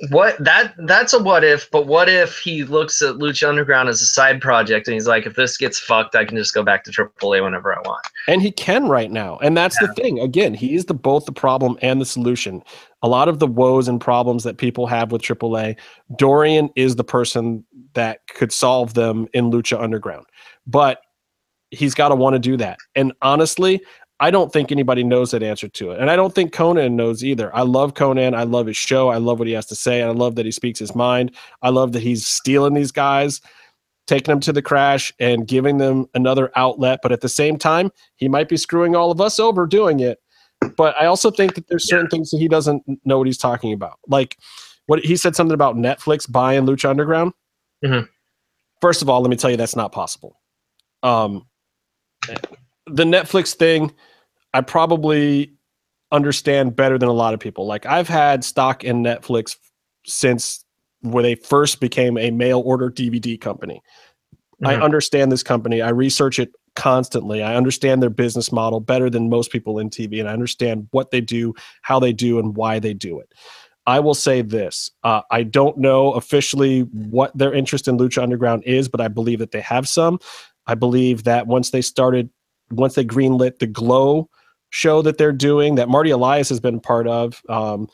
[0.09, 4.01] What that that's a what if, but what if he looks at Lucha Underground as
[4.01, 6.83] a side project and he's like, if this gets fucked, I can just go back
[6.85, 8.05] to AAA whenever I want.
[8.27, 9.38] And he can right now.
[9.38, 10.19] And that's the thing.
[10.19, 12.63] Again, he is the both the problem and the solution.
[13.01, 15.77] A lot of the woes and problems that people have with AAA,
[16.17, 17.63] Dorian is the person
[17.93, 20.25] that could solve them in Lucha Underground.
[20.65, 21.01] But
[21.73, 22.77] he's got to want to do that.
[22.95, 23.81] And honestly,
[24.24, 26.00] I don't think anybody knows that answer to it.
[26.00, 27.53] And I don't think Conan knows either.
[27.53, 28.34] I love Conan.
[28.34, 29.10] I love his show.
[29.10, 30.02] I love what he has to say.
[30.02, 31.35] I love that he speaks his mind.
[31.61, 33.42] I love that he's stealing these guys,
[34.08, 37.02] taking them to the crash and giving them another outlet.
[37.03, 40.19] But at the same time, he might be screwing all of us over doing it.
[40.77, 43.74] But I also think that there's certain things that he doesn't know what he's talking
[43.74, 44.00] about.
[44.08, 44.38] Like
[44.85, 47.34] what he said something about Netflix buying Lucha Underground.
[47.84, 48.08] Mhm.
[48.80, 50.40] First of all, let me tell you that's not possible.
[51.03, 51.45] Um,
[52.88, 53.92] the Netflix thing,
[54.53, 55.53] I probably
[56.11, 57.65] understand better than a lot of people.
[57.65, 59.57] Like I've had stock in Netflix
[60.06, 60.64] since
[61.01, 63.82] where they first became a mail order DVD company.
[64.64, 64.83] I Mhm.
[64.83, 65.82] understand this company.
[65.82, 67.43] I research it constantly.
[67.43, 71.11] I understand their business model better than most people in TV, and I understand what
[71.11, 73.33] they do, how they do, and why they do it.
[73.85, 78.64] I will say this: uh, I don't know officially what their interest in Lucha Underground
[78.65, 80.19] is, but I believe that they have some.
[80.67, 82.30] I believe that once they started,
[82.72, 84.30] once they greenlit the Glow
[84.74, 87.42] show that they're doing, that Marty Elias has been part of.
[87.48, 87.88] Um,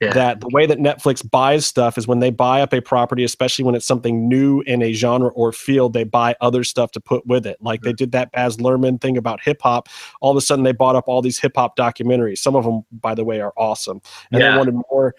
[0.00, 0.12] Yeah.
[0.12, 3.64] That the way that Netflix buys stuff is when they buy up a property, especially
[3.64, 7.26] when it's something new in a genre or field, they buy other stuff to put
[7.26, 7.56] with it.
[7.62, 9.88] Like they did that Baz Luhrmann thing about hip hop.
[10.20, 12.38] All of a sudden, they bought up all these hip hop documentaries.
[12.38, 14.50] Some of them, by the way, are awesome, and Yeah.
[14.50, 15.14] they wanted more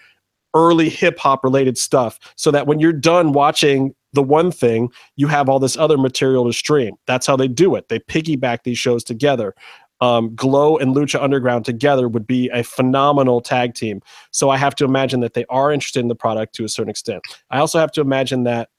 [0.54, 5.26] early hip hop related stuff, so that when you're done watching the one thing, you
[5.28, 6.96] have all this other material to stream.
[7.08, 7.90] That's how they do it.
[7.90, 9.56] They piggyback these shows together.
[10.00, 14.02] Um, Glow and Lucha Underground together would be a phenomenal tag team.
[14.32, 16.90] So I have to imagine that they are interested in the product to a certain
[16.90, 17.24] extent.
[17.50, 18.70] I also have to imagine that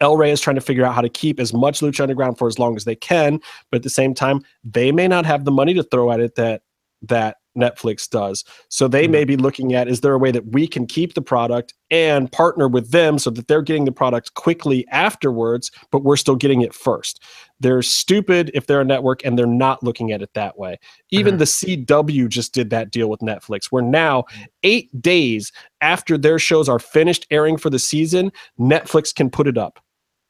[0.00, 2.48] El Rey is trying to figure out how to keep as much Lucha Underground for
[2.48, 3.40] as long as they can,
[3.70, 6.34] but at the same time, they may not have the money to throw at it
[6.34, 6.62] that
[7.02, 8.44] that Netflix does.
[8.68, 9.12] So they mm-hmm.
[9.12, 12.30] may be looking at is there a way that we can keep the product and
[12.30, 16.62] partner with them so that they're getting the product quickly afterwards, but we're still getting
[16.62, 17.22] it first.
[17.60, 20.78] They're stupid if they're a network and they're not looking at it that way.
[21.10, 21.74] Even mm-hmm.
[21.74, 24.24] the CW just did that deal with Netflix, where now,
[24.62, 29.56] eight days after their shows are finished airing for the season, Netflix can put it
[29.56, 29.80] up.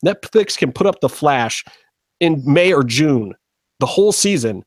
[0.04, 1.64] Netflix can put up The Flash
[2.20, 3.34] in May or June,
[3.80, 4.62] the whole season,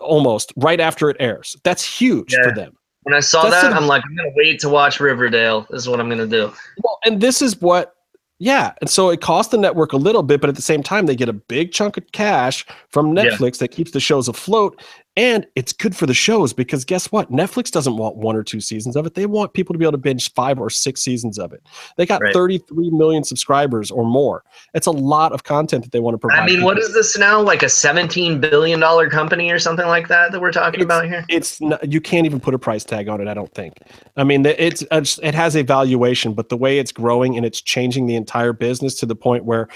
[0.00, 1.56] almost right after it airs.
[1.64, 2.42] That's huge Yeah.
[2.44, 2.72] for them.
[3.02, 5.66] When I saw That's that, a- I'm like, I'm gonna wait to watch Riverdale.
[5.70, 6.52] This is what I'm gonna do.
[6.82, 7.94] Well, and this is what,
[8.38, 8.72] yeah.
[8.80, 11.14] And so it costs the network a little bit, but at the same time, they
[11.14, 13.24] get a big chunk of cash from Yeah.
[13.24, 14.80] Netflix that keeps the shows afloat.
[15.16, 17.30] And it's good for the shows because guess what?
[17.30, 19.14] Netflix doesn't want one or two seasons of it.
[19.14, 21.62] They want people to be able to binge five or six seasons of it.
[21.96, 22.34] They got Right.
[22.34, 24.42] 33 million subscribers or more.
[24.74, 26.40] It's a lot of content that they want to provide.
[26.40, 26.88] I mean, what people.
[26.88, 27.40] is this now?
[27.40, 31.04] Like a 17 billion dollar company or something like that that we're talking It's- about
[31.06, 31.24] here?
[31.28, 33.74] it's not, you can't even put a price tag on it i don't think
[34.16, 37.46] i mean it's uh, it's- it has a valuation but the way it's growing and
[37.46, 39.68] it's changing the entire business to the point where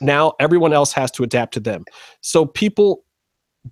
[0.00, 1.84] now everyone else has to adapt to them
[2.20, 3.04] so people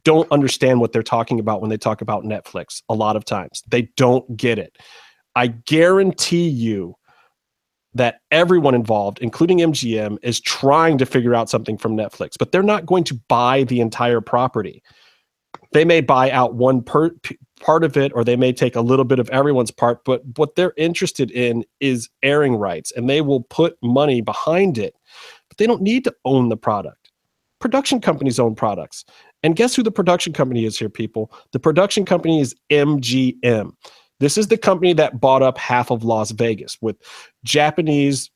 [0.04, 3.62] don't understand what they're talking about when they talk about netflix a lot of times.
[3.68, 4.78] They don't get it.
[5.36, 6.96] I guarantee you
[7.94, 12.62] that everyone involved, including MGM, is trying to figure out something from Netflix, but they're
[12.62, 14.82] not going to buy the entire property.
[15.72, 17.10] They may buy out one per,
[17.60, 20.54] part of it or they may take a little bit of everyone's part but what
[20.54, 24.94] they're interested in is airing rights and they will put money behind it.
[25.48, 27.10] But they don't need to own the product.
[27.60, 29.04] Production companies own products
[29.42, 33.72] and guess who the production company is here people the production company is mgm
[34.20, 36.96] this is the company that bought up half of las vegas with
[37.44, 38.30] japanese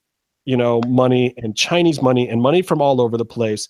[0.45, 3.69] you know money and chinese money and money from all over the place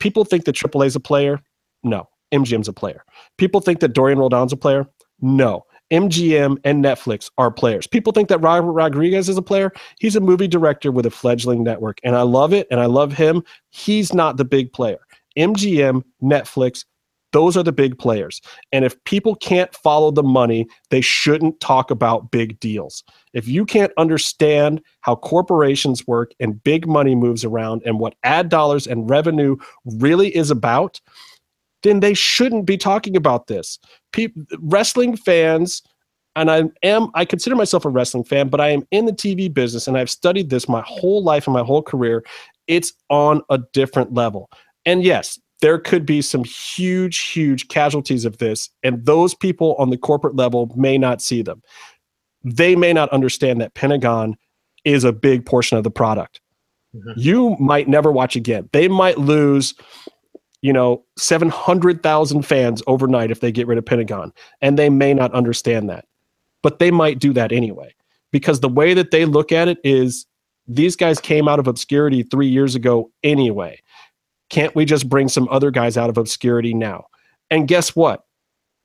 [0.00, 1.40] people think that aaa is a player
[1.82, 3.04] no MGM's a player.
[3.38, 4.86] People think that Dorian Roldan's a player.
[5.20, 5.64] No.
[5.92, 7.86] MGM and Netflix are players.
[7.86, 9.70] People think that Robert Rodriguez is a player.
[10.00, 13.12] He's a movie director with a fledgling network, and I love it, and I love
[13.12, 13.44] him.
[13.70, 14.98] He's not the big player.
[15.36, 16.84] MGM, Netflix,
[17.34, 18.40] Those are the big players.
[18.70, 23.02] And if people can't follow the money, they shouldn't talk about big deals.
[23.32, 28.50] If you can't understand how corporations work and big money moves around and what ad
[28.50, 31.00] dollars and revenue really is about,
[31.82, 33.80] then they shouldn't be talking about this.
[34.60, 35.82] Wrestling fans,
[36.36, 39.52] and I am I consider myself a wrestling fan, but I am in the TV
[39.52, 42.24] business and I've studied this my whole life and my whole career.
[42.68, 44.48] It's on a different level.
[44.86, 49.90] And yes, there could be some huge, huge casualties of this, and those people on
[49.90, 51.62] the corporate level may not see them.
[52.42, 54.36] They may not understand that Pentagon
[54.84, 56.40] is a big portion of the product.
[56.94, 57.14] Mhm.
[57.16, 58.68] You might never watch again.
[58.72, 59.74] They might lose,
[60.60, 65.32] you know, 700,000 fans overnight if they get rid of Pentagon, and they may not
[65.32, 66.04] understand that.
[66.62, 67.94] But they might do that anyway
[68.32, 70.26] because the way that they look at it is
[70.66, 73.80] these guys came out of obscurity 3 years ago anyway.
[74.54, 77.08] Can't we just bring some other guys out of obscurity now?
[77.50, 78.24] And guess what?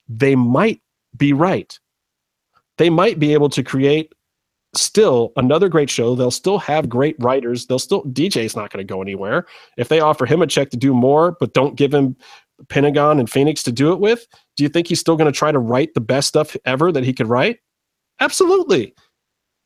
[0.07, 0.81] They might
[1.15, 1.77] be right.
[2.79, 4.11] They might be able to create
[4.73, 6.15] still another great show.
[6.15, 7.67] They'll still have great writers.
[7.67, 9.45] They'll still DJ's not going to go anywhere.
[9.77, 12.15] If they offer him a check to do more, but don't give him
[12.69, 14.25] Pentagon and Phoenix to do it with,
[14.57, 17.03] do you think he's still going to try to write the best stuff ever that
[17.03, 17.59] he could write?
[18.19, 18.95] Absolutely.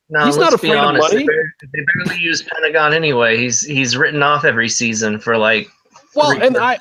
[0.09, 1.19] No, He's not afraid of money.
[1.19, 3.37] They barely, they barely use Pentagon anyway.
[3.37, 5.69] He's he's written off every season for like
[6.15, 6.57] Well, and.
[6.57, 6.79] I,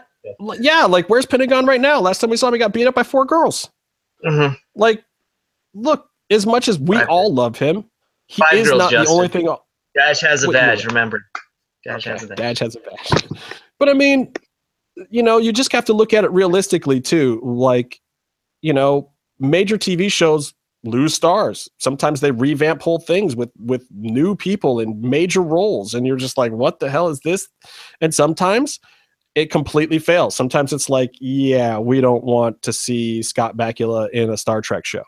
[0.60, 1.98] yeah, like where's Pentagon right now?
[2.00, 3.68] Last time we saw him, he got beat up by four girls.
[4.24, 4.56] mhm.
[4.76, 5.02] Like,
[5.74, 7.84] look, as much as we Five- all love him,
[8.28, 9.48] he Five is girls, not the only thing.
[9.96, 10.86] Dash has a badge.
[10.86, 11.20] Remember,
[11.84, 12.38] Dash Okay, has a badge.
[12.38, 13.42] Dash has a badge.
[13.80, 14.32] But I mean,
[15.10, 17.40] you know, you just have to look at it realistically too.
[17.42, 17.98] Like,
[18.60, 20.54] you know, major TV shows
[20.84, 21.68] lose stars.
[21.78, 26.38] Sometimes they revamp whole things with with new people in major roles, and you're just
[26.38, 27.48] like, what the hell is this?
[28.00, 28.78] And sometimes
[29.34, 30.36] it completely fails.
[30.36, 34.84] Sometimes it's like, yeah, we don't want to see Scott Bakula in a Star Trek
[34.84, 35.04] show.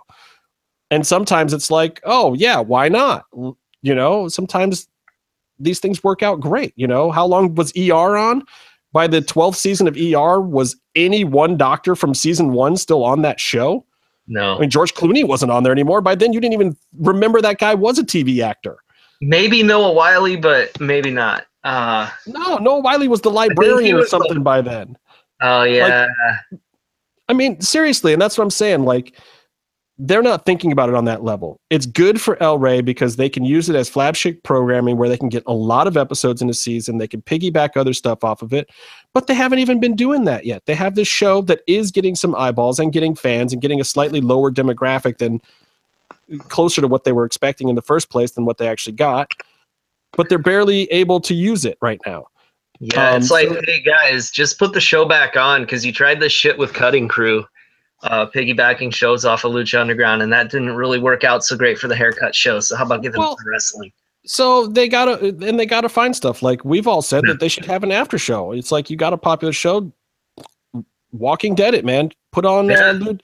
[0.90, 3.24] And sometimes it's like, oh yeah, why not?
[3.82, 4.88] You know, sometimes
[5.58, 6.72] these things work out great.
[6.76, 8.42] You know, how long was ER on?
[8.92, 13.22] By the 12th season of ER, was any one doctor from season one still on
[13.22, 13.84] that show?
[14.26, 16.00] No, I mean, George Clooney wasn't on there anymore.
[16.00, 18.78] By then, you didn't even remember that guy was a TV actor.
[19.20, 21.46] maybe Noah Wiley, but maybe not.
[21.64, 24.96] Uh, No, Noah Wiley was the librarian or was the- something by then.
[25.40, 26.06] oh yeah,
[27.28, 28.84] I mean, seriously, and that's what I'm saying.
[28.84, 29.18] Like,
[29.96, 31.60] they're not thinking about it on that level.
[31.70, 35.16] It's good for El Rey because they can use it as flagship programming where they
[35.16, 36.98] can get a lot of episodes in a season.
[36.98, 38.68] They can piggyback other stuff off of it,
[39.14, 40.66] but they haven't even been doing that yet.
[40.66, 43.84] They have this show that is getting some eyeballs and getting fans and getting a
[43.84, 45.40] slightly lower demographic than
[46.48, 49.30] closer to what they were expecting in the first place than what they actually got.
[50.16, 52.26] But they're barely able to use it right now.
[52.80, 53.10] yeah.
[53.10, 56.20] um, it's like, so- hey guys, just put the show back on because you tried
[56.20, 57.44] this shit with Cutting Crew,
[58.02, 61.78] uh, piggybacking shows off of Lucha Underground, and that didn't really work out so great
[61.78, 62.60] for the haircut show.
[62.60, 63.92] So how about giving Well, it to wrestling?
[64.26, 66.42] So they gotta and they gotta find stuff.
[66.42, 68.52] Like we've all said that they should have an after show.
[68.52, 69.92] It's like you got a popular show,
[71.12, 72.10] Walking Dead it, man.
[72.32, 72.98] Put on Yeah.
[73.06, 73.14] uh,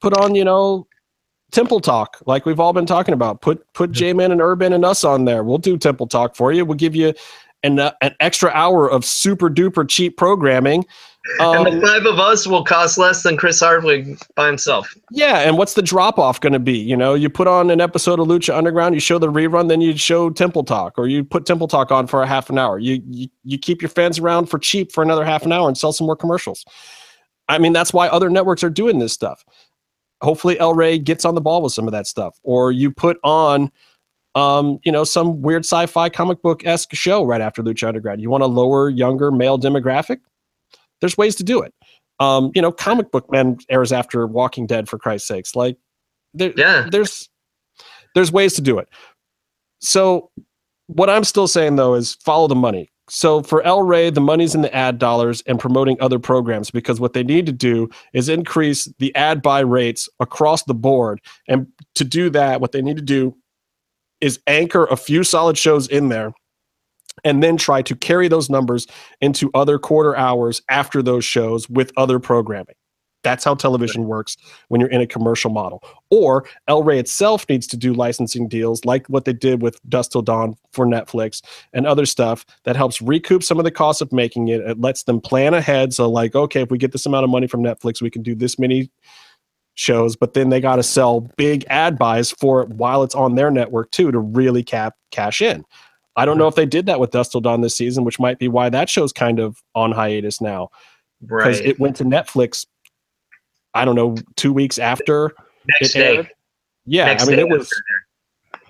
[0.00, 0.86] put on, you know,
[1.54, 3.40] Temple Talk, like we've all been talking about.
[3.40, 5.44] Put put J Man and Urban and us on there.
[5.44, 6.64] We'll do Temple Talk for you.
[6.64, 7.14] We'll give you
[7.62, 10.84] an uh, an extra hour of super duper cheap programming.
[11.38, 14.92] and Um, the five of us will cost less than Chris Hardwick by himself.
[15.12, 16.76] Yeah, and what's the drop off going to be?
[16.76, 19.80] You know, you put on an episode of Lucha Underground, you show the rerun, then
[19.80, 22.80] you show Temple Talk, or you put Temple Talk on for a half an hour.
[22.80, 25.78] You you, you keep your fans around for cheap for another half an hour and
[25.78, 26.64] sell some more commercials.
[27.48, 29.44] I mean, that's why other networks are doing this stuff.
[30.24, 33.18] Hopefully, El Rey gets on the ball with some of that stuff, or you put
[33.22, 33.70] on,
[34.34, 38.20] um, you know, some weird sci-fi comic book esque show right after Lucha Underground.
[38.20, 40.18] You want a lower, younger male demographic?
[41.00, 41.72] There's ways to do it.
[42.20, 45.54] Um, you know, comic book man airs after Walking Dead for Christ's sakes.
[45.54, 45.76] Like,
[46.32, 46.88] there, Yeah.
[46.90, 47.28] there's
[48.14, 48.88] there's ways to do it.
[49.80, 50.30] So,
[50.86, 52.90] what I'm still saying though is follow the money.
[53.10, 57.00] So for El Rey, the money's in the ad dollars and promoting other programs because
[57.00, 61.20] what they need to do is increase the ad buy rates across the board.
[61.46, 61.66] And
[61.96, 63.36] to do that, what they need to do
[64.20, 66.32] is anchor a few solid shows in there
[67.24, 68.86] and then try to carry those numbers
[69.20, 72.74] into other quarter hours after those shows with other programming.
[73.24, 74.36] That's how television works
[74.68, 75.82] when you're in a commercial model.
[76.10, 80.12] Or El Rey itself needs to do licensing deals like what they did with Dusk
[80.12, 84.12] Till Dawn for Netflix and other stuff that helps recoup some of the costs of
[84.12, 84.60] making it.
[84.60, 85.92] It lets them plan ahead.
[85.92, 88.34] So, like, okay, if we get this amount of money from Netflix, we can do
[88.34, 88.90] this many
[89.74, 93.34] shows, but then they got to sell big ad buys for it while it's on
[93.34, 95.64] their network too to really cap cash in.
[96.16, 98.38] I don't know if they did that with Dusk Till Dawn this season, which might
[98.38, 100.68] be why that show's kind of on hiatus now
[101.20, 101.70] because Right.
[101.70, 102.66] it went to Netflix
[103.74, 105.32] I don't know, two weeks after
[105.80, 106.16] Next day.
[106.16, 106.30] aired.
[106.86, 107.70] Yeah, Next I mean it was.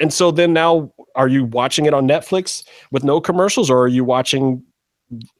[0.00, 3.88] And so then now, are you watching it on Netflix with no commercials, or are
[3.88, 4.62] you watching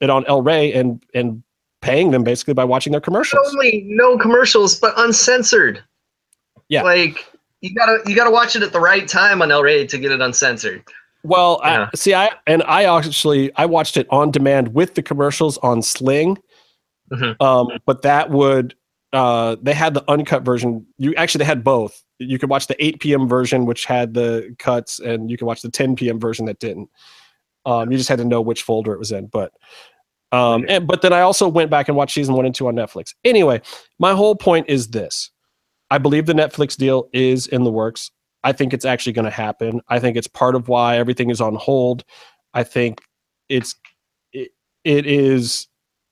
[0.01, 1.41] it on El Rey and and
[1.81, 3.47] paying them basically by watching their Not commercials?
[3.47, 5.83] only no commercials, but uncensored.
[6.69, 6.83] Yeah.
[6.83, 7.25] Like
[7.61, 10.11] you gotta you gotta watch it at the right time on El Rey to get
[10.11, 10.83] it uncensored.
[11.23, 11.89] Well, Yeah.
[11.91, 15.81] I, see, I and I actually I watched it on demand with the commercials on
[15.81, 16.37] Sling,
[17.11, 17.41] Mhm.
[17.41, 18.75] um, but that would
[19.15, 20.85] uh, they had the uncut version.
[20.97, 22.03] You actually they had both.
[22.19, 23.27] You could watch the 8 p.m.
[23.27, 26.19] version, which had the cuts, and you could watch the 10 p.m.
[26.19, 26.89] version that didn't.
[27.65, 29.51] Um, you just had to know which folder it was in, but.
[30.31, 32.75] Um, and, but then I also went back and watched season one and two on
[32.75, 33.13] Netflix.
[33.23, 33.61] Anyway,
[33.99, 35.31] my whole point is this:
[35.91, 38.11] I believe the Netflix deal is in the works.
[38.43, 39.81] I think it's actually going to happen.
[39.87, 42.03] I think it's part of why everything is on hold.
[42.53, 42.99] I think
[43.49, 43.75] it's
[44.33, 44.51] it,
[44.83, 45.67] it is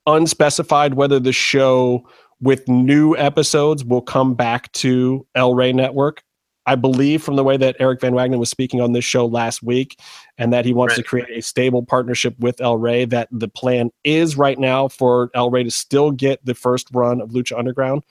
[0.06, 2.08] unspecified whether the show
[2.44, 6.24] with new episodes we'll come back to El Rey Network.
[6.66, 9.64] I believe from the way that Eric Van Wagenen was speaking on this show last
[9.64, 10.00] week,
[10.38, 13.06] and that he wants to create a stable partnership with El Rey.
[13.06, 17.20] That the plan is right now for El Rey to still get the first run
[17.20, 18.04] of Lucha Underground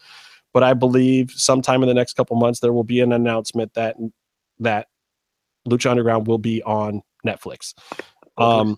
[0.52, 3.96] but I believe sometime in the next couple months there will be an announcement that
[4.60, 4.88] that
[5.68, 7.74] Lucha Underground will be on Netflix.
[8.36, 8.76] Um,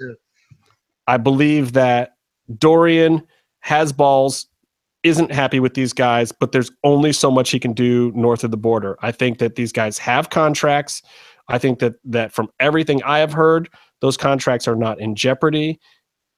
[1.07, 2.16] I believe that
[2.58, 3.26] Dorian
[3.60, 4.49] has balls,
[5.05, 8.50] isn't happy with these guys, but there's only so much he can do north of
[8.50, 8.97] the border.
[9.02, 11.02] I think that these guys have contracts.
[11.49, 13.68] I think that that from everything I have heard,
[14.00, 15.78] those contracts are not in jeopardy.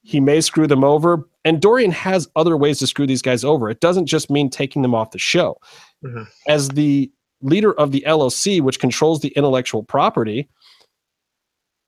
[0.03, 3.71] He may screw them over, and Dorian has other ways to screw these guys over.
[3.71, 5.59] It doesn't just mean taking them off the show.
[6.05, 6.27] Mhm.
[6.49, 10.49] As the leader of the LLC, which controls the intellectual property,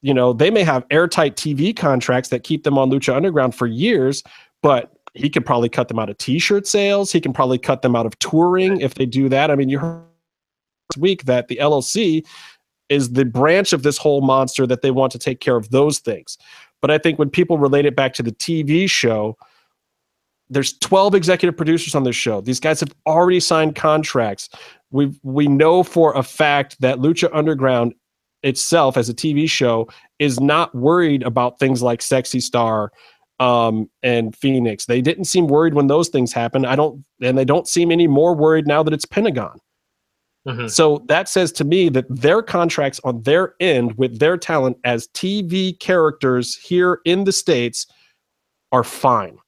[0.01, 3.67] you know, they may have airtight TV contracts that keep them on Lucha Underground for
[3.67, 4.23] years,
[4.63, 7.11] but he could probably cut them out of t-shirt sales.
[7.11, 9.51] He can probably cut them out of touring if they do that.
[9.51, 10.03] I mean, you heard
[10.91, 12.25] this week that the LLC
[12.89, 15.99] is the branch of this whole monster that they want to take care of those
[15.99, 16.39] things.
[16.81, 19.37] But I think when people relate it back to the TV show,
[20.49, 22.41] there's 12 executive producers on this show.
[22.41, 24.49] These guys have already signed contracts.
[24.91, 27.95] We we know for a fact that Lucha Underground
[28.43, 29.89] itself as a TV show
[30.19, 32.93] is not worried about things like Sexy Star
[33.41, 34.87] um, and Phoenix.
[34.87, 36.67] They didn't seem worried when those things happened.
[36.67, 39.59] I don't, and they don't seem any more worried now that it's Pentagon.
[40.47, 40.71] Mhm.
[40.71, 45.09] So that says to me that their contracts on their end with their talent as
[45.09, 47.87] TV characters here in the States
[48.73, 49.39] are fine.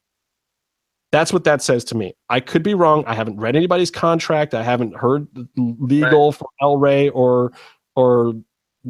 [1.13, 2.15] That's what that says to me.
[2.29, 3.05] I could be wrong.
[3.07, 4.55] I haven't read anybody's contract.
[4.55, 7.53] I haven't heard legal from El Rey or
[7.97, 8.35] or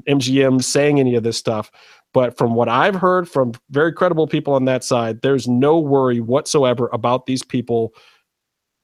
[0.07, 1.71] MGM saying any of this stuff.
[2.13, 6.21] But from what I've heard from very credible people on that side, there's no worry
[6.21, 7.95] whatsoever about these people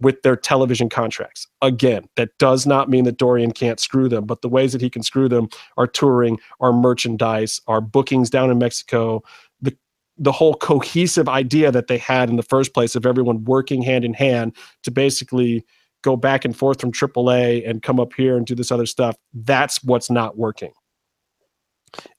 [0.00, 1.46] with their television contracts.
[1.62, 4.90] Again, that does not mean that Dorian can't screw them, but the ways that he
[4.90, 9.22] can screw them are touring, our merchandise, our bookings down in Mexico,
[9.60, 9.76] the
[10.18, 14.04] the whole cohesive idea that they had in the first place of everyone working hand
[14.04, 15.64] in hand to basically
[16.02, 19.16] go back and forth from AAA and come up here and do this other stuff.
[19.34, 20.72] That's what's not working.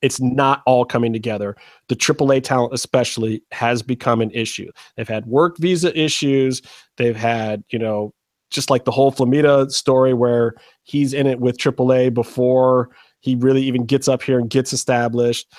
[0.02, 1.56] It's not all coming together.
[1.88, 4.72] The AAA talent, especially, has become an issue.
[4.96, 6.62] They've had work visa issues.
[6.98, 8.14] They've had, you know,
[8.50, 12.90] just like the whole Flamita story where he's in it with AAA before
[13.20, 15.52] he really even gets up here and gets established.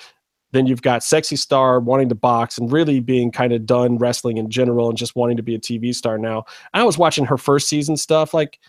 [0.51, 4.37] Then you've got Sexy Star wanting to box and really being kind of done wrestling
[4.37, 6.45] in general and just wanting to be a TV star now.
[6.73, 8.33] I was watching her first season stuff.
[8.33, 8.59] Like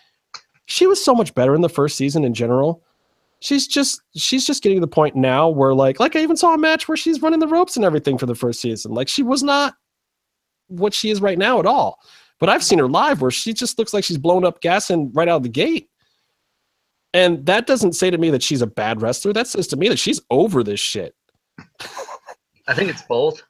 [0.67, 2.85] she was so much better in the first season in general.
[3.41, 6.55] She's just she's just getting to the point now where like like I even saw
[6.55, 8.93] a match where she's running the ropes and everything for the first season.
[8.93, 9.75] Like she was not
[10.69, 11.99] what she is right now at all.
[12.39, 15.15] But I've seen her live where she just looks like she's blown up gas and
[15.15, 15.89] right out of the gate.
[17.12, 19.33] And that doesn't say to me that she's a bad wrestler.
[19.33, 21.15] That says to me that she's over this shit.
[22.69, 23.43] I think it's both,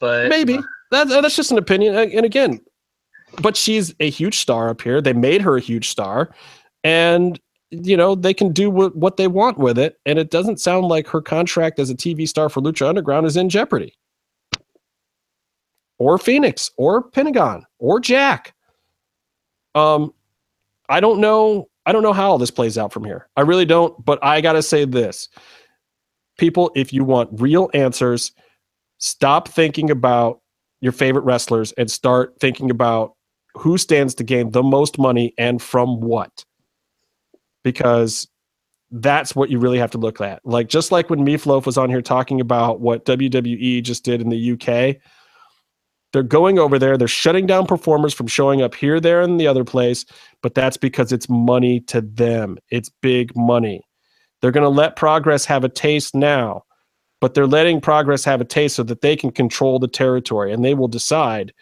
[0.00, 0.58] but Maybe
[0.90, 1.96] that, that's just an opinion.
[1.96, 2.60] And and again,
[3.42, 5.00] but she's a huge star up here.
[5.00, 6.34] They made her a huge star,
[6.84, 7.38] and
[7.70, 9.98] you know they can do what, what they want with it.
[10.06, 13.36] And it doesn't sound like her contract as a TV star for Lucha Underground is
[13.36, 13.94] in jeopardy,
[15.98, 18.54] or Phoenix, or Pentagon, or Jack.
[19.74, 20.12] Um,
[20.88, 21.68] I don't know.
[21.86, 23.28] I don't know how all this plays out from here.
[23.36, 24.04] I really don't.
[24.04, 25.28] But I gotta say this,
[26.38, 28.32] people, if you want real answers,
[28.98, 30.40] stop thinking about
[30.80, 33.14] your favorite wrestlers and start thinking about
[33.54, 36.44] who stands to gain the most money and from what.
[37.62, 38.28] Because
[38.90, 40.44] that's what you really have to look at.
[40.44, 44.30] Like just like when Meatloaf was on here talking about what WWE just did in
[44.30, 44.96] the UK,
[46.12, 46.96] They're going over there.
[46.96, 50.04] They're shutting down performers from showing up here, there, and the other place.
[50.42, 52.58] But that's because it's money to them.
[52.70, 53.82] It's big money.
[54.42, 56.62] They're going to let Progress have a taste now,
[57.20, 60.64] but they're letting Progress have a taste so that they can control the territory and
[60.64, 61.52] they will decide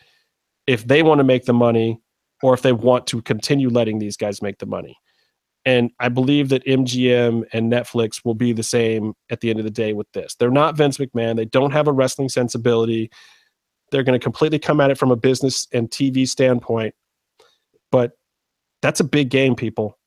[0.66, 2.00] if they want to make the money
[2.42, 4.96] or if they want to continue letting these guys make the money.
[5.68, 9.66] And I believe that MGM and Netflix will be the same at the end of
[9.66, 10.34] the day with this.
[10.34, 11.36] They're not Vince McMahon.
[11.36, 13.10] They don't have a wrestling sensibility.
[13.90, 16.94] They're going to completely come at it from a business and TV standpoint.
[17.92, 18.12] But
[18.80, 19.98] that's a big game, people.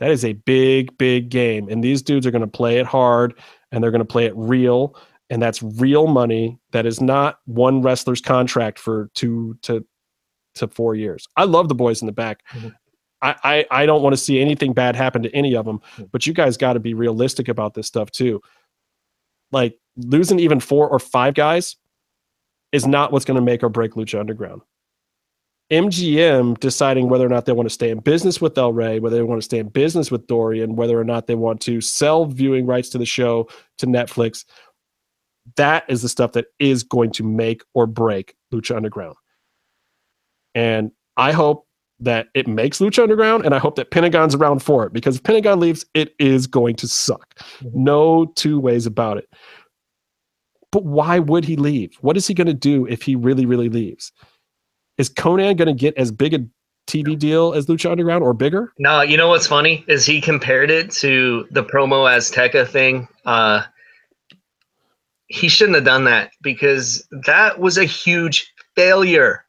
[0.00, 1.70] That is a big, big game.
[1.70, 3.40] And these dudes are going to play it hard
[3.72, 4.94] and they're going to play it real.
[5.30, 6.58] And that's real money.
[6.72, 9.82] That is not one wrestler's contract for two to
[10.56, 11.26] to four years.
[11.38, 12.42] I love the boys in the back.
[12.50, 12.74] Mhm.
[13.22, 15.80] I, I I don't want to see anything bad happen to any of them.
[15.96, 16.04] Hmm.
[16.12, 18.40] But you guys got to be realistic about this stuff too.
[19.52, 21.76] Like losing even four or five guys
[22.72, 24.62] is not what's going to make or break Lucha Underground.
[25.70, 29.16] MGM deciding whether or not they want to stay in business with El Rey, whether
[29.16, 32.26] they want to stay in business with Dorian, whether or not they want to sell
[32.26, 34.44] viewing rights to the show to Netflix.
[35.56, 39.16] That is the stuff that is going to make or break Lucha Underground.
[40.54, 41.65] And I hope
[42.00, 45.22] that it makes Lucha Underground, and I hope that Pentagon's around for it because if
[45.22, 47.38] Pentagon leaves, it is going to suck.
[47.62, 47.74] Mhm.
[47.74, 49.28] No two ways about it.
[50.72, 51.96] But why would he leave?
[52.00, 54.12] What is he going to do if he really, really leaves?
[54.98, 56.40] Is Konnan going to get as big a
[56.86, 58.72] TV deal as Lucha Underground or bigger?
[58.78, 63.08] No, you know what's funny is he compared it to the promo Azteca thing.
[63.24, 63.62] Uh,
[65.28, 69.44] he shouldn't have done that because that was a huge failure.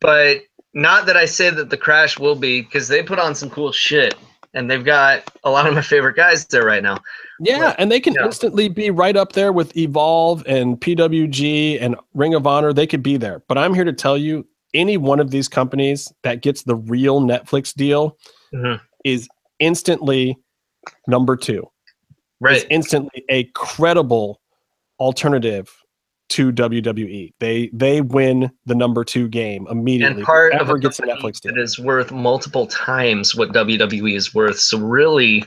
[0.00, 0.42] But
[0.74, 3.72] not that I say that the crash will be because they put on some cool
[3.72, 4.14] shit
[4.54, 6.98] and they've got a lot of my favorite guys there right now.
[7.40, 7.74] Yeah, Right.
[7.78, 8.26] and they can Yeah.
[8.26, 12.72] instantly be right up there with Evolve and PWG and Ring of Honor.
[12.72, 13.42] They could be there.
[13.48, 17.20] But I'm here to tell you any one of these companies that gets the real
[17.20, 18.16] Netflix deal
[18.54, 18.80] Mhm.
[19.04, 20.36] is instantly
[21.06, 21.68] number two.
[22.40, 22.56] Right.
[22.58, 24.40] Is instantly a credible
[24.98, 25.70] alternative
[26.30, 27.32] to WWE.
[27.40, 30.16] They they win the number two game immediately.
[30.18, 31.54] and part of Whoever a gets a Netflix deal.
[31.54, 34.58] that is worth multiple times what WWE is worth.
[34.58, 35.44] So really,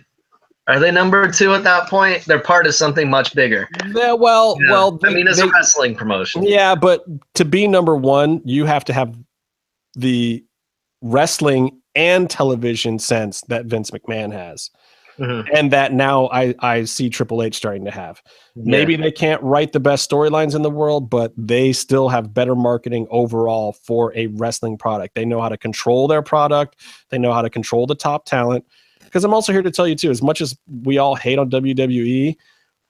[0.67, 2.23] are they number two at that point?
[2.25, 3.67] They're part of something much bigger.
[3.93, 4.71] Yeah, well, You know?
[4.73, 6.43] well, I mean, it's they- a wrestling promotion.
[6.43, 7.03] Yeah, but
[7.35, 9.17] to be number one, you have to have
[9.95, 10.43] the
[11.01, 14.69] wrestling and television sense that Vince McMahon has,
[15.19, 15.47] Mhm.
[15.53, 18.21] and that now I I see Triple H starting to have.
[18.55, 22.55] Maybe they can't write the best storylines in the world, but they still have better
[22.55, 25.15] marketing overall for a wrestling product.
[25.15, 26.77] They know how to control their product.
[27.09, 28.65] They know how to control the top talent.
[29.03, 31.49] Because I'm also here to tell you too, as much as we all hate on
[31.49, 32.35] WWE,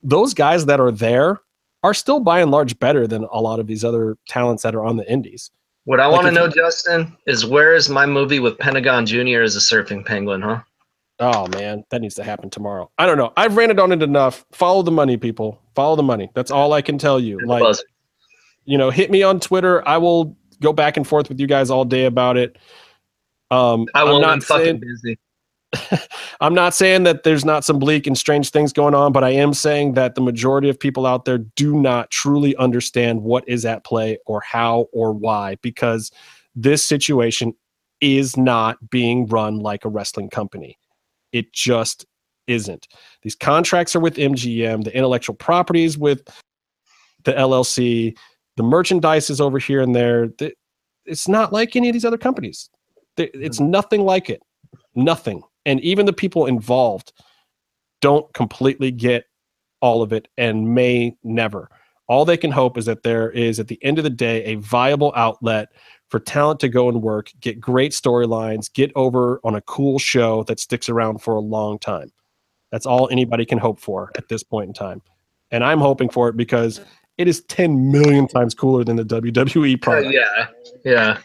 [0.01, 1.41] those guys that are there
[1.83, 4.85] are still by and large better than a lot of these other talents that are
[4.85, 5.51] on the indies.
[5.85, 9.41] What I Like want to know, Justin, is where is my movie with Pentagon Jr.
[9.41, 10.59] as a surfing penguin, huh?
[11.19, 12.89] Oh man, that needs to happen tomorrow.
[12.97, 13.31] I don't know.
[13.37, 14.45] I've ranted on it enough.
[14.51, 15.61] Follow the money, people.
[15.75, 16.29] Follow the money.
[16.33, 17.39] That's all I can tell you.
[17.45, 17.77] Like
[18.65, 19.87] you know, hit me on Twitter.
[19.87, 22.57] I will go back and forth with you guys all day about it.
[23.51, 24.21] Um, I I'm won't.
[24.21, 25.19] not I'm saying, busy.
[26.41, 29.31] I'm not saying that there's not some bleak and strange things going on, but I
[29.31, 33.65] am saying that the majority of people out there do not truly understand what is
[33.65, 36.11] at play or how or why, because
[36.55, 37.53] this situation
[38.01, 40.77] is not being run like a wrestling company.
[41.33, 42.05] It just
[42.47, 42.87] isn't.
[43.23, 46.21] These contracts are with MGM, the intellectual properties with
[47.23, 48.15] the LLC,
[48.57, 50.29] the merchandise is over here and there.
[51.05, 52.69] It's not like any of these other companies.
[53.17, 53.43] Mm-hmm.
[53.43, 54.41] It's nothing like it.
[54.95, 55.41] Nothing.
[55.65, 57.13] And even the people involved
[58.01, 59.25] don't completely get
[59.81, 61.69] all of it and may never.
[62.07, 64.55] All they can hope is that there is, at the end of the day, a
[64.55, 65.69] viable outlet
[66.13, 70.43] for talent to go and work, get great storylines, get over on a cool show
[70.43, 72.11] that sticks around for a long time.
[72.71, 75.01] That's all anybody can hope for at this point in time.
[75.49, 76.81] And I'm hoping for it because
[77.17, 80.49] it is 10 million times cooler than the WWE product yeah,
[80.85, 81.17] yeah.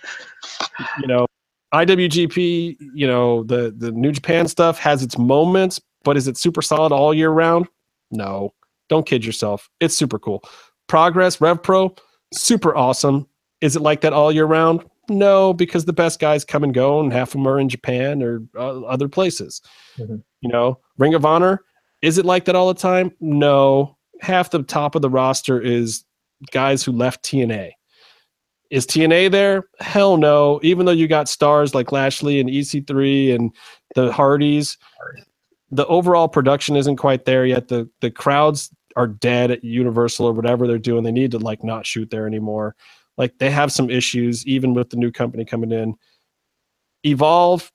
[1.02, 1.26] you know
[1.74, 6.62] IWGP, you know, the the New Japan stuff has its moments, but is it super
[6.62, 7.68] solid all year round?
[8.10, 8.54] No.
[8.88, 9.68] Don't kid yourself.
[9.80, 10.42] It's super cool.
[10.86, 11.94] Progress Rev Pro,
[12.32, 13.28] super awesome.
[13.60, 14.84] Is it like that all year round?
[15.08, 18.22] No, because the best guys come and go, and half of them are in Japan
[18.22, 19.60] or uh, other places.
[19.98, 20.22] Mhm.
[20.40, 21.62] You know, Ring of Honor,
[22.02, 23.12] is it like that all the time?
[23.20, 23.96] No.
[24.20, 26.04] Half the top of the roster is
[26.52, 27.72] guys who left TNA.
[28.70, 29.64] Is TNA there?
[29.80, 30.60] Hell no.
[30.62, 33.54] Even though you got stars like Lashley and EC3 and
[33.94, 34.76] the Hardys,
[35.70, 37.68] the overall production isn't quite there yet.
[37.68, 41.02] The the crowds are dead at Universal or whatever they're doing.
[41.04, 42.74] They need to like not shoot there anymore.
[43.18, 45.94] Like they have some issues, even with the new company coming in.
[47.04, 47.70] Evolve,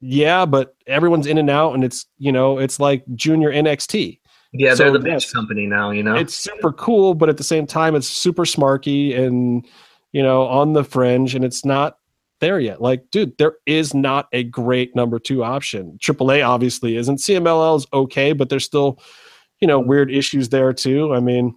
[0.00, 4.20] yeah, but everyone's in and out, and it's you know it's like junior NXT.
[4.52, 5.90] Yeah, So they're the bitch company now.
[5.90, 6.14] You know.
[6.14, 9.66] It's super cool, but at the same time, it's super smarky and
[10.12, 11.98] you know on the fringe, and it's not
[12.40, 12.82] there yet.
[12.82, 15.98] Like, dude, there is not a great number two option.
[16.02, 17.18] AAA obviously isn't.
[17.18, 19.00] CMLL is okay, but there's still
[19.60, 21.14] you know weird issues there too.
[21.14, 21.56] I mean,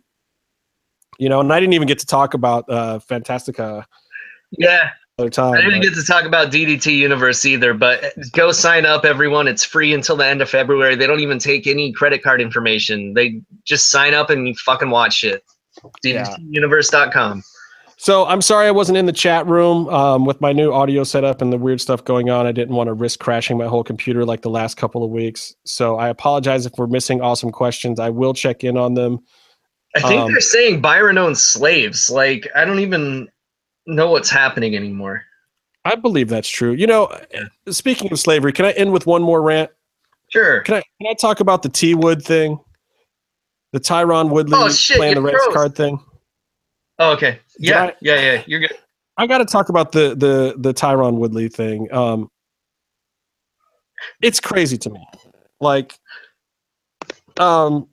[1.17, 3.85] you know, and I didn't even get to talk about uh Fantastica
[4.51, 4.89] yeah,
[5.19, 5.53] other time.
[5.53, 9.47] I didn't but- get to talk about DDT Universe either, but go sign up, everyone.
[9.47, 10.95] It's free until the end of February.
[10.95, 13.13] They don't even take any credit card information.
[13.13, 15.43] They just sign up and you fucking watch it.
[16.03, 16.25] Yeah.
[16.25, 17.43] DDTUniverse.com.
[17.99, 21.41] So I'm sorry I wasn't in the chat room um, with my new audio setup
[21.41, 22.45] and the weird stuff going on.
[22.45, 25.55] I didn't want to risk crashing my whole computer like the last couple of weeks.
[25.65, 27.99] So I apologize if we're missing awesome questions.
[27.99, 29.19] I will check in on them.
[29.95, 32.09] I think Um, they're saying Byron owns slaves.
[32.09, 33.29] Like, I don't even
[33.87, 35.23] know what's happening anymore.
[35.85, 36.73] I believe that's true.
[36.73, 37.09] You know,
[37.69, 39.71] speaking of slavery, can I end with one more rant?
[40.29, 40.59] Sure.
[40.61, 42.59] Can I can I talk about the T Wood thing?
[43.71, 45.53] The Tyron Woodley Oh, shit, playing the froze.
[45.53, 45.99] card thing.
[46.99, 47.39] Oh, okay.
[47.59, 48.43] Yeah, I- yeah, yeah.
[48.45, 48.73] You're good.
[49.17, 51.91] I got to talk about the the the Tyron Woodley thing.
[51.93, 52.29] Um,
[54.21, 55.07] it's crazy to me.
[55.61, 55.97] Like,
[57.39, 57.87] um,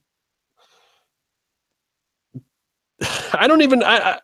[3.35, 4.19] I don't even I,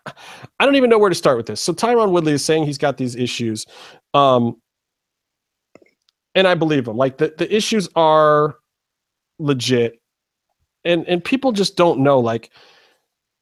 [0.59, 1.61] I don't even know where to start with this.
[1.61, 3.67] So Tyron Woodley is saying he's got these issues,
[4.15, 4.61] um,
[6.35, 6.97] and I believe him.
[6.97, 8.57] Like the the issues are
[9.39, 10.01] legit,
[10.85, 12.21] and and people just don't know.
[12.21, 12.51] Like,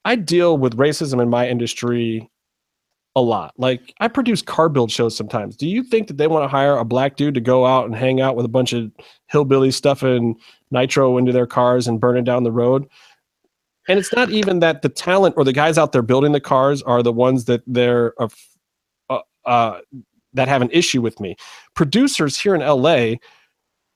[0.04, 2.30] I deal with racism in my industry
[3.16, 3.52] a lot.
[3.58, 5.56] Like I produce car build shows sometimes.
[5.56, 7.94] Do you think that they want to hire a black dude to go out and
[7.94, 8.90] hang out with a bunch of
[9.32, 10.36] hillbillies stuffing
[10.70, 12.88] nitro into their cars and burning down the road?
[13.88, 16.82] And it's not even that the talent or the guys out there building the cars
[16.82, 18.28] are the ones that they're uh,
[19.46, 19.80] uh,
[20.34, 21.36] that have an issue with me.
[21.74, 23.14] Producers here in LA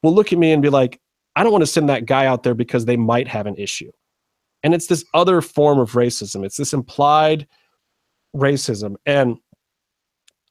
[0.03, 0.99] will look at me and be like,
[1.37, 3.91] I don't want to send that guy out there because they might have an issue.
[4.63, 6.45] And it's this other form of racism.
[6.45, 7.47] It's this implied
[8.35, 8.97] racism.
[9.07, 9.39] And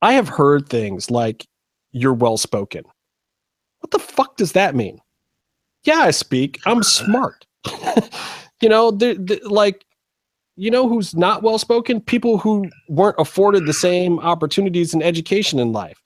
[0.01, 1.47] I have heard things like,
[1.91, 2.83] you're well spoken.
[3.79, 4.99] What the fuck does that mean?
[5.83, 6.59] Yeah, I speak.
[6.65, 7.45] I'm smart.
[8.61, 9.85] you know, the, the, like,
[10.55, 12.01] you know who's not well spoken?
[12.01, 16.01] People who weren't afforded the same opportunities and education in life.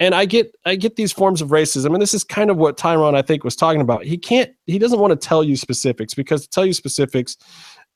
[0.00, 2.76] And I get I get these forms of racism, and this is kind of what
[2.76, 4.04] Tyrone I think was talking about.
[4.04, 7.36] He can't he doesn't want to tell you specifics because to tell you specifics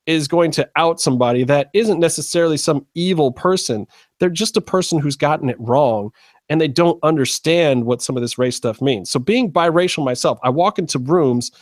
[0.06, 3.86] is going to out somebody that isn't necessarily some evil person.
[4.18, 6.10] They're just a person who's gotten it wrong
[6.48, 9.10] and they don't understand what some of this race stuff means.
[9.10, 11.52] So being biracial myself, I walk into rooms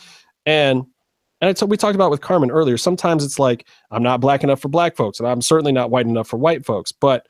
[0.45, 0.85] and
[1.41, 2.77] and what we talked about with Carmen earlier.
[2.77, 6.05] Sometimes it's like I'm not black enough for black folks and I'm certainly not white
[6.05, 7.27] enough for white folks, but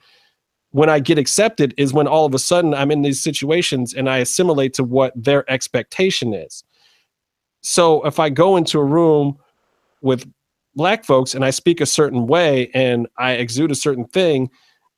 [0.71, 4.09] when I get accepted is when all of a sudden I'm in these situations and
[4.09, 6.63] I assimilate to what their expectation is.
[7.61, 9.37] So if I go into a room
[10.01, 10.29] with
[10.75, 14.49] black folks and I speak a certain way and I exude a certain thing,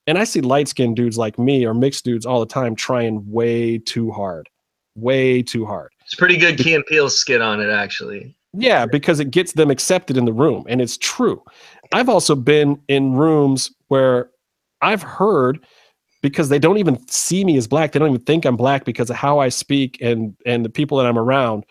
[0.06, 3.30] and I see light skinned dudes like me or mixed dudes all the time trying
[3.30, 4.50] way too hard,
[4.95, 5.92] way too hard.
[6.01, 8.35] It's a pretty good Key and Peele skit on it, actually.
[8.53, 11.43] Yeah, because it gets them accepted in the room, and it's true.
[11.91, 14.30] I've also been in rooms where
[14.82, 15.65] I've heard
[16.22, 17.91] because they don't even see me as black.
[17.91, 20.98] They don't even think I'm black because of how I speak and and the people
[20.98, 21.65] that I'm around.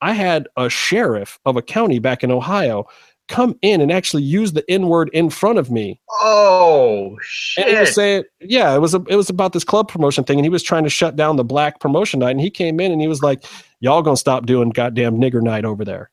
[0.00, 2.86] I had a sheriff of a county back in Ohio
[3.28, 7.66] come in and actually use the N word in front of me Oh shit!
[7.66, 10.38] and he was saying, yeah, it was a, it was about this club promotion thing,
[10.38, 12.32] and he was trying to shut down the black promotion night.
[12.32, 13.44] And he came in and he was like,
[13.80, 16.10] "Y'all gonna stop doing goddamn nigger night over there?"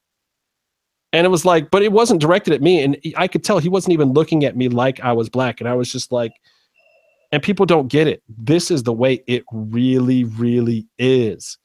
[1.13, 3.69] And it was like, but it wasn't directed at me, and I could tell he
[3.69, 6.33] wasn't even looking at me like I was black, and I was just like,
[7.31, 8.21] and people don't get it.
[8.27, 11.57] This is the way it really, really is.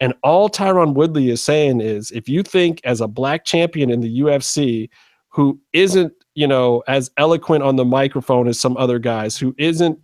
[0.00, 4.00] And all Tyron Woodley is saying is, if you think as a black champion in
[4.00, 4.88] the UFC
[5.30, 9.98] who isn't you know as eloquent on the microphone as some other guys who isn't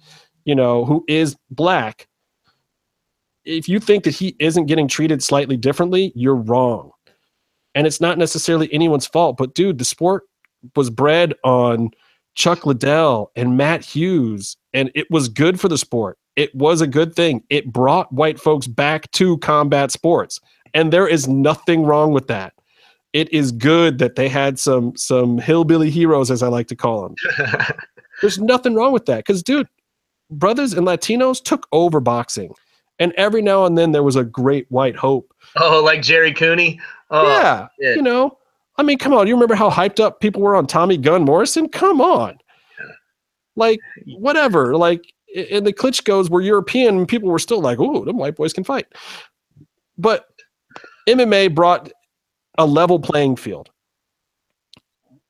[0.44, 2.08] you know who is black
[3.46, 6.90] if you think that he isn't getting treated slightly differently you're wrong.
[7.74, 10.24] And it's not necessarily anyone's fault but dude the sport
[10.74, 11.90] was bred on
[12.34, 16.18] chuck liddell and matt hughes and it was good for the sport.
[16.34, 17.42] It was a good thing.
[17.48, 20.40] It brought white folks back to combat sports
[20.74, 22.52] and there is nothing wrong with that.
[23.12, 27.02] It is good that they had some some hillbilly heroes as i like to call
[27.02, 27.14] them.
[28.20, 29.68] There's nothing wrong with that because dude
[30.30, 32.52] brothers and latinos took over boxing
[32.98, 36.80] and every now and then there was a great white hope oh, like Jerry Cooney.
[37.10, 37.96] Oh, yeah shit.
[37.96, 38.36] you know
[38.78, 41.68] i mean come on you remember how hyped up people were on tommy gunn morrison
[41.68, 42.38] come on
[43.56, 43.80] Like
[44.18, 44.76] whatever.
[44.76, 46.98] Like and the Klitschko's were European.
[46.98, 48.86] and People were still like, "Oh, them white boys can fight."
[49.98, 50.26] But
[51.08, 51.90] MMA brought
[52.58, 53.70] a level playing field.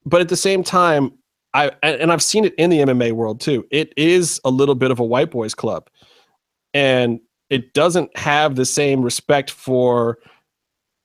[0.04, 1.12] But at the same time,
[1.54, 3.66] I and I've seen it in the MMA world too.
[3.70, 5.88] It is a little bit of a white boys club,
[6.74, 10.18] and it doesn't have the same respect for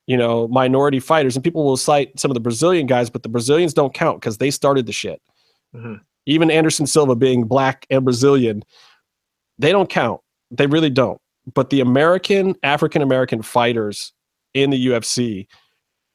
[0.08, 1.36] you know minority fighters.
[1.36, 4.38] And people will cite some of the Brazilian guys, but the Brazilians don't count because
[4.38, 5.22] they started the shit.
[5.76, 6.02] Mhm.
[6.26, 8.64] Even Anderson Silva being black and Brazilian,
[9.58, 10.22] they don't count.
[10.52, 11.20] They really don't.
[11.54, 14.14] But the American African American fighters
[14.54, 15.48] in the UFC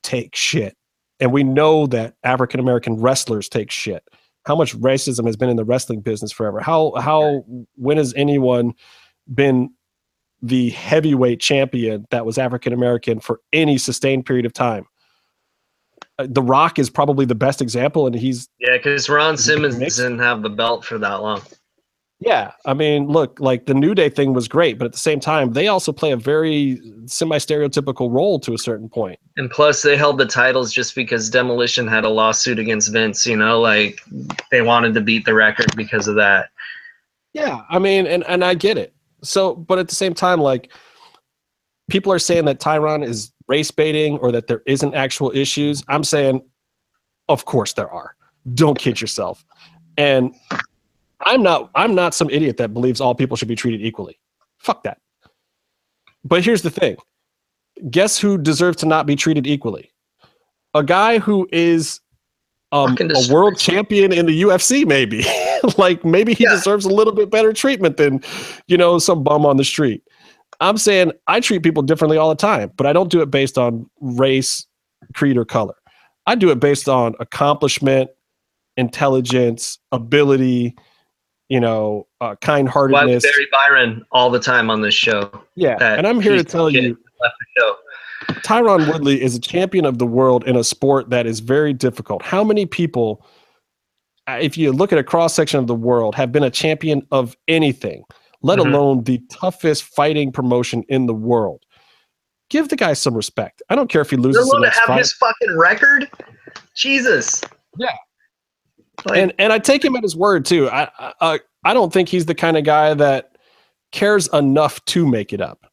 [0.03, 0.77] take shit.
[1.19, 4.03] And we know that African American wrestlers take shit.
[4.45, 6.61] How much racism has been in the wrestling business forever?
[6.61, 7.45] How how
[7.77, 8.75] when has anyone
[9.35, 9.71] been
[10.43, 14.87] the heavyweight champion that was African American for any sustained period of time?
[16.19, 20.19] Uh, The Rock is probably the best example, and he's Yeah, because Ron Simmons didn't
[20.19, 21.43] have the belt for that long.
[22.19, 25.21] Yeah, I mean, look, like the New Day thing was great, but at the same
[25.21, 29.19] time, they also play a very semi-stereotypical role to a certain point.
[29.37, 33.27] And plus, they held the titles just because Demolition had a lawsuit against Vince.
[33.27, 34.01] You know, like
[34.51, 36.49] they wanted to beat the record because of that.
[37.35, 38.95] Yeah, I mean, and and I get it.
[39.29, 40.73] So, but at the same time, like
[41.89, 45.83] people are saying that Tyron is race baiting or that there isn't actual issues.
[45.89, 46.43] I'm saying,
[47.29, 48.17] of course there are.
[48.55, 49.45] Don't kid yourself.
[49.97, 50.35] And
[51.21, 54.19] I'm not I'm not some idiot that believes all people should be treated equally.
[54.59, 54.99] Fuck that.
[56.25, 56.97] But here's the thing.
[57.91, 59.91] Guess who deserves to not be treated equally?
[60.75, 62.01] A guy who is
[62.73, 65.25] um, a world champion in the UFC, maybe.
[65.79, 66.51] like maybe he Yeah.
[66.51, 68.23] deserves a little bit better treatment than,
[68.67, 70.03] you know, some bum on the street.
[70.61, 73.59] I'm saying I treat people differently all the time, but I don't do it based
[73.59, 74.67] on race,
[75.15, 75.75] creed, or color.
[76.27, 78.11] I do it based on accomplishment,
[78.77, 80.75] intelligence, ability,
[81.49, 83.23] you know, uh, kind heartedness.
[83.23, 85.31] Barry Byron all the time on this show?
[85.55, 85.77] Yeah.
[85.81, 86.99] And I'm here to tell you.
[88.43, 92.23] Tyron Woodley is a champion of the world in a sport that is very difficult.
[92.23, 93.25] How many people,
[94.29, 97.37] if you look at a cross section of the world, have been a champion of
[97.49, 98.03] anything,
[98.43, 98.67] let Mhm.
[98.67, 101.63] alone the toughest fighting promotion in the world?
[102.51, 103.63] Give the guy some respect.
[103.71, 104.99] I don't care if he loses You're to have fight.
[104.99, 106.09] his fucking record?
[106.75, 107.43] Jesus.
[107.79, 107.89] Yeah.
[109.05, 110.69] Like, and and I take him at his word too.
[110.71, 113.37] I I, I- I don't think he's the kind of guy that
[113.91, 115.67] cares enough to make it up.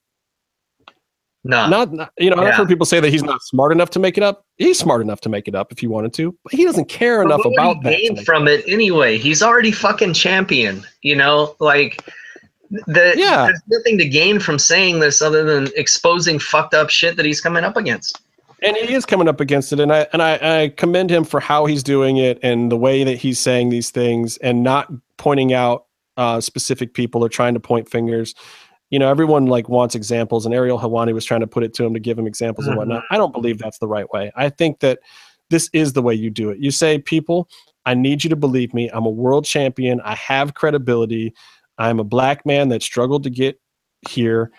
[1.43, 1.67] Nah.
[1.67, 4.17] not, not- you know i've heard people say that he's not smart enough to make
[4.17, 6.63] it up he's smart enough to make it up if he wanted to but he
[6.63, 9.17] doesn't care But enough about that gain from it anyway?
[9.17, 10.83] He's already fucking champion.
[11.01, 12.03] You know, like
[12.69, 13.45] the Yeah.
[13.47, 17.41] there's nothing to gain from saying this other than exposing fucked up shit that he's
[17.41, 18.19] coming up against.
[18.61, 21.39] and he is coming up against it and i and I, I commend him for
[21.39, 25.51] how he's doing it and the way that he's saying these things and not pointing
[25.53, 28.33] out uh, specific people or trying to point fingers
[28.93, 31.83] you know everyone like wants examples and ariel helwani was trying to put it to
[31.83, 32.77] him to give him examples and Mhm.
[32.77, 34.99] whatnot i don't believe that's the right way i think that
[35.49, 37.49] this is the way you do it you say people
[37.85, 41.33] i need you to believe me i'm a world champion i have credibility
[41.79, 43.59] i'm a black man that struggled to get
[44.07, 44.51] here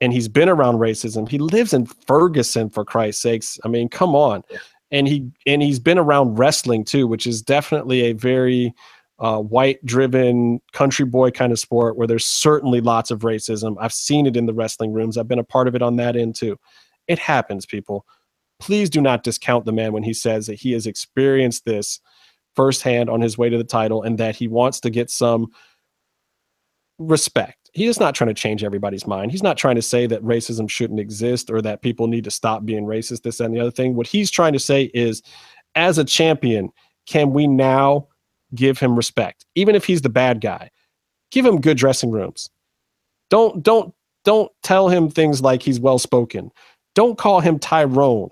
[0.00, 1.28] and he's been around racism.
[1.28, 3.56] He lives in Ferguson for Christ's sakes.
[3.64, 4.42] I mean, come on.
[4.90, 8.74] And he and he's been around wrestling too, which is definitely a very
[9.22, 13.76] uh, white driven country boy kind of sport where there's certainly lots of racism.
[13.80, 15.16] I've seen it in the wrestling rooms.
[15.16, 16.58] I've been a part of it on that end too.
[17.06, 18.04] It happens, people.
[18.58, 22.00] Please do not discount the man when he says that he has experienced this
[22.56, 25.46] firsthand on his way to the title and that he wants to get some
[26.98, 27.70] respect.
[27.74, 29.30] He is not trying to change everybody's mind.
[29.30, 32.64] He's not trying to say that racism shouldn't exist or that people need to stop
[32.64, 33.94] being racist, this and the other thing.
[33.94, 35.22] What he's trying to say is,
[35.76, 36.70] as a champion,
[37.06, 38.08] can we now
[38.54, 39.46] give him respect?
[39.54, 40.70] Even if he's the bad guy,
[41.30, 42.50] give him good dressing rooms.
[43.30, 46.50] Don't don't don't tell him things like he's well spoken.
[46.94, 48.30] Don't call him Tyrone.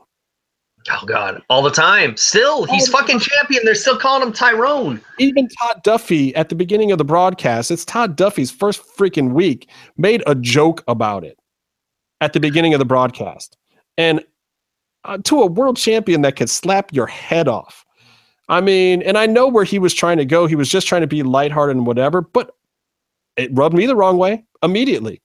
[0.91, 2.17] Oh god, all the time.
[2.17, 3.65] Still, he's the fucking champion.
[3.65, 5.01] They're still calling him Tyrone.
[5.19, 9.69] even Todd Duffy at the beginning of the broadcast, it's Todd Duffy's first freaking week,
[9.99, 11.39] made a joke about it
[12.21, 13.57] at the beginning of the broadcast.
[13.99, 14.25] And
[15.05, 17.85] uh, to a world champion that could slap your head off.
[18.51, 20.47] I mean, and I know where he was trying to go.
[20.47, 22.57] He was just trying to be lighthearted and whatever, but
[23.37, 25.23] it rubbed me the wrong way immediately.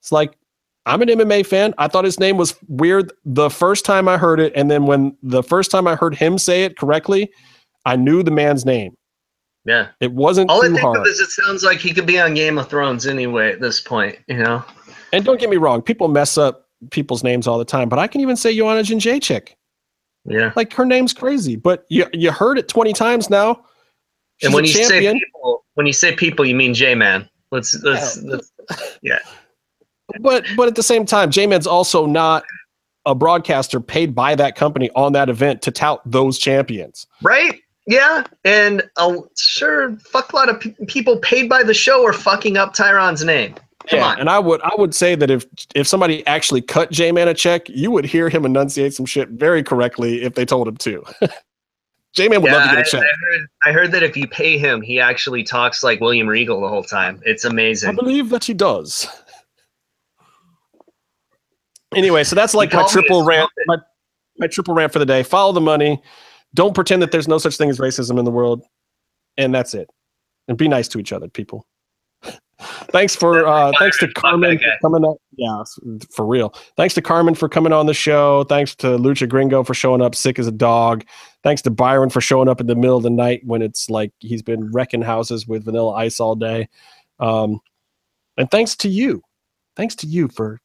[0.00, 0.36] It's like,
[0.84, 1.74] I'm an MMA fan.
[1.78, 4.52] I thought his name was weird the first time I heard it.
[4.54, 7.30] And then when the first time I heard him say it correctly,
[7.86, 8.94] I knew the man's name.
[9.64, 9.88] Yeah.
[10.00, 10.98] It wasn't All I think hard.
[10.98, 13.80] of is it sounds like he could be on Game of Thrones anyway at this
[13.80, 14.64] point, you know?
[15.12, 18.08] and don't get me wrong, people mess up people's names all the time, but I
[18.08, 19.50] can even say Joanna Jędrzejczyk.
[20.24, 20.52] Yeah.
[20.54, 23.64] Like her name's crazy, but you you heard it 20 times now.
[24.38, 27.28] She's and when a you say people, when you say people, you mean J Man.
[27.52, 28.50] Let's let's, let's
[29.02, 29.18] yeah.
[30.20, 32.44] but but at the same time, J-Man's also not
[33.04, 37.06] a broadcaster paid by that company on that event to tout those champions.
[37.20, 37.60] right.
[37.84, 42.12] Yeah, and uh, sure, fuck a lot of pe- people paid by the show are
[42.12, 43.56] fucking up Tyron's name.
[43.88, 44.20] Come yeah, on.
[44.20, 45.44] and I would I would say that if
[45.74, 49.62] if somebody actually cut J-Man a check, you would hear him enunciate some shit very
[49.62, 51.04] correctly if they told him to.
[52.14, 53.02] J-Man would Yeah, love to get a check.
[53.02, 56.60] I heard, I heard that if you pay him, he actually talks like William Regal
[56.60, 57.22] the whole time.
[57.24, 57.90] It's amazing.
[57.90, 59.06] I believe that he does.
[61.94, 63.50] Anyway, so that's like my called me a triple rant.
[63.66, 63.76] My,
[64.38, 65.22] my triple rant for the day.
[65.22, 66.02] Follow the money.
[66.54, 68.62] Don't pretend that there's no such thing as racism in the world,
[69.36, 69.90] and that's it.
[70.48, 71.66] And be nice to each other, people.
[72.90, 75.16] Thanks for uh, thanks to Carmen for coming up.
[75.36, 75.62] Yeah,
[76.10, 76.54] for real.
[76.76, 78.44] Thanks to Carmen for coming on the show.
[78.44, 81.04] Thanks to Lucha Gringo for showing up sick as a dog.
[81.42, 84.12] Thanks to Byron for showing up in the middle of the night when it's like
[84.20, 86.68] he's been wrecking houses with Vanilla Ice all day.
[87.18, 87.60] Um,
[88.36, 89.22] and thanks to you.
[89.76, 90.60] Thanks to you for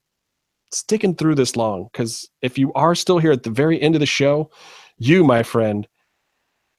[0.71, 1.89] sticking through this long.
[1.91, 4.51] Because if you are still here at the very end of the show,
[4.97, 5.87] you, my friend,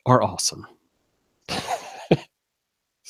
[0.06, 0.66] are awesome.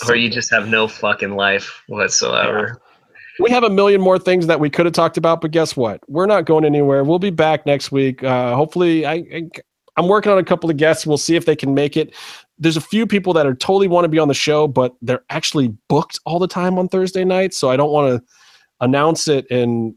[0.06, 2.80] or you just have no fucking life whatsoever.
[3.40, 6.00] We have a million more things that we could have talked about, but guess what?
[6.08, 7.04] We're not going anywhere.
[7.04, 8.22] We'll be back next week.
[8.22, 9.48] Uh, hopefully, I, I
[9.96, 11.06] I'm working on a couple of guests.
[11.06, 12.14] We'll see if they can make it.
[12.58, 15.24] There's a few people that are totally want to be on the show, but they're
[15.30, 17.56] actually booked all the time on Thursday nights.
[17.56, 18.26] So I don't want to
[18.80, 19.48] announce it.
[19.50, 19.94] And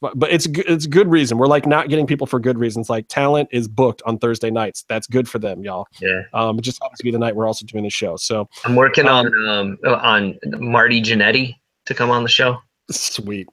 [0.00, 0.64] but, but it's good.
[0.68, 1.38] It's a good reason.
[1.38, 2.88] We're like not getting people for good reasons.
[2.90, 4.84] Like talent is booked on Thursday nights.
[4.88, 5.86] That's good for them, y'all.
[6.00, 6.22] Yeah.
[6.32, 8.16] Um, it just happens to be the night we're also doing the show.
[8.16, 11.56] So I'm working Um, on um on Marty Jannetty
[11.86, 12.58] to come on the show.
[12.90, 13.48] sweet.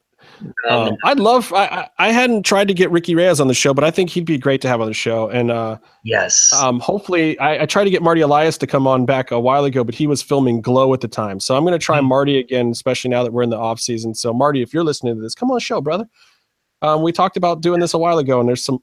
[0.69, 1.51] Um, Um, I'd love.
[1.53, 4.23] I, I hadn't tried to get Ricky Reyes on the show, but I think he'd
[4.25, 5.27] be great to have on the show.
[5.29, 6.53] And uh, yes.
[6.53, 9.65] um, hopefully, I, I tried to get Marty Elias to come on back a while
[9.65, 11.41] ago, but he was filming Glow at the time.
[11.41, 12.05] So I'm going to try Mhm.
[12.05, 14.15] Marty again, especially now that we're in the off season.
[14.15, 16.07] So Marty, if you're listening to this, come on the show, brother.
[16.81, 18.79] Um, we talked about doing this a while ago, and there's some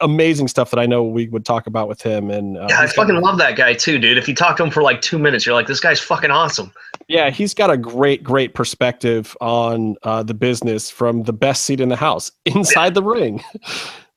[0.00, 2.30] amazing stuff that I know we would talk about with him.
[2.30, 4.18] And uh, yeah, I he's got- fucking love that guy too, dude.
[4.18, 6.72] If you talk to him for like two minutes, you're like, this guy's fucking awesome.
[7.08, 11.80] Yeah, he's got a great, great perspective on uh, the business from the best seat
[11.80, 13.42] in the house, inside the ring.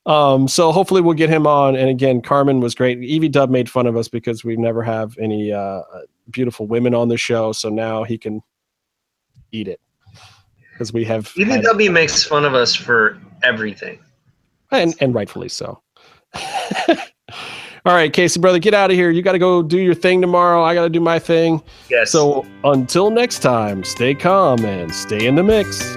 [0.06, 1.74] Um, so hopefully we'll get him on.
[1.74, 2.98] And again, Carmen was great.
[3.02, 5.82] EV Dub made fun of us because we never have any uh,
[6.30, 7.50] beautiful women on the show.
[7.50, 8.40] So now he can
[9.50, 9.80] eat it
[10.76, 13.98] because we have, had- makes fun of us for everything.
[14.70, 15.80] and and rightfully so.
[17.86, 19.10] All right, Casey, brother, get out of here.
[19.10, 20.62] You got to go do your thing tomorrow.
[20.64, 21.62] I got to do my thing.
[21.88, 22.10] Yes.
[22.10, 25.96] So until next time, stay calm and stay in the mix.